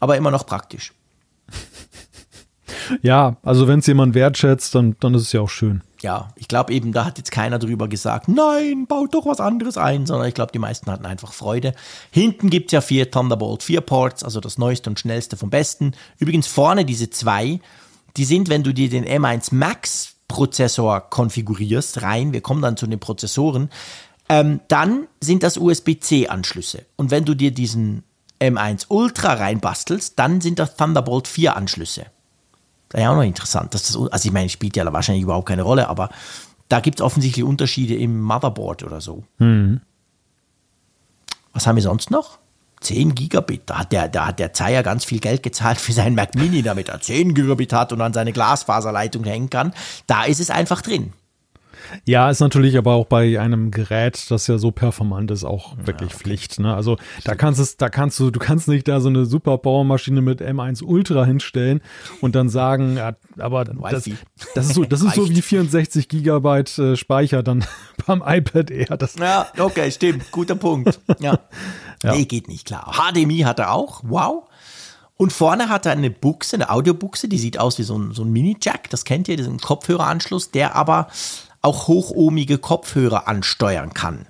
Aber 0.00 0.16
immer 0.16 0.30
noch 0.30 0.46
praktisch. 0.46 0.92
Ja, 3.02 3.36
also 3.42 3.68
wenn 3.68 3.78
es 3.78 3.86
jemand 3.86 4.14
wertschätzt, 4.14 4.74
dann, 4.74 4.96
dann 5.00 5.14
ist 5.14 5.22
es 5.22 5.32
ja 5.32 5.40
auch 5.40 5.48
schön. 5.48 5.82
Ja, 6.02 6.28
ich 6.36 6.48
glaube 6.48 6.72
eben, 6.72 6.92
da 6.92 7.06
hat 7.06 7.16
jetzt 7.16 7.30
keiner 7.30 7.58
drüber 7.58 7.88
gesagt, 7.88 8.28
nein, 8.28 8.86
baut 8.86 9.14
doch 9.14 9.24
was 9.24 9.40
anderes 9.40 9.78
ein, 9.78 10.04
sondern 10.04 10.28
ich 10.28 10.34
glaube, 10.34 10.52
die 10.52 10.58
meisten 10.58 10.90
hatten 10.90 11.06
einfach 11.06 11.32
Freude. 11.32 11.72
Hinten 12.10 12.50
gibt 12.50 12.66
es 12.66 12.72
ja 12.72 12.80
vier 12.82 13.10
Thunderbolt 13.10 13.62
4 13.62 13.80
Ports, 13.80 14.22
also 14.22 14.40
das 14.40 14.58
neueste 14.58 14.90
und 14.90 15.00
schnellste 15.00 15.36
vom 15.36 15.48
besten. 15.48 15.92
Übrigens 16.18 16.46
vorne 16.46 16.84
diese 16.84 17.08
zwei, 17.08 17.60
die 18.16 18.24
sind, 18.24 18.48
wenn 18.48 18.62
du 18.62 18.72
dir 18.72 18.88
den 18.88 19.04
M1 19.04 19.54
Max 19.54 20.14
Prozessor 20.28 21.00
konfigurierst, 21.10 22.02
rein, 22.02 22.32
wir 22.32 22.40
kommen 22.40 22.62
dann 22.62 22.76
zu 22.76 22.86
den 22.86 22.98
Prozessoren, 22.98 23.70
ähm, 24.28 24.60
dann 24.68 25.06
sind 25.20 25.42
das 25.42 25.58
USB-C-Anschlüsse. 25.58 26.86
Und 26.96 27.10
wenn 27.10 27.24
du 27.24 27.34
dir 27.34 27.50
diesen 27.50 28.04
M1 28.40 28.86
Ultra 28.88 29.34
reinbastelst, 29.34 30.18
dann 30.18 30.40
sind 30.40 30.58
das 30.58 30.76
Thunderbolt 30.76 31.28
4 31.28 31.56
Anschlüsse. 31.56 32.06
Das 32.88 33.00
ist 33.00 33.04
ja 33.04 33.10
auch 33.10 33.16
noch 33.16 33.22
interessant. 33.22 33.74
Dass 33.74 33.82
das, 33.84 33.96
also 33.96 34.26
ich 34.26 34.32
meine, 34.32 34.48
spielt 34.48 34.76
ja 34.76 34.90
wahrscheinlich 34.92 35.24
überhaupt 35.24 35.48
keine 35.48 35.62
Rolle, 35.62 35.88
aber 35.88 36.10
da 36.68 36.80
gibt 36.80 37.00
es 37.00 37.04
offensichtlich 37.04 37.44
Unterschiede 37.44 37.94
im 37.94 38.20
Motherboard 38.22 38.82
oder 38.82 39.00
so. 39.00 39.24
Mhm. 39.38 39.80
Was 41.52 41.66
haben 41.66 41.76
wir 41.76 41.82
sonst 41.82 42.10
noch? 42.10 42.38
10 42.80 43.14
Gigabit. 43.14 43.62
Da 43.66 43.78
hat 43.78 43.92
der, 43.92 44.08
da 44.08 44.26
hat 44.26 44.38
der 44.38 44.52
Zeier 44.52 44.82
ganz 44.82 45.04
viel 45.04 45.20
Geld 45.20 45.42
gezahlt 45.42 45.80
für 45.80 45.92
seinen 45.92 46.14
Mac 46.14 46.34
Mini, 46.34 46.62
damit 46.62 46.88
er 46.88 47.00
10 47.00 47.34
Gigabit 47.34 47.72
hat 47.72 47.92
und 47.92 48.00
an 48.00 48.12
seine 48.12 48.32
Glasfaserleitung 48.32 49.24
hängen 49.24 49.50
kann. 49.50 49.72
Da 50.06 50.24
ist 50.24 50.40
es 50.40 50.50
einfach 50.50 50.82
drin. 50.82 51.12
Ja, 52.04 52.30
ist 52.30 52.40
natürlich 52.40 52.76
aber 52.76 52.94
auch 52.94 53.06
bei 53.06 53.38
einem 53.38 53.70
Gerät, 53.70 54.30
das 54.30 54.46
ja 54.46 54.58
so 54.58 54.70
performant 54.70 55.30
ist, 55.30 55.44
auch 55.44 55.76
wirklich 55.76 56.10
ja, 56.10 56.16
okay. 56.16 56.24
Pflicht. 56.24 56.60
Ne? 56.60 56.74
Also 56.74 56.96
da 57.24 57.34
kannst 57.34 57.60
es, 57.60 57.76
da 57.76 57.88
kannst 57.88 58.18
du, 58.18 58.30
du 58.30 58.38
kannst 58.38 58.68
nicht 58.68 58.88
da 58.88 59.00
so 59.00 59.08
eine 59.08 59.26
Super 59.26 59.58
Powermaschine 59.58 60.20
mit 60.20 60.40
M1 60.40 60.82
Ultra 60.82 61.24
hinstellen 61.24 61.80
und 62.20 62.34
dann 62.34 62.48
sagen, 62.48 62.96
ja, 62.96 63.12
aber 63.38 63.64
das, 63.64 64.08
das, 64.54 64.66
ist 64.66 64.74
so, 64.74 64.84
das 64.84 65.02
ist 65.02 65.14
so 65.14 65.28
wie 65.28 65.42
64 65.42 66.08
Gigabyte 66.08 66.78
äh, 66.78 66.96
Speicher 66.96 67.42
dann 67.42 67.64
beim 68.06 68.22
iPad 68.24 68.70
Air. 68.70 68.96
Das 68.96 69.16
ja, 69.16 69.46
okay, 69.58 69.90
stimmt, 69.90 70.30
guter 70.30 70.56
Punkt. 70.56 71.00
Ja. 71.20 71.38
ja. 72.04 72.12
Nee, 72.12 72.24
geht 72.24 72.48
nicht 72.48 72.66
klar. 72.66 72.92
HDMI 72.92 73.40
hat 73.40 73.58
er 73.58 73.72
auch, 73.72 74.00
wow. 74.04 74.44
Und 75.16 75.32
vorne 75.32 75.68
hat 75.68 75.86
er 75.86 75.92
eine 75.92 76.10
Buchse, 76.10 76.56
eine 76.56 76.70
Audiobuchse, 76.70 77.28
die 77.28 77.38
sieht 77.38 77.58
aus 77.58 77.78
wie 77.78 77.84
so 77.84 77.96
ein, 77.96 78.12
so 78.12 78.22
ein 78.22 78.32
Mini-Jack, 78.32 78.90
das 78.90 79.04
kennt 79.04 79.28
ihr, 79.28 79.36
diesen 79.36 79.58
Kopfhöreranschluss, 79.58 80.50
der 80.50 80.74
aber 80.74 81.08
auch 81.62 81.88
hochohmige 81.88 82.58
Kopfhörer 82.58 83.28
ansteuern 83.28 83.94
kann. 83.94 84.26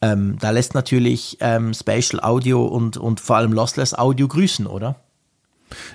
Ähm, 0.00 0.38
da 0.40 0.50
lässt 0.50 0.74
natürlich 0.74 1.38
ähm, 1.40 1.74
Spatial 1.74 2.22
Audio 2.22 2.64
und, 2.64 2.96
und 2.96 3.20
vor 3.20 3.36
allem 3.36 3.52
Lossless 3.52 3.94
Audio 3.94 4.28
grüßen, 4.28 4.66
oder? 4.66 4.96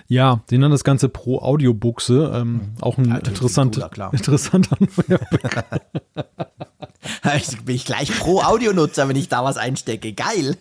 Ja, 0.07 0.41
die 0.49 0.57
nennen 0.57 0.72
das 0.72 0.84
Ganze 0.84 1.10
Pro 1.10 1.39
Audio 1.39 1.73
Buchse. 1.73 2.31
Ähm, 2.34 2.53
mhm. 2.53 2.61
auch 2.81 2.98
ein 2.98 3.10
ja, 3.10 3.18
interessant, 3.18 3.80
cooler, 3.80 4.10
interessanter 4.14 4.77
Ich 7.35 7.57
bin 7.61 7.76
ich 7.76 7.85
gleich 7.85 8.18
pro 8.19 8.41
Audio-Nutzer, 8.41 9.07
wenn 9.07 9.15
ich 9.15 9.27
da 9.27 9.43
was 9.43 9.57
einstecke. 9.57 10.14
Geil. 10.14 10.56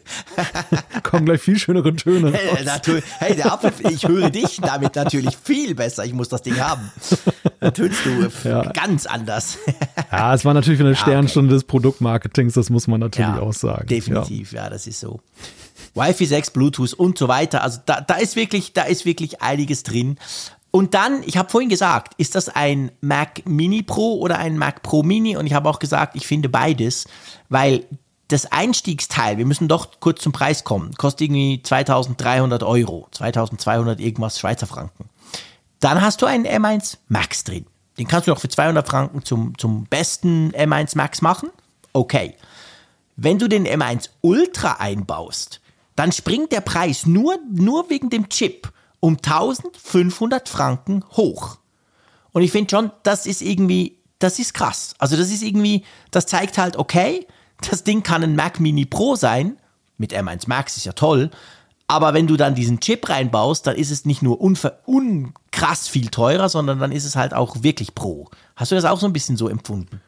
Kommen 1.03 1.27
gleich 1.27 1.41
viel 1.41 1.59
schönere 1.59 1.95
Töne. 1.95 2.32
Hey, 2.32 2.65
hey 3.19 3.37
der 3.37 3.53
Apfel, 3.53 3.73
ich 3.91 4.09
höre 4.09 4.31
dich 4.31 4.59
damit 4.61 4.97
natürlich 4.97 5.37
viel 5.37 5.74
besser. 5.74 6.05
Ich 6.05 6.15
muss 6.15 6.28
das 6.28 6.43
Ding 6.43 6.59
haben. 6.59 6.91
Da 7.61 7.70
tönst 7.70 8.01
du 8.05 8.49
ja. 8.49 8.62
ganz 8.73 9.07
anders. 9.07 9.59
Ja, 10.11 10.35
es 10.35 10.45
war 10.45 10.55
natürlich 10.55 10.81
eine 10.81 10.97
Sternstunde 10.97 11.51
okay. 11.51 11.57
des 11.57 11.65
Produktmarketings, 11.65 12.55
das 12.55 12.70
muss 12.70 12.87
man 12.87 13.01
natürlich 13.01 13.37
ja, 13.37 13.41
auch 13.41 13.53
sagen. 13.53 13.87
Definitiv, 13.87 14.53
ja. 14.53 14.65
ja, 14.65 14.70
das 14.70 14.87
ist 14.87 15.01
so. 15.01 15.20
Wi-Fi 15.95 16.27
6, 16.27 16.51
Bluetooth 16.51 16.95
und 16.95 17.19
so 17.19 17.29
weiter. 17.29 17.62
Also 17.62 17.81
da, 17.85 18.01
da 18.01 18.15
ist 18.15 18.37
wirklich, 18.37 18.73
da 18.73 18.83
ist 18.83 19.05
wirklich 19.05 19.43
einiges 19.43 19.83
drin. 19.83 20.19
Und 20.71 20.95
dann, 20.95 21.23
ich 21.25 21.37
habe 21.37 21.51
vorhin 21.51 21.69
gesagt, 21.69 22.15
ist 22.17 22.35
das 22.35 22.49
ein 22.49 22.93
Mac 23.01 23.43
Mini 23.45 23.83
Pro 23.83 24.19
oder 24.21 24.39
ein 24.39 24.57
Mac 24.57 24.83
Pro 24.83 25.03
Mini? 25.03 25.37
Und 25.37 25.47
ich 25.47 25.55
habe 25.55 25.69
auch 25.69 25.81
gesagt, 25.81 26.15
ich 26.15 26.27
finde 26.27 26.49
beides, 26.49 27.09
weil 27.49 27.85
das 28.29 28.53
Einstiegsteil, 28.53 29.39
wir 29.39 29.47
müssen 29.47 29.67
doch 29.67 29.89
kurz 29.99 30.23
zum 30.23 30.33
Preis 30.33 30.62
kommen, 30.62 30.95
kostet 30.95 31.23
irgendwie 31.23 31.61
2300 31.62 32.62
Euro, 32.62 33.09
2200 33.11 33.99
irgendwas 33.99 34.39
Schweizer 34.39 34.69
Franken. 34.69 35.09
Dann 35.81 36.01
hast 36.01 36.23
du 36.23 36.27
einen 36.27 36.47
M1 36.47 36.99
Max 37.09 37.43
drin. 37.43 37.67
Den 37.99 38.07
kannst 38.07 38.29
du 38.29 38.31
noch 38.31 38.41
für 38.41 38.49
200 38.49 38.87
Franken 38.87 39.25
zum, 39.25 39.59
zum 39.59 39.85
besten 39.87 40.53
M1 40.53 40.97
Max 40.97 41.23
machen. 41.23 41.51
Okay. 41.93 42.37
Wenn 43.17 43.39
du 43.39 43.49
den 43.49 43.67
M1 43.67 44.11
Ultra 44.21 44.75
einbaust, 44.75 45.61
dann 46.01 46.13
springt 46.13 46.51
der 46.51 46.63
Preis 46.63 47.05
nur, 47.05 47.37
nur 47.53 47.91
wegen 47.91 48.09
dem 48.09 48.31
Chip 48.31 48.73
um 49.01 49.19
1500 49.19 50.49
Franken 50.49 51.05
hoch. 51.11 51.59
Und 52.33 52.41
ich 52.41 52.53
finde 52.53 52.71
schon, 52.71 52.91
das 53.03 53.27
ist 53.27 53.43
irgendwie, 53.43 53.99
das 54.19 54.39
ist 54.39 54.55
krass. 54.55 54.95
Also 54.99 55.19
das 55.19 55.31
ist 55.31 55.43
irgendwie, 55.43 55.85
das 56.11 56.25
zeigt 56.25 56.57
halt, 56.57 56.79
okay, 56.79 57.27
das 57.69 57.85
Ding 57.85 58.03
kann 58.03 58.23
ein 58.23 58.35
Mac 58.35 58.61
Mini 58.61 58.87
Pro 58.87 59.15
sein, 59.15 59.59
mit 59.99 60.15
M1 60.15 60.45
Max 60.47 60.79
ist 60.79 60.87
ja 60.87 60.93
toll, 60.93 61.31
aber 61.87 62.15
wenn 62.15 62.27
du 62.27 62.39
dann 62.39 62.55
diesen 62.55 62.81
Chip 62.81 63.11
reinbaust, 63.11 63.67
dann 63.67 63.77
ist 63.77 63.91
es 63.91 64.07
nicht 64.07 64.23
nur 64.23 64.41
unkrass 64.41 65.87
viel 65.87 66.09
teurer, 66.09 66.49
sondern 66.49 66.79
dann 66.79 66.93
ist 66.93 67.05
es 67.05 67.15
halt 67.15 67.35
auch 67.35 67.63
wirklich 67.63 67.95
Pro. 67.95 68.31
Hast 68.57 68.71
du 68.71 68.75
das 68.75 68.87
auch 68.87 69.01
so 69.01 69.07
ein 69.07 69.13
bisschen 69.13 69.37
so 69.37 69.51
empfunden? 69.51 70.01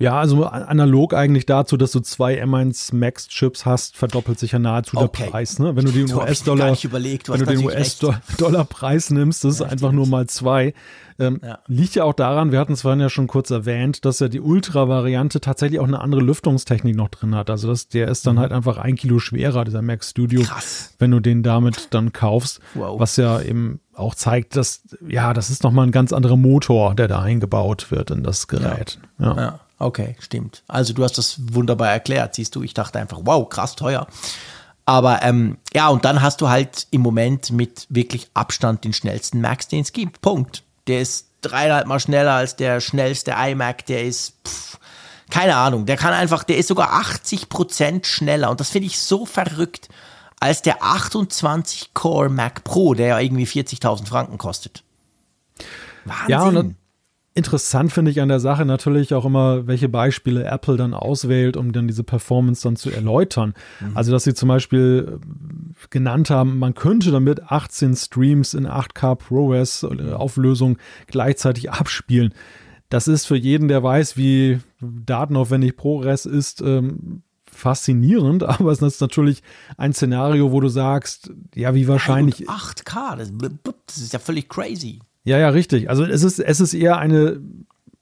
Ja, 0.00 0.18
also 0.18 0.46
analog 0.46 1.12
eigentlich 1.12 1.44
dazu, 1.44 1.76
dass 1.76 1.92
du 1.92 2.00
zwei 2.00 2.42
M1 2.42 2.94
Max 2.96 3.28
Chips 3.28 3.66
hast, 3.66 3.98
verdoppelt 3.98 4.38
sich 4.38 4.52
ja 4.52 4.58
nahezu 4.58 4.96
okay. 4.96 5.24
der 5.24 5.30
Preis. 5.30 5.58
Ne? 5.58 5.76
Wenn 5.76 5.84
du 5.84 5.92
den 5.92 6.10
US-Dollar, 6.10 6.74
wenn 6.74 7.38
du 7.40 7.44
den 7.44 7.62
US-Dollar-Preis 7.62 9.10
nimmst, 9.10 9.44
das 9.44 9.54
ist 9.56 9.60
ja, 9.60 9.66
einfach 9.66 9.92
nur 9.92 10.06
mal 10.06 10.26
zwei. 10.26 10.72
Ähm, 11.18 11.38
ja. 11.44 11.58
Liegt 11.66 11.96
ja 11.96 12.04
auch 12.04 12.14
daran, 12.14 12.50
wir 12.50 12.58
hatten 12.58 12.72
es 12.72 12.80
vorhin 12.80 13.00
ja 13.00 13.10
schon 13.10 13.26
kurz 13.26 13.50
erwähnt, 13.50 14.06
dass 14.06 14.20
ja 14.20 14.28
die 14.28 14.40
Ultra-Variante 14.40 15.38
tatsächlich 15.42 15.80
auch 15.80 15.86
eine 15.86 16.00
andere 16.00 16.22
Lüftungstechnik 16.22 16.96
noch 16.96 17.10
drin 17.10 17.34
hat. 17.34 17.50
Also 17.50 17.68
das, 17.68 17.88
der 17.88 18.08
ist 18.08 18.26
dann 18.26 18.36
mhm. 18.36 18.40
halt 18.40 18.52
einfach 18.52 18.78
ein 18.78 18.96
Kilo 18.96 19.18
schwerer, 19.18 19.66
dieser 19.66 19.82
Mac 19.82 20.02
Studio, 20.02 20.40
Krass. 20.40 20.94
wenn 20.98 21.10
du 21.10 21.20
den 21.20 21.42
damit 21.42 21.88
dann 21.90 22.14
kaufst. 22.14 22.60
Wow. 22.72 22.98
Was 22.98 23.18
ja 23.18 23.38
eben 23.42 23.80
auch 23.92 24.14
zeigt, 24.14 24.56
dass, 24.56 24.80
ja, 25.06 25.34
das 25.34 25.50
ist 25.50 25.62
nochmal 25.62 25.86
ein 25.86 25.92
ganz 25.92 26.14
anderer 26.14 26.38
Motor, 26.38 26.94
der 26.94 27.06
da 27.06 27.20
eingebaut 27.20 27.90
wird 27.90 28.10
in 28.10 28.22
das 28.22 28.48
Gerät. 28.48 28.98
ja. 29.18 29.36
ja. 29.36 29.60
Okay, 29.80 30.14
stimmt. 30.20 30.62
Also 30.68 30.92
du 30.92 31.02
hast 31.02 31.16
das 31.16 31.36
wunderbar 31.54 31.90
erklärt, 31.90 32.34
siehst 32.34 32.54
du. 32.54 32.62
Ich 32.62 32.74
dachte 32.74 32.98
einfach, 32.98 33.20
wow, 33.22 33.48
krass 33.48 33.76
teuer. 33.76 34.06
Aber 34.84 35.22
ähm, 35.22 35.56
ja, 35.72 35.88
und 35.88 36.04
dann 36.04 36.20
hast 36.20 36.42
du 36.42 36.50
halt 36.50 36.86
im 36.90 37.00
Moment 37.00 37.50
mit 37.50 37.86
wirklich 37.88 38.28
Abstand 38.34 38.84
den 38.84 38.92
schnellsten 38.92 39.40
Max, 39.40 39.68
den 39.68 39.80
es 39.80 39.92
gibt. 39.92 40.20
Punkt. 40.20 40.64
Der 40.86 41.00
ist 41.00 41.28
dreieinhalb 41.40 41.86
Mal 41.86 41.98
schneller 41.98 42.32
als 42.32 42.56
der 42.56 42.80
schnellste 42.80 43.30
iMac. 43.32 43.86
Der 43.86 44.04
ist, 44.04 44.34
pff, 44.46 44.78
keine 45.30 45.56
Ahnung, 45.56 45.86
der 45.86 45.96
kann 45.96 46.12
einfach, 46.12 46.44
der 46.44 46.58
ist 46.58 46.68
sogar 46.68 46.92
80 46.92 47.48
Prozent 47.48 48.06
schneller. 48.06 48.50
Und 48.50 48.60
das 48.60 48.68
finde 48.68 48.88
ich 48.88 48.98
so 48.98 49.24
verrückt, 49.24 49.88
als 50.40 50.60
der 50.60 50.82
28 50.82 51.94
Core 51.94 52.28
Mac 52.28 52.64
Pro, 52.64 52.92
der 52.92 53.06
ja 53.06 53.18
irgendwie 53.18 53.46
40.000 53.46 54.06
Franken 54.06 54.36
kostet. 54.36 54.82
Wahnsinn. 56.04 56.28
Ja, 56.28 56.42
und 56.42 56.76
Interessant 57.32 57.92
finde 57.92 58.10
ich 58.10 58.20
an 58.20 58.28
der 58.28 58.40
Sache 58.40 58.64
natürlich 58.64 59.14
auch 59.14 59.24
immer, 59.24 59.68
welche 59.68 59.88
Beispiele 59.88 60.44
Apple 60.44 60.76
dann 60.76 60.94
auswählt, 60.94 61.56
um 61.56 61.72
dann 61.72 61.86
diese 61.86 62.02
Performance 62.02 62.62
dann 62.64 62.74
zu 62.74 62.90
erläutern. 62.90 63.54
Mhm. 63.80 63.96
Also, 63.96 64.10
dass 64.10 64.24
sie 64.24 64.34
zum 64.34 64.48
Beispiel 64.48 65.20
äh, 65.20 65.86
genannt 65.90 66.28
haben, 66.30 66.58
man 66.58 66.74
könnte 66.74 67.12
damit 67.12 67.50
18 67.52 67.94
Streams 67.94 68.54
in 68.54 68.66
8K 68.66 69.14
ProRes 69.14 69.84
äh, 69.84 70.12
Auflösung 70.12 70.78
gleichzeitig 71.06 71.70
abspielen. 71.70 72.34
Das 72.88 73.06
ist 73.06 73.26
für 73.26 73.36
jeden, 73.36 73.68
der 73.68 73.84
weiß, 73.84 74.16
wie 74.16 74.58
datenaufwendig 74.80 75.76
ProRes 75.76 76.26
ist, 76.26 76.60
ähm, 76.60 77.22
faszinierend, 77.44 78.42
aber 78.60 78.72
es 78.72 78.82
ist 78.82 79.00
natürlich 79.00 79.44
ein 79.76 79.92
Szenario, 79.92 80.50
wo 80.50 80.60
du 80.60 80.68
sagst, 80.68 81.30
ja, 81.54 81.74
wie 81.76 81.86
wahrscheinlich. 81.86 82.48
8K, 82.48 83.16
das, 83.16 83.32
das 83.86 83.98
ist 83.98 84.12
ja 84.12 84.18
völlig 84.18 84.48
crazy. 84.48 84.98
Ja, 85.24 85.38
ja, 85.38 85.48
richtig. 85.50 85.90
Also 85.90 86.04
es 86.04 86.22
ist, 86.22 86.38
es 86.38 86.60
ist 86.60 86.74
eher 86.74 86.98
eine, 86.98 87.40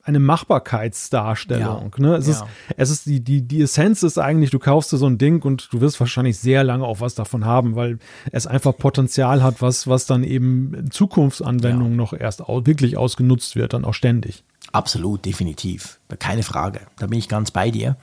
eine 0.02 0.20
Machbarkeitsdarstellung. 0.20 1.92
Ja. 1.98 2.02
Ne? 2.02 2.14
Es, 2.16 2.26
ja. 2.26 2.32
ist, 2.32 2.44
es 2.76 2.90
ist 2.90 3.06
die, 3.06 3.20
die, 3.20 3.42
die 3.42 3.62
Essenz 3.62 4.02
ist 4.02 4.18
eigentlich, 4.18 4.50
du 4.50 4.58
kaufst 4.58 4.92
dir 4.92 4.96
so 4.96 5.06
ein 5.06 5.18
Ding 5.18 5.42
und 5.42 5.72
du 5.72 5.80
wirst 5.80 6.00
wahrscheinlich 6.00 6.38
sehr 6.38 6.64
lange 6.64 6.84
auch 6.84 7.00
was 7.00 7.14
davon 7.14 7.44
haben, 7.44 7.76
weil 7.76 7.98
es 8.32 8.46
einfach 8.46 8.76
Potenzial 8.76 9.42
hat, 9.42 9.60
was, 9.60 9.86
was 9.86 10.06
dann 10.06 10.24
eben 10.24 10.74
in 10.74 10.90
Zukunftsanwendungen 10.90 11.92
ja. 11.92 11.96
noch 11.96 12.12
erst 12.12 12.42
au 12.42 12.64
wirklich 12.64 12.96
ausgenutzt 12.96 13.56
wird, 13.56 13.74
dann 13.74 13.84
auch 13.84 13.94
ständig. 13.94 14.44
Absolut, 14.72 15.24
definitiv. 15.24 16.00
Keine 16.18 16.42
Frage. 16.42 16.80
Da 16.98 17.06
bin 17.06 17.18
ich 17.18 17.28
ganz 17.28 17.50
bei 17.50 17.70
dir. 17.70 17.96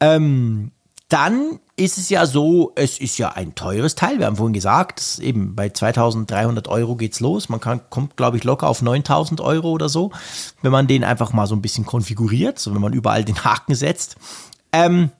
Ähm, 0.00 0.72
dann 1.08 1.60
ist 1.76 1.98
es 1.98 2.08
ja 2.08 2.26
so, 2.26 2.72
es 2.74 2.98
ist 2.98 3.18
ja 3.18 3.30
ein 3.30 3.54
teures 3.54 3.94
Teil. 3.94 4.18
Wir 4.18 4.26
haben 4.26 4.36
vorhin 4.36 4.52
gesagt, 4.52 5.18
eben 5.20 5.54
bei 5.54 5.68
2300 5.68 6.66
Euro 6.68 6.96
geht's 6.96 7.20
los. 7.20 7.48
Man 7.48 7.60
kann, 7.60 7.80
kommt, 7.90 8.16
glaube 8.16 8.38
ich, 8.38 8.44
locker 8.44 8.66
auf 8.66 8.82
9000 8.82 9.40
Euro 9.40 9.70
oder 9.70 9.88
so, 9.88 10.10
wenn 10.62 10.72
man 10.72 10.86
den 10.88 11.04
einfach 11.04 11.32
mal 11.32 11.46
so 11.46 11.54
ein 11.54 11.62
bisschen 11.62 11.86
konfiguriert, 11.86 12.58
so 12.58 12.74
wenn 12.74 12.80
man 12.80 12.92
überall 12.92 13.24
den 13.24 13.44
Haken 13.44 13.74
setzt. 13.74 14.16
Ähm, 14.72 15.10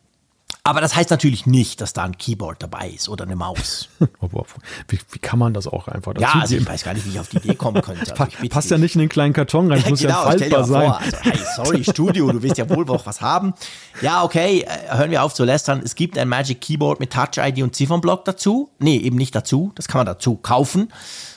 aber 0.66 0.80
das 0.80 0.96
heißt 0.96 1.10
natürlich 1.10 1.46
nicht, 1.46 1.80
dass 1.80 1.92
da 1.92 2.04
ein 2.04 2.18
Keyboard 2.18 2.62
dabei 2.62 2.88
ist 2.88 3.08
oder 3.08 3.24
eine 3.24 3.36
Maus. 3.36 3.88
wie, 3.98 4.98
wie, 5.10 5.18
kann 5.18 5.38
man 5.38 5.54
das 5.54 5.66
auch 5.66 5.88
einfach 5.88 6.14
Ja, 6.18 6.32
also 6.40 6.56
ich 6.56 6.66
weiß 6.66 6.84
gar 6.84 6.94
nicht, 6.94 7.06
wie 7.06 7.10
ich 7.10 7.20
auf 7.20 7.28
die 7.28 7.36
Idee 7.38 7.54
kommen 7.54 7.82
könnte. 7.82 8.14
Also 8.26 8.48
passt 8.48 8.70
ja 8.70 8.78
nicht 8.78 8.94
in 8.94 9.00
den 9.00 9.08
kleinen 9.08 9.32
Karton 9.32 9.70
rein, 9.70 9.80
ja, 9.84 9.90
muss 9.90 10.00
genau, 10.00 10.14
ja 10.14 10.22
faltbar 10.22 10.64
sein. 10.64 10.86
Vor. 10.86 11.00
Also, 11.00 11.16
hey, 11.22 11.38
sorry, 11.54 11.84
Studio, 11.84 12.32
du 12.32 12.42
willst 12.42 12.58
ja 12.58 12.68
wohl 12.68 12.88
auch 12.90 13.06
was 13.06 13.20
haben. 13.20 13.54
Ja, 14.00 14.24
okay, 14.24 14.60
äh, 14.66 14.96
hören 14.96 15.10
wir 15.10 15.22
auf 15.22 15.34
zu 15.34 15.44
lästern. 15.44 15.80
Es 15.84 15.94
gibt 15.94 16.18
ein 16.18 16.28
Magic 16.28 16.60
Keyboard 16.60 17.00
mit 17.00 17.12
Touch-ID 17.12 17.62
und 17.62 17.74
Ziffernblock 17.74 18.24
dazu. 18.24 18.70
Nee, 18.78 18.96
eben 18.96 19.16
nicht 19.16 19.34
dazu. 19.34 19.72
Das 19.74 19.88
kann 19.88 20.00
man 20.00 20.06
dazu 20.06 20.36
kaufen 20.36 20.88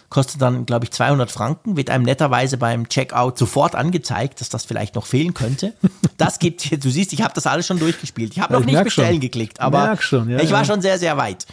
kostet 0.10 0.42
dann, 0.42 0.66
glaube 0.66 0.86
ich, 0.86 0.92
200 0.92 1.30
Franken, 1.30 1.78
wird 1.78 1.90
einem 1.90 2.04
netterweise 2.04 2.58
beim 2.58 2.90
Checkout 2.90 3.38
sofort 3.38 3.76
angezeigt, 3.76 4.42
dass 4.42 4.50
das 4.50 4.66
vielleicht 4.66 4.96
noch 4.96 5.06
fehlen 5.06 5.34
könnte. 5.34 5.74
Das 6.18 6.40
gibt, 6.40 6.84
du 6.84 6.90
siehst, 6.90 7.14
ich 7.14 7.22
habe 7.22 7.34
das 7.34 7.48
alles 7.48 7.66
schon 7.66 7.80
durchgespielt. 7.80 8.34
Ich 8.34 8.42
habe 8.42 8.52
noch 8.54 8.66
nicht 8.66 8.84
bestellen 8.84 9.12
schon. 9.12 9.20
geklickt, 9.22 9.62
aber 9.62 9.96
schon, 10.02 10.30
ja, 10.30 10.40
ich 10.40 10.52
war 10.52 10.60
ja. 10.60 10.66
schon 10.66 10.82
sehr, 10.82 11.00
sehr 11.00 11.16
weit. 11.16 11.46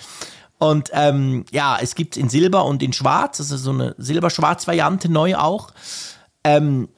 Und 0.58 0.90
ähm, 0.92 1.44
ja, 1.52 1.78
es 1.80 1.94
gibt 1.94 2.16
in 2.16 2.28
Silber 2.28 2.64
und 2.64 2.82
in 2.82 2.92
Schwarz, 2.92 3.38
also 3.40 3.56
so 3.56 3.70
eine 3.70 3.94
Silber-Schwarz-Variante 3.98 5.08
neu 5.08 5.36
auch. 5.36 5.70
Ähm, 6.42 6.88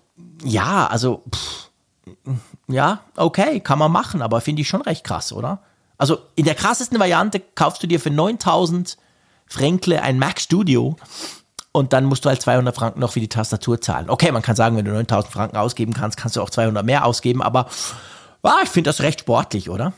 ja, 0.44 0.86
also 0.86 1.24
pff, 1.34 1.68
ja, 2.68 3.00
okay, 3.16 3.60
kann 3.60 3.78
man 3.78 3.90
machen, 3.90 4.22
aber 4.22 4.40
finde 4.40 4.62
ich 4.62 4.68
schon 4.68 4.82
recht 4.82 5.04
krass, 5.04 5.32
oder? 5.32 5.62
Also 5.96 6.18
in 6.36 6.44
der 6.44 6.54
krassesten 6.54 6.98
Variante 7.00 7.40
kaufst 7.40 7.82
du 7.82 7.86
dir 7.86 7.98
für 7.98 8.10
9000 8.10 8.96
Fränkle 9.46 10.02
ein 10.02 10.18
Mac 10.18 10.40
Studio 10.40 10.96
und 11.72 11.92
dann 11.92 12.04
musst 12.04 12.24
du 12.24 12.28
halt 12.28 12.40
200 12.42 12.74
Franken 12.74 13.00
noch 13.00 13.12
für 13.12 13.20
die 13.20 13.28
Tastatur 13.28 13.80
zahlen. 13.80 14.10
Okay, 14.10 14.32
man 14.32 14.42
kann 14.42 14.56
sagen, 14.56 14.76
wenn 14.76 14.84
du 14.84 14.92
9000 14.92 15.32
Franken 15.32 15.56
ausgeben 15.56 15.92
kannst, 15.94 16.16
kannst 16.16 16.36
du 16.36 16.42
auch 16.42 16.50
200 16.50 16.84
mehr 16.84 17.04
ausgeben, 17.04 17.42
aber 17.42 17.66
ah, 18.42 18.60
ich 18.62 18.70
finde 18.70 18.88
das 18.88 19.00
recht 19.00 19.20
sportlich, 19.20 19.70
oder? 19.70 19.92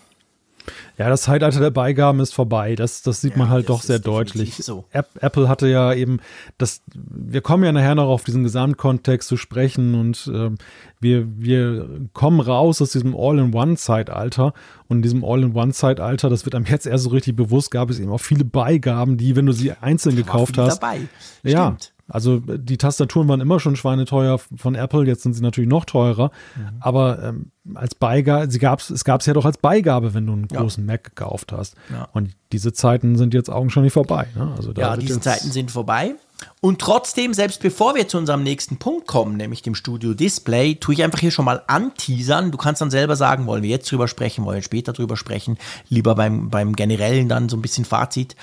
Ja, 0.98 1.08
das 1.08 1.22
Zeitalter 1.22 1.60
der 1.60 1.70
Beigaben 1.70 2.20
ist 2.20 2.34
vorbei. 2.34 2.74
Das, 2.74 3.02
das 3.02 3.20
sieht 3.20 3.32
ja, 3.32 3.38
man 3.38 3.48
halt 3.48 3.68
doch 3.68 3.82
sehr 3.82 3.98
deutlich. 3.98 4.56
So. 4.56 4.84
Apple 4.92 5.48
hatte 5.48 5.68
ja 5.68 5.92
eben 5.94 6.20
das, 6.58 6.82
wir 6.94 7.40
kommen 7.40 7.64
ja 7.64 7.72
nachher 7.72 7.94
noch 7.94 8.08
auf 8.08 8.24
diesen 8.24 8.42
Gesamtkontext 8.42 9.28
zu 9.28 9.36
sprechen 9.36 9.94
und 9.94 10.30
äh, 10.32 10.50
wir, 11.00 11.26
wir 11.38 12.00
kommen 12.12 12.40
raus 12.40 12.82
aus 12.82 12.92
diesem 12.92 13.16
All-in-One-Zeitalter 13.16 14.52
und 14.88 14.98
in 14.98 15.02
diesem 15.02 15.24
All-in-One-Zeitalter, 15.24 16.28
das 16.28 16.44
wird 16.44 16.54
einem 16.54 16.66
jetzt 16.66 16.86
erst 16.86 17.04
so 17.04 17.10
richtig 17.10 17.36
bewusst, 17.36 17.70
gab 17.70 17.90
es 17.90 17.98
eben 17.98 18.10
auch 18.10 18.20
viele 18.20 18.44
Beigaben, 18.44 19.16
die, 19.16 19.36
wenn 19.36 19.46
du 19.46 19.52
sie 19.52 19.72
einzeln 19.72 20.16
gekauft 20.16 20.58
hast. 20.58 20.82
Dabei. 20.82 21.00
Ja. 21.42 21.66
Stimmt. 21.66 21.92
Also 22.10 22.38
die 22.40 22.76
Tastaturen 22.76 23.28
waren 23.28 23.40
immer 23.40 23.60
schon 23.60 23.76
schweineteuer 23.76 24.38
von 24.38 24.74
Apple, 24.74 25.06
jetzt 25.06 25.22
sind 25.22 25.34
sie 25.34 25.42
natürlich 25.42 25.70
noch 25.70 25.84
teurer. 25.84 26.30
Mhm. 26.56 26.76
Aber 26.80 27.22
ähm, 27.22 27.52
als 27.74 27.94
Beigabe, 27.94 28.50
sie 28.50 28.58
gab's, 28.58 28.90
es 28.90 29.04
gab 29.04 29.20
es 29.20 29.26
ja 29.26 29.32
doch 29.32 29.44
als 29.44 29.58
Beigabe, 29.58 30.14
wenn 30.14 30.26
du 30.26 30.32
einen 30.32 30.48
großen 30.48 30.84
ja. 30.86 30.92
Mac 30.92 31.04
gekauft 31.04 31.52
hast. 31.52 31.76
Ja. 31.90 32.08
Und 32.12 32.32
diese 32.52 32.72
Zeiten 32.72 33.16
sind 33.16 33.34
jetzt 33.34 33.50
augenscheinlich 33.50 33.92
vorbei. 33.92 34.26
Ne? 34.34 34.52
Also 34.56 34.72
ja, 34.72 34.96
diese 34.96 35.20
Zeiten 35.20 35.50
sind 35.50 35.70
vorbei. 35.70 36.14
Und 36.60 36.80
trotzdem, 36.80 37.34
selbst 37.34 37.62
bevor 37.62 37.94
wir 37.94 38.08
zu 38.08 38.18
unserem 38.18 38.42
nächsten 38.42 38.78
Punkt 38.78 39.06
kommen, 39.06 39.36
nämlich 39.36 39.62
dem 39.62 39.74
Studio 39.74 40.14
Display, 40.14 40.74
tue 40.74 40.94
ich 40.94 41.02
einfach 41.02 41.18
hier 41.18 41.30
schon 41.30 41.44
mal 41.44 41.62
anteasern. 41.66 42.50
Du 42.50 42.58
kannst 42.58 42.80
dann 42.80 42.90
selber 42.90 43.16
sagen, 43.16 43.46
wollen 43.46 43.62
wir 43.62 43.70
jetzt 43.70 43.90
drüber 43.90 44.08
sprechen, 44.08 44.44
wollen 44.44 44.56
wir 44.56 44.62
später 44.62 44.92
drüber 44.92 45.16
sprechen, 45.16 45.58
lieber 45.88 46.14
beim, 46.14 46.50
beim 46.50 46.74
generellen 46.74 47.28
dann 47.28 47.48
so 47.48 47.56
ein 47.56 47.62
bisschen 47.62 47.84
Fazit. 47.84 48.36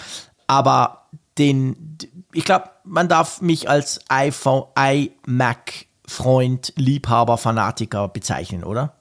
Aber 0.47 1.07
den, 1.37 1.97
ich 2.37 2.45
glaube, 2.45 2.69
man 2.83 3.09
darf 3.09 3.41
mich 3.41 3.67
als 3.67 3.99
iPhone, 4.09 4.65
iMac 4.77 5.87
Freund, 6.05 6.71
Liebhaber, 6.75 7.39
Fanatiker 7.39 8.07
bezeichnen, 8.09 8.63
oder? 8.63 8.93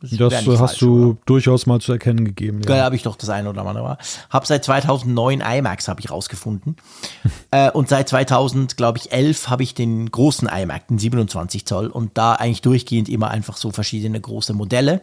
Das, 0.00 0.10
das 0.16 0.46
hast 0.46 0.58
falsch, 0.58 0.78
du 0.78 1.10
oder? 1.10 1.18
durchaus 1.26 1.66
mal 1.66 1.80
zu 1.80 1.90
erkennen 1.90 2.24
gegeben. 2.24 2.60
Ja, 2.62 2.76
ja 2.76 2.84
habe 2.84 2.94
ich 2.94 3.02
doch 3.02 3.16
das 3.16 3.30
eine 3.30 3.50
oder 3.50 3.66
andere. 3.66 3.98
Hab 4.30 4.46
seit 4.46 4.64
2009 4.64 5.40
iMacs 5.40 5.88
habe 5.88 6.00
ich 6.00 6.12
rausgefunden 6.12 6.76
äh, 7.50 7.68
und 7.72 7.88
seit 7.88 8.08
2000, 8.08 8.76
glaube 8.76 8.98
ich, 8.98 9.10
11 9.10 9.48
habe 9.48 9.64
ich 9.64 9.74
den 9.74 10.08
großen 10.12 10.48
iMac, 10.48 10.86
den 10.86 10.98
27 10.98 11.66
Zoll 11.66 11.88
und 11.88 12.16
da 12.16 12.34
eigentlich 12.34 12.62
durchgehend 12.62 13.08
immer 13.08 13.32
einfach 13.32 13.56
so 13.56 13.72
verschiedene 13.72 14.20
große 14.20 14.52
Modelle. 14.52 15.02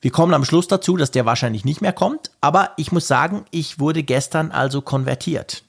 Wir 0.00 0.10
kommen 0.10 0.32
am 0.32 0.46
Schluss 0.46 0.68
dazu, 0.68 0.96
dass 0.96 1.10
der 1.10 1.26
wahrscheinlich 1.26 1.66
nicht 1.66 1.82
mehr 1.82 1.92
kommt, 1.92 2.30
aber 2.40 2.70
ich 2.78 2.92
muss 2.92 3.06
sagen, 3.06 3.44
ich 3.50 3.78
wurde 3.78 4.02
gestern 4.02 4.52
also 4.52 4.80
konvertiert. 4.80 5.64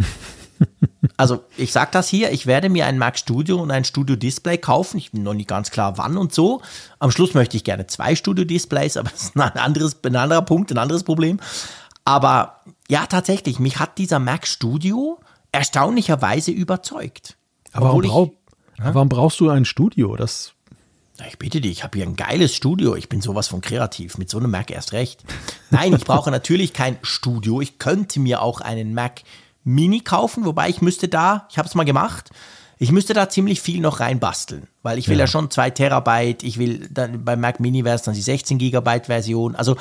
Also 1.16 1.44
ich 1.56 1.72
sage 1.72 1.90
das 1.92 2.08
hier, 2.08 2.32
ich 2.32 2.46
werde 2.46 2.68
mir 2.68 2.86
ein 2.86 2.98
Mac 2.98 3.18
Studio 3.18 3.60
und 3.60 3.70
ein 3.70 3.84
Studio 3.84 4.16
Display 4.16 4.58
kaufen. 4.58 4.98
Ich 4.98 5.12
bin 5.12 5.22
noch 5.22 5.34
nicht 5.34 5.48
ganz 5.48 5.70
klar 5.70 5.98
wann 5.98 6.16
und 6.16 6.32
so. 6.34 6.62
Am 6.98 7.10
Schluss 7.10 7.34
möchte 7.34 7.56
ich 7.56 7.64
gerne 7.64 7.86
zwei 7.86 8.14
Studio 8.14 8.44
Displays, 8.44 8.96
aber 8.96 9.10
das 9.12 9.24
ist 9.24 9.36
ein, 9.36 9.56
anderes, 9.56 9.96
ein 10.02 10.16
anderer 10.16 10.42
Punkt, 10.42 10.70
ein 10.70 10.78
anderes 10.78 11.04
Problem. 11.04 11.40
Aber 12.04 12.60
ja, 12.88 13.06
tatsächlich, 13.06 13.58
mich 13.58 13.78
hat 13.78 13.98
dieser 13.98 14.18
Mac 14.18 14.46
Studio 14.46 15.20
erstaunlicherweise 15.52 16.50
überzeugt. 16.50 17.36
Aber 17.72 17.88
warum, 17.88 18.02
brauch, 18.02 18.28
ich, 18.28 18.84
warum 18.84 19.08
brauchst 19.08 19.40
du 19.40 19.50
ein 19.50 19.64
Studio? 19.64 20.16
Das 20.16 20.54
ich 21.28 21.38
bitte 21.38 21.60
dich, 21.60 21.72
ich 21.72 21.84
habe 21.84 21.98
hier 21.98 22.06
ein 22.06 22.16
geiles 22.16 22.54
Studio. 22.54 22.96
Ich 22.96 23.10
bin 23.10 23.20
sowas 23.20 23.48
von 23.48 23.60
kreativ. 23.60 24.16
Mit 24.16 24.30
so 24.30 24.38
einem 24.38 24.50
Mac 24.50 24.70
erst 24.70 24.92
recht. 24.92 25.22
Nein, 25.70 25.92
ich 25.92 26.04
brauche 26.04 26.30
natürlich 26.30 26.72
kein 26.72 26.98
Studio. 27.02 27.60
Ich 27.60 27.78
könnte 27.78 28.20
mir 28.20 28.40
auch 28.40 28.62
einen 28.62 28.94
Mac 28.94 29.22
Mini 29.74 30.00
kaufen, 30.00 30.44
wobei 30.44 30.68
ich 30.68 30.82
müsste 30.82 31.08
da, 31.08 31.46
ich 31.50 31.58
habe 31.58 31.68
es 31.68 31.74
mal 31.74 31.84
gemacht, 31.84 32.30
ich 32.78 32.92
müsste 32.92 33.12
da 33.12 33.28
ziemlich 33.28 33.60
viel 33.60 33.80
noch 33.80 34.00
reinbasteln, 34.00 34.66
weil 34.82 34.98
ich 34.98 35.08
will 35.08 35.18
ja, 35.18 35.24
ja 35.24 35.26
schon 35.26 35.50
2 35.50 35.70
Terabyte, 35.70 36.42
ich 36.42 36.58
will 36.58 36.88
dann 36.90 37.24
beim 37.24 37.40
Mac 37.40 37.60
Mini 37.60 37.84
wäre 37.84 37.96
es 37.96 38.02
dann 38.02 38.14
die 38.14 38.22
16 38.22 38.58
Gigabyte 38.58 39.06
Version, 39.06 39.54
also 39.54 39.76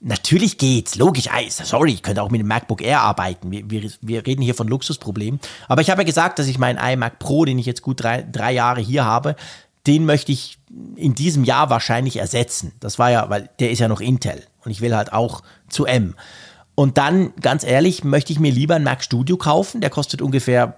natürlich 0.00 0.58
geht's, 0.58 0.96
logisch, 0.96 1.28
sorry, 1.50 1.92
ich 1.92 2.02
könnte 2.02 2.22
auch 2.22 2.30
mit 2.30 2.40
dem 2.40 2.46
MacBook 2.46 2.82
Air 2.82 3.00
arbeiten, 3.00 3.50
wir, 3.50 3.68
wir, 3.70 3.90
wir 4.00 4.26
reden 4.26 4.42
hier 4.42 4.54
von 4.54 4.68
Luxusproblemen, 4.68 5.40
aber 5.68 5.82
ich 5.82 5.90
habe 5.90 6.02
ja 6.02 6.06
gesagt, 6.06 6.38
dass 6.38 6.46
ich 6.46 6.58
meinen 6.58 6.78
iMac 6.78 7.18
Pro, 7.18 7.44
den 7.44 7.58
ich 7.58 7.66
jetzt 7.66 7.82
gut 7.82 8.02
drei, 8.02 8.22
drei 8.22 8.52
Jahre 8.52 8.80
hier 8.80 9.04
habe, 9.04 9.34
den 9.86 10.06
möchte 10.06 10.32
ich 10.32 10.58
in 10.96 11.14
diesem 11.14 11.44
Jahr 11.44 11.70
wahrscheinlich 11.70 12.16
ersetzen. 12.16 12.72
Das 12.80 12.98
war 12.98 13.10
ja, 13.10 13.28
weil 13.28 13.50
der 13.58 13.70
ist 13.70 13.80
ja 13.80 13.88
noch 13.88 14.00
Intel 14.00 14.42
und 14.64 14.70
ich 14.70 14.80
will 14.80 14.96
halt 14.96 15.12
auch 15.12 15.42
zu 15.68 15.84
M. 15.84 16.14
Und 16.74 16.98
dann, 16.98 17.34
ganz 17.40 17.64
ehrlich, 17.64 18.04
möchte 18.04 18.32
ich 18.32 18.40
mir 18.40 18.52
lieber 18.52 18.74
einen 18.74 18.84
Mac 18.84 19.02
Studio 19.04 19.36
kaufen. 19.36 19.80
Der 19.80 19.90
kostet 19.90 20.20
ungefähr 20.20 20.76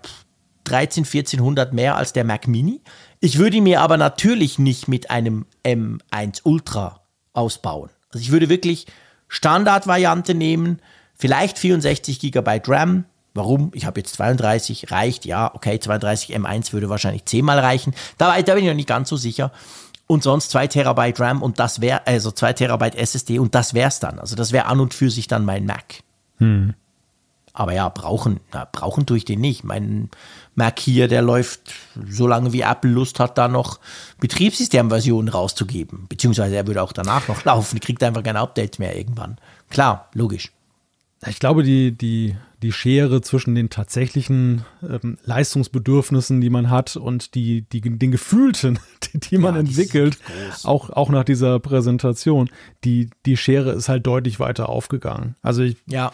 13, 0.65 1.05
1400 1.05 1.73
mehr 1.73 1.97
als 1.97 2.13
der 2.13 2.25
Mac 2.25 2.49
Mini. 2.49 2.83
Ich 3.21 3.39
würde 3.39 3.57
ihn 3.57 3.65
mir 3.65 3.81
aber 3.81 3.97
natürlich 3.97 4.59
nicht 4.59 4.89
mit 4.89 5.11
einem 5.11 5.47
M1 5.65 6.41
Ultra 6.45 7.01
ausbauen. 7.33 7.91
Also 8.11 8.23
ich 8.23 8.31
würde 8.31 8.49
wirklich 8.49 8.87
Standardvariante 9.29 10.35
nehmen, 10.35 10.81
vielleicht 11.15 11.59
64 11.59 12.21
GB 12.21 12.61
RAM. 12.67 13.05
Warum? 13.35 13.71
Ich 13.75 13.85
habe 13.85 14.01
jetzt 14.01 14.15
32, 14.15 14.91
reicht, 14.91 15.25
ja, 15.27 15.55
okay, 15.55 15.79
32 15.79 16.35
M1 16.37 16.73
würde 16.73 16.89
wahrscheinlich 16.89 17.27
10 17.27 17.45
mal 17.45 17.59
reichen. 17.59 17.95
Da, 18.17 18.41
da 18.41 18.55
bin 18.55 18.65
ich 18.65 18.69
noch 18.69 18.77
nicht 18.77 18.89
ganz 18.89 19.09
so 19.09 19.17
sicher 19.17 19.53
und 20.07 20.23
sonst 20.23 20.51
2 20.51 20.69
Terabyte 20.69 21.21
RAM 21.21 21.43
und 21.43 21.59
das 21.59 21.81
wäre, 21.81 22.07
also 22.07 22.31
2 22.31 22.53
Terabyte 22.53 22.95
SSD 22.97 23.39
und 23.39 23.55
das 23.55 23.75
wär's 23.75 24.01
dann. 24.01 24.19
Also 24.19 24.37
das 24.37 24.53
wäre 24.53 24.67
an 24.67 24.81
und 24.81 24.95
für 24.95 25.11
sich 25.11 25.27
dann 25.27 25.45
mein 25.45 25.67
Mac. 25.67 26.03
Hm. 26.39 26.75
Aber 27.53 27.73
ja, 27.73 27.89
brauchen, 27.89 28.41
na, 28.53 28.69
brauchen 28.71 29.07
tue 29.07 29.17
ich 29.17 29.25
den 29.25 29.41
nicht. 29.41 29.65
Mein 29.65 30.11
Mac 30.55 30.79
hier, 30.79 31.09
der 31.09 31.23
läuft 31.23 31.73
so 32.07 32.27
lange 32.27 32.53
wie 32.53 32.61
Apple 32.61 32.91
Lust 32.91 33.19
hat, 33.19 33.39
da 33.39 33.49
noch 33.49 33.81
Betriebssystemversionen 34.21 35.31
rauszugeben. 35.31 36.05
Beziehungsweise 36.09 36.55
er 36.55 36.67
würde 36.67 36.83
auch 36.83 36.93
danach 36.93 37.29
noch 37.29 37.45
laufen, 37.47 37.81
kriegt 37.81 38.03
einfach 38.03 38.23
kein 38.23 38.37
Update 38.37 38.79
mehr 38.79 38.95
irgendwann. 38.97 39.39
Klar, 39.71 40.11
logisch. 40.13 40.53
Ich 41.29 41.41
glaube, 41.41 41.63
die, 41.63 41.93
die, 41.93 42.37
die 42.63 42.73
Schere 42.73 43.21
zwischen 43.21 43.55
den 43.55 43.71
tatsächlichen 43.71 44.65
ähm, 44.83 45.19
Leistungsbedürfnissen, 45.25 46.41
die 46.41 46.51
man 46.51 46.71
hat, 46.71 46.97
und 46.97 47.35
die, 47.35 47.63
die, 47.63 47.81
den 47.81 48.11
Gefühlten, 48.11 48.79
die, 49.13 49.21
die 49.21 49.39
man 49.39 49.55
ja, 49.55 49.61
entwickelt, 49.61 50.19
auch, 50.65 50.91
auch 50.91 51.11
nach 51.11 51.25
dieser 51.25 51.59
Präsentation, 51.59 52.51
die, 52.85 53.11
die 53.25 53.37
Schere 53.37 53.73
ist 53.73 53.89
halt 53.89 54.07
deutlich 54.07 54.41
weiter 54.41 54.69
aufgegangen. 54.69 55.37
Also 55.43 55.63
ich, 55.63 55.77
ja 55.87 56.13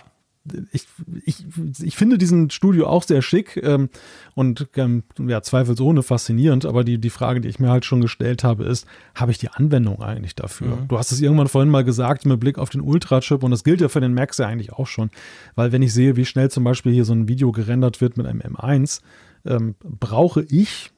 ich, 0.72 0.86
ich, 1.24 1.44
ich 1.82 1.96
finde 1.96 2.18
diesen 2.18 2.50
Studio 2.50 2.88
auch 2.88 3.02
sehr 3.02 3.22
schick 3.22 3.56
ähm, 3.62 3.88
und 4.34 4.68
ähm, 4.76 5.04
ja, 5.18 5.42
zweifelsohne 5.42 6.02
faszinierend, 6.02 6.66
aber 6.66 6.84
die, 6.84 6.98
die 6.98 7.10
Frage, 7.10 7.40
die 7.40 7.48
ich 7.48 7.60
mir 7.60 7.70
halt 7.70 7.84
schon 7.84 8.00
gestellt 8.00 8.42
habe, 8.42 8.64
ist, 8.64 8.86
habe 9.14 9.30
ich 9.30 9.38
die 9.38 9.48
Anwendung 9.48 10.02
eigentlich 10.02 10.34
dafür? 10.34 10.76
Mhm. 10.76 10.88
Du 10.88 10.98
hast 10.98 11.12
es 11.12 11.20
irgendwann 11.20 11.48
vorhin 11.48 11.70
mal 11.70 11.84
gesagt 11.84 12.26
mit 12.26 12.40
Blick 12.40 12.58
auf 12.58 12.70
den 12.70 12.80
Ultra-Chip 12.80 13.42
und 13.42 13.50
das 13.50 13.64
gilt 13.64 13.80
ja 13.80 13.88
für 13.88 14.00
den 14.00 14.14
Macs 14.14 14.38
ja 14.38 14.46
eigentlich 14.46 14.72
auch 14.72 14.86
schon, 14.86 15.10
weil 15.54 15.72
wenn 15.72 15.82
ich 15.82 15.92
sehe, 15.92 16.16
wie 16.16 16.24
schnell 16.24 16.50
zum 16.50 16.64
Beispiel 16.64 16.92
hier 16.92 17.04
so 17.04 17.12
ein 17.12 17.28
Video 17.28 17.52
gerendert 17.52 18.00
wird 18.00 18.16
mit 18.16 18.26
einem 18.26 18.40
M1, 18.40 19.00
ähm, 19.44 19.74
brauche 19.82 20.42
ich 20.42 20.90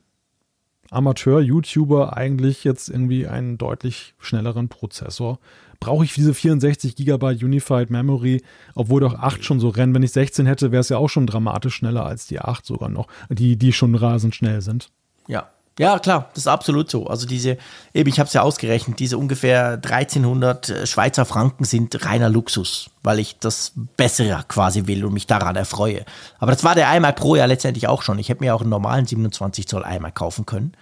Amateur-YouTuber 0.91 2.17
eigentlich 2.17 2.65
jetzt 2.65 2.89
irgendwie 2.89 3.27
einen 3.27 3.59
deutlich 3.59 4.15
schnelleren 4.19 4.69
Prozessor 4.69 5.39
brauche 5.85 6.05
ich 6.05 6.15
diese 6.15 6.33
64 6.33 6.97
GB 6.97 7.45
Unified 7.45 7.91
Memory, 7.91 8.43
obwohl 8.75 9.01
doch 9.01 9.15
8 9.15 9.45
schon 9.45 9.61
so 9.61 9.69
rennen. 9.69 9.95
Wenn 9.95 10.03
ich 10.03 10.13
16 10.13 10.47
hätte, 10.47 10.73
wäre 10.73 10.81
es 10.81 10.89
ja 10.89 10.97
auch 10.97 11.09
schon 11.09 11.27
dramatisch 11.27 11.75
schneller 11.75 12.07
als 12.07 12.27
die 12.27 12.41
8 12.41 12.65
sogar 12.65 12.89
noch, 12.89 13.07
die, 13.29 13.57
die 13.57 13.73
schon 13.73 13.95
rasend 13.95 14.35
schnell 14.35 14.63
sind. 14.63 14.89
Ja. 15.29 15.49
Ja, 15.77 15.99
klar, 15.99 16.31
das 16.35 16.45
ist 16.45 16.47
absolut 16.47 16.89
so. 16.89 17.09
Also 17.09 17.27
diese, 17.27 17.59
eben, 17.93 18.09
ich 18.09 18.21
habe 18.21 18.29
es 18.29 18.33
ja 18.33 18.43
ausgerechnet, 18.43 19.01
diese 19.01 19.19
ungefähr 19.19 19.73
1300 19.73 20.69
äh, 20.69 20.87
Schweizer 20.87 21.25
Franken 21.25 21.65
sind 21.65 22.05
reiner 22.05 22.31
Luxus, 22.31 22.91
weil 23.03 23.19
ich 23.19 23.41
das 23.41 23.73
Bessere 23.97 24.45
quasi 24.47 24.87
will 24.87 25.05
und 25.05 25.13
mich 25.13 25.27
daran 25.27 25.57
erfreue. 25.57 26.05
Aber 26.39 26.53
das 26.53 26.63
war 26.63 26.77
der 26.77 26.95
iMac 26.97 27.17
Pro 27.17 27.35
ja 27.35 27.45
letztendlich 27.47 27.89
auch 27.89 28.03
schon. 28.03 28.21
Ich 28.21 28.29
hätte 28.29 28.45
mir 28.45 28.55
auch 28.55 28.61
einen 28.61 28.71
normalen 28.71 29.05
27 29.05 29.67
Zoll 29.67 29.85
iMac 29.85 30.15
kaufen 30.15 30.47
können. 30.47 30.75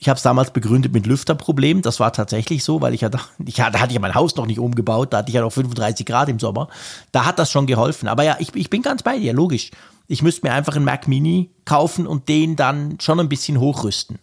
Ich 0.00 0.08
habe 0.08 0.16
es 0.16 0.22
damals 0.22 0.52
begründet 0.52 0.92
mit 0.92 1.06
Lüfterproblemen. 1.06 1.82
Das 1.82 1.98
war 1.98 2.12
tatsächlich 2.12 2.62
so, 2.62 2.80
weil 2.80 2.94
ich 2.94 3.00
ja 3.00 3.08
da, 3.08 3.20
ich, 3.44 3.56
da 3.56 3.72
hatte 3.72 3.88
ich 3.88 3.94
ja 3.94 4.00
mein 4.00 4.14
Haus 4.14 4.36
noch 4.36 4.46
nicht 4.46 4.60
umgebaut, 4.60 5.12
da 5.12 5.18
hatte 5.18 5.30
ich 5.30 5.34
ja 5.34 5.40
noch 5.40 5.52
35 5.52 6.06
Grad 6.06 6.28
im 6.28 6.38
Sommer. 6.38 6.68
Da 7.12 7.24
hat 7.24 7.38
das 7.38 7.50
schon 7.50 7.66
geholfen. 7.66 8.08
Aber 8.08 8.22
ja, 8.22 8.36
ich, 8.38 8.54
ich 8.54 8.70
bin 8.70 8.82
ganz 8.82 9.02
bei 9.02 9.18
dir, 9.18 9.32
logisch. 9.32 9.70
Ich 10.06 10.22
müsste 10.22 10.46
mir 10.46 10.54
einfach 10.54 10.76
einen 10.76 10.84
Mac 10.84 11.06
Mini 11.08 11.50
kaufen 11.64 12.06
und 12.06 12.28
den 12.28 12.56
dann 12.56 12.98
schon 13.00 13.20
ein 13.20 13.28
bisschen 13.28 13.60
hochrüsten. 13.60 14.18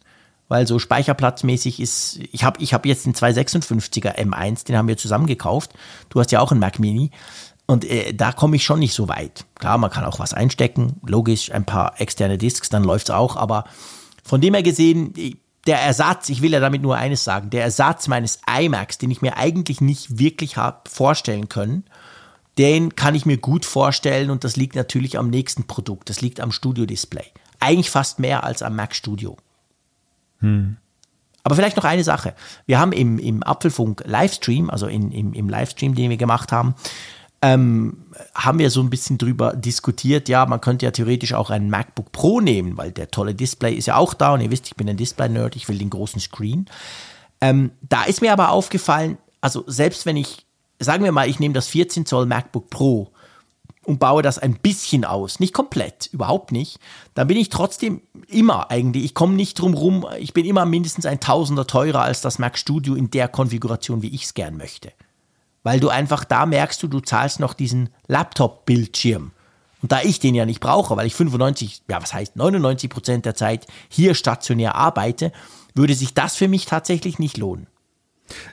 Weil 0.47 0.67
so 0.67 0.79
speicherplatzmäßig 0.79 1.79
ist, 1.79 2.19
ich 2.31 2.43
habe 2.43 2.61
ich 2.61 2.73
hab 2.73 2.85
jetzt 2.85 3.05
einen 3.05 3.15
256er 3.15 4.15
M1, 4.15 4.65
den 4.65 4.77
haben 4.77 4.87
wir 4.87 4.97
zusammen 4.97 5.25
gekauft. 5.27 5.73
Du 6.09 6.19
hast 6.19 6.31
ja 6.31 6.39
auch 6.39 6.51
einen 6.51 6.59
Mac 6.59 6.79
Mini. 6.79 7.11
Und 7.67 7.83
äh, 7.85 8.13
da 8.13 8.31
komme 8.31 8.55
ich 8.55 8.63
schon 8.63 8.79
nicht 8.79 8.93
so 8.93 9.07
weit. 9.07 9.45
Klar, 9.55 9.77
man 9.77 9.89
kann 9.89 10.05
auch 10.05 10.19
was 10.19 10.33
einstecken, 10.33 10.99
logisch, 11.05 11.51
ein 11.51 11.65
paar 11.65 11.99
externe 11.99 12.37
Disks, 12.37 12.69
dann 12.69 12.83
läuft's 12.83 13.09
auch. 13.09 13.35
Aber 13.35 13.65
von 14.23 14.39
dem 14.39 14.53
her 14.53 14.63
gesehen, 14.63 15.13
der 15.65 15.79
Ersatz, 15.81 16.29
ich 16.29 16.41
will 16.41 16.51
ja 16.51 16.59
damit 16.59 16.81
nur 16.81 16.95
eines 16.95 17.23
sagen, 17.23 17.49
der 17.49 17.63
Ersatz 17.63 18.07
meines 18.07 18.39
iMacs, 18.59 18.97
den 18.97 19.11
ich 19.11 19.21
mir 19.21 19.37
eigentlich 19.37 19.81
nicht 19.81 20.19
wirklich 20.19 20.57
habe 20.57 20.89
vorstellen 20.89 21.49
können, 21.49 21.85
den 22.57 22.95
kann 22.95 23.15
ich 23.15 23.25
mir 23.25 23.37
gut 23.37 23.65
vorstellen 23.65 24.29
und 24.29 24.43
das 24.43 24.55
liegt 24.55 24.75
natürlich 24.75 25.17
am 25.17 25.29
nächsten 25.29 25.65
Produkt. 25.65 26.09
Das 26.09 26.21
liegt 26.21 26.39
am 26.39 26.51
Studio-Display. 26.51 27.25
Eigentlich 27.59 27.89
fast 27.89 28.19
mehr 28.19 28.43
als 28.43 28.61
am 28.61 28.75
Mac 28.75 28.95
Studio. 28.95 29.37
Hm. 30.39 30.77
Aber 31.43 31.55
vielleicht 31.55 31.77
noch 31.77 31.83
eine 31.83 32.03
Sache. 32.03 32.33
Wir 32.65 32.79
haben 32.79 32.91
im, 32.91 33.19
im 33.19 33.43
Apfelfunk 33.43 34.03
Livestream, 34.05 34.69
also 34.69 34.87
in, 34.87 35.11
im, 35.11 35.33
im 35.33 35.49
Livestream, 35.49 35.95
den 35.95 36.09
wir 36.09 36.17
gemacht 36.17 36.51
haben, 36.51 36.75
ähm, 37.41 38.04
haben 38.33 38.59
wir 38.59 38.69
so 38.69 38.81
ein 38.81 38.89
bisschen 38.89 39.17
drüber 39.17 39.55
diskutiert, 39.55 40.29
ja, 40.29 40.45
man 40.45 40.61
könnte 40.61 40.85
ja 40.85 40.91
theoretisch 40.91 41.33
auch 41.33 41.49
ein 41.49 41.69
MacBook 41.69 42.11
Pro 42.11 42.41
nehmen, 42.41 42.77
weil 42.77 42.91
der 42.91 43.11
tolle 43.11 43.35
Display 43.35 43.73
ist 43.73 43.87
ja 43.87 43.97
auch 43.97 44.13
da 44.13 44.33
und 44.33 44.41
ihr 44.41 44.51
wisst, 44.51 44.67
ich 44.67 44.75
bin 44.75 44.89
ein 44.89 44.97
Display-Nerd, 44.97 45.55
ich 45.55 45.67
will 45.67 45.77
den 45.77 45.89
großen 45.89 46.19
Screen. 46.19 46.67
Ähm, 47.41 47.71
da 47.81 48.03
ist 48.03 48.21
mir 48.21 48.31
aber 48.33 48.51
aufgefallen, 48.51 49.17
also 49.41 49.63
selbst 49.67 50.05
wenn 50.05 50.17
ich, 50.17 50.45
sagen 50.79 51.03
wir 51.03 51.11
mal, 51.11 51.29
ich 51.29 51.39
nehme 51.39 51.53
das 51.53 51.67
14 51.67 52.05
Zoll 52.05 52.25
MacBook 52.25 52.69
Pro 52.69 53.11
und 53.83 53.99
baue 53.99 54.21
das 54.21 54.39
ein 54.39 54.55
bisschen 54.55 55.05
aus, 55.05 55.39
nicht 55.39 55.53
komplett, 55.53 56.07
überhaupt 56.11 56.51
nicht, 56.51 56.79
dann 57.13 57.27
bin 57.27 57.37
ich 57.37 57.49
trotzdem 57.49 58.01
immer 58.27 58.71
eigentlich, 58.71 59.03
ich 59.03 59.13
komme 59.13 59.35
nicht 59.35 59.59
drum 59.59 59.73
rum, 59.73 60.05
ich 60.19 60.33
bin 60.33 60.45
immer 60.45 60.65
mindestens 60.65 61.05
ein 61.05 61.19
Tausender 61.19 61.67
teurer 61.67 62.01
als 62.01 62.21
das 62.21 62.39
Mac 62.39 62.57
Studio 62.57 62.95
in 62.95 63.11
der 63.11 63.27
Konfiguration, 63.27 64.01
wie 64.01 64.13
ich 64.13 64.23
es 64.23 64.33
gern 64.33 64.57
möchte 64.57 64.91
weil 65.65 65.79
du 65.79 65.89
einfach 65.89 66.23
da 66.23 66.45
merkst 66.45 66.81
du, 66.83 66.87
du 66.87 66.99
zahlst 66.99 67.39
noch 67.39 67.55
diesen 67.55 67.89
Laptop-Bildschirm. 68.07 69.31
Und 69.81 69.91
da 69.91 70.01
ich 70.03 70.19
den 70.19 70.35
ja 70.35 70.45
nicht 70.45 70.59
brauche, 70.61 70.95
weil 70.95 71.07
ich 71.07 71.15
95, 71.15 71.81
ja 71.89 72.01
was 72.01 72.13
heißt 72.13 72.35
99 72.35 72.89
Prozent 72.89 73.25
der 73.25 73.35
Zeit 73.35 73.65
hier 73.89 74.13
stationär 74.13 74.75
arbeite, 74.75 75.31
würde 75.73 75.95
sich 75.95 76.13
das 76.13 76.35
für 76.35 76.47
mich 76.47 76.65
tatsächlich 76.67 77.17
nicht 77.17 77.37
lohnen. 77.37 77.65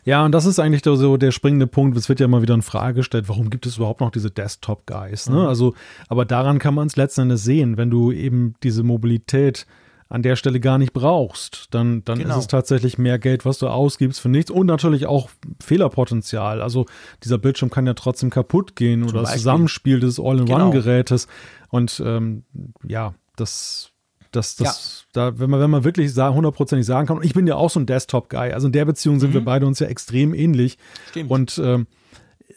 Ja, 0.05 0.25
und 0.25 0.33
das 0.33 0.47
ist 0.47 0.59
eigentlich 0.59 0.83
so 0.85 1.17
der 1.19 1.33
springende 1.33 1.67
Punkt. 1.67 1.99
Es 1.99 2.09
wird 2.09 2.19
ja 2.19 2.27
immer 2.27 2.43
wieder 2.43 2.55
in 2.55 2.63
Frage 2.63 2.97
gestellt, 2.97 3.29
warum 3.29 3.51
gibt 3.51 3.67
es 3.67 3.77
überhaupt 3.77 4.01
noch 4.01 4.11
diese 4.11 4.31
Desktop-Guys? 4.31 5.29
Ne? 5.29 5.37
Mhm. 5.37 5.47
Also, 5.47 5.75
aber 6.09 6.25
daran 6.25 6.59
kann 6.59 6.75
man 6.75 6.87
es 6.87 6.97
letzten 6.97 7.23
Endes 7.23 7.45
sehen, 7.45 7.77
wenn 7.77 7.91
du 7.91 8.11
eben 8.11 8.55
diese 8.63 8.83
Mobilität 8.83 9.67
an 10.13 10.23
der 10.23 10.37
Stelle 10.37 10.61
gar 10.61 10.77
nicht 10.77 10.93
brauchst, 10.93 11.69
dann, 11.71 12.05
dann 12.05 12.19
genau. 12.19 12.35
ist 12.35 12.41
es 12.43 12.47
tatsächlich 12.47 12.99
mehr 12.99 13.19
Geld, 13.19 13.47
was 13.47 13.57
du 13.57 13.69
ausgibst 13.69 14.21
für 14.21 14.29
nichts 14.29 14.51
und 14.51 14.67
natürlich 14.67 15.07
auch 15.07 15.31
Fehlerpotenzial. 15.65 16.61
Also 16.61 16.85
dieser 17.25 17.39
Bildschirm 17.39 17.71
kann 17.71 17.87
ja 17.87 17.95
trotzdem 17.95 18.29
kaputt 18.29 18.77
gehen 18.77 19.01
Zum 19.01 19.09
oder 19.09 19.23
Beispiel. 19.23 19.33
das 19.33 19.43
Zusammenspiel 19.43 20.01
des 20.01 20.21
All-in-One-Gerätes. 20.21 21.27
Genau. 21.27 21.39
Und 21.71 22.03
ähm, 22.05 22.45
ja, 22.87 23.15
das 23.37 23.89
das, 24.33 24.57
das, 24.57 25.07
ja. 25.15 25.31
da, 25.31 25.39
wenn 25.39 25.51
man, 25.51 25.61
wenn 25.61 25.71
man 25.71 25.85
wirklich 25.85 26.15
hundertprozentig 26.15 26.87
sagen 26.87 27.07
kann, 27.07 27.19
und 27.19 27.25
ich 27.25 27.35
bin 27.35 27.47
ja 27.47 27.57
auch 27.57 27.69
so 27.69 27.81
ein 27.81 27.87
Desktop-Guy, 27.87 28.53
also 28.53 28.67
in 28.67 28.73
der 28.73 28.87
Beziehung 28.87 29.21
sind 29.21 29.31
mhm. 29.31 29.35
wir 29.35 29.45
beide 29.45 29.67
uns 29.67 29.79
ja 29.79 29.89
extrem 29.89 30.33
ähnlich. 30.33 30.79
Stimmt. 31.11 31.31
Und 31.31 31.61
ähm, 31.63 31.87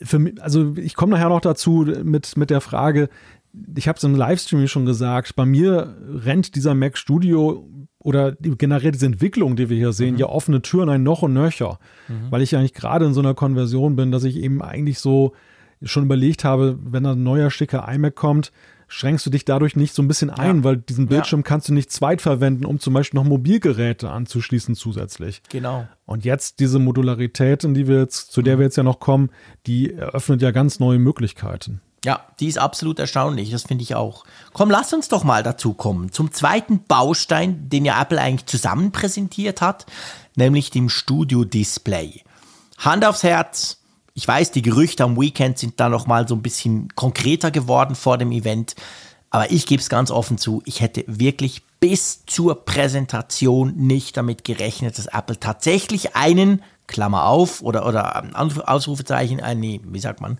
für 0.02 0.19
mich, 0.19 0.41
also 0.41 0.76
ich 0.77 0.95
komme 0.95 1.14
nachher 1.14 1.30
noch 1.30 1.41
dazu 1.41 1.86
mit, 2.03 2.38
mit 2.38 2.49
der 2.49 2.61
Frage, 2.61 3.10
ich 3.76 3.88
habe 3.88 3.98
es 3.98 4.03
im 4.03 4.15
Livestream 4.15 4.68
schon 4.68 4.86
gesagt, 4.86 5.36
bei 5.36 5.45
mir 5.45 5.95
rennt 6.10 6.56
dieser 6.56 6.73
Mac 6.76 6.98
Studio 6.98 7.68
oder 7.99 8.34
generell 8.34 8.91
diese 8.91 9.07
Entwicklung, 9.07 9.56
die 9.56 9.69
wir 9.69 9.77
hier 9.77 9.91
sehen, 9.91 10.14
mhm. 10.14 10.19
ja 10.19 10.27
offene 10.27 10.61
Türen 10.61 10.90
ein 10.90 11.03
noch 11.03 11.23
und 11.23 11.34
nöcher, 11.34 11.80
mhm. 12.07 12.30
weil 12.30 12.41
ich 12.41 12.52
ja 12.52 12.60
eigentlich 12.60 12.73
gerade 12.73 13.06
in 13.06 13.14
so 13.14 13.19
einer 13.19 13.34
Konversion 13.34 13.95
bin, 13.95 14.11
dass 14.11 14.23
ich 14.23 14.38
eben 14.38 14.61
eigentlich 14.61 14.99
so 14.99 15.34
schon 15.82 16.06
überlegt 16.06 16.44
habe, 16.44 16.77
wenn 16.84 17.06
ein 17.06 17.23
neuer 17.23 17.49
schicker 17.49 17.88
iMac 17.91 18.15
kommt, 18.15 18.52
schränkst 18.88 19.26
du 19.26 19.30
dich 19.30 19.45
dadurch 19.45 19.76
nicht 19.76 19.95
so 19.95 20.03
ein 20.03 20.07
bisschen 20.07 20.30
ein, 20.30 20.57
ja. 20.57 20.64
weil 20.64 20.77
diesen 20.77 21.07
Bildschirm 21.07 21.40
ja. 21.40 21.44
kannst 21.44 21.69
du 21.69 21.73
nicht 21.73 21.91
zweitverwenden, 21.91 22.65
um 22.65 22.80
zum 22.80 22.94
Beispiel 22.94 23.19
noch 23.19 23.26
Mobilgeräte 23.26 24.10
anzuschließen 24.10 24.76
zusätzlich. 24.76 25.41
Genau. 25.49 25.88
Und 26.06 26.26
jetzt 26.26 26.60
diese 26.60 26.80
Modularität, 26.80 27.64
in 27.64 27.73
die 27.73 27.88
wir 27.88 27.99
jetzt, 27.99 28.32
zu 28.32 28.41
der 28.41 28.56
mhm. 28.56 28.60
wir 28.60 28.65
jetzt 28.65 28.77
ja 28.77 28.84
noch 28.84 28.99
kommen, 28.99 29.32
die 29.65 29.94
eröffnet 29.94 30.41
ja 30.41 30.52
ganz 30.52 30.80
neue 30.80 30.99
Möglichkeiten. 30.99 31.82
Ja, 32.06 32.22
die 32.40 32.45
ist 32.45 32.60
absolut 32.60 32.99
erstaunlich, 32.99 33.49
das 33.49 33.64
finde 33.64 33.82
ich 33.82 33.95
auch. 33.95 34.26
Komm, 34.53 34.69
lass 34.69 34.94
uns 34.94 35.10
doch 35.10 35.23
mal 35.23 35.41
dazu 35.41 35.73
kommen, 35.73 36.11
zum 36.11 36.32
zweiten 36.32 36.84
Baustein, 36.84 37.68
den 37.68 37.84
ja 37.84 37.99
Apple 37.99 38.22
eigentlich 38.22 38.45
zusammen 38.45 38.91
präsentiert 38.91 39.60
hat, 39.60 39.88
nämlich 40.36 40.69
dem 40.69 40.88
Studio-Display. 40.88 42.22
Hand 42.77 43.06
aufs 43.06 43.23
Herz, 43.23 43.80
ich 44.14 44.27
weiß, 44.27 44.52
die 44.52 44.61
Gerüchte 44.61 45.03
am 45.03 45.19
Weekend 45.19 45.57
sind 45.57 45.80
da 45.80 45.90
noch 45.90 46.06
mal 46.06 46.27
so 46.27 46.36
ein 46.36 46.44
bisschen 46.44 46.90
konkreter 46.94 47.49
geworden 47.49 47.95
vor 47.95 48.19
dem 48.19 48.32
Event, 48.32 48.76
aber 49.32 49.49
ich 49.49 49.65
gebe 49.65 49.82
es 49.82 49.90
ganz 49.90 50.11
offen 50.11 50.38
zu, 50.38 50.61
ich 50.65 50.82
hätte 50.82 51.03
wirklich 51.07 51.64
bis 51.80 52.23
zur 52.27 52.65
Präsentation 52.65 53.76
nicht 53.77 54.15
damit 54.15 54.44
gerechnet, 54.44 54.99
dass 54.99 55.07
Apple 55.07 55.40
tatsächlich 55.40 56.15
einen, 56.15 56.61
Klammer 56.88 57.26
auf, 57.26 57.64
oder, 57.64 57.88
oder 57.88 58.23
Ausrufezeichen, 58.36 59.40
ein, 59.40 59.60
nee, 59.60 59.82
wie 59.84 59.99
sagt 59.99 60.22
man, 60.22 60.38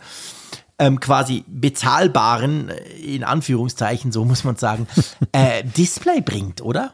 ähm, 0.80 1.00
quasi 1.00 1.44
bezahlbaren, 1.48 2.70
äh, 2.70 3.16
in 3.16 3.24
Anführungszeichen, 3.24 4.12
so 4.12 4.26
muss 4.26 4.44
man 4.44 4.56
sagen, 4.56 4.88
äh, 5.32 5.64
Display 5.64 6.22
bringt, 6.22 6.62
oder? 6.62 6.94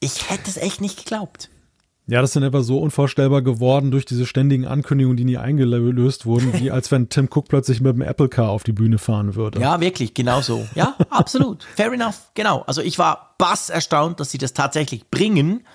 Ich 0.00 0.30
hätte 0.30 0.48
es 0.48 0.56
echt 0.56 0.80
nicht 0.80 0.98
geglaubt. 0.98 1.50
Ja, 2.10 2.22
das 2.22 2.32
dann 2.32 2.42
einfach 2.42 2.62
so 2.62 2.78
unvorstellbar 2.78 3.42
geworden 3.42 3.90
durch 3.90 4.06
diese 4.06 4.24
ständigen 4.24 4.66
Ankündigungen, 4.66 5.18
die 5.18 5.24
nie 5.24 5.36
eingelöst 5.36 6.24
wurden, 6.24 6.58
wie 6.58 6.70
als 6.70 6.90
wenn 6.90 7.10
Tim 7.10 7.28
Cook 7.30 7.48
plötzlich 7.48 7.82
mit 7.82 7.94
dem 7.94 8.00
Apple 8.00 8.30
Car 8.30 8.48
auf 8.48 8.62
die 8.62 8.72
Bühne 8.72 8.96
fahren 8.96 9.34
würde. 9.34 9.60
Ja, 9.60 9.78
wirklich, 9.80 10.14
genau 10.14 10.40
so. 10.40 10.66
Ja, 10.74 10.96
absolut. 11.10 11.64
Fair 11.76 11.92
enough. 11.92 12.30
Genau. 12.32 12.64
Also 12.66 12.80
ich 12.80 12.98
war 12.98 13.34
bass 13.36 13.68
erstaunt, 13.68 14.20
dass 14.20 14.30
sie 14.30 14.38
das 14.38 14.54
tatsächlich 14.54 15.10
bringen. 15.10 15.66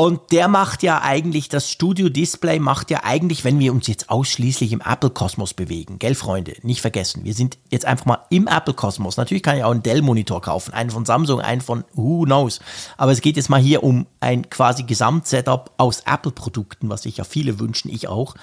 Und 0.00 0.30
der 0.30 0.46
macht 0.46 0.84
ja 0.84 1.02
eigentlich, 1.02 1.48
das 1.48 1.72
Studio 1.72 2.08
Display 2.08 2.60
macht 2.60 2.92
ja 2.92 3.00
eigentlich, 3.02 3.42
wenn 3.42 3.58
wir 3.58 3.72
uns 3.72 3.88
jetzt 3.88 4.10
ausschließlich 4.10 4.70
im 4.70 4.80
Apple-Kosmos 4.80 5.54
bewegen, 5.54 5.98
gell, 5.98 6.14
Freunde, 6.14 6.54
nicht 6.62 6.80
vergessen, 6.80 7.24
wir 7.24 7.34
sind 7.34 7.58
jetzt 7.68 7.84
einfach 7.84 8.06
mal 8.06 8.24
im 8.30 8.46
Apple-Kosmos. 8.46 9.16
Natürlich 9.16 9.42
kann 9.42 9.56
ich 9.56 9.64
auch 9.64 9.72
einen 9.72 9.82
Dell-Monitor 9.82 10.40
kaufen, 10.40 10.72
einen 10.72 10.90
von 10.90 11.04
Samsung, 11.04 11.40
einen 11.40 11.62
von 11.62 11.82
who 11.94 12.22
knows. 12.22 12.60
Aber 12.96 13.10
es 13.10 13.20
geht 13.20 13.36
jetzt 13.36 13.50
mal 13.50 13.60
hier 13.60 13.82
um 13.82 14.06
ein 14.20 14.48
quasi 14.48 14.84
Gesamtsetup 14.84 15.72
aus 15.78 16.04
Apple-Produkten, 16.06 16.88
was 16.88 17.02
sich 17.02 17.16
ja 17.16 17.24
viele 17.24 17.58
wünschen, 17.58 17.90
ich 17.90 18.06
auch. 18.06 18.36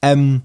Ähm, 0.00 0.40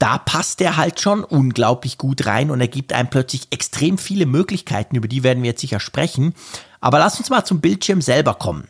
da 0.00 0.18
passt 0.18 0.60
er 0.60 0.76
halt 0.76 1.00
schon 1.00 1.22
unglaublich 1.22 1.98
gut 1.98 2.26
rein 2.26 2.50
und 2.50 2.60
er 2.60 2.66
gibt 2.66 2.92
einem 2.92 3.10
plötzlich 3.10 3.46
extrem 3.52 3.96
viele 3.98 4.26
Möglichkeiten, 4.26 4.96
über 4.96 5.06
die 5.06 5.22
werden 5.22 5.44
wir 5.44 5.50
jetzt 5.50 5.60
sicher 5.60 5.78
sprechen. 5.78 6.34
Aber 6.80 6.98
lass 6.98 7.20
uns 7.20 7.30
mal 7.30 7.44
zum 7.44 7.60
Bildschirm 7.60 8.02
selber 8.02 8.34
kommen. 8.34 8.66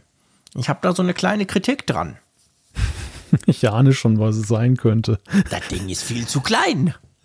Ich 0.54 0.68
habe 0.68 0.80
da 0.82 0.94
so 0.94 1.02
eine 1.02 1.14
kleine 1.14 1.46
Kritik 1.46 1.86
dran. 1.86 2.18
Ich 3.46 3.68
ahne 3.68 3.92
schon, 3.94 4.20
was 4.20 4.36
es 4.36 4.46
sein 4.46 4.76
könnte. 4.76 5.18
Das 5.50 5.66
Ding 5.66 5.88
ist 5.88 6.04
viel 6.04 6.24
zu 6.28 6.40
klein. 6.40 6.94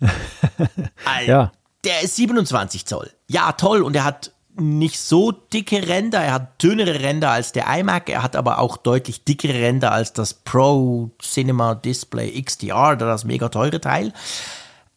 Alter, 1.04 1.24
Ja. 1.24 1.52
Der 1.84 2.00
ist 2.02 2.16
27 2.16 2.84
Zoll. 2.84 3.10
Ja, 3.28 3.52
toll. 3.52 3.82
Und 3.82 3.94
er 3.94 4.02
hat 4.04 4.32
nicht 4.58 4.98
so 4.98 5.30
dicke 5.30 5.86
Ränder. 5.88 6.20
Er 6.20 6.32
hat 6.34 6.62
dünnere 6.62 7.00
Ränder 7.00 7.30
als 7.30 7.52
der 7.52 7.66
iMac. 7.78 8.08
Er 8.08 8.24
hat 8.24 8.34
aber 8.34 8.58
auch 8.58 8.76
deutlich 8.76 9.24
dickere 9.24 9.54
Ränder 9.54 9.92
als 9.92 10.12
das 10.12 10.34
Pro 10.34 11.10
Cinema 11.22 11.76
Display 11.76 12.42
XDR, 12.42 12.96
das 12.96 13.24
mega 13.24 13.48
teure 13.48 13.80
Teil. 13.80 14.12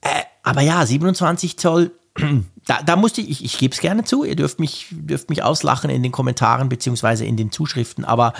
Äh, 0.01 0.23
aber 0.41 0.61
ja, 0.61 0.83
27 0.83 1.57
Zoll. 1.59 1.91
Da, 2.65 2.81
da 2.81 2.95
musste 2.95 3.19
ich, 3.19 3.29
ich, 3.29 3.43
ich 3.43 3.57
gebe 3.57 3.73
es 3.73 3.81
gerne 3.81 4.05
zu, 4.05 4.23
ihr 4.23 4.37
dürft 4.37 4.61
mich, 4.61 4.87
dürft 4.91 5.29
mich 5.29 5.43
auslachen 5.43 5.89
in 5.89 6.01
den 6.01 6.13
Kommentaren 6.13 6.69
beziehungsweise 6.69 7.25
in 7.25 7.35
den 7.35 7.51
Zuschriften, 7.51 8.05
aber 8.05 8.31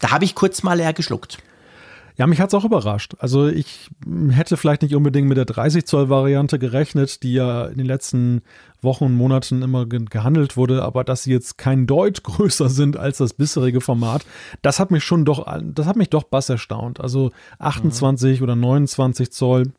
da 0.00 0.10
habe 0.10 0.24
ich 0.24 0.34
kurz 0.34 0.64
mal 0.64 0.78
leer 0.78 0.92
geschluckt. 0.92 1.38
Ja, 2.18 2.26
mich 2.26 2.40
hat's 2.40 2.52
auch 2.52 2.64
überrascht. 2.64 3.14
Also 3.20 3.46
ich 3.46 3.90
hätte 4.30 4.56
vielleicht 4.56 4.82
nicht 4.82 4.96
unbedingt 4.96 5.28
mit 5.28 5.38
der 5.38 5.44
30 5.44 5.86
Zoll 5.86 6.08
Variante 6.10 6.58
gerechnet, 6.58 7.22
die 7.22 7.34
ja 7.34 7.66
in 7.66 7.78
den 7.78 7.86
letzten 7.86 8.42
Wochen 8.82 9.04
und 9.04 9.14
Monaten 9.14 9.62
immer 9.62 9.86
ge 9.86 10.04
gehandelt 10.10 10.56
wurde, 10.56 10.82
aber 10.82 11.04
dass 11.04 11.22
sie 11.22 11.30
jetzt 11.30 11.58
kein 11.58 11.86
Deut 11.86 12.22
größer 12.24 12.68
sind 12.68 12.96
als 12.96 13.18
das 13.18 13.34
bisherige 13.34 13.80
Format, 13.80 14.26
das 14.62 14.80
hat 14.80 14.90
mich 14.90 15.04
schon 15.04 15.24
doch, 15.24 15.46
das 15.62 15.86
hat 15.86 15.94
mich 15.94 16.10
doch 16.10 16.24
bass 16.24 16.48
erstaunt. 16.48 17.00
Also 17.00 17.30
28 17.60 18.42
oder 18.42 18.56
29 18.56 19.30
Zoll 19.30 19.72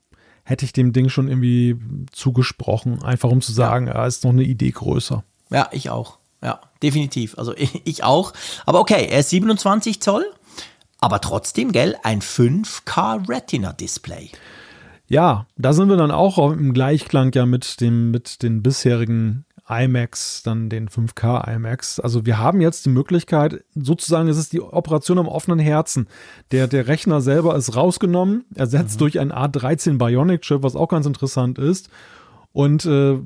hätte 0.50 0.66
ich 0.66 0.74
dem 0.74 0.94
Ding 0.94 1.10
schon 1.10 1.28
irgendwie 1.28 1.78
zugesprochen, 2.12 3.04
einfach 3.04 3.30
um 3.30 3.40
zu 3.40 3.52
sagen, 3.52 3.86
ja, 3.86 4.06
ist 4.08 4.24
noch 4.24 4.32
eine 4.32 4.42
Idee 4.42 4.72
größer. 4.72 5.24
Ja, 5.52 5.70
ich 5.72 5.92
auch. 5.92 6.18
Ja, 6.42 6.60
definitiv. 6.82 7.38
Also 7.38 7.56
ich, 7.56 7.82
ich 7.86 8.04
auch. 8.04 8.34
Aber 8.66 8.80
okay, 8.80 9.08
er 9.10 9.20
ist 9.20 9.30
27 9.30 10.02
Zoll, 10.02 10.26
aber 11.00 11.22
trotzdem, 11.22 11.72
gell, 11.72 11.96
ein 12.04 12.22
5K 12.22 13.30
Retina 13.30 13.74
Display. 13.74 14.32
Ja, 15.08 15.46
da 15.56 15.74
sind 15.74 15.90
wir 15.90 15.98
dann 15.98 16.12
auch 16.12 16.40
im 16.52 16.74
Gleichklang 16.74 17.32
ja 17.34 17.46
mit 17.46 17.80
dem, 17.80 18.10
mit 18.10 18.42
den 18.42 18.64
bisherigen 18.64 19.46
iMacs, 19.70 20.42
dann 20.44 20.70
den 20.70 20.90
5K 20.90 21.56
iMacs. 21.56 22.00
Also 22.00 22.26
wir 22.26 22.40
haben 22.40 22.60
jetzt 22.60 22.86
die 22.86 22.90
Möglichkeit, 22.90 23.64
sozusagen, 23.76 24.28
es 24.28 24.38
ist 24.38 24.52
die 24.52 24.62
Operation 24.62 25.20
am 25.20 25.28
offenen 25.28 25.60
Herzen. 25.60 26.08
Der, 26.52 26.68
der 26.68 26.88
Rechner 26.88 27.22
selber 27.22 27.56
ist 27.56 27.76
rausgenommen, 27.76 28.46
ersetzt 28.56 28.96
mhm. 28.96 29.00
durch 29.00 29.20
ein 29.20 29.32
A13 29.32 29.98
Bionic 29.98 30.42
Chip, 30.42 30.64
was 30.64 30.76
auch 30.76 30.90
ganz 30.90 31.06
interessant 31.06 31.60
ist. 31.60 31.90
Und 32.52 32.86
äh, 32.86 33.20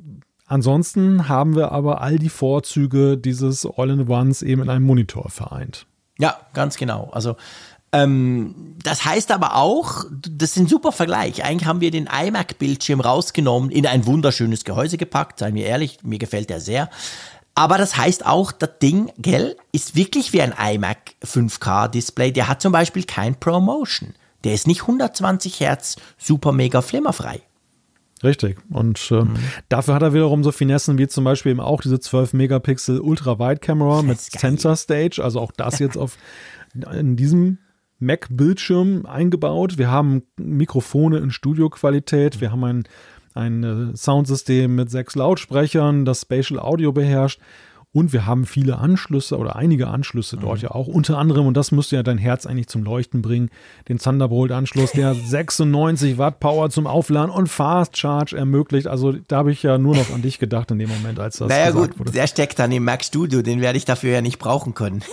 ansonsten 0.46 1.28
haben 1.28 1.56
wir 1.56 1.72
aber 1.72 2.02
all 2.02 2.18
die 2.18 2.28
Vorzüge 2.28 3.16
dieses 3.16 3.66
All-in-Ones 3.66 4.42
eben 4.42 4.62
in 4.62 4.68
einem 4.68 4.84
Monitor 4.84 5.30
vereint. 5.30 5.86
Ja, 6.18 6.36
ganz 6.52 6.76
genau. 6.76 7.10
Also 7.12 7.36
ähm, 7.94 8.74
das 8.82 9.04
heißt 9.04 9.30
aber 9.30 9.54
auch, 9.54 10.04
das 10.10 10.50
ist 10.50 10.56
ein 10.56 10.66
super 10.66 10.90
Vergleich. 10.90 11.44
Eigentlich 11.44 11.68
haben 11.68 11.80
wir 11.80 11.92
den 11.92 12.08
iMac-Bildschirm 12.08 13.00
rausgenommen, 13.00 13.70
in 13.70 13.86
ein 13.86 14.04
wunderschönes 14.04 14.64
Gehäuse 14.64 14.98
gepackt, 14.98 15.38
seien 15.38 15.54
wir 15.54 15.64
ehrlich, 15.64 15.98
mir 16.02 16.18
gefällt 16.18 16.50
der 16.50 16.60
sehr. 16.60 16.90
Aber 17.54 17.78
das 17.78 17.96
heißt 17.96 18.26
auch, 18.26 18.50
das 18.50 18.80
Ding, 18.82 19.12
gell, 19.16 19.56
ist 19.70 19.94
wirklich 19.94 20.32
wie 20.32 20.42
ein 20.42 20.52
iMac 20.52 21.14
5K-Display. 21.24 22.32
Der 22.32 22.48
hat 22.48 22.60
zum 22.60 22.72
Beispiel 22.72 23.04
kein 23.04 23.36
ProMotion. 23.36 24.14
Der 24.42 24.54
ist 24.54 24.66
nicht 24.66 24.82
120 24.82 25.60
Hertz 25.60 25.96
super 26.18 26.50
mega 26.50 26.82
flimmerfrei. 26.82 27.42
Richtig. 28.24 28.58
Und 28.70 29.00
äh, 29.12 29.22
mhm. 29.22 29.36
dafür 29.68 29.94
hat 29.94 30.02
er 30.02 30.14
wiederum 30.14 30.42
so 30.42 30.50
Finessen 30.50 30.98
wie 30.98 31.06
zum 31.06 31.22
Beispiel 31.22 31.52
eben 31.52 31.60
auch 31.60 31.80
diese 31.80 32.00
12 32.00 32.32
Megapixel 32.32 32.98
Ultra-Wide-Kamera 32.98 34.02
mit 34.02 34.20
Sensor 34.20 34.74
Stage. 34.74 35.22
Also 35.22 35.38
auch 35.40 35.52
das 35.52 35.78
jetzt 35.78 35.96
auf 35.96 36.16
in 36.74 37.16
diesem 37.16 37.58
Mac-Bildschirm 38.04 39.06
eingebaut. 39.06 39.78
Wir 39.78 39.90
haben 39.90 40.22
Mikrofone 40.36 41.18
in 41.18 41.30
Studioqualität. 41.30 42.40
Wir 42.40 42.52
haben 42.52 42.64
ein, 42.64 42.84
ein 43.34 43.64
äh, 43.64 43.96
Soundsystem 43.96 44.74
mit 44.74 44.90
sechs 44.90 45.14
Lautsprechern, 45.14 46.04
das 46.04 46.22
Spatial 46.22 46.60
Audio 46.60 46.92
beherrscht. 46.92 47.40
Und 47.94 48.12
wir 48.12 48.26
haben 48.26 48.44
viele 48.44 48.78
Anschlüsse 48.78 49.38
oder 49.38 49.54
einige 49.54 49.86
Anschlüsse 49.86 50.36
dort 50.36 50.58
mhm. 50.58 50.64
ja 50.64 50.70
auch. 50.72 50.88
Unter 50.88 51.16
anderem, 51.16 51.46
und 51.46 51.56
das 51.56 51.70
müsste 51.70 51.94
ja 51.94 52.02
dein 52.02 52.18
Herz 52.18 52.44
eigentlich 52.44 52.66
zum 52.66 52.82
Leuchten 52.82 53.22
bringen, 53.22 53.50
den 53.88 53.98
Thunderbolt-Anschluss, 53.98 54.90
der 54.90 55.14
96 55.26 56.18
Watt 56.18 56.40
Power 56.40 56.70
zum 56.70 56.88
Aufladen 56.88 57.30
und 57.30 57.46
Fast 57.46 57.96
Charge 57.96 58.36
ermöglicht. 58.36 58.88
Also 58.88 59.12
da 59.12 59.36
habe 59.36 59.52
ich 59.52 59.62
ja 59.62 59.78
nur 59.78 59.94
noch 59.94 60.12
an 60.12 60.22
dich 60.22 60.40
gedacht 60.40 60.72
in 60.72 60.80
dem 60.80 60.90
Moment, 60.90 61.20
als 61.20 61.38
das 61.38 61.48
naja, 61.48 61.70
gesagt 61.70 61.92
gut, 61.92 62.00
wurde. 62.00 62.10
Der 62.10 62.26
steckt 62.26 62.58
dann 62.58 62.72
im 62.72 62.82
Mac 62.82 63.04
Studio, 63.04 63.42
den 63.42 63.60
werde 63.60 63.78
ich 63.78 63.84
dafür 63.84 64.10
ja 64.10 64.22
nicht 64.22 64.40
brauchen 64.40 64.74
können. 64.74 65.04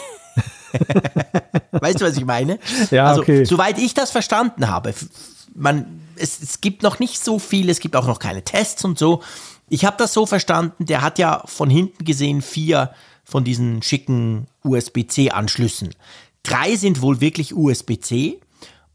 weißt 1.71 2.01
du, 2.01 2.05
was 2.05 2.17
ich 2.17 2.25
meine? 2.25 2.59
Ja, 2.91 3.05
also, 3.05 3.21
okay. 3.21 3.45
soweit 3.45 3.77
ich 3.77 3.93
das 3.93 4.11
verstanden 4.11 4.67
habe, 4.67 4.93
man, 5.55 6.01
es, 6.15 6.41
es 6.41 6.61
gibt 6.61 6.83
noch 6.83 6.99
nicht 6.99 7.23
so 7.23 7.39
viel, 7.39 7.69
es 7.69 7.79
gibt 7.79 7.95
auch 7.95 8.07
noch 8.07 8.19
keine 8.19 8.43
Tests 8.43 8.83
und 8.85 8.97
so. 8.97 9.21
Ich 9.69 9.85
habe 9.85 9.97
das 9.97 10.13
so 10.13 10.25
verstanden, 10.25 10.85
der 10.85 11.01
hat 11.01 11.19
ja 11.19 11.43
von 11.45 11.69
hinten 11.69 12.03
gesehen 12.03 12.41
vier 12.41 12.91
von 13.23 13.43
diesen 13.43 13.81
schicken 13.81 14.47
USB-C-Anschlüssen. 14.63 15.95
Drei 16.43 16.75
sind 16.75 17.01
wohl 17.01 17.21
wirklich 17.21 17.55
USB-C 17.55 18.39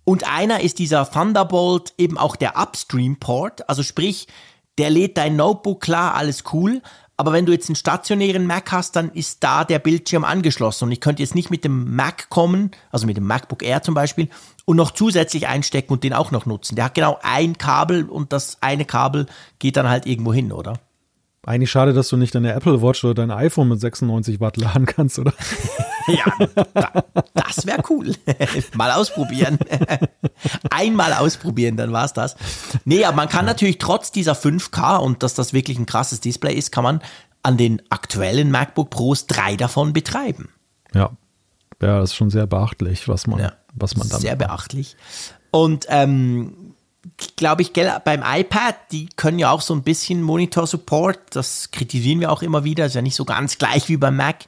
und 0.05 0.29
einer 0.31 0.61
ist 0.61 0.79
dieser 0.79 1.11
Thunderbolt, 1.11 1.95
eben 1.97 2.19
auch 2.19 2.37
der 2.37 2.59
Upstream-Port. 2.59 3.69
Also 3.69 3.83
sprich, 3.83 4.27
der 4.79 4.91
lädt 4.91 5.17
dein 5.17 5.37
Notebook 5.37 5.81
klar, 5.81 6.15
alles 6.15 6.45
cool, 6.53 6.83
aber 7.19 7.33
wenn 7.33 7.47
du 7.47 7.53
jetzt 7.53 7.69
einen 7.69 7.77
stationären 7.77 8.47
Mac 8.47 8.73
hast, 8.73 8.95
dann 8.95 9.11
ist 9.11 9.43
da 9.43 9.65
der 9.65 9.79
Bildschirm 9.79 10.25
angeschlossen. 10.25 10.85
Und 10.85 10.93
ich 10.93 11.01
könnte 11.01 11.23
jetzt 11.23 11.35
nicht 11.35 11.51
mit 11.51 11.65
dem 11.65 11.97
Mac 11.97 12.29
kommen, 12.29 12.73
also 12.91 13.07
mit 13.07 13.17
dem 13.17 13.27
MacBook 13.27 13.63
Air 13.63 13.83
zum 13.83 13.95
Beispiel, 13.95 14.29
und 14.67 14.77
noch 14.77 14.91
zusätzlich 14.91 15.47
einstecken 15.47 15.93
und 15.93 16.05
den 16.05 16.13
auch 16.13 16.31
noch 16.31 16.45
nutzen. 16.45 16.77
Der 16.77 16.87
hat 16.87 16.95
genau 16.95 17.19
ein 17.23 17.57
Kabel 17.57 18.05
und 18.05 18.33
das 18.33 18.59
eine 18.61 18.85
Kabel 18.85 19.27
geht 19.59 19.77
dann 19.79 19.89
halt 19.89 20.05
irgendwo 20.05 20.35
hin, 20.35 20.53
oder? 20.53 20.75
Eigentlich 21.47 21.71
schade, 21.71 21.95
dass 21.95 22.09
du 22.09 22.17
nicht 22.17 22.35
deine 22.35 22.53
Apple 22.53 22.83
Watch 22.83 23.05
oder 23.05 23.15
dein 23.15 23.31
iPhone 23.31 23.69
mit 23.69 23.81
96 23.81 24.41
Watt 24.41 24.57
laden 24.57 24.85
kannst, 24.85 25.19
oder? 25.19 25.33
ja, 26.07 26.25
da, 26.75 27.05
das 27.35 27.67
wäre 27.67 27.83
cool. 27.91 28.15
Mal 28.75 28.93
ausprobieren. 28.93 29.59
Einmal 30.71 31.13
ausprobieren, 31.15 31.77
dann 31.77 31.93
war's 31.93 32.13
das. 32.13 32.37
Nee, 32.85 33.05
aber 33.05 33.17
man 33.17 33.29
kann 33.29 33.45
natürlich 33.45 33.79
trotz 33.79 34.13
dieser 34.13 34.35
5K 34.35 34.99
und 34.99 35.23
dass 35.23 35.35
das 35.35 35.53
wirklich 35.53 35.79
ein 35.79 35.87
krasses 35.87 36.21
Display 36.21 36.55
ist, 36.55 36.73
kann 36.73 36.85
man 36.85 37.03
an 37.43 37.57
den 37.57 37.83
aktuellen 37.91 38.51
MacBook 38.51 38.91
Pros 38.91 39.27
drei 39.27 39.57
davon 39.57 39.93
betreiben. 39.93 40.49
Ja. 40.95 41.11
Ja, 41.83 42.01
das 42.01 42.11
ist 42.11 42.17
schon 42.17 42.31
sehr 42.31 42.47
beachtlich, 42.47 43.07
was 43.07 43.27
man, 43.27 43.39
Ja, 43.39 43.53
was 43.75 43.97
man 43.97 44.09
damit 44.09 44.23
Sehr 44.23 44.37
beachtlich. 44.37 44.97
Und 45.51 45.87
ähm, 45.91 46.75
glaube 47.37 47.63
ich, 47.63 47.73
gell, 47.73 47.93
beim 48.05 48.23
iPad, 48.25 48.75
die 48.93 49.09
können 49.17 49.39
ja 49.39 49.51
auch 49.51 49.61
so 49.61 49.75
ein 49.75 49.83
bisschen 49.83 50.23
Monitor-Support. 50.23 51.19
Das 51.37 51.71
kritisieren 51.71 52.21
wir 52.21 52.33
auch 52.33 52.43
immer 52.43 52.65
wieder. 52.65 52.87
Ist 52.87 52.95
ja 52.95 53.03
nicht 53.03 53.15
so 53.15 53.25
ganz 53.25 53.59
gleich 53.59 53.89
wie 53.89 53.97
beim 53.97 54.17
Mac. 54.17 54.45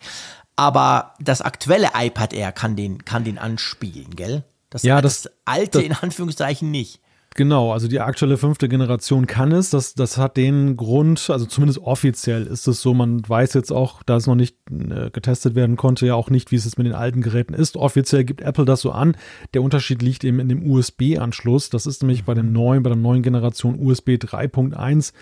Aber 0.58 1.14
das 1.20 1.40
aktuelle 1.40 1.90
iPad 1.94 2.32
Air 2.32 2.50
kann 2.50 2.74
den, 2.74 3.04
kann 3.04 3.22
den 3.22 3.38
anspielen, 3.38 4.10
gell? 4.16 4.42
Das, 4.70 4.82
Ja, 4.82 5.00
das- 5.00 5.30
alte 5.44 5.78
das- 5.78 5.82
in 5.86 5.92
Anführungszeichen 5.92 6.70
nicht. 6.70 7.00
Genau, 7.36 7.72
also 7.72 7.86
die 7.86 8.00
aktuelle 8.00 8.36
fünfte 8.38 8.68
Generation 8.68 9.28
kann 9.28 9.52
es. 9.52 9.70
Das, 9.70 9.94
das 9.94 10.16
hat 10.18 10.36
den 10.36 10.76
Grund, 10.76 11.30
also 11.30 11.46
zumindest 11.46 11.78
offiziell 11.80 12.44
ist 12.46 12.66
es 12.66 12.80
so, 12.82 12.94
man 12.94 13.22
weiß 13.28 13.54
jetzt 13.54 13.70
auch, 13.70 14.02
da 14.02 14.16
es 14.16 14.26
noch 14.26 14.34
nicht 14.34 14.56
äh, 14.72 15.10
getestet 15.10 15.54
werden 15.54 15.76
konnte, 15.76 16.06
ja 16.06 16.14
auch 16.14 16.30
nicht, 16.30 16.50
wie 16.50 16.56
es 16.56 16.64
jetzt 16.64 16.78
mit 16.78 16.86
den 16.88 16.94
alten 16.94 17.20
Geräten 17.22 17.54
ist. 17.54 17.76
Offiziell 17.76 18.24
gibt 18.24 18.40
Apple 18.40 18.64
das 18.64 18.80
so 18.80 18.90
an. 18.90 19.16
Der 19.54 19.62
Unterschied 19.62 20.02
liegt 20.02 20.24
eben 20.24 20.40
in 20.40 20.48
dem 20.48 20.68
USB-Anschluss. 20.68 21.70
Das 21.70 21.86
ist 21.86 22.02
nämlich 22.02 22.24
bei 22.24 22.34
dem 22.34 22.50
neuen, 22.52 22.82
bei 22.82 22.90
der 22.90 22.96
neuen 22.98 23.22
Generation 23.22 23.78
USB 23.78 24.16
3.1 24.16 25.10
äh, 25.10 25.12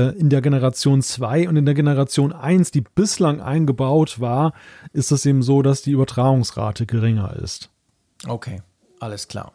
in 0.00 0.28
der 0.28 0.42
Generation 0.42 1.02
2 1.02 1.48
und 1.48 1.56
in 1.56 1.64
der 1.64 1.74
Generation 1.74 2.32
1, 2.32 2.70
die 2.70 2.82
bislang 2.82 3.40
eingebaut 3.40 4.20
war, 4.20 4.52
ist 4.92 5.12
es 5.12 5.26
eben 5.26 5.42
so, 5.42 5.62
dass 5.62 5.82
die 5.82 5.92
Übertragungsrate 5.92 6.86
geringer 6.86 7.34
ist. 7.36 7.70
Okay, 8.26 8.62
alles 9.00 9.28
klar. 9.28 9.52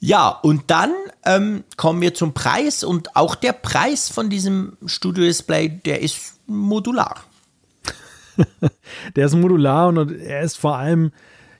Ja, 0.00 0.28
und 0.28 0.70
dann 0.70 0.92
ähm, 1.24 1.64
kommen 1.76 2.00
wir 2.00 2.14
zum 2.14 2.32
Preis 2.32 2.84
und 2.84 3.16
auch 3.16 3.34
der 3.34 3.52
Preis 3.52 4.08
von 4.08 4.30
diesem 4.30 4.76
Studio 4.86 5.24
Display, 5.24 5.68
der 5.68 6.02
ist 6.02 6.38
modular. 6.46 7.24
Der 9.16 9.26
ist 9.26 9.34
modular 9.34 9.88
und 9.88 10.12
er 10.12 10.42
ist 10.42 10.58
vor 10.58 10.76
allem, 10.76 11.10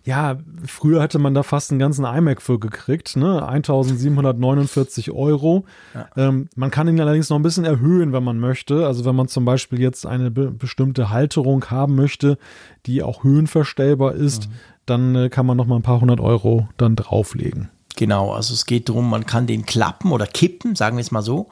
ja, 0.08 0.38
früher 0.64 1.02
hätte 1.02 1.18
man 1.18 1.34
da 1.34 1.42
fast 1.42 1.70
einen 1.70 1.78
ganzen 1.78 2.06
iMac 2.06 2.40
für 2.40 2.58
gekriegt, 2.58 3.14
ne? 3.14 3.46
1749 3.46 5.10
Euro. 5.10 5.66
Ja. 5.92 6.08
Ähm, 6.16 6.48
man 6.56 6.70
kann 6.70 6.88
ihn 6.88 6.98
allerdings 6.98 7.28
noch 7.28 7.38
ein 7.38 7.42
bisschen 7.42 7.66
erhöhen, 7.66 8.14
wenn 8.14 8.24
man 8.24 8.40
möchte. 8.40 8.86
Also 8.86 9.04
wenn 9.04 9.14
man 9.14 9.28
zum 9.28 9.44
Beispiel 9.44 9.82
jetzt 9.82 10.06
eine 10.06 10.30
be 10.30 10.50
bestimmte 10.50 11.10
Halterung 11.10 11.66
haben 11.66 11.94
möchte, 11.94 12.38
die 12.86 13.02
auch 13.02 13.22
höhenverstellbar 13.22 14.14
ist, 14.14 14.48
mhm. 14.48 14.52
dann 14.86 15.14
äh, 15.14 15.28
kann 15.28 15.44
man 15.44 15.58
noch 15.58 15.66
mal 15.66 15.76
ein 15.76 15.82
paar 15.82 16.00
hundert 16.00 16.20
Euro 16.20 16.70
dann 16.78 16.96
drauflegen. 16.96 17.68
Genau, 17.98 18.30
also 18.32 18.54
es 18.54 18.64
geht 18.64 18.88
darum, 18.88 19.10
man 19.10 19.26
kann 19.26 19.48
den 19.48 19.66
klappen 19.66 20.12
oder 20.12 20.28
kippen, 20.28 20.76
sagen 20.76 20.96
wir 20.96 21.00
es 21.00 21.10
mal 21.10 21.20
so. 21.20 21.48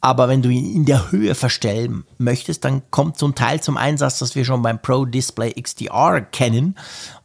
Aber 0.00 0.28
wenn 0.28 0.42
du 0.42 0.48
ihn 0.48 0.72
in 0.72 0.84
der 0.84 1.10
Höhe 1.10 1.34
verstellen 1.34 2.04
möchtest, 2.18 2.64
dann 2.64 2.88
kommt 2.92 3.18
so 3.18 3.26
ein 3.26 3.34
Teil 3.34 3.60
zum 3.60 3.76
Einsatz, 3.76 4.20
das 4.20 4.36
wir 4.36 4.44
schon 4.44 4.62
beim 4.62 4.80
Pro 4.80 5.06
Display 5.06 5.60
XDR 5.60 6.20
kennen. 6.20 6.76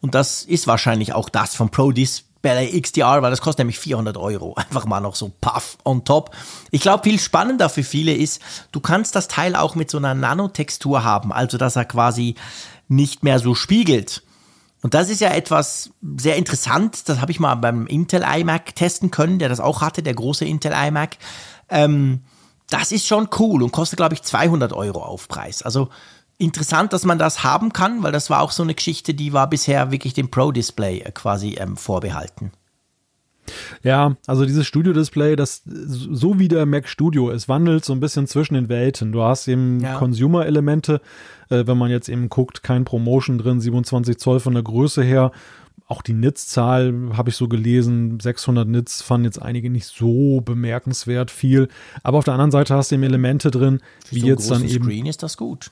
Und 0.01 0.15
das 0.15 0.41
ist 0.41 0.65
wahrscheinlich 0.65 1.13
auch 1.13 1.29
das 1.29 1.53
vom 1.53 1.69
Pro 1.69 1.91
Display 1.91 2.81
XDR, 2.81 3.21
weil 3.21 3.29
das 3.29 3.41
kostet 3.41 3.59
nämlich 3.59 3.77
400 3.77 4.17
Euro. 4.17 4.55
Einfach 4.57 4.85
mal 4.85 5.01
noch 5.01 5.13
so 5.13 5.31
puff 5.39 5.77
on 5.85 6.03
top. 6.03 6.31
Ich 6.71 6.81
glaube, 6.81 7.03
viel 7.03 7.19
spannender 7.19 7.69
für 7.69 7.83
viele 7.83 8.15
ist, 8.15 8.41
du 8.71 8.79
kannst 8.79 9.15
das 9.15 9.27
Teil 9.27 9.55
auch 9.55 9.75
mit 9.75 9.91
so 9.91 9.99
einer 9.99 10.15
Nanotextur 10.15 11.03
haben, 11.03 11.31
also 11.31 11.59
dass 11.59 11.75
er 11.75 11.85
quasi 11.85 12.33
nicht 12.87 13.21
mehr 13.21 13.37
so 13.37 13.53
spiegelt. 13.53 14.23
Und 14.83 14.93
das 14.93 15.09
ist 15.09 15.21
ja 15.21 15.29
etwas 15.29 15.91
sehr 16.17 16.35
interessant. 16.35 17.07
Das 17.09 17.21
habe 17.21 17.31
ich 17.31 17.39
mal 17.39 17.55
beim 17.55 17.87
Intel 17.87 18.21
iMac 18.21 18.75
testen 18.75 19.11
können, 19.11 19.39
der 19.39 19.49
das 19.49 19.61
auch 19.61 19.81
hatte, 19.81 20.03
der 20.03 20.13
große 20.13 20.45
Intel 20.45 20.73
iMac. 20.73 21.17
Ähm, 21.69 22.21
das 22.69 22.91
ist 22.91 23.07
schon 23.07 23.29
cool 23.39 23.63
und 23.63 23.71
kostet, 23.71 23.97
glaube 23.97 24.13
ich, 24.13 24.23
200 24.23 24.73
Euro 24.73 25.01
Aufpreis. 25.01 25.63
Also 25.63 25.89
interessant, 26.37 26.91
dass 26.91 27.05
man 27.05 27.17
das 27.17 27.43
haben 27.43 27.71
kann, 27.71 28.03
weil 28.03 28.11
das 28.11 28.29
war 28.29 28.41
auch 28.41 28.51
so 28.51 28.61
eine 28.61 28.75
Geschichte, 28.75 29.13
die 29.13 29.31
war 29.31 29.49
bisher 29.49 29.91
wirklich 29.91 30.13
dem 30.13 30.29
Pro-Display 30.29 30.99
äh, 30.99 31.11
quasi 31.11 31.55
ähm, 31.59 31.77
vorbehalten. 31.77 32.51
Ja, 33.83 34.15
also 34.27 34.45
dieses 34.45 34.65
Studio-Display, 34.65 35.35
das 35.35 35.63
so 35.65 36.39
wie 36.39 36.47
der 36.47 36.65
Mac 36.65 36.87
Studio, 36.87 37.29
es 37.29 37.49
wandelt 37.49 37.83
so 37.83 37.93
ein 37.93 37.99
bisschen 37.99 38.27
zwischen 38.27 38.53
den 38.53 38.69
Welten. 38.69 39.11
Du 39.11 39.21
hast 39.23 39.47
eben 39.47 39.79
ja. 39.81 39.95
Consumer-Elemente, 39.97 41.01
äh, 41.49 41.67
wenn 41.67 41.77
man 41.77 41.91
jetzt 41.91 42.09
eben 42.09 42.29
guckt, 42.29 42.63
kein 42.63 42.85
Promotion 42.85 43.37
drin, 43.37 43.59
27 43.59 44.17
Zoll 44.17 44.39
von 44.39 44.53
der 44.53 44.63
Größe 44.63 45.03
her. 45.03 45.31
Auch 45.87 46.01
die 46.01 46.13
Nits-Zahl 46.13 47.11
habe 47.13 47.29
ich 47.29 47.35
so 47.35 47.47
gelesen, 47.47 48.19
600 48.19 48.67
Nits 48.67 49.01
fanden 49.01 49.25
jetzt 49.25 49.41
einige 49.41 49.69
nicht 49.69 49.85
so 49.85 50.41
bemerkenswert 50.41 51.29
viel. 51.29 51.67
Aber 52.03 52.19
auf 52.19 52.23
der 52.23 52.33
anderen 52.33 52.51
Seite 52.51 52.75
hast 52.75 52.91
du 52.91 52.95
eben 52.95 53.03
Elemente 53.03 53.51
drin, 53.51 53.81
wie 54.09 54.21
so 54.21 54.27
jetzt 54.27 54.49
dann 54.49 54.63
eben. 54.63 54.85
Screen 54.85 55.05
ist 55.05 55.21
das 55.23 55.35
gut. 55.35 55.71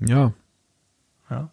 Ja. 0.00 0.32
Ja. 1.30 1.50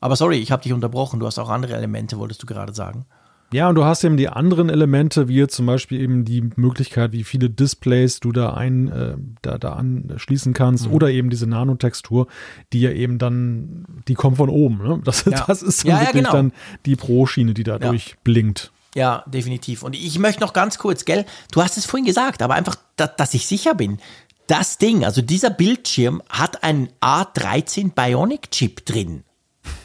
Aber 0.00 0.16
sorry, 0.16 0.36
ich 0.36 0.52
habe 0.52 0.62
dich 0.62 0.74
unterbrochen. 0.74 1.18
Du 1.18 1.26
hast 1.26 1.38
auch 1.38 1.48
andere 1.48 1.74
Elemente, 1.74 2.18
wolltest 2.18 2.42
du 2.42 2.46
gerade 2.46 2.74
sagen. 2.74 3.06
Ja, 3.52 3.68
und 3.68 3.76
du 3.76 3.84
hast 3.84 4.02
eben 4.02 4.16
die 4.16 4.28
anderen 4.28 4.68
Elemente, 4.68 5.28
wie 5.28 5.46
zum 5.46 5.66
Beispiel 5.66 6.00
eben 6.00 6.24
die 6.24 6.42
Möglichkeit, 6.56 7.12
wie 7.12 7.24
viele 7.24 7.50
Displays 7.50 8.18
du 8.18 8.32
da 8.32 8.54
ein, 8.54 8.88
äh, 8.88 9.14
da, 9.42 9.58
da 9.58 9.74
anschließen 9.74 10.54
kannst, 10.54 10.88
mhm. 10.88 10.94
oder 10.94 11.10
eben 11.10 11.30
diese 11.30 11.46
Nanotextur, 11.46 12.26
die 12.72 12.80
ja 12.80 12.90
eben 12.90 13.18
dann, 13.18 13.84
die 14.08 14.14
kommt 14.14 14.38
von 14.38 14.48
oben. 14.48 14.78
Ne? 14.78 15.00
Das, 15.04 15.24
ja. 15.24 15.44
das 15.46 15.62
ist 15.62 15.84
dann 15.84 15.90
ja, 15.90 16.00
wirklich 16.00 16.24
ja, 16.24 16.30
genau. 16.30 16.32
dann 16.32 16.52
die 16.84 16.96
Pro-Schiene, 16.96 17.54
die 17.54 17.62
dadurch 17.62 18.16
blinkt. 18.24 18.72
Ja, 18.94 19.24
definitiv. 19.26 19.82
Und 19.82 19.94
ich 19.94 20.18
möchte 20.18 20.40
noch 20.40 20.52
ganz 20.52 20.78
kurz, 20.78 21.04
gell, 21.04 21.24
du 21.52 21.62
hast 21.62 21.76
es 21.76 21.84
vorhin 21.84 22.06
gesagt, 22.06 22.42
aber 22.42 22.54
einfach, 22.54 22.76
da, 22.96 23.06
dass 23.06 23.34
ich 23.34 23.46
sicher 23.46 23.74
bin. 23.74 23.98
Das 24.46 24.78
Ding, 24.78 25.04
also 25.04 25.22
dieser 25.22 25.50
Bildschirm 25.50 26.22
hat 26.28 26.62
einen 26.62 26.88
A13 27.00 27.92
Bionic 27.92 28.50
Chip 28.50 28.84
drin. 28.84 29.24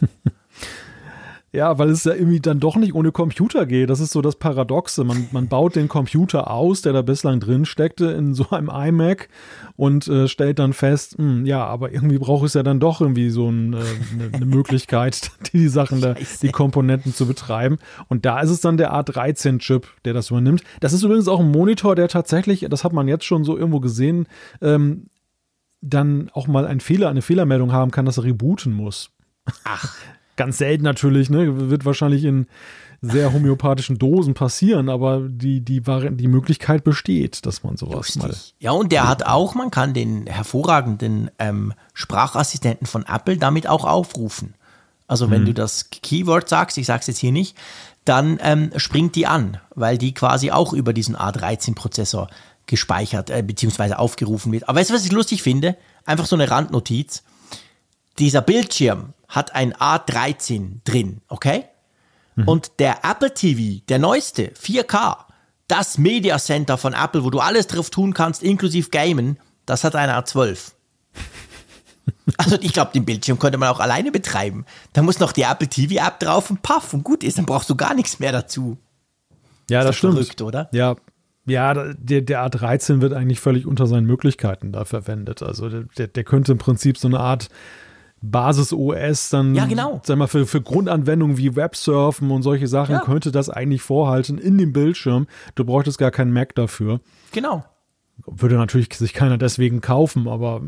Ja, 1.51 1.79
weil 1.79 1.89
es 1.89 2.03
ja 2.03 2.13
irgendwie 2.13 2.39
dann 2.39 2.59
doch 2.59 2.75
nicht 2.75 2.93
ohne 2.93 3.11
Computer 3.11 3.65
geht. 3.65 3.89
Das 3.89 3.99
ist 3.99 4.11
so 4.11 4.21
das 4.21 4.35
Paradoxe. 4.35 5.03
Man, 5.03 5.27
man 5.31 5.47
baut 5.47 5.75
den 5.75 5.87
Computer 5.87 6.51
aus, 6.51 6.83
der 6.83 6.93
da 6.93 7.01
bislang 7.01 7.39
drin 7.39 7.65
steckte, 7.65 8.11
in 8.11 8.35
so 8.35 8.51
einem 8.51 8.69
iMac 8.69 9.29
und 9.75 10.07
äh, 10.07 10.27
stellt 10.27 10.59
dann 10.59 10.73
fest, 10.73 11.17
mh, 11.17 11.25
hm, 11.25 11.45
ja, 11.47 11.65
aber 11.65 11.91
irgendwie 11.91 12.19
braucht 12.19 12.45
es 12.45 12.53
ja 12.53 12.61
dann 12.61 12.79
doch 12.79 13.01
irgendwie 13.01 13.31
so 13.31 13.49
ein, 13.49 13.73
äh, 13.73 13.77
eine, 13.77 14.33
eine 14.33 14.45
Möglichkeit, 14.45 15.31
die, 15.53 15.59
die 15.59 15.67
Sachen, 15.69 16.01
da, 16.01 16.15
die 16.41 16.51
Komponenten 16.51 17.15
zu 17.15 17.25
betreiben. 17.25 17.79
Und 18.07 18.25
da 18.25 18.41
ist 18.41 18.51
es 18.51 18.61
dann 18.61 18.77
der 18.77 18.93
A13-Chip, 18.93 19.87
der 20.05 20.13
das 20.13 20.29
übernimmt. 20.29 20.63
Das 20.81 20.93
ist 20.93 21.01
übrigens 21.01 21.27
auch 21.27 21.39
ein 21.39 21.49
Monitor, 21.49 21.95
der 21.95 22.09
tatsächlich, 22.09 22.67
das 22.69 22.83
hat 22.83 22.93
man 22.93 23.07
jetzt 23.07 23.25
schon 23.25 23.43
so 23.43 23.57
irgendwo 23.57 23.79
gesehen, 23.79 24.27
ähm, 24.61 25.07
dann 25.81 26.29
auch 26.33 26.47
mal 26.47 26.67
einen 26.67 26.79
Fehler, 26.79 27.09
eine 27.09 27.21
Fehlermeldung 27.21 27.71
haben 27.71 27.89
kann, 27.89 28.05
dass 28.05 28.17
er 28.17 28.25
rebooten 28.25 28.73
muss. 28.73 29.11
Ach. 29.63 29.95
Ganz 30.39 30.57
selten 30.57 30.85
natürlich, 30.85 31.29
ne? 31.29 31.69
Wird 31.69 31.83
wahrscheinlich 31.83 32.23
in 32.23 32.47
sehr 33.01 33.33
homöopathischen 33.33 33.97
Dosen 33.97 34.35
passieren, 34.35 34.87
aber 34.87 35.19
die, 35.19 35.59
die, 35.59 35.81
die 35.81 36.27
Möglichkeit 36.29 36.85
besteht, 36.85 37.45
dass 37.45 37.61
man 37.61 37.75
sowas 37.75 38.15
Lustig. 38.15 38.23
mal. 38.23 38.33
Ja, 38.59 38.71
und 38.71 38.93
der 38.93 39.09
hat 39.09 39.25
auch, 39.25 39.53
man 39.53 39.69
kann 39.69 39.93
den 39.93 40.27
hervorragenden 40.27 41.29
ähm, 41.39 41.73
Sprachassistenten 41.93 42.87
von 42.87 43.05
Apple 43.05 43.35
damit 43.35 43.67
auch 43.67 43.83
aufrufen. 43.83 44.53
Also 45.07 45.29
wenn 45.29 45.39
hm. 45.39 45.47
du 45.47 45.53
das 45.55 45.89
Keyword 45.89 46.47
sagst, 46.47 46.77
ich 46.77 46.85
sag's 46.85 47.07
jetzt 47.07 47.17
hier 47.17 47.33
nicht, 47.33 47.57
dann 48.05 48.39
ähm, 48.41 48.71
springt 48.77 49.15
die 49.15 49.27
an, 49.27 49.57
weil 49.75 49.97
die 49.97 50.13
quasi 50.13 50.51
auch 50.51 50.71
über 50.71 50.93
diesen 50.93 51.17
A13-Prozessor 51.17 52.29
gespeichert 52.65 53.29
äh, 53.29 53.43
bzw. 53.43 53.95
aufgerufen 53.95 54.53
wird. 54.53 54.69
Aber 54.69 54.79
weißt 54.79 54.91
du, 54.91 54.93
was 54.93 55.03
ich 55.03 55.11
lustig 55.11 55.43
finde? 55.43 55.75
Einfach 56.05 56.27
so 56.27 56.37
eine 56.37 56.49
Randnotiz. 56.49 57.23
Dieser 58.19 58.41
Bildschirm, 58.41 59.13
hat 59.29 59.55
ein 59.55 59.73
A13 59.73 60.81
drin, 60.83 61.21
okay? 61.29 61.65
Mhm. 62.35 62.47
Und 62.47 62.71
der 62.79 63.03
Apple 63.03 63.33
TV, 63.33 63.81
der 63.87 63.99
neueste, 63.99 64.51
4K, 64.51 65.17
das 65.67 65.97
Media 65.97 66.37
Center 66.39 66.77
von 66.77 66.93
Apple, 66.93 67.23
wo 67.23 67.29
du 67.29 67.39
alles 67.39 67.67
drauf 67.67 67.89
tun 67.89 68.13
kannst, 68.13 68.43
inklusive 68.43 68.89
Gamen, 68.89 69.39
das 69.65 69.83
hat 69.83 69.95
ein 69.95 70.09
A12. 70.09 70.73
Also 72.37 72.57
ich 72.61 72.73
glaube, 72.73 72.91
den 72.93 73.05
Bildschirm 73.05 73.39
könnte 73.39 73.57
man 73.57 73.69
auch 73.69 73.79
alleine 73.79 74.11
betreiben. 74.11 74.65
Da 74.93 75.01
muss 75.01 75.19
noch 75.19 75.31
die 75.31 75.43
Apple 75.43 75.67
TV 75.67 76.05
App 76.05 76.19
drauf 76.19 76.49
und 76.49 76.61
paff 76.61 76.93
und 76.93 77.03
gut 77.03 77.23
ist, 77.23 77.37
dann 77.37 77.45
brauchst 77.45 77.69
du 77.69 77.75
gar 77.75 77.93
nichts 77.93 78.19
mehr 78.19 78.31
dazu. 78.31 78.77
Ja, 79.69 79.79
ist 79.79 79.87
das 79.87 79.95
stimmt. 79.95 80.13
Verrückt, 80.13 80.41
oder? 80.41 80.69
Ja, 80.71 80.95
ja, 81.45 81.73
der, 81.73 82.21
der 82.21 82.45
A13 82.45 83.01
wird 83.01 83.13
eigentlich 83.13 83.39
völlig 83.39 83.65
unter 83.65 83.87
seinen 83.87 84.05
Möglichkeiten 84.05 84.71
da 84.71 84.85
verwendet. 84.85 85.41
Also 85.41 85.69
der, 85.69 86.07
der 86.07 86.23
könnte 86.23 86.51
im 86.51 86.57
Prinzip 86.59 86.97
so 86.97 87.07
eine 87.07 87.19
Art 87.19 87.49
Basis-OS 88.21 89.29
dann, 89.29 89.55
ja, 89.55 89.65
genau. 89.65 90.01
sag 90.03 90.17
mal, 90.17 90.27
für, 90.27 90.45
für 90.45 90.61
Grundanwendungen 90.61 91.37
wie 91.37 91.55
Websurfen 91.55 92.31
und 92.31 92.43
solche 92.43 92.67
Sachen 92.67 92.95
ja. 92.95 93.01
könnte 93.01 93.31
das 93.31 93.49
eigentlich 93.49 93.81
vorhalten 93.81 94.37
in 94.37 94.57
dem 94.57 94.73
Bildschirm. 94.73 95.27
Du 95.55 95.63
bräuchtest 95.65 95.97
gar 95.97 96.11
keinen 96.11 96.33
Mac 96.33 96.55
dafür. 96.55 96.99
Genau. 97.31 97.63
Würde 98.25 98.55
natürlich 98.55 98.93
sich 98.93 99.13
keiner 99.13 99.37
deswegen 99.37 99.79
kaufen, 99.79 100.27
aber 100.27 100.61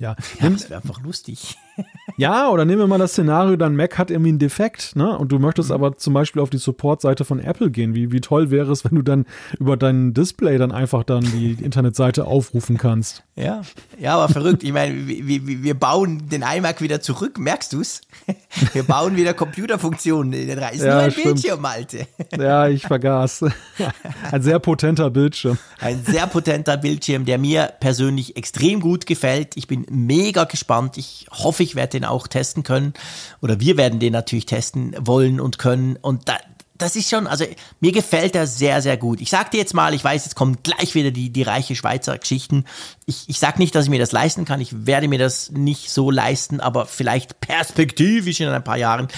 ja. 0.00 0.14
ja 0.40 0.50
das 0.50 0.70
wäre 0.70 0.80
einfach 0.80 1.02
lustig. 1.02 1.56
ja, 2.16 2.48
oder 2.48 2.64
nehmen 2.64 2.80
wir 2.80 2.86
mal 2.86 2.98
das 2.98 3.12
Szenario, 3.12 3.56
dein 3.56 3.76
Mac 3.76 3.98
hat 3.98 4.10
irgendwie 4.10 4.30
einen 4.30 4.38
Defekt, 4.38 4.94
ne? 4.94 5.18
Und 5.18 5.32
du 5.32 5.38
möchtest 5.38 5.70
mhm. 5.70 5.74
aber 5.74 5.96
zum 5.96 6.14
Beispiel 6.14 6.40
auf 6.40 6.50
die 6.50 6.58
Support-Seite 6.58 7.24
von 7.24 7.40
Apple 7.40 7.70
gehen. 7.70 7.94
Wie, 7.94 8.12
wie 8.12 8.20
toll 8.20 8.50
wäre 8.50 8.70
es, 8.70 8.84
wenn 8.84 8.94
du 8.94 9.02
dann 9.02 9.26
über 9.58 9.76
dein 9.76 10.14
Display 10.14 10.58
dann 10.58 10.72
einfach 10.72 11.04
dann 11.04 11.24
die 11.24 11.52
Internetseite 11.62 12.26
aufrufen 12.26 12.78
kannst. 12.78 13.24
Ja, 13.36 13.62
ja, 13.98 14.14
aber 14.14 14.32
verrückt. 14.32 14.62
Ich 14.62 14.72
meine, 14.72 14.94
wir, 15.06 15.46
wir 15.46 15.74
bauen 15.74 16.28
den 16.28 16.42
iMac 16.42 16.80
wieder 16.80 17.00
zurück, 17.00 17.38
merkst 17.38 17.72
du 17.72 17.80
es? 17.80 18.00
Wir 18.72 18.84
bauen 18.84 19.16
wieder 19.16 19.34
Computerfunktionen. 19.34 20.32
Das 20.56 20.72
ist 20.74 20.82
ja, 20.82 20.94
nur 20.94 21.02
ein 21.02 21.10
stimmt. 21.10 21.24
Bildschirm, 21.26 21.60
Malte. 21.60 22.06
Ja, 22.38 22.68
ich 22.68 22.82
vergaß. 22.86 23.44
Ein 24.30 24.42
sehr 24.42 24.58
potenter 24.60 25.10
Bildschirm. 25.10 25.58
Ein 25.80 26.02
sehr 26.04 26.26
potenter 26.26 26.76
Bildschirm, 26.76 27.24
der 27.24 27.38
mir 27.38 27.72
persönlich 27.80 28.36
extrem 28.36 28.80
gut 28.80 29.06
gefällt. 29.06 29.56
Ich 29.56 29.66
bin 29.66 29.84
mega 29.90 30.44
gespannt. 30.44 30.96
Ich 30.96 31.26
hoffe, 31.30 31.62
ich 31.62 31.74
werde 31.74 31.98
den 31.98 32.03
auch 32.04 32.26
testen 32.26 32.62
können. 32.62 32.94
Oder 33.40 33.60
wir 33.60 33.76
werden 33.76 34.00
den 34.00 34.12
natürlich 34.12 34.46
testen 34.46 34.94
wollen 34.98 35.40
und 35.40 35.58
können. 35.58 35.96
Und 35.96 36.28
da, 36.28 36.36
das 36.76 36.96
ist 36.96 37.08
schon, 37.08 37.26
also 37.26 37.44
mir 37.80 37.92
gefällt 37.92 38.34
er 38.34 38.46
sehr, 38.46 38.82
sehr 38.82 38.96
gut. 38.96 39.20
Ich 39.20 39.30
sag 39.30 39.50
dir 39.50 39.58
jetzt 39.58 39.74
mal, 39.74 39.94
ich 39.94 40.02
weiß, 40.02 40.24
jetzt 40.24 40.34
kommen 40.34 40.58
gleich 40.62 40.94
wieder 40.94 41.10
die, 41.10 41.30
die 41.30 41.42
reiche 41.42 41.76
Schweizer 41.76 42.18
Geschichten. 42.18 42.64
Ich, 43.06 43.28
ich 43.28 43.38
sag 43.38 43.58
nicht, 43.58 43.74
dass 43.74 43.84
ich 43.84 43.90
mir 43.90 44.00
das 44.00 44.12
leisten 44.12 44.44
kann. 44.44 44.60
Ich 44.60 44.86
werde 44.86 45.08
mir 45.08 45.18
das 45.18 45.50
nicht 45.50 45.90
so 45.90 46.10
leisten, 46.10 46.60
aber 46.60 46.86
vielleicht 46.86 47.40
perspektivisch 47.40 48.40
in 48.40 48.48
ein 48.48 48.64
paar 48.64 48.76
Jahren. 48.76 49.08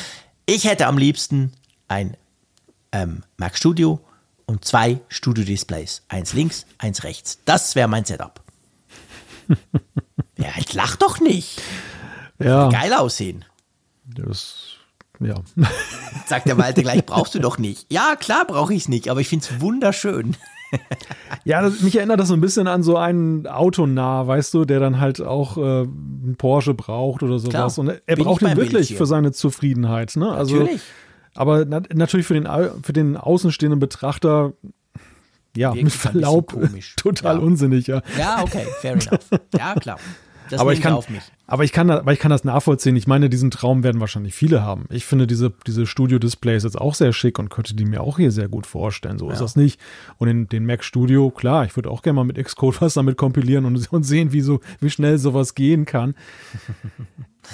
Ich 0.44 0.64
hätte 0.64 0.86
am 0.86 0.98
liebsten 0.98 1.52
ein 1.88 2.16
ähm, 2.92 3.22
Mac 3.36 3.56
Studio 3.56 4.00
und 4.46 4.64
zwei 4.64 5.00
Studio-Displays. 5.08 6.02
Eins 6.08 6.34
links, 6.34 6.66
eins 6.78 7.04
rechts. 7.04 7.38
Das 7.44 7.74
wäre 7.74 7.88
mein 7.88 8.04
Setup. 8.04 8.40
ja, 10.36 10.48
ich 10.58 10.72
lach 10.74 10.96
doch 10.96 11.20
nicht. 11.20 11.60
Ja. 12.38 12.68
Geil 12.68 12.92
aussehen. 12.92 13.44
Das 14.04 14.76
ja. 15.20 15.34
Sagt 16.26 16.46
der 16.46 16.54
Malte 16.54 16.82
gleich, 16.82 17.04
brauchst 17.06 17.34
du 17.34 17.38
doch 17.38 17.58
nicht. 17.58 17.86
Ja, 17.90 18.16
klar 18.16 18.44
brauche 18.46 18.74
ich 18.74 18.82
es 18.82 18.88
nicht, 18.88 19.08
aber 19.08 19.20
ich 19.20 19.28
finde 19.28 19.46
es 19.48 19.60
wunderschön. 19.60 20.36
ja, 21.44 21.62
das, 21.62 21.80
mich 21.80 21.96
erinnert 21.96 22.20
das 22.20 22.28
so 22.28 22.34
ein 22.34 22.40
bisschen 22.40 22.66
an 22.66 22.82
so 22.82 22.96
einen 22.96 23.46
Autonah, 23.46 24.26
weißt 24.26 24.52
du, 24.54 24.64
der 24.64 24.80
dann 24.80 25.00
halt 25.00 25.20
auch 25.20 25.56
äh, 25.56 25.60
einen 25.60 26.34
Porsche 26.36 26.74
braucht 26.74 27.22
oder 27.22 27.38
sowas. 27.38 27.74
Klar, 27.74 27.78
Und 27.78 28.00
er 28.04 28.16
braucht 28.16 28.42
ihn 28.42 28.56
wirklich 28.56 28.94
für 28.96 29.06
seine 29.06 29.32
Zufriedenheit. 29.32 30.16
Ne? 30.16 30.30
Also, 30.30 30.56
Natürlich. 30.56 30.82
Aber 31.34 31.66
na 31.66 31.82
natürlich 31.92 32.26
für 32.26 32.32
den, 32.32 32.48
für 32.82 32.94
den 32.94 33.16
außenstehenden 33.16 33.78
Betrachter, 33.78 34.54
ja, 35.54 35.70
Wirklich 35.70 35.84
mit 35.84 35.92
Verlaub, 35.92 36.54
total 36.96 37.36
ja. 37.36 37.42
unsinnig, 37.42 37.86
ja. 37.86 38.02
Ja, 38.18 38.42
okay, 38.42 38.66
fair 38.80 38.92
enough. 38.92 39.30
Ja, 39.56 39.74
klar. 39.74 39.98
Das 40.50 40.60
aber 40.60 40.72
ich 40.72 40.80
kann, 40.80 40.92
auf 40.92 41.08
mich. 41.08 41.22
Aber 41.46 41.64
ich 41.64 41.72
kann, 41.72 41.90
aber 41.90 42.12
ich 42.12 42.18
kann 42.18 42.30
das 42.30 42.44
nachvollziehen. 42.44 42.96
Ich 42.96 43.06
meine, 43.06 43.28
diesen 43.28 43.50
Traum 43.50 43.82
werden 43.82 44.00
wahrscheinlich 44.00 44.34
viele 44.34 44.62
haben. 44.62 44.86
Ich 44.90 45.04
finde 45.04 45.26
diese, 45.26 45.52
diese 45.66 45.86
Studio-Displays 45.86 46.64
jetzt 46.64 46.80
auch 46.80 46.94
sehr 46.94 47.12
schick 47.12 47.38
und 47.38 47.48
könnte 47.48 47.74
die 47.74 47.84
mir 47.84 48.02
auch 48.02 48.16
hier 48.16 48.30
sehr 48.30 48.48
gut 48.48 48.66
vorstellen. 48.66 49.18
So 49.18 49.26
ja. 49.26 49.32
ist 49.32 49.40
das 49.40 49.56
nicht. 49.56 49.80
Und 50.18 50.28
in 50.28 50.48
den 50.48 50.66
Mac 50.66 50.84
Studio, 50.84 51.30
klar, 51.30 51.64
ich 51.64 51.76
würde 51.76 51.90
auch 51.90 52.02
gerne 52.02 52.16
mal 52.16 52.24
mit 52.24 52.42
Xcode 52.42 52.80
was 52.80 52.94
damit 52.94 53.16
kompilieren 53.16 53.64
und, 53.64 53.92
und 53.92 54.02
sehen, 54.02 54.32
wie 54.32 54.40
so, 54.40 54.60
wie 54.80 54.90
schnell 54.90 55.18
sowas 55.18 55.54
gehen 55.54 55.84
kann. 55.84 56.14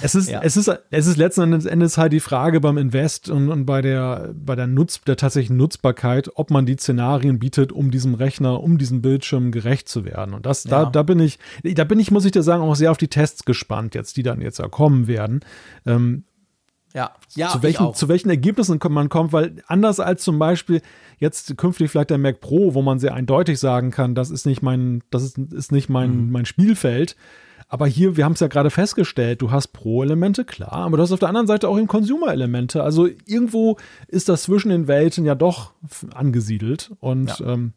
Es 0.01 0.15
ist, 0.15 0.31
ja. 0.31 0.41
es 0.43 0.57
ist, 0.57 0.71
es 0.91 1.07
ist 1.07 1.17
letzten 1.17 1.53
Endes 1.53 1.99
halt 1.99 2.13
die 2.13 2.21
Frage 2.21 2.61
beim 2.61 2.79
Invest 2.79 3.29
und, 3.29 3.51
und 3.51 3.67
bei 3.67 3.83
der, 3.83 4.33
bei 4.35 4.57
der 4.57 4.67
Nutz, 4.67 5.01
der 5.03 5.17
tatsächlichen 5.17 5.57
Nutzbarkeit, 5.57 6.31
ob 6.35 6.51
man 6.51 6.67
die 6.67 6.77
Szenarien 6.77 7.39
bietet, 7.39 7.73
um 7.73 7.91
diesem 7.91 8.15
Rechner, 8.15 8.63
um 8.63 8.79
diesem 8.79 9.03
Bildschirm 9.03 9.53
gerecht 9.53 9.89
zu 9.89 10.05
werden. 10.05 10.35
Und 10.35 10.47
das, 10.47 10.65
ja. 10.65 10.85
da, 10.85 10.91
da 10.91 11.03
bin 11.03 11.21
ich, 11.21 11.39
da 11.63 11.85
bin 11.85 12.01
ich, 12.01 12.11
muss 12.11 12.25
ich 12.25 12.33
dir 12.33 12.43
sagen, 12.43 12.63
auch 12.63 12.75
sehr 12.75 12.91
auf 12.91 12.99
die 12.99 13.09
Tests 13.09 13.45
gespannt 13.45 13.95
jetzt, 13.95 14.17
die 14.17 14.23
dann 14.23 14.41
jetzt 14.41 14.59
ja 14.59 14.69
kommen 14.69 15.07
werden. 15.07 15.41
Ähm, 15.87 16.25
ja, 16.95 17.13
ja, 17.35 17.49
zu 17.49 17.63
welchen, 17.63 17.95
zu 17.95 18.09
welchen 18.09 18.29
Ergebnissen 18.29 18.79
man 18.91 19.09
kommt, 19.09 19.33
weil 19.33 19.63
anders 19.67 19.99
als 19.99 20.23
zum 20.23 20.39
Beispiel 20.39 20.83
jetzt 21.19 21.57
künftig 21.57 21.91
vielleicht 21.91 22.11
der 22.11 22.19
Mac 22.19 22.41
Pro, 22.41 22.75
wo 22.75 22.83
man 22.83 22.99
sehr 22.99 23.15
eindeutig 23.15 23.59
sagen 23.59 23.91
kann, 23.91 24.15
das 24.15 24.31
ist 24.31 24.45
nicht 24.45 24.63
mein, 24.63 25.03
das 25.11 25.23
ist, 25.23 25.39
ist 25.39 25.73
nicht 25.73 25.89
mein, 25.89 26.27
mhm. 26.27 26.33
mein 26.33 26.45
Spielfeld, 26.45 27.17
aber 27.73 27.87
hier, 27.87 28.19
wir 28.19 28.27
haben 28.27 28.35
es 28.35 28.41
ja 28.41 28.49
gerade 28.49 28.69
festgestellt, 28.69 29.41
du 29.41 29.51
hast 29.51 29.69
Pro-Elemente, 29.69 30.45
klar, 30.45 30.75
aber 30.75 30.99
du 30.99 31.03
hast 31.03 31.11
auf 31.11 31.21
der 31.21 31.31
anderen 31.31 31.47
Seite 31.47 31.71
auch 31.71 31.79
eben 31.79 31.87
Consumer-Elemente. 31.87 32.83
Also 32.83 33.09
irgendwo 33.25 33.79
ist 34.09 34.29
das 34.29 34.43
zwischen 34.43 34.69
den 34.69 34.89
Welten 34.89 35.25
ja 35.25 35.35
doch 35.35 35.73
angesiedelt. 36.13 36.91
Und 37.01 37.39
ja. 37.39 37.47
ähm, 37.47 37.73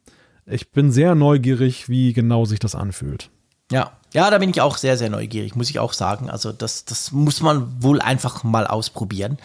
ich 0.45 0.73
bin 0.73 0.91
sehr 0.91 1.15
neugierig, 1.15 1.87
wie 1.87 2.11
genau 2.11 2.43
sich 2.43 2.59
das 2.59 2.75
anfühlt. 2.75 3.29
Ja, 3.71 3.93
ja, 4.13 4.29
da 4.29 4.37
bin 4.37 4.49
ich 4.49 4.59
auch 4.59 4.75
sehr, 4.75 4.97
sehr 4.97 5.09
neugierig, 5.09 5.55
muss 5.55 5.69
ich 5.69 5.79
auch 5.79 5.93
sagen. 5.93 6.29
Also 6.29 6.51
das, 6.51 6.83
das 6.83 7.13
muss 7.13 7.39
man 7.39 7.81
wohl 7.81 8.01
einfach 8.01 8.43
mal 8.43 8.67
ausprobieren. 8.67 9.37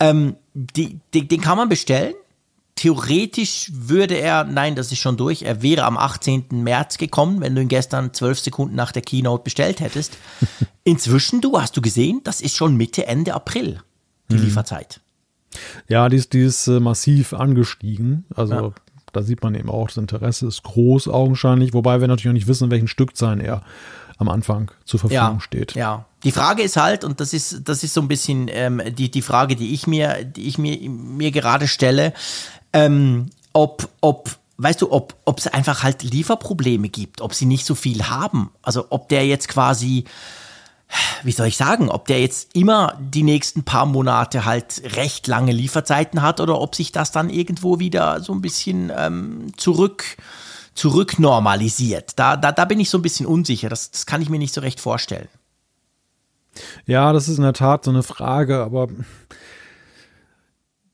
Ähm, 0.00 0.34
die, 0.52 0.98
die, 1.14 1.28
den 1.28 1.40
kann 1.40 1.56
man 1.56 1.68
bestellen 1.68 2.14
theoretisch 2.76 3.70
würde 3.74 4.14
er, 4.14 4.44
nein, 4.44 4.76
das 4.76 4.92
ist 4.92 5.00
schon 5.00 5.16
durch, 5.16 5.42
er 5.42 5.62
wäre 5.62 5.84
am 5.84 5.96
18. 5.96 6.44
März 6.50 6.98
gekommen, 6.98 7.40
wenn 7.40 7.54
du 7.54 7.62
ihn 7.62 7.68
gestern 7.68 8.12
zwölf 8.12 8.38
Sekunden 8.38 8.76
nach 8.76 8.92
der 8.92 9.02
Keynote 9.02 9.42
bestellt 9.42 9.80
hättest. 9.80 10.16
Inzwischen, 10.84 11.40
du 11.40 11.58
hast 11.60 11.76
du 11.76 11.80
gesehen, 11.80 12.20
das 12.22 12.40
ist 12.40 12.54
schon 12.54 12.76
Mitte, 12.76 13.06
Ende 13.06 13.34
April, 13.34 13.80
die 14.30 14.36
mhm. 14.36 14.44
Lieferzeit. 14.44 15.00
Ja, 15.88 16.08
die 16.08 16.16
ist, 16.16 16.34
die 16.34 16.42
ist 16.42 16.68
äh, 16.68 16.78
massiv 16.78 17.32
angestiegen. 17.32 18.26
Also 18.34 18.54
ja. 18.54 18.72
da 19.12 19.22
sieht 19.22 19.42
man 19.42 19.54
eben 19.54 19.70
auch, 19.70 19.88
das 19.88 19.96
Interesse 19.96 20.46
ist 20.46 20.62
groß 20.62 21.08
augenscheinlich, 21.08 21.72
wobei 21.72 22.00
wir 22.00 22.08
natürlich 22.08 22.28
auch 22.28 22.34
nicht 22.34 22.46
wissen, 22.46 22.70
welchen 22.70 22.88
Stückzahlen 22.88 23.40
er 23.40 23.62
am 24.18 24.28
Anfang 24.28 24.70
zur 24.84 25.00
Verfügung 25.00 25.34
ja, 25.34 25.40
steht. 25.40 25.74
Ja, 25.74 26.06
die 26.24 26.32
Frage 26.32 26.62
ist 26.62 26.76
halt, 26.76 27.04
und 27.04 27.20
das 27.20 27.32
ist, 27.32 27.68
das 27.68 27.84
ist 27.84 27.94
so 27.94 28.00
ein 28.00 28.08
bisschen 28.08 28.48
ähm, 28.50 28.82
die, 28.96 29.10
die 29.10 29.22
Frage, 29.22 29.56
die 29.56 29.74
ich 29.74 29.86
mir, 29.86 30.24
die 30.24 30.48
ich 30.48 30.58
mir, 30.58 30.78
mir 30.88 31.30
gerade 31.30 31.68
stelle, 31.68 32.14
ähm, 32.76 33.30
ob, 33.52 33.88
ob, 34.02 34.36
weißt 34.58 34.82
du, 34.82 34.92
ob, 34.92 35.14
ob 35.24 35.38
es 35.38 35.46
einfach 35.46 35.82
halt 35.82 36.02
Lieferprobleme 36.02 36.88
gibt, 36.88 37.22
ob 37.22 37.34
sie 37.34 37.46
nicht 37.46 37.64
so 37.64 37.74
viel 37.74 38.08
haben. 38.08 38.50
Also 38.62 38.86
ob 38.90 39.08
der 39.08 39.26
jetzt 39.26 39.48
quasi, 39.48 40.04
wie 41.22 41.32
soll 41.32 41.46
ich 41.46 41.56
sagen, 41.56 41.88
ob 41.88 42.06
der 42.06 42.20
jetzt 42.20 42.54
immer 42.54 42.98
die 43.00 43.22
nächsten 43.22 43.64
paar 43.64 43.86
Monate 43.86 44.44
halt 44.44 44.82
recht 44.96 45.26
lange 45.26 45.52
Lieferzeiten 45.52 46.20
hat 46.20 46.40
oder 46.40 46.60
ob 46.60 46.74
sich 46.74 46.92
das 46.92 47.12
dann 47.12 47.30
irgendwo 47.30 47.78
wieder 47.78 48.20
so 48.20 48.32
ein 48.32 48.42
bisschen 48.42 48.92
ähm, 48.94 49.52
zurück 49.56 50.04
zurück 50.74 51.18
normalisiert. 51.18 52.18
Da, 52.18 52.36
da, 52.36 52.52
da 52.52 52.66
bin 52.66 52.78
ich 52.80 52.90
so 52.90 52.98
ein 52.98 53.02
bisschen 53.02 53.24
unsicher. 53.24 53.70
Das, 53.70 53.90
das 53.90 54.04
kann 54.04 54.20
ich 54.20 54.28
mir 54.28 54.38
nicht 54.38 54.52
so 54.52 54.60
recht 54.60 54.78
vorstellen. 54.78 55.28
Ja, 56.84 57.14
das 57.14 57.28
ist 57.28 57.38
in 57.38 57.44
der 57.44 57.54
Tat 57.54 57.84
so 57.84 57.90
eine 57.90 58.02
Frage, 58.02 58.62
aber 58.62 58.88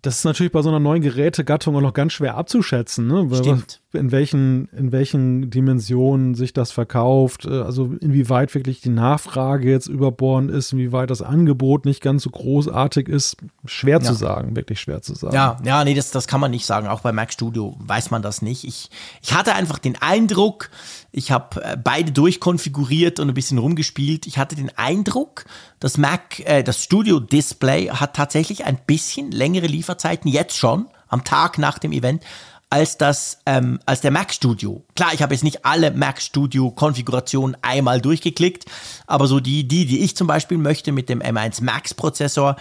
das 0.02 0.16
ist 0.18 0.24
natürlich 0.24 0.50
bei 0.50 0.62
so 0.62 0.68
einer 0.68 0.80
neuen 0.80 1.00
Gerätegattung 1.00 1.76
auch 1.76 1.80
noch 1.80 1.94
ganz 1.94 2.12
schwer 2.12 2.36
abzuschätzen, 2.36 3.06
ne? 3.06 3.28
Stimmt. 3.36 3.80
In 3.92 4.10
welchen, 4.10 4.66
in 4.76 4.90
welchen 4.90 5.48
Dimensionen 5.48 6.34
sich 6.34 6.52
das 6.52 6.72
verkauft, 6.72 7.44
äh, 7.44 7.60
also 7.60 7.94
inwieweit 8.00 8.52
wirklich 8.56 8.80
die 8.80 8.88
Nachfrage 8.88 9.70
jetzt 9.70 9.86
überbohren 9.86 10.48
ist, 10.48 10.72
inwieweit 10.72 11.10
das 11.10 11.22
Angebot 11.22 11.84
nicht 11.84 12.02
ganz 12.02 12.24
so 12.24 12.30
großartig 12.30 13.08
ist, 13.08 13.36
schwer 13.64 13.98
ja. 13.98 14.02
zu 14.02 14.14
sagen, 14.14 14.56
wirklich 14.56 14.80
schwer 14.80 15.02
zu 15.02 15.14
sagen. 15.14 15.36
Ja, 15.36 15.58
ja, 15.64 15.84
nee, 15.84 15.94
das, 15.94 16.10
das 16.10 16.26
kann 16.26 16.40
man 16.40 16.50
nicht 16.50 16.66
sagen. 16.66 16.88
Auch 16.88 17.02
bei 17.02 17.12
Mac 17.12 17.32
Studio 17.32 17.76
weiß 17.78 18.10
man 18.10 18.22
das 18.22 18.42
nicht. 18.42 18.64
Ich, 18.64 18.90
ich 19.22 19.34
hatte 19.34 19.54
einfach 19.54 19.78
den 19.78 19.94
Eindruck, 20.02 20.70
ich 21.12 21.30
habe 21.30 21.62
äh, 21.62 21.76
beide 21.76 22.10
durchkonfiguriert 22.10 23.20
und 23.20 23.28
ein 23.28 23.34
bisschen 23.34 23.58
rumgespielt. 23.58 24.26
Ich 24.26 24.38
hatte 24.38 24.56
den 24.56 24.76
Eindruck, 24.76 25.44
das 25.78 25.98
Mac, 25.98 26.40
äh, 26.40 26.62
das 26.62 26.82
Studio 26.82 27.20
Display 27.20 27.88
hat 27.88 28.16
tatsächlich 28.16 28.64
ein 28.64 28.78
bisschen 28.86 29.30
längere 29.30 29.66
Lieferzeiten 29.66 30.30
jetzt 30.30 30.56
schon 30.56 30.86
am 31.08 31.22
Tag 31.22 31.58
nach 31.58 31.78
dem 31.78 31.92
Event 31.92 32.24
als 32.70 32.96
das 32.96 33.40
ähm, 33.44 33.80
als 33.84 34.00
der 34.00 34.10
Mac 34.10 34.32
Studio. 34.32 34.82
Klar, 34.96 35.12
ich 35.12 35.20
habe 35.20 35.34
jetzt 35.34 35.44
nicht 35.44 35.66
alle 35.66 35.90
Mac 35.90 36.22
Studio 36.22 36.70
Konfigurationen 36.70 37.54
einmal 37.60 38.00
durchgeklickt, 38.00 38.64
aber 39.06 39.26
so 39.26 39.40
die 39.40 39.68
die 39.68 39.84
die 39.84 39.98
ich 40.02 40.16
zum 40.16 40.26
Beispiel 40.26 40.56
möchte 40.56 40.90
mit 40.90 41.10
dem 41.10 41.20
M1 41.20 41.62
Max 41.62 41.92
Prozessor, 41.92 42.56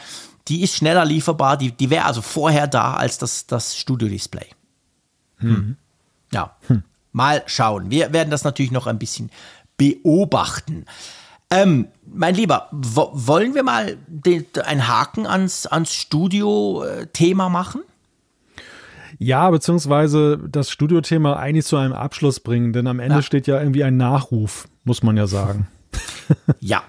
die 0.49 0.64
ist 0.64 0.76
schneller 0.76 1.06
lieferbar. 1.06 1.56
Die 1.56 1.72
die 1.72 1.90
wäre 1.90 2.03
also 2.03 2.22
vorher 2.22 2.68
da 2.68 2.95
als 2.95 3.19
das 3.19 3.48
das 3.48 3.78
Studio 3.78 4.10
Display. 4.10 4.48
Hm. 5.38 5.78
Ja. 6.34 6.57
Hm. 6.68 6.84
Mal 7.11 7.43
schauen. 7.45 7.91
Wir 7.91 8.13
werden 8.13 8.29
das 8.29 8.43
natürlich 8.43 8.71
noch 8.71 8.88
ein 8.88 8.99
bisschen 8.99 9.29
beobachten. 9.77 10.85
Ähm, 11.49 11.88
mein 12.05 12.35
Lieber, 12.35 12.69
wollen 12.71 13.55
wir 13.55 13.63
mal 13.63 13.97
den, 14.07 14.45
einen 14.63 14.88
Haken 14.88 15.27
ans, 15.27 15.65
ans 15.65 15.93
Studio-Thema 15.93 17.49
machen? 17.49 17.81
Ja, 19.19 19.49
beziehungsweise 19.49 20.39
das 20.49 20.71
Studiothema 20.71 21.35
eigentlich 21.35 21.65
zu 21.65 21.77
einem 21.77 21.93
Abschluss 21.93 22.39
bringen, 22.39 22.73
denn 22.73 22.88
am 22.88 22.99
Ende 22.99 23.17
ja. 23.17 23.21
steht 23.21 23.47
ja 23.47 23.59
irgendwie 23.59 23.83
ein 23.83 23.97
Nachruf, 23.97 24.67
muss 24.83 25.03
man 25.03 25.17
ja 25.17 25.27
sagen. 25.27 25.67
ja, 26.59 26.81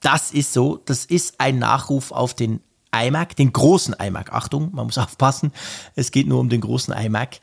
das 0.00 0.30
ist 0.32 0.52
so. 0.52 0.80
Das 0.84 1.04
ist 1.04 1.40
ein 1.40 1.58
Nachruf 1.58 2.12
auf 2.12 2.34
den 2.34 2.60
iMac, 2.94 3.36
den 3.36 3.52
großen 3.52 3.94
iMac. 3.98 4.32
Achtung, 4.32 4.70
man 4.72 4.86
muss 4.86 4.98
aufpassen. 4.98 5.52
Es 5.94 6.10
geht 6.10 6.26
nur 6.26 6.40
um 6.40 6.48
den 6.48 6.60
großen 6.60 6.94
iMac. 6.94 7.40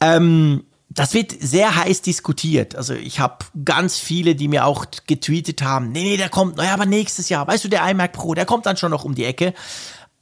Ähm, 0.00 0.64
das 0.96 1.12
wird 1.12 1.32
sehr 1.38 1.76
heiß 1.76 2.02
diskutiert. 2.02 2.74
Also 2.74 2.94
ich 2.94 3.20
habe 3.20 3.44
ganz 3.64 3.98
viele, 3.98 4.34
die 4.34 4.48
mir 4.48 4.64
auch 4.64 4.86
getweetet 5.06 5.62
haben, 5.62 5.92
nee, 5.92 6.02
nee, 6.02 6.16
der 6.16 6.30
kommt, 6.30 6.56
naja, 6.56 6.72
aber 6.72 6.86
nächstes 6.86 7.28
Jahr, 7.28 7.46
weißt 7.46 7.64
du, 7.64 7.68
der 7.68 7.88
iMac 7.88 8.12
Pro, 8.12 8.34
der 8.34 8.46
kommt 8.46 8.66
dann 8.66 8.78
schon 8.78 8.90
noch 8.90 9.04
um 9.04 9.14
die 9.14 9.24
Ecke. 9.24 9.52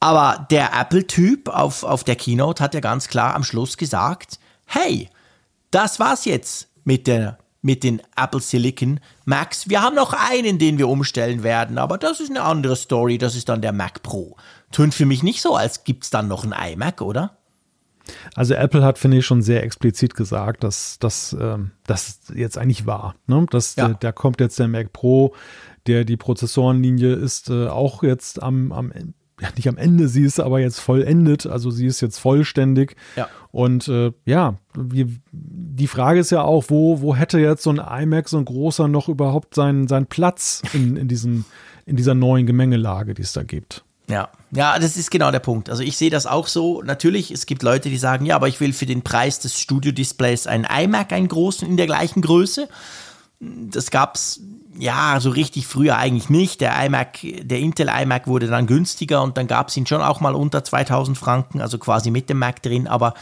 Aber 0.01 0.45
der 0.51 0.73
Apple-Typ 0.73 1.47
auf, 1.47 1.83
auf 1.83 2.03
der 2.03 2.17
Keynote 2.17 2.61
hat 2.61 2.73
ja 2.73 2.81
ganz 2.81 3.07
klar 3.07 3.35
am 3.35 3.43
Schluss 3.43 3.77
gesagt, 3.77 4.37
hey, 4.65 5.09
das 5.71 5.99
war's 5.99 6.25
jetzt 6.25 6.67
mit 6.83 7.07
der 7.07 7.39
mit 7.61 7.83
den 7.83 7.99
Apple 8.15 8.41
Silicon 8.41 8.99
Macs. 9.25 9.69
Wir 9.69 9.81
haben 9.81 9.95
noch 9.95 10.13
einen, 10.13 10.59
den 10.59 10.77
wir 10.77 10.87
umstellen 10.87 11.41
werden, 11.41 11.79
aber 11.79 11.97
das 11.97 12.19
ist 12.19 12.29
eine 12.29 12.43
andere 12.43 12.75
Story. 12.75 13.17
Das 13.17 13.33
ist 13.35 13.49
dann 13.49 13.63
der 13.63 13.71
Mac 13.71 14.03
Pro. 14.03 14.37
Tönt 14.71 14.93
für 14.93 15.07
mich 15.07 15.23
nicht 15.23 15.41
so, 15.41 15.55
als 15.55 15.83
gibt's 15.83 16.11
dann 16.11 16.27
noch 16.27 16.43
einen 16.43 16.53
iMac, 16.53 17.01
oder? 17.01 17.37
Also 18.35 18.53
Apple 18.53 18.83
hat, 18.83 18.97
finde 18.97 19.17
ich, 19.17 19.25
schon 19.25 19.41
sehr 19.41 19.63
explizit 19.63 20.15
gesagt, 20.15 20.63
dass 20.63 20.97
das 20.99 21.35
ähm, 21.39 21.71
jetzt 22.33 22.57
eigentlich 22.57 22.85
war. 22.85 23.15
Ne? 23.27 23.45
Dass, 23.49 23.75
ja. 23.75 23.89
da 23.89 24.11
kommt 24.11 24.39
jetzt 24.39 24.59
der 24.59 24.67
Mac 24.67 24.93
Pro, 24.93 25.33
der 25.87 26.05
die 26.05 26.17
Prozessorenlinie 26.17 27.13
ist 27.13 27.49
äh, 27.49 27.67
auch 27.67 28.03
jetzt 28.03 28.41
am, 28.41 28.71
am 28.71 28.91
ja, 29.41 29.49
nicht 29.55 29.67
am 29.67 29.77
Ende, 29.77 30.07
sie 30.07 30.23
ist 30.23 30.39
aber 30.39 30.59
jetzt 30.59 30.79
vollendet, 30.79 31.45
also 31.45 31.69
sie 31.69 31.85
ist 31.85 32.01
jetzt 32.01 32.19
vollständig. 32.19 32.95
Ja. 33.15 33.27
Und 33.51 33.87
äh, 33.87 34.11
ja, 34.25 34.55
wir, 34.73 35.07
die 35.31 35.87
Frage 35.87 36.19
ist 36.19 36.31
ja 36.31 36.41
auch, 36.41 36.65
wo, 36.69 37.01
wo 37.01 37.15
hätte 37.15 37.39
jetzt 37.39 37.63
so 37.63 37.69
ein 37.69 38.03
iMac, 38.03 38.29
so 38.29 38.37
ein 38.37 38.45
großer, 38.45 38.87
noch 38.87 39.09
überhaupt 39.09 39.55
seinen, 39.55 39.87
seinen 39.87 40.07
Platz 40.07 40.61
in, 40.73 40.95
in, 40.95 41.07
diesem, 41.07 41.45
in 41.85 41.95
dieser 41.95 42.15
neuen 42.15 42.45
Gemengelage, 42.45 43.13
die 43.13 43.23
es 43.23 43.33
da 43.33 43.43
gibt? 43.43 43.84
Ja, 44.07 44.29
ja, 44.51 44.77
das 44.77 44.97
ist 44.97 45.09
genau 45.09 45.31
der 45.31 45.39
Punkt. 45.39 45.69
Also 45.69 45.81
ich 45.81 45.97
sehe 45.97 46.09
das 46.09 46.25
auch 46.25 46.47
so. 46.47 46.81
Natürlich, 46.83 47.31
es 47.31 47.45
gibt 47.45 47.63
Leute, 47.63 47.89
die 47.89 47.97
sagen, 47.97 48.25
ja, 48.25 48.35
aber 48.35 48.47
ich 48.47 48.59
will 48.59 48.71
für 48.71 48.85
den 48.85 49.01
Preis 49.01 49.39
des 49.39 49.59
Studio-Displays 49.59 50.47
einen 50.47 50.65
iMac, 50.65 51.11
einen 51.11 51.27
großen 51.27 51.67
in 51.67 51.77
der 51.77 51.87
gleichen 51.87 52.21
Größe. 52.21 52.69
Das 53.39 53.89
gab's 53.89 54.39
ja 54.77 55.19
so 55.19 55.29
richtig 55.31 55.67
früher 55.67 55.97
eigentlich 55.97 56.29
nicht. 56.29 56.61
Der 56.61 56.85
iMac, 56.85 57.19
der 57.41 57.59
Intel 57.59 57.89
iMac 57.89 58.27
wurde 58.27 58.47
dann 58.47 58.67
günstiger 58.67 59.23
und 59.23 59.37
dann 59.37 59.47
gab's 59.47 59.75
ihn 59.75 59.87
schon 59.87 60.01
auch 60.01 60.21
mal 60.21 60.35
unter 60.35 60.63
2000 60.63 61.17
Franken, 61.17 61.61
also 61.61 61.77
quasi 61.79 62.11
mit 62.11 62.29
dem 62.29 62.39
Mac 62.39 62.61
drin. 62.61 62.87
Aber 62.87 63.15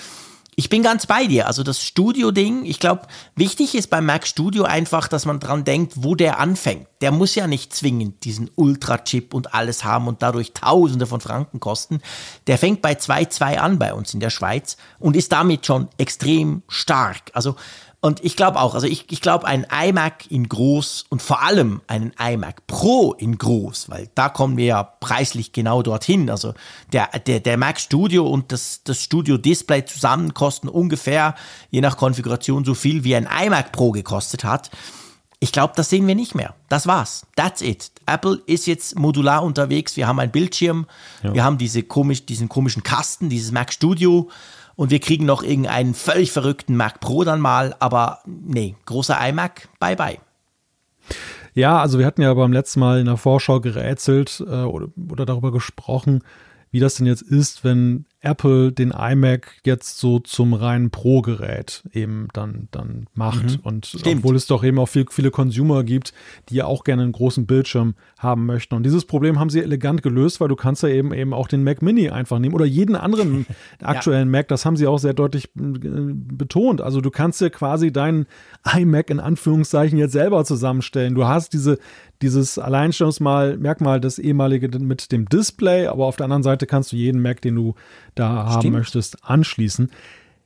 ich 0.56 0.70
bin 0.70 0.84
ganz 0.84 1.06
bei 1.06 1.26
dir. 1.26 1.48
Also 1.48 1.64
das 1.64 1.82
Studio-Ding, 1.82 2.66
ich 2.66 2.80
glaube, 2.80 3.08
wichtig 3.36 3.76
ist 3.76 3.90
beim 3.90 4.06
Mac 4.06 4.28
Studio 4.28 4.64
einfach, 4.64 5.08
dass 5.08 5.26
man 5.26 5.40
dran 5.40 5.64
denkt, 5.64 5.94
wo 5.98 6.16
der 6.16 6.40
anfängt. 6.40 6.88
Der 7.02 7.12
muss 7.12 7.36
ja 7.36 7.48
nicht 7.48 7.74
zwingend 7.74 8.24
diesen 8.24 8.50
Ultra-Chip 8.56 9.34
und 9.34 9.54
alles 9.54 9.84
haben 9.84 10.08
und 10.08 10.22
dadurch 10.22 10.54
Tausende 10.54 11.08
von 11.08 11.22
Franken 11.22 11.60
kosten. 11.60 12.02
Der 12.48 12.58
fängt 12.58 12.82
bei 12.82 12.94
2.2 12.94 13.58
an 13.58 13.80
bei 13.80 13.94
uns 13.94 14.14
in 14.14 14.20
der 14.20 14.30
Schweiz 14.30 14.78
und 15.00 15.16
ist 15.16 15.32
damit 15.32 15.66
schon 15.66 15.88
extrem 15.98 16.64
stark. 16.68 17.32
Also 17.34 17.56
und 18.04 18.22
ich 18.22 18.36
glaube 18.36 18.60
auch, 18.60 18.76
also 18.76 18.86
ich, 18.86 19.06
ich 19.12 19.22
glaube, 19.22 19.48
ein 19.48 19.66
iMac 19.72 20.30
in 20.30 20.50
groß 20.50 21.06
und 21.08 21.22
vor 21.22 21.42
allem 21.42 21.80
einen 21.88 22.12
iMac 22.20 22.68
Pro 22.68 23.14
in 23.14 23.38
groß, 23.38 23.88
weil 23.88 24.10
da 24.14 24.28
kommen 24.28 24.58
wir 24.58 24.66
ja 24.66 24.84
preislich 24.84 25.54
genau 25.54 25.82
dorthin. 25.82 26.30
Also 26.30 26.54
der, 26.92 27.08
der, 27.26 27.40
der 27.40 27.56
Mac 27.56 27.80
Studio 27.80 28.28
und 28.28 28.52
das, 28.52 28.82
das 28.84 29.02
Studio 29.02 29.38
Display 29.38 29.86
zusammen 29.86 30.34
kosten 30.34 30.68
ungefähr, 30.68 31.36
je 31.72 31.80
nach 31.80 31.96
Konfiguration, 31.96 32.66
so 32.66 32.74
viel 32.74 33.06
wie 33.06 33.16
ein 33.16 33.26
iMac 33.26 33.72
Pro 33.72 33.92
gekostet 33.92 34.44
hat. 34.44 34.70
Ich 35.40 35.54
glaube, 35.54 35.72
das 35.78 35.90
sehen 35.90 36.06
wir 36.06 36.16
nicht 36.16 36.36
mehr. 36.36 36.56
Das 36.68 36.88
war's. 36.88 37.26
That's 37.38 37.62
it. 37.62 37.90
Apple 38.06 38.42
ist 38.48 38.68
jetzt 38.68 39.00
modular 39.00 39.44
unterwegs. 39.44 39.96
Wir 39.96 40.08
haben 40.10 40.20
einen 40.20 40.34
Bildschirm, 40.34 40.88
ja. 41.24 41.34
wir 41.34 41.44
haben 41.46 41.58
diese 41.58 41.84
komisch, 41.84 42.26
diesen 42.26 42.50
komischen 42.50 42.84
Kasten, 42.84 43.30
dieses 43.30 43.54
Mac 43.54 43.72
Studio 43.72 44.30
und 44.76 44.92
wir 44.92 45.00
kriegen 45.00 45.26
noch 45.26 45.44
irgendeinen 45.44 45.94
völlig 45.94 46.32
verrückten 46.32 46.76
Mac 46.76 47.00
Pro 47.00 47.24
dann 47.24 47.40
mal, 47.40 47.76
aber 47.80 48.20
nee, 48.26 48.76
großer 48.86 49.18
iMac, 49.30 49.70
bye 49.80 49.96
bye. 49.96 50.18
Ja, 51.54 51.80
also 51.80 52.00
wir 52.00 52.06
hatten 52.06 52.22
ja 52.22 52.34
beim 52.34 52.54
letzten 52.54 52.80
Mal 52.80 53.00
in 53.00 53.06
der 53.06 53.18
Vorschau 53.18 53.60
gerätselt 53.60 54.44
äh, 54.48 54.64
oder, 54.64 54.88
oder 55.12 55.26
darüber 55.26 55.52
gesprochen, 55.52 56.24
wie 56.72 56.80
das 56.80 56.96
denn 56.96 57.06
jetzt 57.06 57.22
ist, 57.22 57.64
wenn 57.64 58.06
Apple 58.24 58.72
den 58.72 58.92
iMac 58.92 59.58
jetzt 59.66 60.00
so 60.00 60.20
zum 60.20 60.54
reinen 60.54 60.92
Pro-Gerät 60.92 61.84
eben 61.92 62.30
dann, 62.34 62.70
dann 62.72 63.08
macht. 63.14 63.44
Mhm. 63.44 63.60
Und 63.64 63.86
Stimmt. 63.86 64.20
obwohl 64.20 64.36
es 64.36 64.48
doch 64.48 64.64
eben 64.64 64.80
auch 64.80 64.88
viel, 64.88 65.06
viele 65.10 65.30
Consumer 65.30 65.84
gibt, 65.84 66.14
die 66.50 66.56
ja 66.56 66.66
auch 66.66 66.86
gerne 66.86 67.04
einen 67.04 67.12
großen 67.12 67.46
Bildschirm 67.46 67.96
haben 68.18 68.46
möchten. 68.46 68.76
Und 68.76 68.84
dieses 68.84 69.06
Problem 69.06 69.40
haben 69.40 69.50
sie 69.50 69.62
elegant 69.62 70.04
gelöst, 70.04 70.40
weil 70.40 70.48
du 70.48 70.56
kannst 70.56 70.84
ja 70.84 70.90
eben 70.90 71.14
eben 71.14 71.34
auch 71.34 71.48
den 71.48 71.64
Mac 71.64 71.82
Mini 71.82 72.10
einfach 72.10 72.40
nehmen 72.40 72.56
oder 72.56 72.66
jeden 72.66 72.96
anderen 72.96 73.46
aktuellen 73.82 74.30
ja. 74.34 74.40
Mac. 74.40 74.48
Das 74.48 74.66
haben 74.66 74.78
sie 74.78 74.88
auch 74.88 75.00
sehr 75.00 75.14
deutlich 75.14 75.46
äh, 75.46 75.50
betont. 75.58 76.82
Also 76.82 77.02
du 77.02 77.12
kannst 77.12 77.42
dir 77.42 77.50
quasi 77.50 77.92
deinen 77.92 78.26
iMac 78.66 79.10
in 79.10 79.20
Anführungszeichen 79.20 79.98
jetzt 79.98 80.14
selber 80.14 80.46
zusammenstellen. 80.46 81.14
Du 81.14 81.26
hast 81.26 81.52
diese, 81.52 81.78
dieses 82.22 82.58
Alleinstellungsmerkmal, 82.58 84.00
das 84.00 84.20
ehemalige 84.20 84.68
mit 84.80 85.12
dem 85.12 85.28
Display, 85.28 85.88
aber 85.88 86.06
auf 86.06 86.16
der 86.16 86.26
anderen 86.26 86.44
Seite 86.44 86.66
kannst 86.66 86.92
du 86.92 86.96
jeden 86.96 87.22
Mac, 87.22 87.42
den 87.42 87.56
du 87.56 87.76
da 88.16 88.46
haben 88.46 88.62
Stimmt. 88.62 88.78
möchtest, 88.78 89.24
anschließen. 89.24 89.92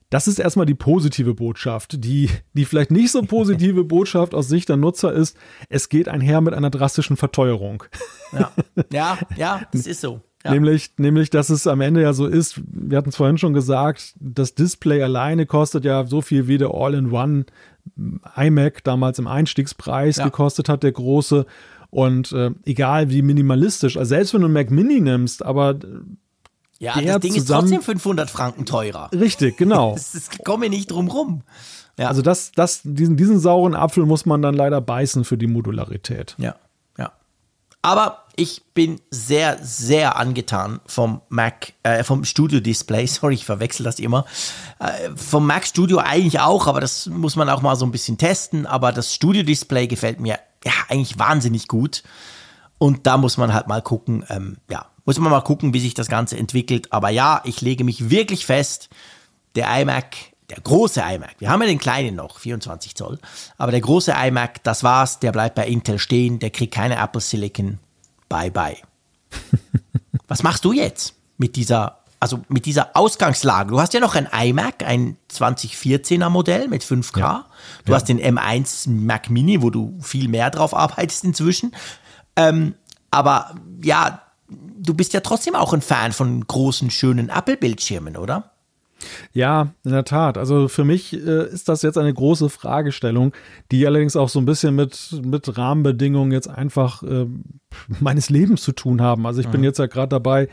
Das 0.10 0.28
ist 0.28 0.40
erstmal 0.40 0.66
die 0.66 0.74
positive 0.74 1.34
Botschaft. 1.34 2.04
Die, 2.04 2.30
die 2.54 2.66
vielleicht 2.66 2.92
nicht 2.92 3.12
so 3.12 3.22
positive 3.24 3.84
Botschaft 3.84 4.34
aus 4.34 4.48
Sicht 4.48 4.70
der 4.70 4.78
Nutzer 4.78 5.12
ist, 5.12 5.38
es 5.70 5.90
geht 5.90 6.08
einher 6.08 6.40
mit 6.42 6.54
einer 6.54 6.70
drastischen 6.70 7.18
Verteuerung. 7.18 7.84
Ja, 8.32 8.52
ja, 8.92 9.18
ja 9.36 9.62
das 9.72 9.86
ist 9.86 10.02
so. 10.02 10.22
Ja. 10.48 10.54
Nämlich, 10.54 10.92
nämlich, 10.98 11.30
dass 11.30 11.50
es 11.50 11.68
am 11.68 11.82
Ende 11.82 12.02
ja 12.02 12.14
so 12.14 12.26
ist, 12.26 12.62
wir 12.66 12.98
hatten 12.98 13.10
es 13.10 13.18
vorhin 13.18 13.38
schon 13.38 13.54
gesagt, 13.54 14.14
das 14.20 14.56
Display 14.56 15.04
alleine 15.04 15.46
kostet 15.46 15.84
ja 15.84 16.06
so 16.06 16.22
viel 16.22 16.48
wie 16.48 16.58
der 16.58 16.70
All-in-One 16.74 17.46
iMac 18.36 18.84
damals 18.86 19.20
im 19.20 19.28
Einstiegspreis 19.28 20.18
ja. 20.18 20.26
gekostet 20.26 20.70
hat, 20.70 20.84
der 20.84 20.94
große. 20.94 21.46
Und 21.90 22.32
äh, 22.32 22.52
egal 22.66 23.10
wie 23.10 23.22
minimalistisch, 23.22 23.98
also 23.98 24.08
selbst 24.08 24.34
wenn 24.34 24.42
du 24.42 24.46
einen 24.46 24.54
Mac 24.54 24.72
Mini 24.72 25.02
nimmst, 25.02 25.44
aber 25.44 25.76
ja, 26.80 27.00
das 27.02 27.20
Ding 27.20 27.36
ist 27.36 27.50
trotzdem 27.50 27.82
500 27.82 28.30
Franken 28.30 28.66
teurer. 28.66 29.10
Richtig, 29.14 29.58
genau. 29.58 29.94
das, 29.94 30.14
das 30.14 30.30
komme 30.46 30.70
nicht 30.70 30.92
drum 30.92 31.10
rum. 31.10 31.42
Ja. 31.98 32.08
Also 32.08 32.22
das, 32.22 32.52
das, 32.54 32.82
diesen, 32.84 33.18
diesen 33.18 33.40
sauren 33.40 33.74
Apfel 33.76 34.06
muss 34.06 34.26
man 34.26 34.42
dann 34.42 34.54
leider 34.54 34.80
beißen 34.80 35.26
für 35.26 35.38
die 35.38 35.48
Modularität. 35.48 36.36
Ja. 36.38 36.56
Aber 37.88 38.26
ich 38.36 38.64
bin 38.74 39.00
sehr, 39.12 39.60
sehr 39.64 40.18
angetan 40.18 40.82
vom 40.88 41.22
Mac, 41.30 41.72
äh, 41.84 42.04
vom 42.04 42.26
Studio 42.26 42.60
Display. 42.60 43.08
Sorry, 43.08 43.36
ich 43.36 43.46
verwechsel 43.46 43.86
das 43.86 44.00
immer. 44.00 44.26
Äh, 44.80 45.12
vom 45.16 45.48
Mac 45.48 45.66
Studio 45.66 46.00
eigentlich 46.00 46.42
auch, 46.42 46.68
aber 46.68 46.82
das 46.82 47.06
muss 47.06 47.38
man 47.38 47.50
auch 47.50 47.62
mal 47.62 47.78
so 47.78 47.86
ein 47.86 47.92
bisschen 47.92 48.18
testen. 48.18 48.66
Aber 48.66 48.92
das 48.92 49.14
Studio 49.14 49.42
Display 49.42 49.88
gefällt 49.88 50.20
mir 50.20 50.38
ja 50.66 50.74
eigentlich 50.90 51.18
wahnsinnig 51.18 51.70
gut. 51.70 52.04
Und 52.78 53.08
da 53.08 53.16
muss 53.16 53.38
man 53.38 53.54
halt 53.54 53.68
mal 53.70 53.82
gucken, 53.82 54.26
ähm, 54.28 54.58
ja, 54.70 54.88
muss 55.06 55.18
man 55.18 55.32
mal 55.32 55.40
gucken, 55.40 55.74
wie 55.74 55.80
sich 55.80 55.94
das 55.94 56.10
Ganze 56.10 56.38
entwickelt. 56.38 56.92
Aber 56.92 57.10
ja, 57.10 57.40
ich 57.46 57.62
lege 57.62 57.86
mich 57.86 58.10
wirklich 58.10 58.46
fest, 58.46 58.90
der 59.56 59.74
iMac, 59.80 60.18
der 60.50 60.62
große 60.62 61.02
iMac, 61.02 61.36
wir 61.40 61.50
haben 61.50 61.62
ja 61.62 61.68
den 61.68 61.80
kleinen 61.80 62.16
noch, 62.16 62.40
24 62.40 62.96
Zoll, 62.96 63.20
aber 63.58 63.72
der 63.72 63.82
große 63.82 64.14
iMac, 64.14 64.64
das 64.64 64.84
war's, 64.84 65.20
der 65.20 65.32
bleibt 65.32 65.56
bei 65.56 65.68
Intel 65.68 66.00
stehen, 66.00 66.40
der 66.40 66.52
kriegt 66.52 66.74
keine 66.74 66.98
Apple 66.98 67.22
Silicon. 67.22 67.80
Bye 68.30 68.52
bye. 68.52 68.78
Was 70.28 70.44
machst 70.44 70.64
du 70.64 70.72
jetzt 70.72 71.16
mit 71.38 71.56
dieser, 71.56 72.00
also 72.20 72.40
mit 72.48 72.66
dieser 72.66 72.96
Ausgangslage? 72.96 73.72
Du 73.72 73.80
hast 73.80 73.94
ja 73.94 74.00
noch 74.00 74.16
ein 74.16 74.28
iMac, 74.32 74.84
ein 74.84 75.18
2014er 75.32 76.30
Modell 76.30 76.70
mit 76.70 76.84
5K. 76.84 77.20
Ja. 77.20 77.46
Du 77.84 77.92
ja. 77.92 77.98
hast 77.98 78.06
den 78.06 78.20
M1 78.20 78.90
Mac 78.90 79.30
Mini, 79.30 79.62
wo 79.62 79.70
du 79.70 79.98
viel 80.02 80.30
mehr 80.30 80.50
drauf 80.50 80.74
arbeitest 80.74 81.26
inzwischen. 81.26 81.76
Ähm, 82.38 82.76
aber 83.12 83.56
ja, 83.84 84.22
du 84.50 84.94
bist 84.94 85.14
ja 85.14 85.20
trotzdem 85.20 85.56
auch 85.56 85.74
ein 85.74 85.82
Fan 85.82 86.14
von 86.14 86.46
großen, 86.46 86.90
schönen 86.90 87.30
Apple-Bildschirmen, 87.30 88.16
oder? 88.16 88.52
Ja, 89.34 89.74
in 89.84 89.92
der 89.92 90.06
Tat. 90.06 90.38
Also 90.38 90.68
für 90.68 90.84
mich 90.84 91.14
äh, 91.14 91.48
ist 91.48 91.70
das 91.70 91.82
jetzt 91.82 91.98
eine 91.98 92.14
große 92.14 92.50
Fragestellung, 92.50 93.34
die 93.72 93.86
allerdings 93.86 94.16
auch 94.16 94.30
so 94.30 94.40
ein 94.40 94.46
bisschen 94.46 94.76
mit, 94.76 95.22
mit 95.24 95.58
Rahmenbedingungen 95.58 96.32
jetzt 96.32 96.50
einfach 96.50 97.04
äh, 97.04 97.28
meines 98.00 98.30
Lebens 98.30 98.62
zu 98.62 98.72
tun 98.72 99.02
haben. 99.02 99.26
Also 99.26 99.42
ich 99.42 99.48
mhm. 99.48 99.52
bin 99.52 99.64
jetzt 99.64 99.80
ja 99.80 99.86
gerade 99.86 100.10
dabei, 100.10 100.48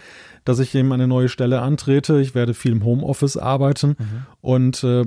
dass 0.45 0.59
ich 0.59 0.75
eben 0.75 0.93
eine 0.93 1.09
neue 1.09 1.29
Stelle 1.29 1.63
antrete. 1.63 2.21
Ich 2.21 2.35
werde 2.35 2.55
viel 2.55 2.73
im 2.73 2.85
Homeoffice 2.85 3.37
arbeiten 3.37 3.97
mhm. 3.99 4.27
und 4.41 4.85
äh, 4.85 5.05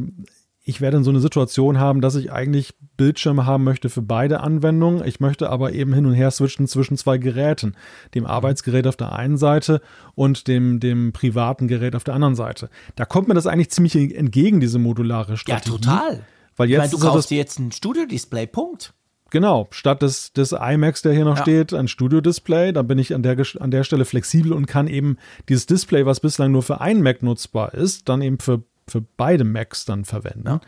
ich 0.68 0.82
werde 0.82 0.98
in 0.98 1.04
so 1.06 1.12
eine 1.12 1.22
Situation 1.22 1.80
haben, 1.80 2.02
dass 2.02 2.16
ich 2.16 2.32
eigentlich 2.32 2.74
Bildschirme 2.98 3.46
haben 3.46 3.64
möchte 3.64 3.90
für 3.90 4.02
beide 4.02 4.42
Anwendungen. 4.42 5.02
Ich 5.08 5.22
möchte 5.22 5.50
aber 5.50 5.72
eben 5.72 5.94
hin 5.94 6.06
und 6.06 6.14
her 6.14 6.30
switchen 6.30 6.68
zwischen 6.68 6.98
zwei 6.98 7.18
Geräten. 7.18 7.76
Dem. 8.14 8.26
Arbeitsgerät 8.26 8.86
auf 8.86 8.98
der 8.98 9.14
einen 9.14 9.38
Seite 9.38 9.80
und 10.14 10.50
dem, 10.50 10.82
dem 10.82 11.14
privaten 11.14 11.70
Gerät 11.70 11.96
auf 11.96 12.04
der 12.04 12.16
anderen 12.16 12.36
Seite. 12.36 12.70
Da 12.98 13.06
kommt 13.06 13.30
mir 13.30 13.34
das 13.34 13.48
eigentlich 13.48 13.70
ziemlich 13.70 13.96
entgegen, 13.96 14.60
diese 14.60 14.78
modulare 14.78 15.38
Strategie. 15.38 15.72
Ja, 15.72 15.78
total. 15.78 16.24
Weil 16.58 16.70
jetzt 16.70 16.86
ich 16.86 16.92
meine, 16.92 17.02
du 17.02 17.08
kaufst 17.14 17.32
dir 17.32 17.38
jetzt 17.38 17.60
ein 17.60 17.72
Studio-Display, 17.72 18.48
Punkt. 18.48 18.94
Genau, 19.30 19.68
statt 19.72 20.02
des, 20.02 20.34
des 20.34 20.52
iMacs, 20.52 21.02
der 21.02 21.14
hier 21.14 21.24
noch 21.24 21.38
ja. 21.38 21.42
steht, 21.44 21.74
ein 21.74 21.88
Studio-Display. 21.88 22.74
Da 22.74 22.82
bin 22.82 23.00
ich 23.00 23.16
an 23.16 23.24
der, 23.24 23.38
an 23.60 23.72
der 23.72 23.86
Stelle 23.86 24.04
flexibel 24.04 24.52
und 24.52 24.66
kann 24.66 24.88
eben 24.88 25.16
dieses 25.48 25.66
Display, 25.66 26.06
was 26.06 26.20
bislang 26.20 26.52
nur 26.52 26.64
für 26.64 26.82
einen 26.82 27.02
Mac 27.02 27.24
nutzbar 27.24 27.74
ist, 27.74 28.10
dann 28.10 28.22
eben 28.22 28.40
für 28.40 28.64
für 28.90 29.02
beide 29.18 29.44
Macs 29.44 29.86
dann 29.86 30.06
verwenden. 30.06 30.48
Ja. 30.48 30.62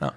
Ja. 0.00 0.12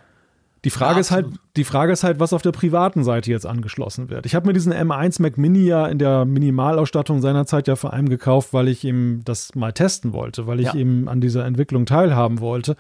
Die 0.66 0.70
Frage 0.70 0.96
ja, 0.96 1.00
ist 1.00 1.12
halt, 1.12 1.28
die 1.56 1.64
Frage 1.64 1.94
ist 1.94 2.04
halt, 2.04 2.20
was 2.20 2.34
auf 2.34 2.42
der 2.42 2.52
privaten 2.52 3.04
Seite 3.04 3.32
jetzt 3.32 3.46
angeschlossen 3.46 4.10
wird. 4.10 4.26
Ich 4.26 4.36
habe 4.36 4.48
mir 4.48 4.54
diesen 4.54 4.74
M1 4.74 5.22
Mac 5.22 5.38
Mini 5.38 5.66
ja 5.66 5.88
in 5.88 6.00
der 6.00 6.26
Minimalausstattung 6.26 7.22
seinerzeit 7.22 7.68
ja 7.68 7.76
vor 7.76 7.94
allem 7.94 8.10
gekauft, 8.10 8.54
weil 8.54 8.68
ich 8.68 8.84
eben 8.84 9.22
das 9.24 9.56
mal 9.56 9.72
testen 9.72 10.14
wollte, 10.14 10.48
weil 10.48 10.60
ich 10.60 10.74
eben 10.74 11.08
an 11.08 11.22
dieser 11.22 11.46
Entwicklung 11.46 11.86
teilhaben 11.86 12.40
wollte. 12.40 12.76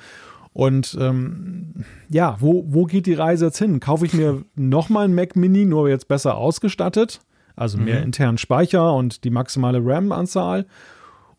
Und 0.51 0.97
ähm, 0.99 1.85
ja, 2.09 2.35
wo, 2.39 2.65
wo 2.67 2.85
geht 2.85 3.05
die 3.05 3.13
Reise 3.13 3.45
jetzt 3.45 3.59
hin? 3.59 3.79
Kaufe 3.79 4.05
ich 4.05 4.13
mir 4.13 4.43
nochmal 4.55 5.05
einen 5.05 5.15
Mac 5.15 5.35
Mini, 5.35 5.65
nur 5.65 5.89
jetzt 5.89 6.07
besser 6.07 6.35
ausgestattet? 6.35 7.21
Also 7.55 7.77
mehr 7.77 7.99
mhm. 7.99 8.05
internen 8.05 8.37
Speicher 8.37 8.93
und 8.93 9.23
die 9.23 9.29
maximale 9.29 9.79
RAM-Anzahl? 9.83 10.65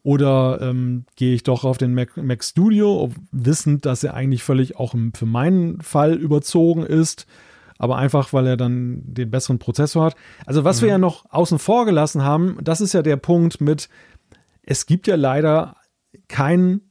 Oder 0.03 0.61
ähm, 0.63 1.05
gehe 1.17 1.35
ich 1.35 1.43
doch 1.43 1.65
auf 1.65 1.77
den 1.77 1.95
Mac, 1.95 2.17
Mac 2.17 2.43
Studio, 2.43 3.11
wissend, 3.33 3.85
dass 3.85 4.03
er 4.03 4.15
eigentlich 4.15 4.43
völlig 4.43 4.77
auch 4.77 4.95
für 5.15 5.27
meinen 5.27 5.81
Fall 5.83 6.15
überzogen 6.15 6.85
ist, 6.85 7.27
aber 7.79 7.97
einfach, 7.97 8.33
weil 8.33 8.47
er 8.47 8.57
dann 8.57 9.03
den 9.05 9.31
besseren 9.31 9.59
Prozessor 9.59 10.05
hat. 10.05 10.17
Also 10.47 10.65
was 10.65 10.81
mhm. 10.81 10.85
wir 10.85 10.89
ja 10.93 10.99
noch 10.99 11.27
außen 11.31 11.59
vor 11.59 11.85
gelassen 11.85 12.23
haben, 12.23 12.59
das 12.63 12.81
ist 12.81 12.95
ja 12.95 13.03
der 13.03 13.17
Punkt 13.17 13.61
mit, 13.61 13.89
es 14.63 14.87
gibt 14.87 15.07
ja 15.07 15.17
leider 15.17 15.77
keinen 16.29 16.90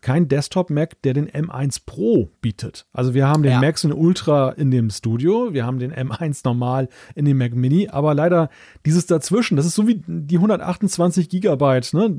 kein 0.00 0.28
Desktop-Mac, 0.28 1.02
der 1.02 1.14
den 1.14 1.28
M1 1.28 1.82
Pro 1.84 2.30
bietet. 2.40 2.86
Also 2.92 3.14
wir 3.14 3.26
haben 3.26 3.42
den 3.42 3.52
ja. 3.52 3.60
Max 3.60 3.84
und 3.84 3.92
Ultra 3.92 4.50
in 4.50 4.70
dem 4.70 4.90
Studio, 4.90 5.52
wir 5.52 5.66
haben 5.66 5.78
den 5.78 5.92
M1 5.92 6.40
normal 6.44 6.88
in 7.14 7.24
dem 7.24 7.38
Mac 7.38 7.54
Mini, 7.54 7.88
aber 7.88 8.14
leider 8.14 8.50
dieses 8.84 9.06
dazwischen, 9.06 9.56
das 9.56 9.66
ist 9.66 9.74
so 9.74 9.86
wie 9.86 10.02
die 10.06 10.36
128 10.36 11.28
Gigabyte. 11.28 11.92
Ne? 11.94 12.16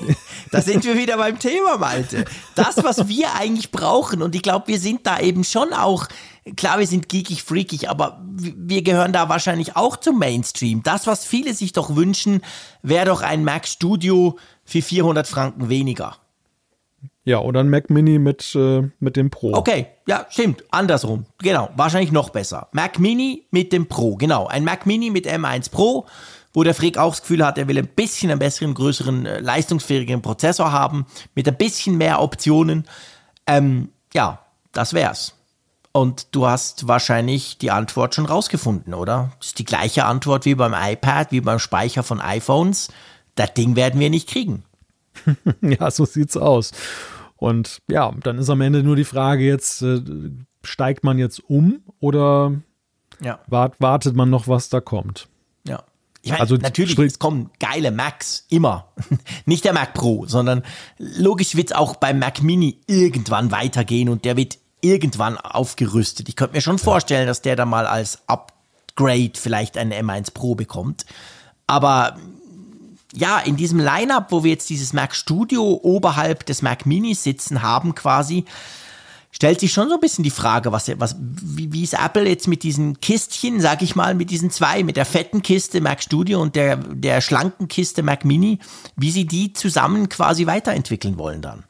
da 0.50 0.60
sind 0.60 0.84
wir 0.84 0.96
wieder 0.96 1.16
beim 1.16 1.38
Thema, 1.38 1.78
Malte. 1.78 2.24
Das, 2.54 2.82
was 2.82 3.08
wir 3.08 3.34
eigentlich 3.38 3.70
brauchen 3.70 4.22
und 4.22 4.34
ich 4.34 4.42
glaube, 4.42 4.68
wir 4.68 4.78
sind 4.78 5.06
da 5.06 5.20
eben 5.20 5.44
schon 5.44 5.72
auch 5.72 6.08
klar, 6.54 6.78
wir 6.78 6.86
sind 6.86 7.08
geekig, 7.08 7.42
freakig, 7.42 7.88
aber 7.88 8.22
wir 8.22 8.82
gehören 8.82 9.12
da 9.12 9.28
wahrscheinlich 9.28 9.74
auch 9.76 9.96
zum 9.96 10.18
Mainstream. 10.18 10.82
Das, 10.82 11.06
was 11.06 11.24
viele 11.24 11.54
sich 11.54 11.72
doch 11.72 11.96
wünschen, 11.96 12.42
wäre 12.82 13.06
doch 13.06 13.22
ein 13.22 13.42
Mac 13.42 13.66
Studio 13.66 14.38
für 14.64 14.82
400 14.82 15.26
Franken 15.26 15.68
weniger. 15.68 16.16
Ja, 17.26 17.40
oder 17.40 17.58
ein 17.58 17.68
Mac 17.68 17.90
Mini 17.90 18.20
mit, 18.20 18.54
äh, 18.54 18.88
mit 19.00 19.16
dem 19.16 19.30
Pro. 19.30 19.52
Okay, 19.52 19.88
ja, 20.06 20.26
stimmt. 20.30 20.62
Andersrum. 20.70 21.26
Genau, 21.38 21.68
wahrscheinlich 21.74 22.12
noch 22.12 22.30
besser. 22.30 22.68
Mac 22.70 23.00
Mini 23.00 23.46
mit 23.50 23.72
dem 23.72 23.88
Pro, 23.88 24.14
genau. 24.14 24.46
Ein 24.46 24.62
Mac 24.62 24.86
Mini 24.86 25.10
mit 25.10 25.26
M1 25.26 25.72
Pro, 25.72 26.06
wo 26.54 26.62
der 26.62 26.72
Frick 26.72 26.98
auch 26.98 27.10
das 27.10 27.22
Gefühl 27.22 27.44
hat, 27.44 27.58
er 27.58 27.66
will 27.66 27.78
ein 27.78 27.88
bisschen 27.88 28.30
einen 28.30 28.38
besseren, 28.38 28.74
größeren, 28.74 29.26
äh, 29.26 29.40
leistungsfähigeren 29.40 30.22
Prozessor 30.22 30.70
haben, 30.70 31.04
mit 31.34 31.48
ein 31.48 31.56
bisschen 31.56 31.98
mehr 31.98 32.22
Optionen. 32.22 32.86
Ähm, 33.48 33.88
ja, 34.14 34.38
das 34.70 34.94
wär's. 34.94 35.34
Und 35.90 36.28
du 36.30 36.46
hast 36.46 36.86
wahrscheinlich 36.86 37.58
die 37.58 37.72
Antwort 37.72 38.14
schon 38.14 38.26
rausgefunden, 38.26 38.94
oder? 38.94 39.32
Das 39.40 39.48
ist 39.48 39.58
die 39.58 39.64
gleiche 39.64 40.04
Antwort 40.04 40.44
wie 40.44 40.54
beim 40.54 40.74
iPad, 40.74 41.32
wie 41.32 41.40
beim 41.40 41.58
Speicher 41.58 42.04
von 42.04 42.20
iPhones. 42.20 42.86
Das 43.34 43.52
Ding 43.52 43.74
werden 43.74 43.98
wir 43.98 44.10
nicht 44.10 44.28
kriegen. 44.28 44.62
ja, 45.60 45.90
so 45.90 46.04
sieht's 46.04 46.36
aus. 46.36 46.70
Und 47.36 47.82
ja, 47.88 48.12
dann 48.22 48.38
ist 48.38 48.50
am 48.50 48.60
Ende 48.60 48.82
nur 48.82 48.96
die 48.96 49.04
Frage 49.04 49.44
jetzt, 49.44 49.82
äh, 49.82 50.00
steigt 50.62 51.04
man 51.04 51.18
jetzt 51.18 51.40
um 51.48 51.80
oder 52.00 52.54
ja. 53.20 53.38
wart, 53.46 53.80
wartet 53.80 54.16
man 54.16 54.30
noch, 54.30 54.48
was 54.48 54.68
da 54.68 54.80
kommt? 54.80 55.28
Ja. 55.66 55.82
Ich 56.22 56.30
meine, 56.30 56.40
also, 56.40 56.56
natürlich, 56.56 56.98
es 56.98 57.18
kommen 57.20 57.50
geile 57.60 57.92
Macs, 57.92 58.46
immer. 58.48 58.88
Nicht 59.44 59.64
der 59.64 59.72
Mac 59.72 59.94
Pro, 59.94 60.26
sondern 60.26 60.64
logisch 60.98 61.54
wird 61.54 61.70
es 61.70 61.76
auch 61.76 61.96
beim 61.96 62.18
Mac 62.18 62.42
Mini 62.42 62.80
irgendwann 62.88 63.52
weitergehen 63.52 64.08
und 64.08 64.24
der 64.24 64.36
wird 64.36 64.58
irgendwann 64.80 65.36
aufgerüstet. 65.36 66.28
Ich 66.28 66.34
könnte 66.34 66.54
mir 66.56 66.62
schon 66.62 66.78
vorstellen, 66.78 67.28
dass 67.28 67.42
der 67.42 67.54
da 67.54 67.64
mal 67.64 67.86
als 67.86 68.26
Upgrade 68.26 69.32
vielleicht 69.34 69.78
einen 69.78 69.92
M1 69.92 70.32
Pro 70.32 70.56
bekommt. 70.56 71.06
Aber 71.68 72.16
ja, 73.16 73.38
in 73.38 73.56
diesem 73.56 73.78
Lineup, 73.78 74.26
wo 74.30 74.44
wir 74.44 74.52
jetzt 74.52 74.68
dieses 74.70 74.92
Mac 74.92 75.14
Studio 75.14 75.80
oberhalb 75.82 76.46
des 76.46 76.62
Mac 76.62 76.86
Mini 76.86 77.14
sitzen 77.14 77.62
haben 77.62 77.94
quasi, 77.94 78.44
stellt 79.30 79.60
sich 79.60 79.72
schon 79.72 79.88
so 79.88 79.94
ein 79.94 80.00
bisschen 80.00 80.24
die 80.24 80.30
Frage, 80.30 80.72
was, 80.72 80.90
was, 80.98 81.16
wie, 81.18 81.72
wie 81.72 81.82
ist 81.82 81.94
Apple 81.94 82.28
jetzt 82.28 82.48
mit 82.48 82.62
diesen 82.62 83.00
Kistchen, 83.00 83.60
sag 83.60 83.82
ich 83.82 83.96
mal, 83.96 84.14
mit 84.14 84.30
diesen 84.30 84.50
zwei, 84.50 84.82
mit 84.82 84.96
der 84.96 85.04
fetten 85.04 85.42
Kiste 85.42 85.80
Mac 85.80 86.02
Studio 86.02 86.40
und 86.40 86.56
der, 86.56 86.76
der 86.76 87.20
schlanken 87.20 87.68
Kiste 87.68 88.02
Mac 88.02 88.24
Mini, 88.24 88.58
wie 88.96 89.10
sie 89.10 89.26
die 89.26 89.52
zusammen 89.52 90.08
quasi 90.08 90.46
weiterentwickeln 90.46 91.18
wollen 91.18 91.42
dann? 91.42 91.64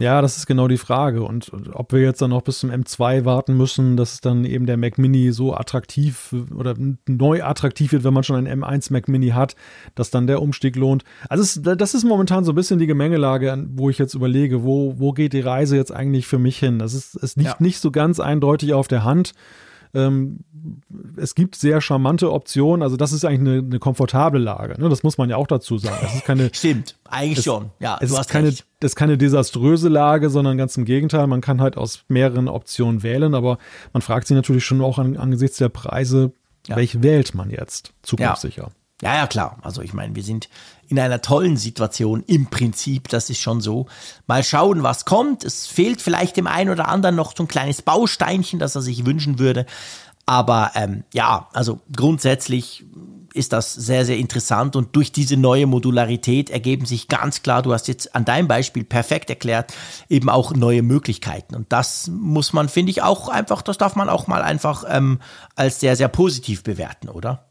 Ja, 0.00 0.22
das 0.22 0.38
ist 0.38 0.46
genau 0.46 0.66
die 0.66 0.78
Frage. 0.78 1.22
Und 1.22 1.52
ob 1.74 1.92
wir 1.92 2.00
jetzt 2.00 2.22
dann 2.22 2.30
noch 2.30 2.40
bis 2.40 2.60
zum 2.60 2.70
M2 2.70 3.26
warten 3.26 3.54
müssen, 3.56 3.98
dass 3.98 4.22
dann 4.22 4.46
eben 4.46 4.64
der 4.64 4.78
Mac 4.78 4.96
Mini 4.96 5.30
so 5.30 5.54
attraktiv 5.54 6.34
oder 6.56 6.74
neu 7.06 7.44
attraktiv 7.44 7.92
wird, 7.92 8.02
wenn 8.02 8.14
man 8.14 8.24
schon 8.24 8.36
einen 8.36 8.64
M1 8.64 8.90
Mac 8.92 9.08
Mini 9.08 9.28
hat, 9.28 9.56
dass 9.94 10.10
dann 10.10 10.26
der 10.26 10.40
Umstieg 10.40 10.74
lohnt. 10.76 11.04
Also 11.28 11.60
das 11.60 11.94
ist 11.94 12.04
momentan 12.04 12.44
so 12.44 12.52
ein 12.52 12.54
bisschen 12.54 12.78
die 12.78 12.86
Gemengelage, 12.86 13.66
wo 13.74 13.90
ich 13.90 13.98
jetzt 13.98 14.14
überlege, 14.14 14.64
wo, 14.64 14.98
wo 14.98 15.12
geht 15.12 15.34
die 15.34 15.40
Reise 15.40 15.76
jetzt 15.76 15.92
eigentlich 15.92 16.26
für 16.26 16.38
mich 16.38 16.58
hin? 16.58 16.78
Das 16.78 16.94
ist, 16.94 17.14
es 17.16 17.36
liegt 17.36 17.50
ja. 17.50 17.56
nicht 17.58 17.78
so 17.78 17.90
ganz 17.90 18.20
eindeutig 18.20 18.72
auf 18.72 18.88
der 18.88 19.04
Hand. 19.04 19.34
Ähm, 19.92 20.40
es 21.16 21.34
gibt 21.34 21.56
sehr 21.56 21.80
charmante 21.80 22.32
Optionen. 22.32 22.82
Also 22.82 22.96
das 22.96 23.12
ist 23.12 23.24
eigentlich 23.24 23.40
eine, 23.40 23.58
eine 23.58 23.78
komfortable 23.78 24.38
Lage. 24.38 24.80
Ne? 24.80 24.88
Das 24.88 25.02
muss 25.02 25.18
man 25.18 25.30
ja 25.30 25.36
auch 25.36 25.46
dazu 25.46 25.78
sagen. 25.78 25.98
Das 26.00 26.14
ist 26.14 26.24
keine, 26.24 26.50
Stimmt, 26.52 26.96
eigentlich 27.04 27.38
es, 27.38 27.44
schon. 27.44 27.70
Ja, 27.80 27.98
es 28.00 28.12
ist 28.12 28.28
keine, 28.28 28.48
recht. 28.48 28.66
das 28.80 28.92
ist 28.92 28.96
keine 28.96 29.18
desaströse 29.18 29.88
Lage, 29.88 30.30
sondern 30.30 30.58
ganz 30.58 30.76
im 30.76 30.84
Gegenteil. 30.84 31.26
Man 31.26 31.40
kann 31.40 31.60
halt 31.60 31.76
aus 31.76 32.04
mehreren 32.08 32.48
Optionen 32.48 33.02
wählen, 33.02 33.34
aber 33.34 33.58
man 33.92 34.02
fragt 34.02 34.26
sich 34.28 34.34
natürlich 34.34 34.64
schon 34.64 34.80
auch 34.80 34.98
an, 34.98 35.16
angesichts 35.16 35.58
der 35.58 35.68
Preise, 35.68 36.32
ja. 36.66 36.76
welche 36.76 37.02
wählt 37.02 37.34
man 37.34 37.50
jetzt 37.50 37.92
zukunftssicher? 38.02 38.62
Ja. 38.62 38.79
Ja, 39.02 39.16
ja, 39.16 39.26
klar. 39.26 39.58
Also 39.62 39.82
ich 39.82 39.94
meine, 39.94 40.14
wir 40.14 40.22
sind 40.22 40.48
in 40.88 40.98
einer 40.98 41.22
tollen 41.22 41.56
Situation 41.56 42.22
im 42.26 42.46
Prinzip, 42.46 43.08
das 43.08 43.30
ist 43.30 43.40
schon 43.40 43.60
so. 43.60 43.86
Mal 44.26 44.42
schauen, 44.44 44.82
was 44.82 45.04
kommt. 45.04 45.44
Es 45.44 45.66
fehlt 45.66 46.02
vielleicht 46.02 46.36
dem 46.36 46.46
einen 46.46 46.70
oder 46.70 46.88
anderen 46.88 47.16
noch 47.16 47.34
so 47.36 47.44
ein 47.44 47.48
kleines 47.48 47.80
Bausteinchen, 47.82 48.58
das 48.58 48.74
er 48.74 48.82
sich 48.82 49.06
wünschen 49.06 49.38
würde. 49.38 49.66
Aber 50.26 50.72
ähm, 50.74 51.04
ja, 51.14 51.48
also 51.52 51.80
grundsätzlich 51.96 52.84
ist 53.32 53.52
das 53.52 53.72
sehr, 53.72 54.04
sehr 54.04 54.16
interessant 54.18 54.76
und 54.76 54.94
durch 54.96 55.12
diese 55.12 55.36
neue 55.36 55.66
Modularität 55.66 56.50
ergeben 56.50 56.84
sich 56.84 57.08
ganz 57.08 57.42
klar, 57.42 57.62
du 57.62 57.72
hast 57.72 57.88
jetzt 57.88 58.14
an 58.14 58.24
deinem 58.24 58.48
Beispiel 58.48 58.84
perfekt 58.84 59.30
erklärt, 59.30 59.72
eben 60.08 60.28
auch 60.28 60.52
neue 60.52 60.82
Möglichkeiten. 60.82 61.54
Und 61.54 61.72
das 61.72 62.08
muss 62.08 62.52
man, 62.52 62.68
finde 62.68 62.90
ich, 62.90 63.02
auch 63.02 63.28
einfach, 63.28 63.62
das 63.62 63.78
darf 63.78 63.96
man 63.96 64.08
auch 64.08 64.26
mal 64.26 64.42
einfach 64.42 64.84
ähm, 64.88 65.20
als 65.54 65.80
sehr, 65.80 65.96
sehr 65.96 66.08
positiv 66.08 66.62
bewerten, 66.64 67.08
oder? 67.08 67.49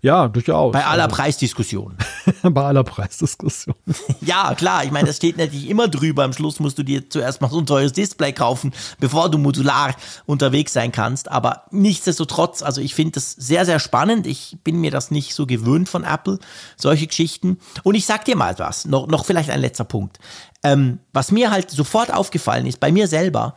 Ja, 0.00 0.28
durchaus. 0.28 0.72
Bei 0.72 0.84
aller 0.84 1.04
also, 1.04 1.16
Preisdiskussion. 1.16 1.96
bei 2.42 2.62
aller 2.62 2.84
Preisdiskussion. 2.84 3.74
ja, 4.20 4.54
klar. 4.54 4.84
Ich 4.84 4.90
meine, 4.90 5.06
das 5.06 5.16
steht 5.16 5.36
natürlich 5.38 5.68
immer 5.68 5.88
drüber. 5.88 6.24
Am 6.24 6.32
Schluss 6.32 6.60
musst 6.60 6.78
du 6.78 6.82
dir 6.82 7.08
zuerst 7.08 7.40
mal 7.40 7.50
so 7.50 7.58
ein 7.58 7.66
teures 7.66 7.92
Display 7.92 8.32
kaufen, 8.32 8.72
bevor 9.00 9.30
du 9.30 9.38
modular 9.38 9.94
unterwegs 10.26 10.72
sein 10.72 10.92
kannst. 10.92 11.30
Aber 11.30 11.64
nichtsdestotrotz, 11.70 12.62
also 12.62 12.80
ich 12.80 12.94
finde 12.94 13.12
das 13.12 13.32
sehr, 13.32 13.64
sehr 13.64 13.78
spannend. 13.78 14.26
Ich 14.26 14.58
bin 14.64 14.80
mir 14.80 14.90
das 14.90 15.10
nicht 15.10 15.34
so 15.34 15.46
gewöhnt 15.46 15.88
von 15.88 16.04
Apple, 16.04 16.38
solche 16.76 17.06
Geschichten. 17.06 17.58
Und 17.82 17.94
ich 17.94 18.06
sag 18.06 18.24
dir 18.24 18.36
mal 18.36 18.58
was, 18.58 18.84
noch, 18.84 19.06
noch 19.06 19.24
vielleicht 19.24 19.50
ein 19.50 19.60
letzter 19.60 19.84
Punkt. 19.84 20.18
Ähm, 20.62 21.00
was 21.12 21.32
mir 21.32 21.50
halt 21.50 21.70
sofort 21.70 22.12
aufgefallen 22.12 22.66
ist, 22.66 22.78
bei 22.78 22.92
mir 22.92 23.08
selber, 23.08 23.56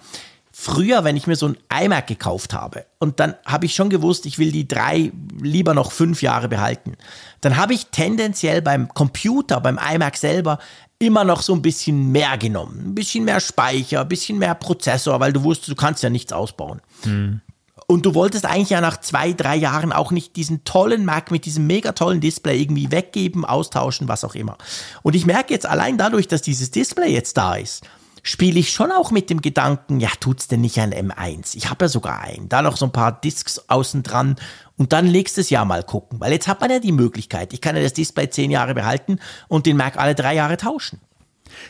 Früher, 0.58 1.04
wenn 1.04 1.18
ich 1.18 1.28
mir 1.28 1.36
so 1.36 1.50
ein 1.50 1.58
iMac 1.84 2.08
gekauft 2.08 2.54
habe 2.54 2.86
und 3.00 3.20
dann 3.20 3.36
habe 3.46 3.66
ich 3.66 3.76
schon 3.76 3.90
gewusst, 3.90 4.26
ich 4.26 4.40
will 4.40 4.54
die 4.54 4.66
drei 4.66 5.12
lieber 5.42 5.74
noch 5.74 5.92
fünf 5.92 6.22
Jahre 6.22 6.48
behalten, 6.48 6.96
dann 7.42 7.58
habe 7.58 7.74
ich 7.74 7.88
tendenziell 7.88 8.62
beim 8.62 8.88
Computer, 8.88 9.60
beim 9.60 9.78
iMac 9.78 10.16
selber 10.16 10.60
immer 10.98 11.26
noch 11.26 11.42
so 11.42 11.54
ein 11.54 11.62
bisschen 11.62 12.14
mehr 12.14 12.38
genommen. 12.38 12.86
Ein 12.86 12.96
bisschen 12.96 13.26
mehr 13.26 13.42
Speicher, 13.42 14.00
ein 14.00 14.08
bisschen 14.08 14.40
mehr 14.40 14.56
Prozessor, 14.56 15.20
weil 15.20 15.34
du 15.34 15.44
wusstest, 15.44 15.72
du 15.72 15.76
kannst 15.76 16.04
ja 16.04 16.10
nichts 16.10 16.32
ausbauen. 16.32 16.80
Hm. 17.04 17.42
Und 17.86 18.06
du 18.06 18.16
wolltest 18.16 18.46
eigentlich 18.46 18.70
ja 18.70 18.80
nach 18.80 19.02
zwei, 19.02 19.34
drei 19.34 19.58
Jahren 19.58 19.92
auch 19.92 20.12
nicht 20.12 20.38
diesen 20.38 20.64
tollen 20.64 21.04
Mac 21.04 21.32
mit 21.32 21.44
diesem 21.44 21.68
mega 21.68 21.92
tollen 21.92 22.22
Display 22.22 22.62
irgendwie 22.62 22.92
weggeben, 22.92 23.44
austauschen, 23.44 24.08
was 24.08 24.24
auch 24.24 24.36
immer. 24.36 24.58
Und 25.04 25.18
ich 25.18 25.26
merke 25.26 25.54
jetzt 25.54 25.66
allein 25.66 25.98
dadurch, 25.98 26.30
dass 26.30 26.42
dieses 26.42 26.72
Display 26.72 27.12
jetzt 27.12 27.36
da 27.36 27.56
ist, 27.56 27.84
spiele 28.26 28.60
ich 28.60 28.74
schon 28.74 28.92
auch 28.92 29.12
mit 29.12 29.30
dem 29.30 29.40
Gedanken, 29.40 30.00
ja, 30.00 30.10
tut's 30.20 30.48
denn 30.48 30.62
nicht 30.62 30.80
ein 30.80 30.94
M1? 30.94 31.56
Ich 31.56 31.70
habe 31.70 31.86
ja 31.86 31.90
sogar 31.90 32.22
einen. 32.22 32.50
Da 32.50 32.64
noch 32.64 32.76
so 32.76 32.86
ein 32.86 32.92
paar 32.92 33.22
Discs 33.22 33.62
außen 33.68 34.02
dran 34.02 34.36
und 34.78 34.94
dann 34.94 35.12
nächstes 35.12 35.52
Jahr 35.52 35.64
mal 35.64 35.84
gucken. 35.84 36.20
Weil 36.20 36.34
jetzt 36.34 36.48
hat 36.48 36.60
man 36.60 36.72
ja 36.72 36.80
die 36.80 36.92
Möglichkeit. 36.92 37.54
Ich 37.54 37.62
kann 37.62 37.76
ja 37.76 37.84
das 37.84 37.94
Display 37.94 38.28
zehn 38.30 38.50
Jahre 38.50 38.74
behalten 38.74 39.20
und 39.48 39.68
den 39.68 39.78
Mac 39.78 39.98
alle 39.98 40.16
drei 40.16 40.34
Jahre 40.34 40.58
tauschen. 40.58 41.00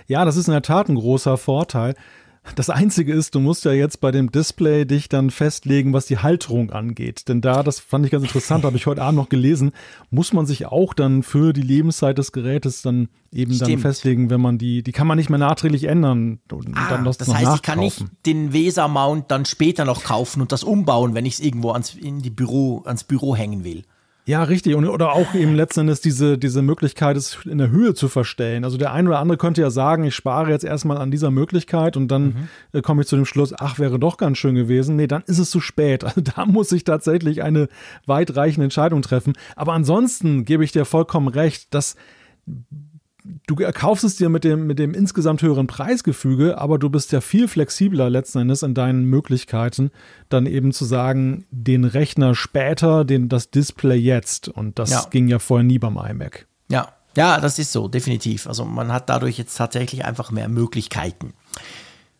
Ja, 0.07 0.23
das 0.23 0.37
ist 0.37 0.47
in 0.47 0.53
der 0.53 0.61
Tat 0.61 0.87
ein 0.87 0.95
großer 0.95 1.37
Vorteil. 1.37 1.93
Das 2.53 2.69
Einzige 2.69 3.13
ist, 3.13 3.33
du 3.33 3.39
musst 3.39 3.65
ja 3.65 3.71
jetzt 3.71 4.01
bei 4.01 4.11
dem 4.11 4.31
Display 4.31 4.85
dich 4.85 5.09
dann 5.09 5.31
festlegen, 5.31 5.93
was 5.93 6.05
die 6.05 6.19
Halterung 6.19 6.71
angeht. 6.71 7.27
Denn 7.27 7.41
da, 7.41 7.63
das 7.63 7.79
fand 7.79 8.05
ich 8.05 8.11
ganz 8.11 8.23
interessant, 8.23 8.63
habe 8.63 8.77
ich 8.77 8.85
heute 8.85 9.01
Abend 9.01 9.17
noch 9.17 9.29
gelesen, 9.29 9.71
muss 10.11 10.31
man 10.31 10.45
sich 10.45 10.67
auch 10.67 10.93
dann 10.93 11.23
für 11.23 11.53
die 11.53 11.61
Lebenszeit 11.61 12.17
des 12.17 12.31
Gerätes 12.31 12.83
dann 12.83 13.09
eben 13.31 13.53
Stimmt. 13.53 13.71
dann 13.71 13.79
festlegen, 13.79 14.29
wenn 14.29 14.41
man 14.41 14.57
die, 14.57 14.83
die 14.83 14.91
kann 14.91 15.07
man 15.07 15.17
nicht 15.17 15.29
mehr 15.29 15.39
nachträglich 15.39 15.85
ändern. 15.85 16.39
Und 16.51 16.69
ah, 16.75 16.89
dann 16.89 17.03
das, 17.03 17.17
das 17.17 17.33
heißt, 17.33 17.55
ich 17.55 17.61
kann 17.61 17.79
nicht 17.79 18.05
den 18.25 18.53
Weser-Mount 18.53 19.31
dann 19.31 19.45
später 19.45 19.83
noch 19.83 20.03
kaufen 20.03 20.41
und 20.41 20.51
das 20.51 20.63
umbauen, 20.63 21.15
wenn 21.15 21.25
ich 21.25 21.35
es 21.35 21.39
irgendwo 21.39 21.71
ans, 21.71 21.95
in 21.95 22.21
die 22.21 22.29
Büro, 22.29 22.83
ans 22.85 23.03
Büro 23.03 23.35
hängen 23.35 23.63
will. 23.63 23.83
Ja, 24.27 24.43
richtig. 24.43 24.73
Und, 24.73 24.87
oder 24.87 25.13
auch 25.13 25.35
eben 25.35 25.53
letzten 25.53 25.81
Endes 25.81 26.01
diese, 26.01 26.39
diese 26.39 26.63
Möglichkeit, 26.63 27.15
es 27.15 27.37
in 27.45 27.59
der 27.59 27.69
Höhe 27.69 27.93
zu 27.93 28.09
verstellen. 28.09 28.63
Also 28.63 28.77
der 28.77 28.91
eine 28.91 29.09
oder 29.09 29.19
andere 29.19 29.37
könnte 29.37 29.61
ja 29.61 29.69
sagen, 29.69 30.03
ich 30.03 30.15
spare 30.15 30.49
jetzt 30.49 30.65
erstmal 30.65 30.97
an 30.97 31.11
dieser 31.11 31.29
Möglichkeit 31.29 31.95
und 31.95 32.07
dann 32.07 32.23
mhm. 32.23 32.35
Äh, 32.73 32.81
komme 32.81 33.03
ich 33.03 33.07
zu 33.07 33.15
dem 33.15 33.25
Schluss, 33.25 33.53
ach, 33.55 33.77
wäre 33.77 33.99
doch 33.99 34.17
ganz 34.17 34.39
schön 34.39 34.55
gewesen. 34.55 34.95
Nee, 34.95 35.05
dann 35.05 35.23
ist 35.27 35.37
es 35.37 35.51
zu 35.51 35.59
spät. 35.59 36.03
Also 36.03 36.21
da 36.21 36.45
muss 36.45 36.71
ich 36.71 36.83
tatsächlich 36.83 37.43
eine 37.43 37.67
weitreichende 38.05 38.65
Entscheidung 38.65 39.01
treffen. 39.01 39.33
Aber 39.55 39.73
ansonsten 39.73 40.45
gebe 40.45 40.63
ich 40.63 40.71
dir 40.71 40.85
vollkommen 40.85 41.27
recht, 41.27 41.73
dass 41.73 41.95
du 43.47 43.55
kaufst 43.55 44.03
es 44.03 44.15
dir 44.15 44.29
mit 44.29 44.43
dem, 44.43 44.67
mit 44.67 44.79
dem 44.79 44.93
insgesamt 44.93 45.41
höheren 45.41 45.67
Preisgefüge, 45.67 46.57
aber 46.57 46.77
du 46.79 46.89
bist 46.89 47.11
ja 47.11 47.21
viel 47.21 47.47
flexibler 47.47 48.09
letzten 48.09 48.39
Endes 48.39 48.63
in 48.63 48.73
deinen 48.73 49.05
Möglichkeiten, 49.05 49.91
dann 50.29 50.45
eben 50.45 50.71
zu 50.71 50.85
sagen, 50.85 51.45
den 51.51 51.85
Rechner 51.85 52.35
später, 52.35 53.05
den, 53.05 53.29
das 53.29 53.51
Display 53.51 53.97
jetzt. 53.97 54.47
Und 54.47 54.79
das 54.79 54.91
ja. 54.91 55.05
ging 55.09 55.27
ja 55.27 55.39
vorher 55.39 55.63
nie 55.63 55.79
beim 55.79 55.97
iMac. 55.97 56.47
Ja, 56.69 56.89
ja, 57.15 57.39
das 57.39 57.59
ist 57.59 57.71
so, 57.71 57.87
definitiv. 57.87 58.47
Also 58.47 58.65
man 58.65 58.91
hat 58.91 59.09
dadurch 59.09 59.37
jetzt 59.37 59.55
tatsächlich 59.55 60.05
einfach 60.05 60.31
mehr 60.31 60.49
Möglichkeiten. 60.49 61.33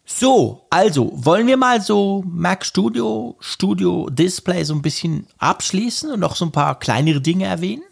So, 0.06 0.68
also 0.70 1.12
wollen 1.16 1.48
wir 1.48 1.58
mal 1.58 1.82
so 1.82 2.24
Mac 2.28 2.64
Studio, 2.64 3.36
Studio 3.40 4.08
Display 4.10 4.64
so 4.64 4.76
ein 4.76 4.84
bisschen 4.84 5.28
abschließen 5.40 6.12
und 6.12 6.20
noch 6.20 6.36
so 6.36 6.46
ein 6.46 6.52
paar 6.52 6.80
kleinere 6.80 7.22
Dinge 7.22 7.46
erwähnen? 7.46 7.84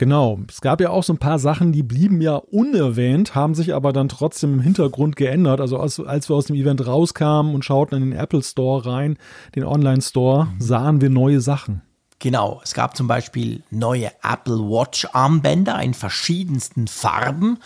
Genau. 0.00 0.40
Es 0.48 0.62
gab 0.62 0.80
ja 0.80 0.88
auch 0.88 1.04
so 1.04 1.12
ein 1.12 1.18
paar 1.18 1.38
Sachen, 1.38 1.72
die 1.72 1.82
blieben 1.82 2.22
ja 2.22 2.36
unerwähnt, 2.36 3.34
haben 3.34 3.54
sich 3.54 3.74
aber 3.74 3.92
dann 3.92 4.08
trotzdem 4.08 4.54
im 4.54 4.60
Hintergrund 4.60 5.14
geändert. 5.14 5.60
Also 5.60 5.76
als, 5.76 6.00
als 6.00 6.30
wir 6.30 6.36
aus 6.36 6.46
dem 6.46 6.56
Event 6.56 6.86
rauskamen 6.86 7.54
und 7.54 7.66
schauten 7.66 8.02
in 8.02 8.10
den 8.10 8.18
Apple 8.18 8.42
Store 8.42 8.86
rein, 8.86 9.18
den 9.54 9.62
Online 9.62 10.00
Store, 10.00 10.46
mhm. 10.46 10.58
sahen 10.58 11.00
wir 11.02 11.10
neue 11.10 11.42
Sachen. 11.42 11.82
Genau, 12.18 12.62
es 12.64 12.72
gab 12.72 12.96
zum 12.96 13.08
Beispiel 13.08 13.62
neue 13.68 14.10
Apple 14.22 14.60
Watch 14.60 15.06
Armbänder 15.12 15.78
in 15.82 15.92
verschiedensten 15.92 16.88
Farben 16.88 17.58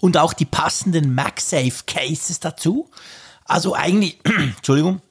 und 0.00 0.16
auch 0.16 0.32
die 0.32 0.46
passenden 0.46 1.14
MagSafe 1.14 1.84
Cases 1.86 2.40
dazu. 2.40 2.88
Also 3.44 3.74
eigentlich, 3.74 4.18
Entschuldigung, 4.56 5.02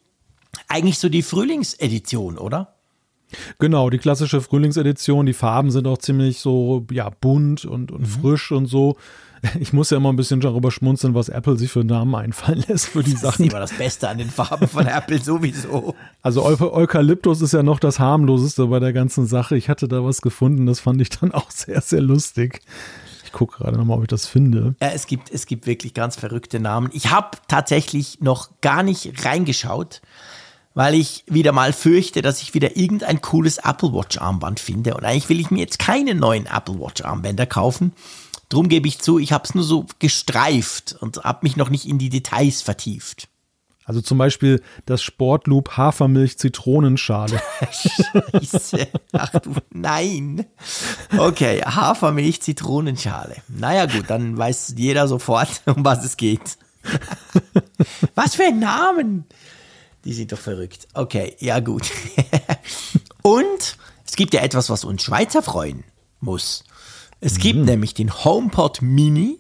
eigentlich 0.68 0.98
so 0.98 1.10
die 1.10 1.22
Frühlingsedition, 1.22 2.40
oder? 2.40 2.74
Genau, 3.60 3.90
die 3.90 3.98
klassische 3.98 4.42
Frühlingsedition. 4.42 5.26
Die 5.26 5.34
Farben 5.34 5.72
sind 5.72 5.88
auch 5.88 5.98
ziemlich 5.98 6.40
so, 6.40 6.86
ja, 6.92 7.10
bunt 7.10 7.66
und, 7.66 7.92
und 7.92 8.02
mhm. 8.02 8.06
frisch 8.06 8.52
und 8.52 8.66
so. 8.68 8.98
Ich 9.60 9.74
muss 9.74 9.90
ja 9.90 9.98
immer 9.98 10.14
ein 10.14 10.16
bisschen 10.16 10.40
darüber 10.40 10.70
schmunzeln, 10.70 11.16
was 11.16 11.28
Apple 11.28 11.58
sich 11.58 11.72
für 11.72 11.84
Namen 11.84 12.14
einfallen 12.14 12.64
lässt 12.68 12.90
für 12.90 13.04
die 13.04 13.14
das 13.14 13.22
Sachen. 13.22 13.46
Das 13.46 13.48
ist 13.48 13.52
immer 13.52 13.60
das 13.60 13.74
Beste 13.74 14.08
an 14.08 14.20
den 14.20 14.30
Farben 14.30 14.68
von 14.68 14.86
Apple 14.86 15.20
sowieso. 15.20 15.96
Also 16.22 16.46
Eukalyptus 16.46 17.42
ist 17.42 17.54
ja 17.54 17.64
noch 17.64 17.80
das 17.80 17.98
harmloseste 17.98 18.68
bei 18.68 18.80
der 18.80 18.94
ganzen 18.94 19.26
Sache. 19.26 19.58
Ich 19.58 19.70
hatte 19.70 19.88
da 19.88 20.06
was 20.06 20.22
gefunden, 20.22 20.68
das 20.68 20.80
fand 20.80 21.02
ich 21.02 21.10
dann 21.10 21.32
auch 21.32 21.50
sehr, 21.50 21.82
sehr 21.82 22.02
lustig. 22.02 22.62
Ich 23.26 23.32
gucke 23.32 23.58
gerade 23.58 23.78
nochmal, 23.78 23.98
ob 23.98 24.04
ich 24.04 24.10
das 24.10 24.28
finde. 24.28 24.76
Ja, 24.80 24.90
es 24.90 25.08
gibt, 25.08 25.32
es 25.32 25.48
gibt 25.48 25.66
wirklich 25.66 25.96
ganz 25.96 26.16
verrückte 26.16 26.60
Namen. 26.60 26.90
Ich 26.94 27.10
habe 27.10 27.38
tatsächlich 27.48 28.20
noch 28.22 28.50
gar 28.62 28.84
nicht 28.84 29.26
reingeschaut 29.26 30.02
weil 30.74 30.96
ich 30.96 31.24
wieder 31.28 31.52
mal 31.52 31.74
fürchte, 31.74 32.22
dass 32.22 32.42
ich 32.42 32.54
wieder 32.54 32.78
irgendein 32.78 33.22
cooles 33.22 33.58
Apple 33.58 33.94
Watch 33.94 34.18
Armband 34.18 34.60
finde. 34.60 34.96
Und 34.96 35.06
eigentlich 35.06 35.30
will 35.30 35.40
ich 35.40 35.52
mir 35.52 35.60
jetzt 35.60 35.80
keine 35.80 36.16
neuen 36.16 36.46
Apple 36.46 36.80
Watch 36.80 37.04
Armbänder 37.04 37.46
kaufen. 37.46 37.94
Drum 38.50 38.68
gebe 38.68 38.88
ich 38.88 39.00
zu, 39.00 39.20
ich 39.20 39.32
habe 39.32 39.46
es 39.46 39.56
nur 39.56 39.64
so 39.64 39.86
gestreift 40.00 40.96
und 41.00 41.24
habe 41.24 41.40
mich 41.44 41.56
noch 41.56 41.70
nicht 41.70 41.86
in 41.86 41.98
die 41.98 42.10
Details 42.10 42.62
vertieft. 42.62 43.28
Also 43.86 44.02
zum 44.02 44.18
Beispiel 44.18 44.62
das 44.86 45.02
Sportloop 45.02 45.76
Hafermilch 45.76 46.38
Zitronenschale. 46.38 47.42
Scheiße. 48.42 48.88
Ach 49.12 49.30
du, 49.32 49.56
nein. 49.72 50.46
Okay, 51.18 51.62
Hafermilch 51.62 52.42
Zitronenschale. 52.42 53.38
Naja 53.48 53.88
gut, 53.88 54.06
dann 54.08 54.38
weiß 54.38 54.76
jeder 54.78 55.08
sofort, 55.08 55.62
um 55.66 55.84
was 55.84 56.06
es 56.06 56.16
geht. 56.16 56.58
was 58.16 58.36
für 58.36 58.46
ein 58.46 58.60
Namen. 58.60 59.26
Die 60.06 60.14
sind 60.14 60.32
doch 60.32 60.40
verrückt. 60.40 60.88
Okay, 60.94 61.36
ja 61.40 61.60
gut. 61.60 61.92
Und 63.22 63.78
es 64.06 64.16
gibt 64.16 64.34
ja 64.34 64.42
etwas, 64.42 64.70
was 64.70 64.84
uns 64.84 65.04
Schweizer 65.04 65.42
freuen 65.42 65.84
muss. 66.20 66.64
Es 67.20 67.38
gibt 67.38 67.60
mhm. 67.60 67.66
nämlich 67.66 67.94
den 67.94 68.12
HomePod 68.12 68.82
Mini 68.82 69.40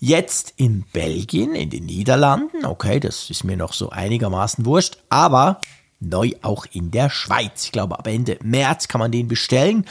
jetzt 0.00 0.54
in 0.56 0.84
Belgien, 0.92 1.54
in 1.54 1.70
den 1.70 1.86
Niederlanden. 1.86 2.64
Okay, 2.64 2.98
das 2.98 3.30
ist 3.30 3.44
mir 3.44 3.56
noch 3.56 3.72
so 3.72 3.90
einigermaßen 3.90 4.64
wurscht, 4.64 4.98
aber 5.10 5.60
neu 6.00 6.32
auch 6.42 6.66
in 6.72 6.90
der 6.90 7.10
Schweiz. 7.10 7.66
Ich 7.66 7.72
glaube, 7.72 7.98
ab 7.98 8.06
Ende 8.06 8.38
März 8.42 8.88
kann 8.88 8.98
man 8.98 9.12
den 9.12 9.28
bestellen. 9.28 9.84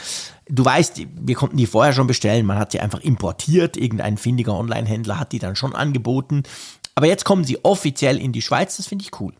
Du 0.48 0.64
weißt, 0.64 1.00
wir 1.14 1.34
konnten 1.36 1.56
die 1.56 1.66
vorher 1.66 1.92
schon 1.92 2.08
bestellen. 2.08 2.44
Man 2.44 2.58
hat 2.58 2.72
sie 2.72 2.80
einfach 2.80 3.00
importiert. 3.00 3.76
Irgendein 3.76 4.18
findiger 4.18 4.54
Online-Händler 4.54 5.18
hat 5.18 5.32
die 5.32 5.38
dann 5.38 5.56
schon 5.56 5.74
angeboten. 5.74 6.42
Aber 6.96 7.06
jetzt 7.06 7.24
kommen 7.24 7.44
sie 7.44 7.64
offiziell 7.64 8.18
in 8.18 8.32
die 8.32 8.42
Schweiz. 8.42 8.76
Das 8.76 8.88
finde 8.88 9.04
ich 9.04 9.20
cool. 9.20 9.32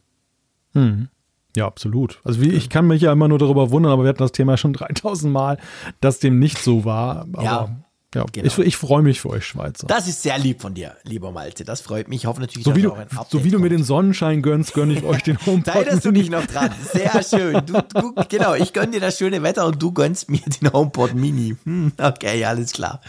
Hm. 0.74 1.08
Ja, 1.56 1.66
absolut. 1.66 2.20
Also 2.24 2.40
wie, 2.40 2.50
ich 2.50 2.68
kann 2.68 2.86
mich 2.86 3.02
ja 3.02 3.12
immer 3.12 3.26
nur 3.26 3.38
darüber 3.38 3.70
wundern, 3.70 3.92
aber 3.92 4.04
wir 4.04 4.08
hatten 4.10 4.22
das 4.22 4.32
Thema 4.32 4.56
schon 4.56 4.72
3000 4.74 5.32
Mal, 5.32 5.58
dass 6.00 6.18
dem 6.18 6.38
nicht 6.38 6.58
so 6.58 6.84
war. 6.84 7.22
Aber 7.32 7.42
ja. 7.42 7.76
Ja, 8.12 8.24
genau. 8.32 8.44
ich, 8.44 8.58
ich 8.58 8.76
freue 8.76 9.02
mich 9.02 9.20
für 9.20 9.30
euch 9.30 9.46
Schweizer. 9.46 9.86
Das 9.86 10.08
ist 10.08 10.22
sehr 10.22 10.36
lieb 10.36 10.60
von 10.60 10.74
dir, 10.74 10.96
lieber 11.04 11.30
Malte. 11.30 11.64
Das 11.64 11.80
freut 11.80 12.08
mich. 12.08 12.22
Ich 12.22 12.26
hoffe 12.26 12.40
natürlich, 12.40 12.64
so 12.64 12.74
wie 12.74 12.82
du, 12.82 12.92
So 13.28 13.44
wie 13.44 13.50
du 13.50 13.60
mir 13.60 13.68
den 13.68 13.84
Sonnenschein 13.84 14.42
gönnst, 14.42 14.74
gönne 14.74 14.94
ich 14.94 15.04
euch 15.04 15.22
den 15.22 15.38
HomePod. 15.46 15.72
erinnerst 15.76 16.04
du 16.06 16.10
dich 16.10 16.28
noch 16.28 16.44
dran. 16.44 16.72
Sehr 16.92 17.22
schön. 17.22 17.64
Du, 17.66 17.80
du, 17.94 18.14
genau, 18.28 18.54
ich 18.54 18.72
gönne 18.72 18.90
dir 18.90 19.00
das 19.00 19.16
schöne 19.16 19.44
Wetter 19.44 19.64
und 19.64 19.80
du 19.80 19.92
gönnst 19.92 20.28
mir 20.28 20.40
den 20.40 20.72
HomePod 20.72 21.14
Mini. 21.14 21.54
Hm, 21.64 21.92
okay, 21.98 22.44
alles 22.44 22.72
klar. 22.72 23.00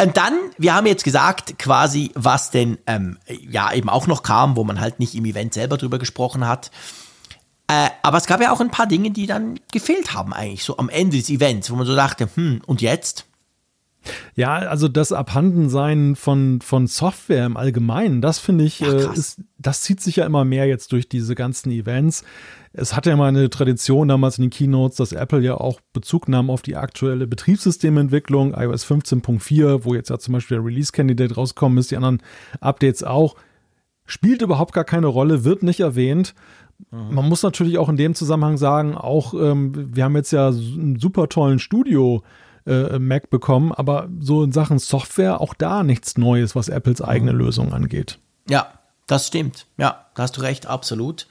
Und 0.00 0.16
dann, 0.16 0.34
wir 0.58 0.74
haben 0.74 0.86
jetzt 0.86 1.02
gesagt, 1.02 1.58
quasi, 1.58 2.12
was 2.14 2.50
denn 2.50 2.78
ähm, 2.86 3.18
ja 3.26 3.72
eben 3.72 3.88
auch 3.88 4.06
noch 4.06 4.22
kam, 4.22 4.56
wo 4.56 4.62
man 4.62 4.80
halt 4.80 5.00
nicht 5.00 5.14
im 5.16 5.24
Event 5.24 5.54
selber 5.54 5.76
drüber 5.76 5.98
gesprochen 5.98 6.46
hat. 6.46 6.70
Äh, 7.66 7.88
aber 8.02 8.16
es 8.16 8.26
gab 8.26 8.40
ja 8.40 8.52
auch 8.52 8.60
ein 8.60 8.70
paar 8.70 8.86
Dinge, 8.86 9.10
die 9.10 9.26
dann 9.26 9.58
gefehlt 9.72 10.14
haben, 10.14 10.32
eigentlich, 10.32 10.62
so 10.62 10.78
am 10.78 10.88
Ende 10.88 11.16
des 11.16 11.28
Events, 11.28 11.70
wo 11.70 11.76
man 11.76 11.86
so 11.86 11.96
dachte, 11.96 12.28
hm, 12.34 12.62
und 12.64 12.80
jetzt? 12.80 13.26
Ja, 14.36 14.54
also 14.54 14.88
das 14.88 15.12
Abhandensein 15.12 16.16
von, 16.16 16.60
von 16.60 16.86
Software 16.86 17.44
im 17.44 17.56
Allgemeinen, 17.56 18.22
das 18.22 18.38
finde 18.38 18.64
ich, 18.64 18.80
ja, 18.80 18.92
äh, 18.92 19.12
ist, 19.14 19.42
das 19.58 19.82
zieht 19.82 20.00
sich 20.00 20.16
ja 20.16 20.26
immer 20.26 20.44
mehr 20.44 20.66
jetzt 20.66 20.92
durch 20.92 21.08
diese 21.08 21.34
ganzen 21.34 21.70
Events 21.70 22.24
es 22.72 22.94
hatte 22.94 23.10
ja 23.10 23.16
mal 23.16 23.28
eine 23.28 23.50
Tradition 23.50 24.08
damals 24.08 24.38
in 24.38 24.42
den 24.42 24.50
Keynotes, 24.50 24.96
dass 24.96 25.12
Apple 25.12 25.40
ja 25.40 25.54
auch 25.54 25.80
Bezug 25.92 26.28
nahm 26.28 26.50
auf 26.50 26.62
die 26.62 26.76
aktuelle 26.76 27.26
Betriebssystementwicklung, 27.26 28.54
iOS 28.54 28.86
15.4, 28.86 29.84
wo 29.84 29.94
jetzt 29.94 30.10
ja 30.10 30.18
zum 30.18 30.34
Beispiel 30.34 30.58
der 30.58 30.66
Release-Candidate 30.66 31.34
rauskommen 31.34 31.78
ist, 31.78 31.90
die 31.90 31.96
anderen 31.96 32.22
Updates 32.60 33.02
auch. 33.02 33.36
Spielt 34.06 34.42
überhaupt 34.42 34.72
gar 34.72 34.84
keine 34.84 35.06
Rolle, 35.06 35.44
wird 35.44 35.62
nicht 35.62 35.80
erwähnt. 35.80 36.34
Man 36.90 37.28
muss 37.28 37.42
natürlich 37.42 37.76
auch 37.76 37.88
in 37.88 37.96
dem 37.96 38.14
Zusammenhang 38.14 38.56
sagen, 38.56 38.96
auch 38.96 39.34
ähm, 39.34 39.72
wir 39.94 40.04
haben 40.04 40.14
jetzt 40.14 40.30
ja 40.30 40.48
einen 40.48 40.98
super 40.98 41.28
tollen 41.28 41.58
Studio 41.58 42.22
äh, 42.66 42.98
Mac 43.00 43.30
bekommen, 43.30 43.72
aber 43.72 44.08
so 44.20 44.44
in 44.44 44.52
Sachen 44.52 44.78
Software 44.78 45.40
auch 45.40 45.54
da 45.54 45.82
nichts 45.82 46.16
Neues, 46.16 46.54
was 46.54 46.68
Apples 46.68 47.02
eigene 47.02 47.32
mhm. 47.32 47.38
Lösung 47.38 47.72
angeht. 47.72 48.20
Ja, 48.48 48.68
das 49.08 49.26
stimmt. 49.26 49.66
Ja, 49.76 50.06
da 50.14 50.22
hast 50.22 50.36
du 50.36 50.42
recht, 50.42 50.66
absolut. 50.66 51.26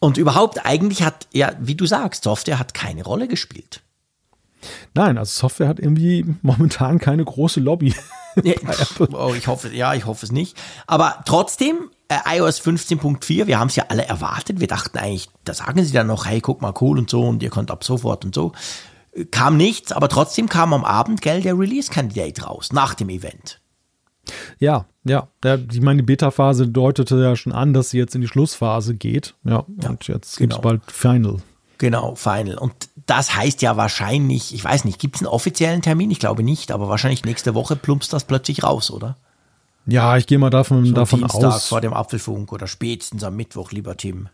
Und 0.00 0.16
überhaupt, 0.16 0.64
eigentlich 0.64 1.02
hat, 1.02 1.26
ja, 1.32 1.52
wie 1.60 1.74
du 1.74 1.86
sagst, 1.86 2.24
Software 2.24 2.58
hat 2.58 2.74
keine 2.74 3.04
Rolle 3.04 3.28
gespielt. 3.28 3.82
Nein, 4.94 5.18
also 5.18 5.30
Software 5.30 5.68
hat 5.68 5.78
irgendwie 5.78 6.24
momentan 6.42 6.98
keine 6.98 7.24
große 7.24 7.60
Lobby. 7.60 7.94
Ja, 8.44 8.54
oh, 9.14 9.34
ich 9.36 9.48
hoffe, 9.48 9.74
ja, 9.74 9.94
ich 9.94 10.06
hoffe 10.06 10.24
es 10.24 10.30
nicht. 10.30 10.56
Aber 10.86 11.24
trotzdem, 11.24 11.90
äh, 12.06 12.36
iOS 12.36 12.60
15.4, 12.60 13.48
wir 13.48 13.58
haben 13.58 13.66
es 13.66 13.74
ja 13.74 13.86
alle 13.88 14.04
erwartet. 14.04 14.60
Wir 14.60 14.68
dachten 14.68 14.96
eigentlich, 14.96 15.28
da 15.42 15.54
sagen 15.54 15.82
sie 15.82 15.92
dann 15.92 16.06
noch, 16.06 16.24
hey, 16.24 16.40
guck 16.40 16.62
mal, 16.62 16.72
cool 16.80 16.98
und 16.98 17.10
so 17.10 17.26
und 17.26 17.42
ihr 17.42 17.50
könnt 17.50 17.72
ab 17.72 17.82
sofort 17.82 18.24
und 18.24 18.36
so. 18.36 18.52
Kam 19.32 19.56
nichts, 19.56 19.90
aber 19.90 20.08
trotzdem 20.08 20.48
kam 20.48 20.72
am 20.72 20.84
Abend, 20.84 21.20
gell, 21.20 21.42
der 21.42 21.58
Release-Candidate 21.58 22.44
raus, 22.44 22.72
nach 22.72 22.94
dem 22.94 23.08
Event. 23.08 23.60
Ja, 24.58 24.86
ja. 25.04 25.28
Ich 25.70 25.80
meine, 25.80 26.02
die 26.02 26.06
Beta-Phase 26.06 26.68
deutete 26.68 27.20
ja 27.22 27.36
schon 27.36 27.52
an, 27.52 27.72
dass 27.72 27.90
sie 27.90 27.98
jetzt 27.98 28.14
in 28.14 28.20
die 28.20 28.28
Schlussphase 28.28 28.94
geht. 28.94 29.34
Ja, 29.44 29.64
ja 29.82 29.90
und 29.90 30.06
jetzt 30.08 30.36
genau. 30.36 30.48
gibt 30.48 30.52
es 30.54 30.60
bald 30.60 30.92
Final. 30.92 31.36
Genau, 31.78 32.14
Final. 32.16 32.58
Und 32.58 32.74
das 33.06 33.34
heißt 33.34 33.62
ja 33.62 33.76
wahrscheinlich, 33.76 34.52
ich 34.52 34.64
weiß 34.64 34.84
nicht, 34.84 34.98
gibt 34.98 35.16
es 35.16 35.22
einen 35.22 35.28
offiziellen 35.28 35.80
Termin? 35.80 36.10
Ich 36.10 36.18
glaube 36.18 36.42
nicht, 36.42 36.72
aber 36.72 36.88
wahrscheinlich 36.88 37.24
nächste 37.24 37.54
Woche 37.54 37.76
plumpst 37.76 38.12
das 38.12 38.24
plötzlich 38.24 38.64
raus, 38.64 38.90
oder? 38.90 39.16
Ja, 39.86 40.16
ich 40.18 40.26
gehe 40.26 40.38
mal 40.38 40.50
davon, 40.50 40.84
so 40.84 40.92
davon 40.92 41.20
Dienstag 41.20 41.44
aus. 41.44 41.68
vor 41.68 41.80
dem 41.80 41.94
Apfelfunk 41.94 42.52
oder 42.52 42.66
spätestens 42.66 43.24
am 43.24 43.36
Mittwoch, 43.36 43.72
lieber 43.72 43.96
Tim. 43.96 44.28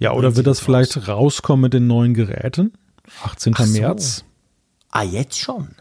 Ja, 0.00 0.12
oder 0.12 0.36
wird 0.36 0.46
das 0.46 0.60
vielleicht 0.60 0.96
raus. 0.96 1.08
rauskommen 1.08 1.62
mit 1.62 1.74
den 1.74 1.86
neuen 1.86 2.14
Geräten? 2.14 2.72
18. 3.24 3.54
So. 3.54 3.64
März? 3.80 4.24
Ah, 4.90 5.02
jetzt 5.02 5.38
schon. 5.38 5.74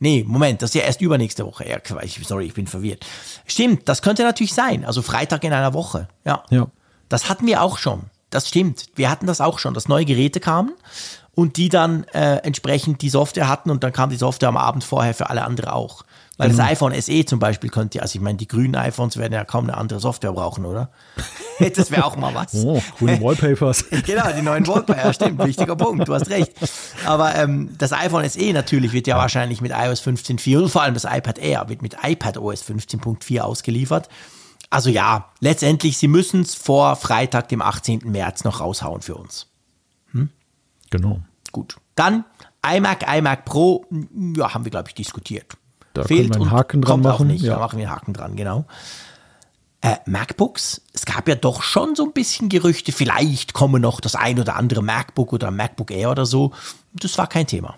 Nee, 0.00 0.24
Moment, 0.26 0.62
das 0.62 0.70
ist 0.70 0.74
ja 0.74 0.82
erst 0.82 1.00
übernächste 1.00 1.44
Woche. 1.44 1.68
Ja, 1.68 1.78
sorry, 2.22 2.46
ich 2.46 2.54
bin 2.54 2.66
verwirrt. 2.66 3.04
Stimmt, 3.46 3.88
das 3.88 4.02
könnte 4.02 4.22
natürlich 4.22 4.54
sein. 4.54 4.84
Also 4.84 5.02
Freitag 5.02 5.44
in 5.44 5.52
einer 5.52 5.74
Woche. 5.74 6.08
Ja. 6.24 6.44
ja. 6.50 6.68
Das 7.08 7.28
hatten 7.28 7.46
wir 7.46 7.62
auch 7.62 7.78
schon. 7.78 8.04
Das 8.30 8.48
stimmt. 8.48 8.86
Wir 8.94 9.10
hatten 9.10 9.26
das 9.26 9.40
auch 9.40 9.58
schon, 9.58 9.74
dass 9.74 9.88
neue 9.88 10.04
Geräte 10.04 10.38
kamen 10.40 10.72
und 11.34 11.56
die 11.56 11.68
dann 11.68 12.04
äh, 12.12 12.36
entsprechend 12.38 13.00
die 13.00 13.08
Software 13.08 13.48
hatten 13.48 13.70
und 13.70 13.82
dann 13.82 13.92
kam 13.92 14.10
die 14.10 14.16
Software 14.16 14.48
am 14.50 14.56
Abend 14.56 14.84
vorher 14.84 15.14
für 15.14 15.30
alle 15.30 15.44
andere 15.44 15.72
auch. 15.72 16.04
Weil 16.38 16.50
genau. 16.50 16.62
das 16.62 16.70
iPhone 16.70 17.02
SE 17.02 17.24
zum 17.24 17.40
Beispiel 17.40 17.68
könnte, 17.68 18.00
also 18.00 18.16
ich 18.16 18.22
meine, 18.22 18.38
die 18.38 18.46
grünen 18.46 18.76
iPhones 18.76 19.16
werden 19.16 19.32
ja 19.32 19.44
kaum 19.44 19.64
eine 19.64 19.76
andere 19.76 19.98
Software 19.98 20.32
brauchen, 20.32 20.64
oder? 20.64 20.90
das 21.76 21.90
wäre 21.90 22.04
auch 22.04 22.16
mal 22.16 22.32
was. 22.32 22.54
Oh, 22.54 22.80
coole 22.96 23.20
Wallpapers. 23.20 23.86
genau, 24.06 24.30
die 24.32 24.42
neuen 24.42 24.64
Wallpapers, 24.64 25.16
stimmt, 25.16 25.44
wichtiger 25.44 25.74
Punkt, 25.74 26.06
du 26.06 26.14
hast 26.14 26.30
recht. 26.30 26.52
Aber 27.04 27.34
ähm, 27.34 27.74
das 27.76 27.92
iPhone 27.92 28.28
SE 28.30 28.52
natürlich 28.52 28.92
wird 28.92 29.08
ja, 29.08 29.16
ja. 29.16 29.22
wahrscheinlich 29.22 29.60
mit 29.60 29.72
iOS 29.72 30.00
15.4 30.00 30.58
und 30.58 30.68
vor 30.68 30.82
allem 30.82 30.94
das 30.94 31.04
iPad 31.04 31.38
Air 31.38 31.68
wird 31.68 31.82
mit 31.82 31.96
iPad 32.04 32.38
OS 32.38 32.62
15.4 32.62 33.40
ausgeliefert. 33.40 34.08
Also 34.70 34.90
ja, 34.90 35.32
letztendlich, 35.40 35.98
sie 35.98 36.08
müssen 36.08 36.42
es 36.42 36.54
vor 36.54 36.94
Freitag, 36.94 37.48
dem 37.48 37.62
18. 37.62 38.02
März 38.04 38.44
noch 38.44 38.60
raushauen 38.60 39.02
für 39.02 39.16
uns. 39.16 39.48
Hm? 40.12 40.28
Genau. 40.90 41.20
Gut. 41.50 41.78
Dann 41.96 42.24
iMac, 42.64 43.04
iMac 43.12 43.44
Pro, 43.44 43.86
ja, 44.36 44.54
haben 44.54 44.64
wir, 44.64 44.70
glaube 44.70 44.88
ich, 44.88 44.94
diskutiert. 44.94 45.56
Da 46.02 46.08
fehlt 46.08 46.34
einen 46.34 46.50
Haken 46.50 46.82
dran 46.82 47.00
machen. 47.00 47.28
Nicht. 47.28 47.42
Ja. 47.42 47.54
Da 47.54 47.60
machen 47.60 47.78
wir 47.78 47.86
einen 47.86 47.96
Haken 47.96 48.12
dran, 48.12 48.36
genau. 48.36 48.64
Äh, 49.80 49.96
MacBooks, 50.06 50.82
es 50.92 51.06
gab 51.06 51.28
ja 51.28 51.36
doch 51.36 51.62
schon 51.62 51.94
so 51.94 52.04
ein 52.04 52.12
bisschen 52.12 52.48
Gerüchte, 52.48 52.90
vielleicht 52.90 53.52
komme 53.52 53.78
noch 53.78 54.00
das 54.00 54.16
ein 54.16 54.40
oder 54.40 54.56
andere 54.56 54.82
MacBook 54.82 55.32
oder 55.32 55.52
MacBook 55.52 55.92
Air 55.92 56.10
oder 56.10 56.26
so. 56.26 56.52
Das 56.94 57.16
war 57.16 57.28
kein 57.28 57.46
Thema. 57.46 57.76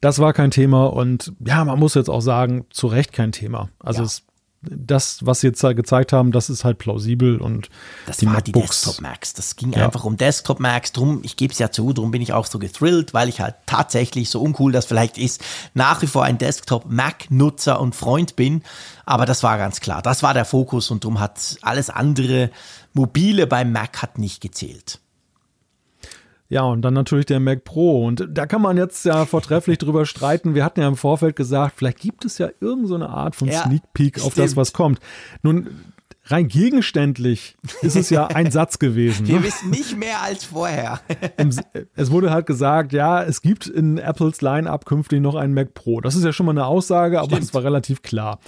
Das 0.00 0.20
war 0.20 0.32
kein 0.32 0.50
Thema 0.50 0.86
und 0.86 1.34
ja, 1.44 1.62
man 1.64 1.78
muss 1.78 1.92
jetzt 1.94 2.08
auch 2.08 2.22
sagen, 2.22 2.64
zu 2.70 2.86
Recht 2.86 3.12
kein 3.12 3.32
Thema. 3.32 3.68
Also 3.78 4.00
ja. 4.00 4.06
es 4.06 4.22
das, 4.60 5.24
was 5.24 5.40
sie 5.40 5.48
jetzt 5.48 5.60
gezeigt 5.60 6.12
haben, 6.12 6.32
das 6.32 6.50
ist 6.50 6.64
halt 6.64 6.78
plausibel 6.78 7.40
und 7.40 7.68
das 8.06 8.16
die 8.16 8.26
war 8.26 8.34
MacBooks. 8.34 8.54
die 8.54 8.86
Desktop 8.86 9.00
Max. 9.00 9.32
Das 9.34 9.56
ging 9.56 9.72
ja. 9.72 9.84
einfach 9.84 10.04
um 10.04 10.16
Desktop 10.16 10.58
Max. 10.58 10.92
Drum, 10.92 11.20
ich 11.22 11.36
gebe 11.36 11.52
es 11.52 11.58
ja 11.58 11.70
zu, 11.70 11.92
drum 11.92 12.10
bin 12.10 12.22
ich 12.22 12.32
auch 12.32 12.46
so 12.46 12.58
gethrilled, 12.58 13.14
weil 13.14 13.28
ich 13.28 13.40
halt 13.40 13.54
tatsächlich 13.66 14.30
so 14.30 14.40
uncool 14.40 14.72
das 14.72 14.86
vielleicht 14.86 15.16
ist, 15.16 15.44
nach 15.74 16.02
wie 16.02 16.06
vor 16.06 16.24
ein 16.24 16.38
Desktop 16.38 16.86
Mac 16.88 17.30
Nutzer 17.30 17.80
und 17.80 17.94
Freund 17.94 18.34
bin. 18.34 18.62
Aber 19.04 19.26
das 19.26 19.42
war 19.42 19.58
ganz 19.58 19.80
klar. 19.80 20.02
Das 20.02 20.22
war 20.22 20.34
der 20.34 20.44
Fokus 20.44 20.90
und 20.90 21.04
drum 21.04 21.20
hat 21.20 21.56
alles 21.62 21.88
andere 21.88 22.50
mobile 22.92 23.46
beim 23.46 23.70
Mac 23.70 24.02
hat 24.02 24.18
nicht 24.18 24.40
gezählt. 24.40 24.98
Ja, 26.50 26.62
und 26.62 26.82
dann 26.82 26.94
natürlich 26.94 27.26
der 27.26 27.40
Mac 27.40 27.64
Pro. 27.64 28.06
Und 28.06 28.26
da 28.30 28.46
kann 28.46 28.62
man 28.62 28.76
jetzt 28.78 29.04
ja 29.04 29.26
vortrefflich 29.26 29.78
drüber 29.78 30.06
streiten. 30.06 30.54
Wir 30.54 30.64
hatten 30.64 30.80
ja 30.80 30.88
im 30.88 30.96
Vorfeld 30.96 31.36
gesagt, 31.36 31.74
vielleicht 31.76 32.00
gibt 32.00 32.24
es 32.24 32.38
ja 32.38 32.48
irgendeine 32.60 33.04
so 33.04 33.10
Art 33.10 33.36
von 33.36 33.48
ja, 33.48 33.64
Sneak 33.64 33.82
Peek 33.92 34.22
auf 34.22 34.34
das, 34.34 34.56
was 34.56 34.72
kommt. 34.72 34.98
Nun, 35.42 35.68
rein 36.24 36.48
gegenständlich 36.48 37.56
ist 37.82 37.96
es 37.96 38.08
ja 38.08 38.28
ein 38.28 38.50
Satz 38.50 38.78
gewesen. 38.78 39.26
Wir 39.26 39.40
ne? 39.40 39.44
wissen 39.44 39.68
nicht 39.68 39.96
mehr 39.98 40.22
als 40.22 40.44
vorher. 40.44 41.00
es 41.94 42.10
wurde 42.10 42.30
halt 42.30 42.46
gesagt, 42.46 42.94
ja, 42.94 43.22
es 43.22 43.42
gibt 43.42 43.66
in 43.66 43.98
Apples 43.98 44.40
Line-Up 44.40 44.86
künftig 44.86 45.20
noch 45.20 45.34
einen 45.34 45.52
Mac 45.52 45.74
Pro. 45.74 46.00
Das 46.00 46.14
ist 46.14 46.24
ja 46.24 46.32
schon 46.32 46.46
mal 46.46 46.52
eine 46.52 46.64
Aussage, 46.64 47.20
aber 47.20 47.38
es 47.38 47.52
war 47.52 47.62
relativ 47.62 48.00
klar. 48.00 48.38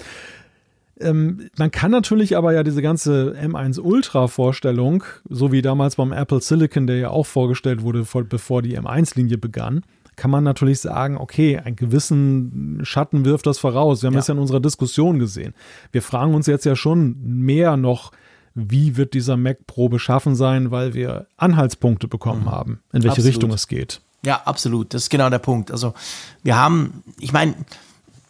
Ähm, 1.01 1.51
man 1.57 1.71
kann 1.71 1.91
natürlich 1.91 2.37
aber 2.37 2.53
ja 2.53 2.63
diese 2.63 2.83
ganze 2.83 3.35
M1 3.41 3.81
Ultra 3.81 4.29
Vorstellung, 4.29 5.05
so 5.29 5.53
wie 5.53 5.63
damals 5.63 5.97
beim 5.97 6.13
Apple 6.13 6.41
Silicon, 6.41 6.87
der 6.87 6.97
ja 6.97 7.11
auch 7.11 7.27
vorgestellt 7.27 7.83
wurde, 7.83 8.07
bevor 8.29 8.63
die 8.63 8.79
M1-Linie 8.79 9.39
begann, 9.39 9.83
kann 10.17 10.31
man 10.31 10.45
natürlich 10.45 10.81
sagen, 10.81 11.17
okay, 11.17 11.59
einen 11.59 11.77
gewissen 11.77 12.81
Schatten 12.83 13.25
wirft 13.25 13.47
das 13.47 13.59
voraus. 13.59 14.03
Wir 14.03 14.09
haben 14.09 14.15
ja. 14.15 14.19
das 14.19 14.29
ja 14.29 14.35
in 14.35 14.41
unserer 14.41 14.61
Diskussion 14.61 15.19
gesehen. 15.19 15.55
Wir 15.93 16.03
fragen 16.03 16.35
uns 16.35 16.47
jetzt 16.47 16.67
ja 16.67 16.77
schon 16.77 17.17
mehr 17.23 17.79
noch, 17.79 18.13
wie 18.55 18.97
wird 18.97 19.15
dieser 19.15 19.37
Mac 19.37 19.67
Pro 19.67 19.89
beschaffen 19.89 20.35
sein, 20.35 20.71
weil 20.71 20.93
wir 20.93 21.27
Anhaltspunkte 21.39 22.09
bekommen 22.09 22.43
mhm. 22.43 22.51
haben, 22.51 22.81
in 22.93 23.03
welche 23.03 23.09
absolut. 23.13 23.29
Richtung 23.29 23.53
es 23.53 23.69
geht. 23.69 24.03
Ja, 24.25 24.43
absolut. 24.45 24.93
Das 24.93 25.05
ist 25.05 25.11
genau 25.11 25.31
der 25.31 25.39
Punkt. 25.39 25.71
Also 25.71 25.95
wir 26.43 26.57
haben, 26.57 27.03
ich 27.19 27.33
meine, 27.33 27.55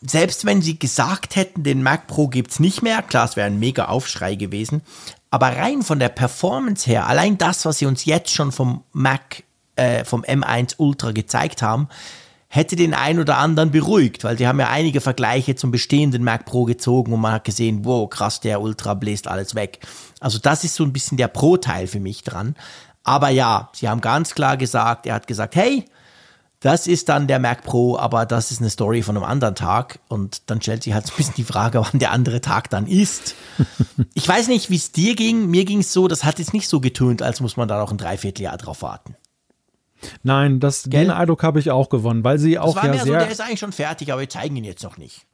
selbst 0.01 0.45
wenn 0.47 0.63
sie 0.63 0.79
gesagt 0.79 1.37
hätten, 1.37 1.63
den 1.63 1.83
Mac 1.83 2.07
Pro 2.07 2.29
gibt 2.29 2.53
es 2.53 2.61
nicht 2.61 2.83
mehr, 2.83 3.03
klar, 3.03 3.27
es 3.27 3.37
wäre 3.37 3.47
ein 3.47 3.59
mega 3.59 3.87
Aufschrei 3.87 4.35
gewesen, 4.35 4.83
aber 5.31 5.57
rein 5.57 5.83
von 5.83 5.99
der 5.99 6.09
Performance 6.09 6.89
her, 6.89 7.07
allein 7.07 7.39
das, 7.39 7.65
was 7.65 7.79
sie 7.79 7.87
uns 7.87 8.05
jetzt 8.05 8.31
schon 8.31 8.51
vom 8.51 8.83
Mac, 8.93 9.45
äh, 9.77 10.05
vom 10.05 10.23
M1 10.23 10.75
Ultra 10.79 11.13
gezeigt 11.13 11.63
haben, 11.63 11.89
hätte 12.53 12.75
den 12.75 12.95
einen 12.95 13.21
oder 13.21 13.39
anderen 13.39 13.71
beruhigt, 13.71 14.25
weil 14.25 14.35
die 14.35 14.49
haben 14.49 14.59
ja 14.59 14.69
einige 14.69 15.01
Vergleiche 15.01 15.55
zum 15.55 15.71
bestehenden 15.71 16.25
Mac 16.25 16.47
Pro 16.47 16.65
gezogen 16.65 17.13
und 17.13 17.21
man 17.21 17.33
hat 17.35 17.45
gesehen, 17.45 17.85
wow, 17.85 18.11
krass, 18.11 18.41
der 18.41 18.61
Ultra 18.61 18.95
bläst 18.95 19.29
alles 19.29 19.55
weg. 19.55 19.79
Also 20.19 20.39
das 20.39 20.65
ist 20.65 20.75
so 20.75 20.83
ein 20.83 20.93
bisschen 20.93 21.17
der 21.17 21.29
Pro-Teil 21.29 21.87
für 21.87 22.01
mich 22.01 22.25
dran. 22.25 22.57
Aber 23.05 23.29
ja, 23.29 23.71
sie 23.73 23.89
haben 23.89 24.01
ganz 24.01 24.35
klar 24.35 24.57
gesagt, 24.57 25.07
er 25.07 25.15
hat 25.15 25.29
gesagt, 25.29 25.55
hey, 25.55 25.85
das 26.61 26.87
ist 26.87 27.09
dann 27.09 27.27
der 27.27 27.39
Mac 27.39 27.65
Pro, 27.65 27.97
aber 27.97 28.27
das 28.27 28.51
ist 28.51 28.61
eine 28.61 28.69
Story 28.69 29.03
von 29.03 29.17
einem 29.17 29.25
anderen 29.25 29.55
Tag. 29.55 29.99
Und 30.09 30.51
dann 30.51 30.61
stellt 30.61 30.83
sich 30.83 30.93
halt 30.93 31.07
so 31.07 31.15
ein 31.15 31.17
bisschen 31.17 31.35
die 31.37 31.45
Frage, 31.45 31.81
wann 31.91 31.99
der 31.99 32.13
andere 32.13 32.43
Tag 32.43 32.69
dann 32.69 32.87
ist. 32.87 33.35
ich 34.15 34.29
weiß 34.29 34.49
nicht, 34.49 34.69
wie 34.69 34.77
es 34.77 34.93
dir 34.93 35.17
ging. 35.17 35.47
Mir 35.49 35.65
ging 35.65 35.81
es 35.81 35.93
so, 35.93 36.07
das 36.07 36.23
hat 36.23 36.39
jetzt 36.39 36.53
nicht 36.53 36.69
so 36.69 36.81
getönt, 36.81 37.23
als 37.23 37.41
muss 37.41 37.57
man 37.57 37.67
da 37.67 37.79
noch 37.79 37.91
ein 37.91 37.99
Dreivierteljahr 37.99 38.59
drauf 38.59 38.83
warten. 38.83 39.17
Nein, 40.23 40.61
das, 40.61 40.85
den 40.85 41.11
Eindruck 41.11 41.43
habe 41.43 41.61
ich 41.61 41.71
auch 41.71 41.89
gewonnen, 41.91 42.25
weil 42.25 42.39
sie 42.39 42.59
auch 42.59 42.75
das 42.75 42.85
war 42.85 42.95
ja 42.95 43.05
sehr. 43.05 43.05
So, 43.05 43.13
der 43.13 43.31
ist 43.31 43.41
eigentlich 43.41 43.61
schon 43.61 43.73
fertig, 43.73 44.13
aber 44.13 44.21
wir 44.21 44.29
zeigen 44.29 44.57
ihn 44.57 44.65
jetzt 44.65 44.83
noch 44.83 44.97
nicht. 44.97 45.27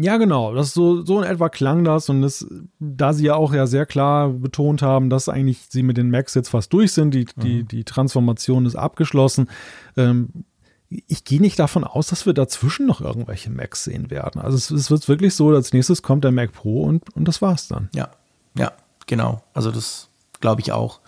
Ja, 0.00 0.16
genau. 0.16 0.54
Das 0.54 0.72
so, 0.74 1.04
so 1.04 1.20
in 1.20 1.28
etwa 1.28 1.48
klang 1.48 1.82
das. 1.82 2.08
Und 2.08 2.22
das, 2.22 2.46
da 2.78 3.12
sie 3.12 3.26
ja 3.26 3.34
auch 3.34 3.52
ja 3.52 3.66
sehr 3.66 3.84
klar 3.84 4.28
betont 4.28 4.80
haben, 4.80 5.10
dass 5.10 5.28
eigentlich 5.28 5.66
sie 5.68 5.82
mit 5.82 5.96
den 5.96 6.10
Macs 6.10 6.34
jetzt 6.34 6.50
fast 6.50 6.72
durch 6.72 6.92
sind, 6.92 7.12
die, 7.12 7.26
mhm. 7.36 7.40
die, 7.40 7.64
die 7.64 7.84
Transformation 7.84 8.64
ist 8.64 8.76
abgeschlossen, 8.76 9.50
ähm, 9.96 10.44
ich 10.90 11.24
gehe 11.24 11.40
nicht 11.40 11.58
davon 11.58 11.84
aus, 11.84 12.08
dass 12.08 12.24
wir 12.24 12.32
dazwischen 12.32 12.86
noch 12.86 13.00
irgendwelche 13.00 13.50
Macs 13.50 13.84
sehen 13.84 14.10
werden. 14.10 14.40
Also 14.40 14.56
es, 14.56 14.70
es, 14.70 14.90
wird 14.90 15.06
wirklich 15.08 15.34
so, 15.34 15.50
als 15.50 15.72
nächstes 15.72 16.02
kommt 16.02 16.24
der 16.24 16.32
Mac 16.32 16.52
Pro 16.52 16.84
und, 16.84 17.14
und 17.14 17.26
das 17.26 17.42
war's 17.42 17.68
dann. 17.68 17.90
Ja, 17.94 18.08
ja, 18.56 18.72
genau. 19.06 19.42
Also 19.52 19.70
das 19.70 20.08
glaube 20.40 20.62
ich 20.62 20.72
auch. 20.72 21.00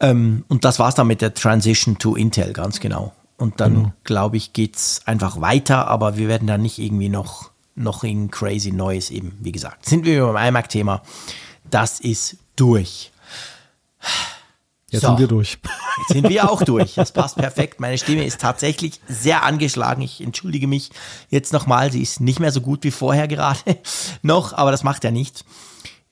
Ähm, 0.00 0.44
und 0.48 0.64
das 0.64 0.78
war's 0.78 0.94
dann 0.94 1.06
mit 1.06 1.22
der 1.22 1.34
Transition 1.34 1.98
to 1.98 2.14
Intel, 2.14 2.52
ganz 2.52 2.80
genau. 2.80 3.12
Und 3.36 3.60
dann, 3.60 3.74
genau. 3.74 3.92
glaube 4.04 4.36
ich, 4.36 4.52
geht's 4.52 5.02
einfach 5.06 5.40
weiter, 5.40 5.88
aber 5.88 6.16
wir 6.16 6.28
werden 6.28 6.46
da 6.46 6.56
nicht 6.56 6.78
irgendwie 6.78 7.08
noch, 7.08 7.50
noch 7.74 8.04
in 8.04 8.30
crazy 8.30 8.70
Neues 8.70 9.10
eben, 9.10 9.36
wie 9.40 9.52
gesagt. 9.52 9.86
Sind 9.86 10.04
wir 10.04 10.24
beim 10.26 10.48
iMac-Thema. 10.50 11.02
Das 11.68 11.98
ist 11.98 12.36
durch. 12.54 13.12
Jetzt 14.94 15.02
so. 15.02 15.08
sind 15.08 15.18
wir 15.18 15.28
durch. 15.28 15.58
Jetzt 15.98 16.12
sind 16.12 16.28
wir 16.28 16.50
auch 16.50 16.62
durch. 16.62 16.94
Das 16.94 17.12
passt 17.12 17.36
perfekt. 17.36 17.80
Meine 17.80 17.98
Stimme 17.98 18.24
ist 18.24 18.40
tatsächlich 18.40 19.00
sehr 19.08 19.42
angeschlagen. 19.42 20.02
Ich 20.02 20.20
entschuldige 20.20 20.66
mich 20.66 20.90
jetzt 21.30 21.52
nochmal. 21.52 21.90
Sie 21.90 22.00
ist 22.00 22.20
nicht 22.20 22.40
mehr 22.40 22.52
so 22.52 22.60
gut 22.60 22.84
wie 22.84 22.90
vorher 22.90 23.28
gerade 23.28 23.58
noch, 24.22 24.52
aber 24.52 24.70
das 24.70 24.84
macht 24.84 25.04
ja 25.04 25.10
nichts. 25.10 25.44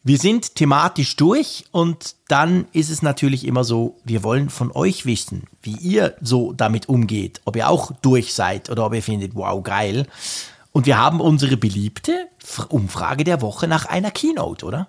Wir 0.04 0.18
sind 0.18 0.56
thematisch 0.56 1.14
durch 1.14 1.64
und 1.70 2.16
dann 2.26 2.66
ist 2.72 2.90
es 2.90 3.02
natürlich 3.02 3.46
immer 3.46 3.62
so, 3.62 4.00
wir 4.02 4.24
wollen 4.24 4.50
von 4.50 4.72
euch 4.72 5.06
wissen, 5.06 5.44
wie 5.62 5.76
ihr 5.76 6.16
so 6.20 6.52
damit 6.52 6.88
umgeht, 6.88 7.40
ob 7.44 7.54
ihr 7.54 7.68
auch 7.68 7.92
durch 8.02 8.34
seid 8.34 8.68
oder 8.68 8.84
ob 8.84 8.94
ihr 8.94 9.02
findet, 9.02 9.36
wow, 9.36 9.62
geil. 9.62 10.08
Und 10.72 10.86
wir 10.86 10.98
haben 10.98 11.20
unsere 11.20 11.56
beliebte 11.56 12.28
Umfrage 12.68 13.22
der 13.22 13.42
Woche 13.42 13.68
nach 13.68 13.86
einer 13.86 14.10
Keynote, 14.10 14.66
oder? 14.66 14.88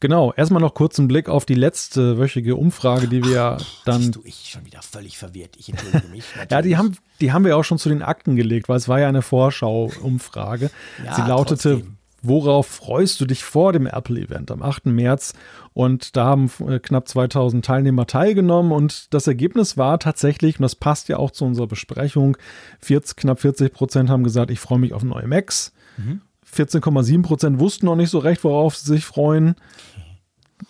Genau, 0.00 0.32
erstmal 0.32 0.60
noch 0.60 0.74
kurz 0.74 0.98
einen 0.98 1.08
Blick 1.08 1.28
auf 1.28 1.44
die 1.46 1.54
letzte 1.54 2.18
wöchige 2.18 2.56
Umfrage, 2.56 3.08
die 3.08 3.24
wir 3.24 3.58
Ach, 3.60 3.84
dann. 3.84 4.12
du, 4.12 4.20
ich 4.24 4.50
schon 4.50 4.64
wieder 4.64 4.82
völlig 4.82 5.18
verwirrt. 5.18 5.56
Ich 5.56 5.68
entschuldige 5.68 6.08
mich. 6.08 6.24
ja, 6.50 6.62
die 6.62 6.76
haben, 6.76 6.96
die 7.20 7.32
haben 7.32 7.44
wir 7.44 7.56
auch 7.56 7.64
schon 7.64 7.78
zu 7.78 7.88
den 7.88 8.02
Akten 8.02 8.36
gelegt, 8.36 8.68
weil 8.68 8.76
es 8.76 8.88
war 8.88 9.00
ja 9.00 9.08
eine 9.08 9.22
Vorschau-Umfrage. 9.22 10.70
ja, 11.04 11.14
Sie 11.14 11.22
lautete, 11.22 11.74
trotzdem. 11.74 11.96
worauf 12.22 12.66
freust 12.66 13.20
du 13.20 13.26
dich 13.26 13.44
vor 13.44 13.72
dem 13.72 13.86
Apple-Event 13.86 14.50
am 14.50 14.62
8. 14.62 14.86
März? 14.86 15.32
Und 15.72 16.16
da 16.16 16.24
haben 16.24 16.50
äh, 16.66 16.78
knapp 16.78 17.06
2000 17.08 17.64
Teilnehmer 17.64 18.06
teilgenommen 18.06 18.72
und 18.72 19.12
das 19.12 19.26
Ergebnis 19.26 19.76
war 19.76 19.98
tatsächlich, 19.98 20.58
und 20.58 20.62
das 20.62 20.74
passt 20.74 21.08
ja 21.08 21.18
auch 21.18 21.30
zu 21.30 21.44
unserer 21.44 21.66
Besprechung, 21.66 22.36
40, 22.80 23.16
knapp 23.16 23.40
40 23.40 23.72
Prozent 23.72 24.08
haben 24.08 24.24
gesagt, 24.24 24.50
ich 24.50 24.60
freue 24.60 24.78
mich 24.78 24.94
auf 24.94 25.02
neue 25.02 25.26
Macs. 25.26 25.72
Mhm. 25.98 26.22
14,7 26.56 27.22
Prozent 27.22 27.60
wussten 27.60 27.86
noch 27.86 27.96
nicht 27.96 28.10
so 28.10 28.18
recht, 28.18 28.42
worauf 28.44 28.76
sie 28.76 28.86
sich 28.86 29.04
freuen. 29.04 29.56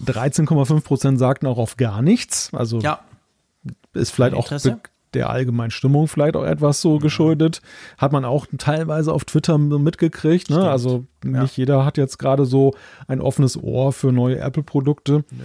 13,5 0.05 0.83
Prozent 0.83 1.19
sagten 1.19 1.47
auch 1.47 1.59
auf 1.59 1.77
gar 1.77 2.03
nichts. 2.03 2.51
Also 2.53 2.81
ja. 2.81 3.01
ist 3.95 4.11
vielleicht 4.11 4.35
auch 4.35 4.51
der 5.15 5.31
allgemeinen 5.31 5.71
Stimmung 5.71 6.09
vielleicht 6.09 6.37
auch 6.37 6.45
etwas 6.45 6.81
so 6.81 6.99
geschuldet. 6.99 7.63
Hat 7.97 8.13
man 8.13 8.25
auch 8.25 8.47
teilweise 8.59 9.13
auf 9.13 9.25
Twitter 9.25 9.57
mitgekriegt. 9.59 10.51
Ne? 10.51 10.69
Also 10.69 11.05
nicht 11.25 11.57
ja. 11.57 11.63
jeder 11.63 11.85
hat 11.85 11.97
jetzt 11.97 12.19
gerade 12.19 12.45
so 12.45 12.75
ein 13.09 13.21
offenes 13.21 13.57
Ohr 13.57 13.93
für 13.93 14.13
neue 14.13 14.39
Apple-Produkte. 14.39 15.25
Ja. 15.31 15.45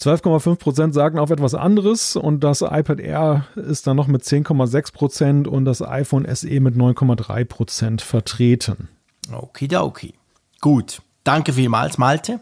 12,5 0.00 0.56
Prozent 0.56 0.94
sagen 0.94 1.18
auf 1.18 1.30
etwas 1.30 1.54
anderes 1.54 2.16
und 2.16 2.44
das 2.44 2.60
iPad 2.60 3.00
Air 3.00 3.46
ist 3.54 3.86
dann 3.86 3.96
noch 3.96 4.08
mit 4.08 4.22
10,6 4.22 4.92
Prozent 4.92 5.48
und 5.48 5.64
das 5.64 5.80
iPhone 5.80 6.26
SE 6.34 6.60
mit 6.60 6.74
9,3 6.74 7.44
Prozent 7.46 8.02
vertreten. 8.02 8.88
Okidoki. 9.34 10.14
Gut. 10.60 11.02
Danke 11.24 11.52
vielmals, 11.52 11.98
Malte. 11.98 12.40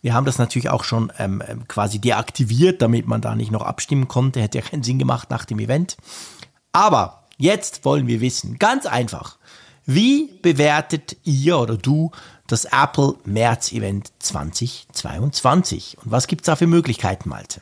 Wir 0.00 0.14
haben 0.14 0.26
das 0.26 0.38
natürlich 0.38 0.70
auch 0.70 0.84
schon 0.84 1.12
ähm, 1.18 1.42
ähm, 1.46 1.68
quasi 1.68 2.00
deaktiviert, 2.00 2.82
damit 2.82 3.06
man 3.06 3.20
da 3.20 3.36
nicht 3.36 3.52
noch 3.52 3.62
abstimmen 3.62 4.08
konnte. 4.08 4.40
Hätte 4.40 4.58
ja 4.58 4.64
keinen 4.64 4.82
Sinn 4.82 4.98
gemacht 4.98 5.30
nach 5.30 5.44
dem 5.44 5.58
Event. 5.58 5.96
Aber 6.72 7.24
jetzt 7.38 7.84
wollen 7.84 8.06
wir 8.06 8.20
wissen, 8.20 8.58
ganz 8.58 8.86
einfach, 8.86 9.38
wie 9.84 10.30
bewertet 10.42 11.16
ihr 11.24 11.58
oder 11.58 11.76
du 11.76 12.10
das 12.46 12.64
Apple 12.64 13.14
März 13.24 13.72
Event 13.72 14.12
2022? 14.18 15.98
Und 16.02 16.10
was 16.10 16.26
gibt 16.26 16.42
es 16.42 16.46
da 16.46 16.56
für 16.56 16.66
Möglichkeiten, 16.66 17.28
Malte? 17.28 17.60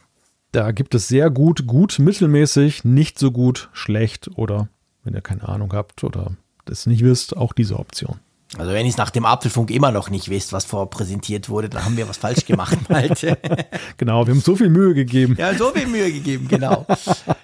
Da 0.52 0.72
gibt 0.72 0.94
es 0.94 1.08
sehr 1.08 1.30
gut, 1.30 1.66
gut, 1.66 1.98
mittelmäßig, 1.98 2.84
nicht 2.84 3.18
so 3.18 3.30
gut, 3.30 3.68
schlecht 3.72 4.30
oder 4.36 4.68
wenn 5.04 5.14
ihr 5.14 5.20
keine 5.20 5.48
Ahnung 5.48 5.72
habt 5.72 6.04
oder 6.04 6.32
das 6.64 6.86
nicht 6.86 7.04
wisst, 7.04 7.36
auch 7.36 7.52
diese 7.52 7.78
Option. 7.78 8.18
Also 8.58 8.72
wenn 8.72 8.84
ich 8.84 8.94
es 8.94 8.96
nach 8.96 9.10
dem 9.10 9.24
Apfelfunk 9.24 9.70
immer 9.70 9.92
noch 9.92 10.10
nicht 10.10 10.28
wisst, 10.28 10.52
was 10.52 10.64
vorpräsentiert 10.64 11.48
wurde, 11.48 11.68
dann 11.68 11.84
haben 11.84 11.96
wir 11.96 12.08
was 12.08 12.16
falsch 12.16 12.46
gemacht, 12.46 12.76
Malte. 12.88 13.38
genau, 13.96 14.26
wir 14.26 14.34
haben 14.34 14.40
so 14.40 14.56
viel 14.56 14.70
Mühe 14.70 14.92
gegeben. 14.92 15.36
Ja, 15.38 15.54
so 15.54 15.70
viel 15.70 15.86
Mühe 15.86 16.10
gegeben, 16.10 16.48
genau. 16.48 16.84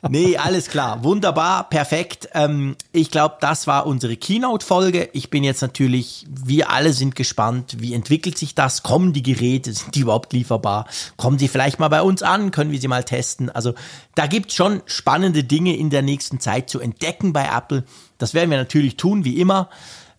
nee, 0.08 0.36
alles 0.36 0.68
klar. 0.68 1.04
Wunderbar, 1.04 1.68
perfekt. 1.68 2.28
Ähm, 2.34 2.74
ich 2.90 3.12
glaube, 3.12 3.36
das 3.40 3.68
war 3.68 3.86
unsere 3.86 4.16
Keynote-Folge. 4.16 5.10
Ich 5.12 5.30
bin 5.30 5.44
jetzt 5.44 5.62
natürlich, 5.62 6.26
wir 6.28 6.70
alle 6.70 6.92
sind 6.92 7.14
gespannt, 7.14 7.76
wie 7.78 7.94
entwickelt 7.94 8.36
sich 8.36 8.56
das? 8.56 8.82
Kommen 8.82 9.12
die 9.12 9.22
Geräte? 9.22 9.72
Sind 9.72 9.94
die 9.94 10.00
überhaupt 10.00 10.32
lieferbar? 10.32 10.86
Kommen 11.16 11.38
sie 11.38 11.46
vielleicht 11.46 11.78
mal 11.78 11.88
bei 11.88 12.02
uns 12.02 12.24
an? 12.24 12.50
Können 12.50 12.72
wir 12.72 12.80
sie 12.80 12.88
mal 12.88 13.04
testen? 13.04 13.48
Also 13.48 13.74
da 14.16 14.26
gibt 14.26 14.50
es 14.50 14.56
schon 14.56 14.82
spannende 14.86 15.44
Dinge 15.44 15.76
in 15.76 15.90
der 15.90 16.02
nächsten 16.02 16.40
Zeit 16.40 16.68
zu 16.68 16.80
entdecken 16.80 17.32
bei 17.32 17.46
Apple. 17.46 17.84
Das 18.18 18.34
werden 18.34 18.50
wir 18.50 18.58
natürlich 18.58 18.96
tun, 18.96 19.24
wie 19.24 19.38
immer. 19.38 19.68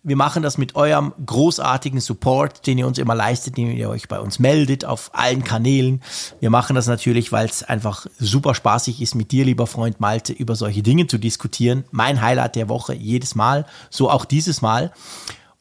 Wir 0.02 0.16
machen 0.16 0.42
das 0.42 0.58
mit 0.58 0.76
eurem 0.76 1.12
großartigen 1.24 2.00
Support, 2.00 2.66
den 2.66 2.78
ihr 2.78 2.86
uns 2.86 2.98
immer 2.98 3.14
leistet, 3.14 3.56
den 3.56 3.70
ihr 3.76 3.90
euch 3.90 4.08
bei 4.08 4.20
uns 4.20 4.38
meldet 4.38 4.84
auf 4.84 5.10
allen 5.12 5.42
Kanälen. 5.42 6.02
Wir 6.40 6.50
machen 6.50 6.76
das 6.76 6.86
natürlich, 6.86 7.32
weil 7.32 7.46
es 7.46 7.62
einfach 7.62 8.06
super 8.18 8.54
spaßig 8.54 9.02
ist, 9.02 9.14
mit 9.14 9.32
dir, 9.32 9.44
lieber 9.44 9.66
Freund 9.66 10.00
Malte, 10.00 10.32
über 10.32 10.54
solche 10.54 10.82
Dinge 10.82 11.08
zu 11.08 11.18
diskutieren. 11.18 11.84
Mein 11.90 12.22
Highlight 12.22 12.56
der 12.56 12.68
Woche 12.68 12.94
jedes 12.94 13.34
Mal, 13.34 13.66
so 13.90 14.08
auch 14.08 14.24
dieses 14.24 14.62
Mal. 14.62 14.92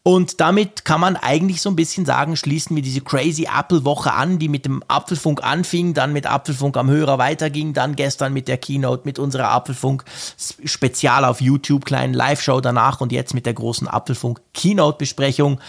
Und 0.07 0.39
damit 0.39 0.85
kann 0.85 1.01
man 1.01 1.17
eigentlich 1.17 1.61
so 1.61 1.69
ein 1.69 1.75
bisschen 1.75 2.05
sagen, 2.05 2.37
schließen 2.37 2.73
wir 2.77 2.81
diese 2.81 3.01
crazy 3.01 3.45
Apple-Woche 3.53 4.13
an, 4.13 4.39
die 4.39 4.47
mit 4.47 4.63
dem 4.63 4.81
Apfelfunk 4.87 5.43
anfing, 5.43 5.93
dann 5.93 6.13
mit 6.13 6.25
Apfelfunk 6.25 6.77
am 6.77 6.89
Hörer 6.89 7.17
weiterging, 7.17 7.73
dann 7.73 7.97
gestern 7.97 8.31
mit 8.31 8.47
der 8.47 8.57
Keynote, 8.57 9.01
mit 9.03 9.19
unserer 9.19 9.49
Apfelfunk-Spezial 9.49 11.25
auf 11.25 11.41
YouTube, 11.41 11.83
kleinen 11.83 12.13
Live-Show 12.13 12.61
danach 12.61 13.01
und 13.01 13.11
jetzt 13.11 13.33
mit 13.33 13.45
der 13.45 13.53
großen 13.53 13.89
Apfelfunk-Keynote-Besprechung. 13.89 15.59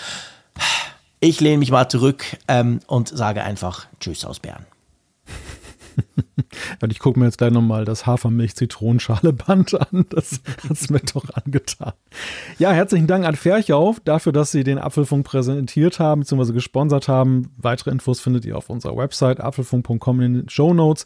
Ich 1.19 1.41
lehne 1.41 1.59
mich 1.59 1.73
mal 1.73 1.89
zurück 1.89 2.25
ähm, 2.47 2.79
und 2.87 3.09
sage 3.09 3.43
einfach 3.43 3.87
Tschüss 3.99 4.25
aus 4.25 4.39
Bern. 4.39 4.65
Und 6.83 6.93
ich 6.93 6.99
gucke 6.99 7.19
mir 7.19 7.27
jetzt 7.27 7.39
gleich 7.39 7.53
nochmal 7.53 7.85
das 7.85 8.07
Hafermilch-Zitronenschale-Band 8.07 9.75
an. 9.81 10.07
Das 10.11 10.41
hat 10.65 10.71
es 10.71 10.91
mir 10.91 11.01
doch 11.01 11.25
angetan. 11.31 11.93
Ja, 12.59 12.73
herzlichen 12.73 13.07
Dank 13.07 13.25
an 13.25 13.37
Ferchau 13.37 13.97
dafür, 14.05 14.33
dass 14.33 14.51
Sie 14.51 14.65
den 14.65 14.79
Apfelfunk 14.79 15.27
präsentiert 15.27 15.99
haben 15.99 16.21
bzw. 16.21 16.53
gesponsert 16.53 17.09
haben. 17.09 17.53
Weitere 17.57 17.91
Infos 17.91 18.21
findet 18.21 18.45
ihr 18.45 18.57
auf 18.57 18.71
unserer 18.71 18.97
Website 18.97 19.41
apfelfunk.com 19.41 20.21
in 20.21 20.35
den 20.35 20.49
Show 20.49 20.75
Notes. 20.75 21.05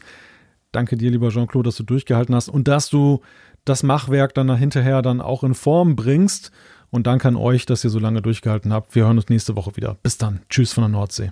Danke 0.71 0.97
dir, 0.97 1.11
lieber 1.11 1.29
Jean-Claude, 1.29 1.67
dass 1.67 1.75
du 1.75 1.83
durchgehalten 1.83 2.33
hast 2.33 2.49
und 2.49 2.67
dass 2.67 2.89
du 2.89 3.21
das 3.65 3.83
Machwerk 3.83 4.33
dann 4.33 4.53
hinterher 4.55 5.01
dann 5.01 5.21
auch 5.21 5.43
in 5.43 5.53
Form 5.53 5.95
bringst. 5.95 6.51
Und 6.89 7.07
danke 7.07 7.27
an 7.27 7.35
euch, 7.35 7.65
dass 7.65 7.83
ihr 7.83 7.89
so 7.89 7.97
lange 7.97 8.21
durchgehalten 8.21 8.71
habt. 8.71 8.93
Wir 8.93 9.05
hören 9.05 9.17
uns 9.17 9.29
nächste 9.29 9.55
Woche 9.55 9.75
wieder. 9.75 9.97
Bis 10.03 10.19
dann. 10.19 10.41
Tschüss 10.49 10.73
von 10.73 10.83
der 10.83 10.89
Nordsee. 10.89 11.31